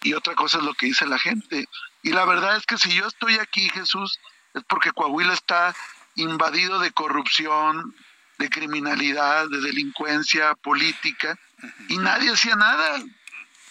y 0.01 0.13
otra 0.13 0.35
cosa 0.35 0.57
es 0.57 0.63
lo 0.63 0.73
que 0.73 0.87
dice 0.87 1.05
la 1.05 1.19
gente. 1.19 1.69
Y 2.01 2.11
la 2.11 2.25
verdad 2.25 2.57
es 2.57 2.65
que 2.65 2.77
si 2.77 2.93
yo 2.93 3.07
estoy 3.07 3.35
aquí, 3.35 3.69
Jesús, 3.69 4.19
es 4.53 4.63
porque 4.63 4.91
Coahuila 4.91 5.33
está 5.33 5.75
invadido 6.15 6.79
de 6.79 6.91
corrupción, 6.91 7.95
de 8.37 8.49
criminalidad, 8.49 9.47
de 9.49 9.61
delincuencia 9.61 10.55
política, 10.55 11.37
y 11.89 11.97
nadie 11.97 12.31
hacía 12.31 12.55
nada. 12.55 13.01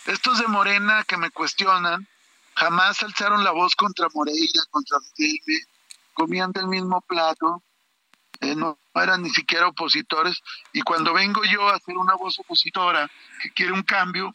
Estos 0.07 0.39
de 0.39 0.47
Morena 0.47 1.05
que 1.05 1.17
me 1.17 1.31
cuestionan, 1.31 2.07
jamás 2.55 3.03
alzaron 3.03 3.43
la 3.43 3.51
voz 3.51 3.75
contra 3.75 4.09
Moreira, 4.15 4.63
contra 4.71 4.99
Riquelme, 5.17 5.74
comían 6.15 6.53
del 6.53 6.69
mismo 6.69 7.01
plato, 7.03 7.63
eh, 8.41 8.55
no, 8.55 8.79
eran 8.95 9.23
ni 9.23 9.31
siquiera 9.31 9.69
opositores, 9.69 10.41
y 10.73 10.83
cuando 10.83 11.13
vengo 11.13 11.45
yo 11.45 11.69
a 11.69 11.77
hacer 11.77 11.97
una 11.97 12.15
voz 12.15 12.39
opositora 12.39 13.11
que 13.43 13.51
quiere 13.53 13.73
un 13.73 13.83
cambio, 13.83 14.35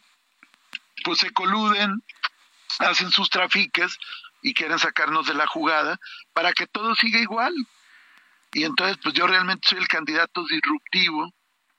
pues 1.04 1.18
se 1.18 1.30
coluden, 1.32 2.02
hacen 2.78 3.10
sus 3.10 3.28
trafiques 3.30 3.98
y 4.42 4.54
quieren 4.54 4.78
sacarnos 4.78 5.26
de 5.26 5.34
la 5.34 5.46
jugada 5.46 5.98
para 6.32 6.52
que 6.52 6.66
todo 6.66 6.94
siga 6.94 7.18
igual. 7.18 7.54
Y 8.52 8.64
entonces, 8.64 8.98
pues 9.02 9.14
yo 9.14 9.26
realmente 9.26 9.68
soy 9.68 9.78
el 9.78 9.88
candidato 9.88 10.44
disruptivo, 10.46 11.32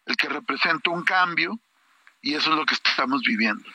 el 0.05 0.15
que 0.15 0.29
representa 0.29 0.89
un 0.89 1.03
cambio, 1.03 1.59
y 2.21 2.35
eso 2.35 2.51
es 2.51 2.55
lo 2.55 2.65
que 2.65 2.75
estamos 2.75 3.21
viviendo. 3.23 3.67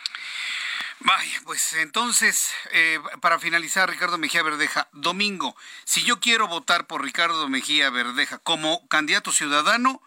Vaya, 1.00 1.40
pues 1.44 1.74
entonces, 1.74 2.50
eh, 2.72 2.98
para 3.20 3.38
finalizar, 3.38 3.88
Ricardo 3.88 4.18
Mejía 4.18 4.42
Verdeja, 4.42 4.88
domingo, 4.92 5.56
si 5.84 6.02
yo 6.02 6.20
quiero 6.20 6.48
votar 6.48 6.86
por 6.86 7.02
Ricardo 7.02 7.48
Mejía 7.48 7.90
Verdeja 7.90 8.38
como 8.38 8.86
candidato 8.88 9.30
ciudadano, 9.30 10.00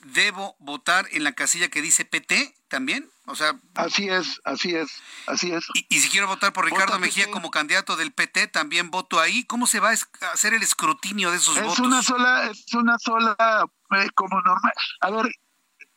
¿debo 0.00 0.56
votar 0.58 1.08
en 1.10 1.24
la 1.24 1.32
casilla 1.32 1.68
que 1.68 1.82
dice 1.82 2.04
PT 2.04 2.54
también? 2.68 3.10
O 3.26 3.34
sea, 3.34 3.58
así 3.74 4.08
es, 4.08 4.40
así 4.44 4.74
es, 4.74 5.02
así 5.26 5.50
es. 5.50 5.66
Y, 5.88 5.98
si 5.98 6.08
quiero 6.08 6.28
votar 6.28 6.52
por 6.52 6.64
Ricardo 6.64 6.98
Mejía 7.00 7.28
como 7.30 7.50
candidato 7.50 7.96
del 7.96 8.12
PT, 8.12 8.46
también 8.46 8.92
voto 8.92 9.18
ahí. 9.18 9.44
¿Cómo 9.44 9.66
se 9.66 9.80
va 9.80 9.90
a 9.90 10.32
hacer 10.32 10.54
el 10.54 10.62
escrutinio 10.62 11.32
de 11.32 11.38
esos 11.38 11.56
votos? 11.56 11.72
Es 11.72 11.78
una 11.80 12.02
sola, 12.02 12.48
es 12.48 12.72
una 12.72 12.96
sola, 12.98 13.66
eh, 13.98 14.10
como 14.14 14.40
normal. 14.42 14.72
A 15.00 15.10
ver, 15.10 15.28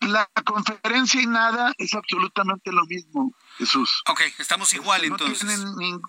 la 0.01 0.27
conferencia 0.43 1.21
y 1.21 1.27
nada 1.27 1.71
es 1.77 1.93
absolutamente 1.93 2.71
lo 2.71 2.85
mismo, 2.85 3.33
Jesús. 3.59 4.01
Ok, 4.07 4.21
estamos 4.39 4.73
igual 4.73 5.03
entonces. 5.03 5.43
No 5.43 5.75
tienen 5.75 6.01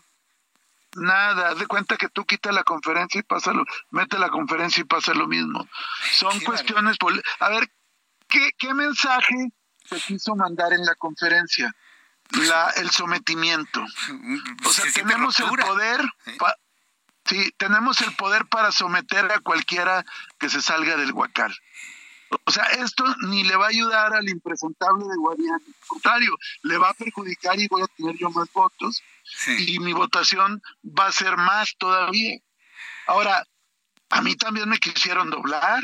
nada, 0.94 1.50
haz 1.50 1.58
de 1.58 1.66
cuenta 1.66 1.96
que 1.96 2.08
tú 2.08 2.24
quitas 2.24 2.54
la 2.54 2.62
conferencia 2.62 3.18
y 3.18 3.22
pasa 3.22 3.52
lo, 3.52 3.64
mete 3.90 4.18
la 4.18 4.28
conferencia 4.28 4.80
y 4.80 4.84
pasa 4.84 5.12
lo 5.14 5.26
mismo. 5.26 5.68
Son 6.12 6.38
cuestiones, 6.40 6.96
a 7.40 7.48
ver, 7.48 7.70
¿qué, 8.28 8.50
¿qué 8.56 8.72
mensaje 8.72 9.34
se 9.84 10.00
quiso 10.00 10.36
mandar 10.36 10.72
en 10.72 10.84
la 10.84 10.94
conferencia? 10.94 11.74
La, 12.30 12.70
el 12.76 12.90
sometimiento. 12.90 13.84
O 14.64 14.72
sea, 14.72 14.84
tenemos 14.92 15.40
el 15.40 15.48
poder, 15.48 16.00
sí, 17.24 17.52
tenemos 17.56 18.00
el 18.02 18.14
poder 18.14 18.46
para 18.46 18.70
someter 18.70 19.32
a 19.32 19.40
cualquiera 19.40 20.04
que 20.38 20.48
se 20.48 20.62
salga 20.62 20.96
del 20.96 21.12
huacal. 21.12 21.52
O 22.44 22.50
sea, 22.52 22.64
esto 22.64 23.04
ni 23.28 23.42
le 23.44 23.56
va 23.56 23.66
a 23.66 23.70
ayudar 23.70 24.14
al 24.14 24.28
impresentable 24.28 25.04
de 25.04 25.16
Guadiana, 25.16 25.56
al 25.56 25.86
contrario, 25.86 26.36
le 26.62 26.78
va 26.78 26.90
a 26.90 26.94
perjudicar 26.94 27.58
y 27.58 27.66
voy 27.68 27.82
a 27.82 27.86
tener 27.88 28.16
yo 28.16 28.30
más 28.30 28.52
votos 28.52 29.02
y 29.58 29.78
mi 29.80 29.92
votación 29.92 30.62
va 30.84 31.06
a 31.06 31.12
ser 31.12 31.36
más 31.36 31.74
todavía. 31.78 32.38
Ahora, 33.06 33.44
a 34.10 34.22
mí 34.22 34.36
también 34.36 34.68
me 34.68 34.78
quisieron 34.78 35.30
doblar. 35.30 35.82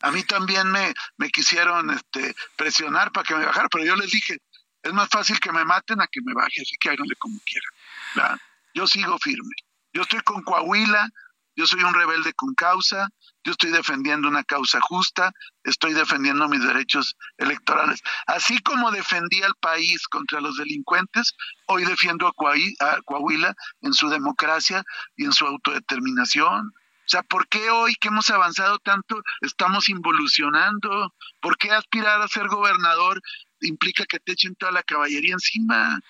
A 0.00 0.10
mí 0.10 0.22
también 0.22 0.70
me, 0.70 0.94
me 1.18 1.28
quisieron 1.28 1.90
este, 1.90 2.34
presionar 2.56 3.12
para 3.12 3.24
que 3.24 3.34
me 3.34 3.44
bajara, 3.44 3.68
pero 3.68 3.84
yo 3.84 3.96
les 3.96 4.10
dije, 4.10 4.38
es 4.82 4.92
más 4.92 5.08
fácil 5.10 5.38
que 5.40 5.52
me 5.52 5.64
maten 5.64 6.00
a 6.00 6.06
que 6.06 6.20
me 6.22 6.32
baje, 6.32 6.62
así 6.62 6.76
que 6.78 6.90
háganle 6.90 7.14
como 7.16 7.38
quieran. 7.40 8.40
Yo 8.74 8.86
sigo 8.86 9.18
firme. 9.18 9.54
Yo 9.92 10.02
estoy 10.02 10.20
con 10.20 10.42
Coahuila, 10.42 11.08
yo 11.56 11.66
soy 11.66 11.82
un 11.82 11.94
rebelde 11.94 12.32
con 12.34 12.54
causa, 12.54 13.08
yo 13.44 13.52
estoy 13.52 13.70
defendiendo 13.70 14.28
una 14.28 14.42
causa 14.42 14.80
justa, 14.80 15.32
estoy 15.62 15.92
defendiendo 15.92 16.48
mis 16.48 16.64
derechos 16.64 17.16
electorales. 17.36 18.02
Así 18.26 18.58
como 18.60 18.90
defendí 18.90 19.42
al 19.42 19.54
país 19.56 20.08
contra 20.08 20.40
los 20.40 20.56
delincuentes, 20.56 21.34
hoy 21.66 21.84
defiendo 21.84 22.26
a 22.26 22.32
Coahuila 22.32 23.54
en 23.82 23.92
su 23.92 24.08
democracia 24.08 24.82
y 25.16 25.24
en 25.24 25.32
su 25.32 25.46
autodeterminación. 25.46 26.72
O 27.06 27.08
sea, 27.08 27.22
¿por 27.22 27.46
qué 27.48 27.68
hoy 27.68 27.94
que 27.96 28.08
hemos 28.08 28.30
avanzado 28.30 28.78
tanto 28.78 29.22
estamos 29.42 29.90
involucionando? 29.90 31.14
¿Por 31.40 31.58
qué 31.58 31.70
aspirar 31.70 32.22
a 32.22 32.28
ser 32.28 32.48
gobernador 32.48 33.20
implica 33.60 34.06
que 34.06 34.20
te 34.20 34.32
echen 34.32 34.54
toda 34.54 34.72
la 34.72 34.82
caballería 34.82 35.34
encima? 35.34 36.00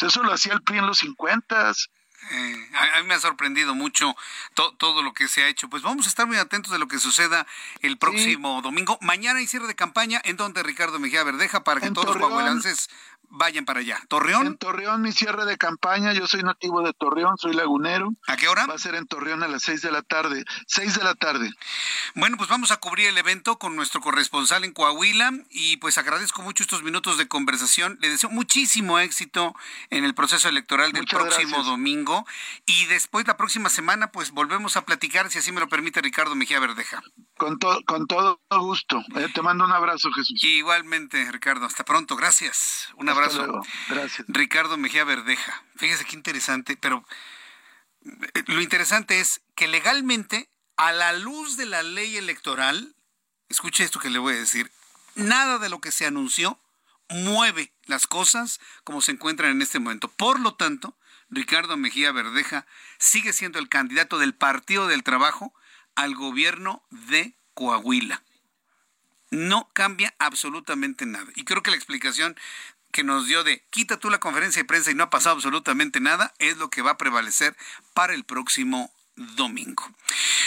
Eso 0.00 0.22
lo 0.22 0.32
hacía 0.32 0.52
el 0.52 0.62
PRI 0.62 0.78
en 0.78 0.86
los 0.86 0.98
50. 0.98 1.72
Eh, 2.30 2.70
a, 2.74 3.00
mí 3.00 3.08
me 3.08 3.14
ha 3.14 3.20
sorprendido 3.20 3.74
mucho 3.74 4.14
todo 4.54 5.02
lo 5.02 5.12
que 5.12 5.28
se 5.28 5.42
ha 5.42 5.48
hecho. 5.48 5.68
Pues 5.68 5.82
vamos 5.82 6.06
a 6.06 6.08
estar 6.08 6.26
muy 6.26 6.36
atentos 6.36 6.72
de 6.72 6.78
lo 6.78 6.88
que 6.88 6.98
suceda 6.98 7.46
el 7.80 7.98
próximo 7.98 8.62
domingo. 8.62 8.98
Mañana 9.00 9.38
hay 9.38 9.46
cierre 9.46 9.66
de 9.66 9.74
campaña 9.74 10.20
en 10.24 10.36
donde 10.36 10.62
Ricardo 10.62 10.98
Mejía 10.98 11.22
Verdeja 11.24 11.64
para 11.64 11.80
que 11.80 11.90
todos 11.90 12.16
los 12.16 12.28
coahuilenses 12.28 12.88
vayan 13.34 13.64
para 13.64 13.80
allá. 13.80 14.00
¿Torreón? 14.08 14.46
En 14.46 14.56
Torreón, 14.56 15.02
mi 15.02 15.12
cierre 15.12 15.44
de 15.44 15.56
campaña. 15.56 16.12
Yo 16.12 16.26
soy 16.26 16.42
nativo 16.42 16.82
de 16.82 16.92
Torreón, 16.92 17.36
soy 17.36 17.52
lagunero. 17.52 18.10
¿A 18.26 18.36
qué 18.36 18.48
hora? 18.48 18.66
Va 18.66 18.74
a 18.74 18.78
ser 18.78 18.94
en 18.94 19.06
Torreón 19.06 19.42
a 19.42 19.48
las 19.48 19.62
seis 19.62 19.82
de 19.82 19.90
la 19.90 20.02
tarde. 20.02 20.44
Seis 20.66 20.96
de 20.96 21.04
la 21.04 21.14
tarde. 21.14 21.52
Bueno, 22.14 22.36
pues 22.36 22.48
vamos 22.48 22.70
a 22.70 22.78
cubrir 22.78 23.08
el 23.08 23.18
evento 23.18 23.58
con 23.58 23.76
nuestro 23.76 24.00
corresponsal 24.00 24.64
en 24.64 24.72
Coahuila 24.72 25.32
y 25.50 25.76
pues 25.78 25.98
agradezco 25.98 26.42
mucho 26.42 26.62
estos 26.62 26.82
minutos 26.82 27.18
de 27.18 27.28
conversación. 27.28 27.98
Le 28.00 28.08
deseo 28.08 28.30
muchísimo 28.30 28.98
éxito 28.98 29.54
en 29.90 30.04
el 30.04 30.14
proceso 30.14 30.48
electoral 30.48 30.92
del 30.92 31.06
próximo 31.06 31.62
domingo 31.64 32.26
y 32.66 32.86
después 32.86 33.26
la 33.26 33.36
próxima 33.36 33.68
semana 33.68 34.12
pues 34.12 34.30
volvemos 34.30 34.76
a 34.76 34.84
platicar, 34.84 35.30
si 35.30 35.38
así 35.38 35.52
me 35.52 35.60
lo 35.60 35.68
permite 35.68 36.00
Ricardo 36.00 36.34
Mejía 36.34 36.60
Verdeja. 36.60 37.02
Con, 37.36 37.58
con 37.58 38.06
todo 38.06 38.40
gusto. 38.50 39.02
Eh, 39.16 39.28
te 39.34 39.42
mando 39.42 39.64
un 39.64 39.72
abrazo, 39.72 40.10
Jesús. 40.12 40.42
Igualmente, 40.44 41.30
Ricardo. 41.32 41.66
Hasta 41.66 41.84
pronto. 41.84 42.16
Gracias. 42.16 42.88
Un 42.96 43.08
abrazo. 43.08 43.60
Gracias. 43.88 44.24
Ricardo 44.28 44.76
Mejía 44.76 45.04
Verdeja. 45.04 45.64
Fíjese 45.76 46.04
qué 46.04 46.14
interesante, 46.16 46.76
pero 46.76 47.04
eh, 48.04 48.44
lo 48.46 48.60
interesante 48.60 49.20
es 49.20 49.42
que 49.56 49.66
legalmente, 49.66 50.48
a 50.76 50.92
la 50.92 51.12
luz 51.12 51.56
de 51.56 51.66
la 51.66 51.82
ley 51.82 52.16
electoral, 52.16 52.94
escuche 53.48 53.84
esto 53.84 54.00
que 54.00 54.10
le 54.10 54.18
voy 54.18 54.34
a 54.34 54.38
decir, 54.38 54.70
nada 55.14 55.58
de 55.58 55.68
lo 55.68 55.80
que 55.80 55.92
se 55.92 56.06
anunció 56.06 56.60
mueve 57.08 57.72
las 57.84 58.06
cosas 58.06 58.60
como 58.82 59.00
se 59.00 59.12
encuentran 59.12 59.50
en 59.50 59.62
este 59.62 59.78
momento. 59.78 60.08
Por 60.08 60.40
lo 60.40 60.54
tanto, 60.54 60.96
Ricardo 61.30 61.76
Mejía 61.76 62.12
Verdeja 62.12 62.66
sigue 62.98 63.32
siendo 63.32 63.58
el 63.58 63.68
candidato 63.68 64.18
del 64.18 64.34
Partido 64.34 64.86
del 64.86 65.02
Trabajo 65.02 65.54
al 65.94 66.14
gobierno 66.14 66.82
de 66.90 67.36
Coahuila. 67.54 68.22
No 69.30 69.68
cambia 69.72 70.14
absolutamente 70.18 71.06
nada. 71.06 71.26
Y 71.34 71.44
creo 71.44 71.62
que 71.62 71.70
la 71.70 71.76
explicación 71.76 72.36
que 72.92 73.02
nos 73.02 73.26
dio 73.26 73.42
de 73.42 73.64
quita 73.70 73.98
tú 73.98 74.08
la 74.08 74.20
conferencia 74.20 74.62
de 74.62 74.68
prensa 74.68 74.92
y 74.92 74.94
no 74.94 75.04
ha 75.04 75.10
pasado 75.10 75.34
absolutamente 75.34 75.98
nada, 76.00 76.32
es 76.38 76.56
lo 76.58 76.70
que 76.70 76.82
va 76.82 76.92
a 76.92 76.98
prevalecer 76.98 77.56
para 77.92 78.14
el 78.14 78.24
próximo 78.24 78.92
domingo. 79.16 79.84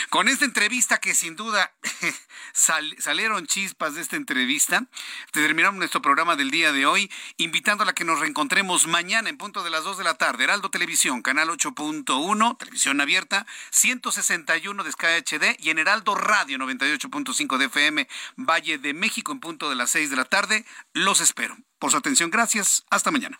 Con 0.10 0.28
esta 0.28 0.46
entrevista 0.46 1.00
que 1.00 1.14
sin 1.14 1.36
duda 1.36 1.74
salieron 2.54 3.46
chispas 3.46 3.96
de 3.96 4.02
esta 4.02 4.16
entrevista, 4.16 4.86
terminamos 5.32 5.78
nuestro 5.78 6.02
programa 6.02 6.36
del 6.36 6.52
día 6.52 6.72
de 6.72 6.86
hoy, 6.86 7.12
invitándola 7.38 7.92
a 7.92 7.94
que 7.96 8.04
nos 8.04 8.20
reencontremos 8.20 8.88
mañana 8.88 9.30
en 9.30 9.38
punto 9.38 9.64
de 9.64 9.70
las 9.70 9.84
2 9.84 9.98
de 9.98 10.04
la 10.04 10.16
tarde. 10.16 10.44
Heraldo 10.44 10.70
Televisión, 10.70 11.22
canal 11.22 11.50
8.1, 11.50 12.58
televisión 12.58 13.02
abierta, 13.02 13.46
161 13.72 14.84
de 14.84 14.92
Sky 14.92 15.08
HD 15.26 15.58
y 15.60 15.70
en 15.70 15.80
Heraldo 15.80 16.16
Radio 16.16 16.58
98.5 16.58 17.58
de 17.58 17.66
FM, 17.66 18.08
Valle 18.38 18.78
de 18.78 18.94
México 18.94 19.32
en 19.32 19.40
punto 19.40 19.70
de 19.70 19.76
las 19.76 19.92
6 19.92 20.10
de 20.10 20.16
la 20.16 20.26
tarde. 20.26 20.66
Los 20.94 21.22
espero. 21.22 21.58
Por 21.80 21.92
su 21.92 21.98
atención, 21.98 22.30
gracias. 22.30 22.86
Hasta 22.90 23.12
mañana. 23.12 23.40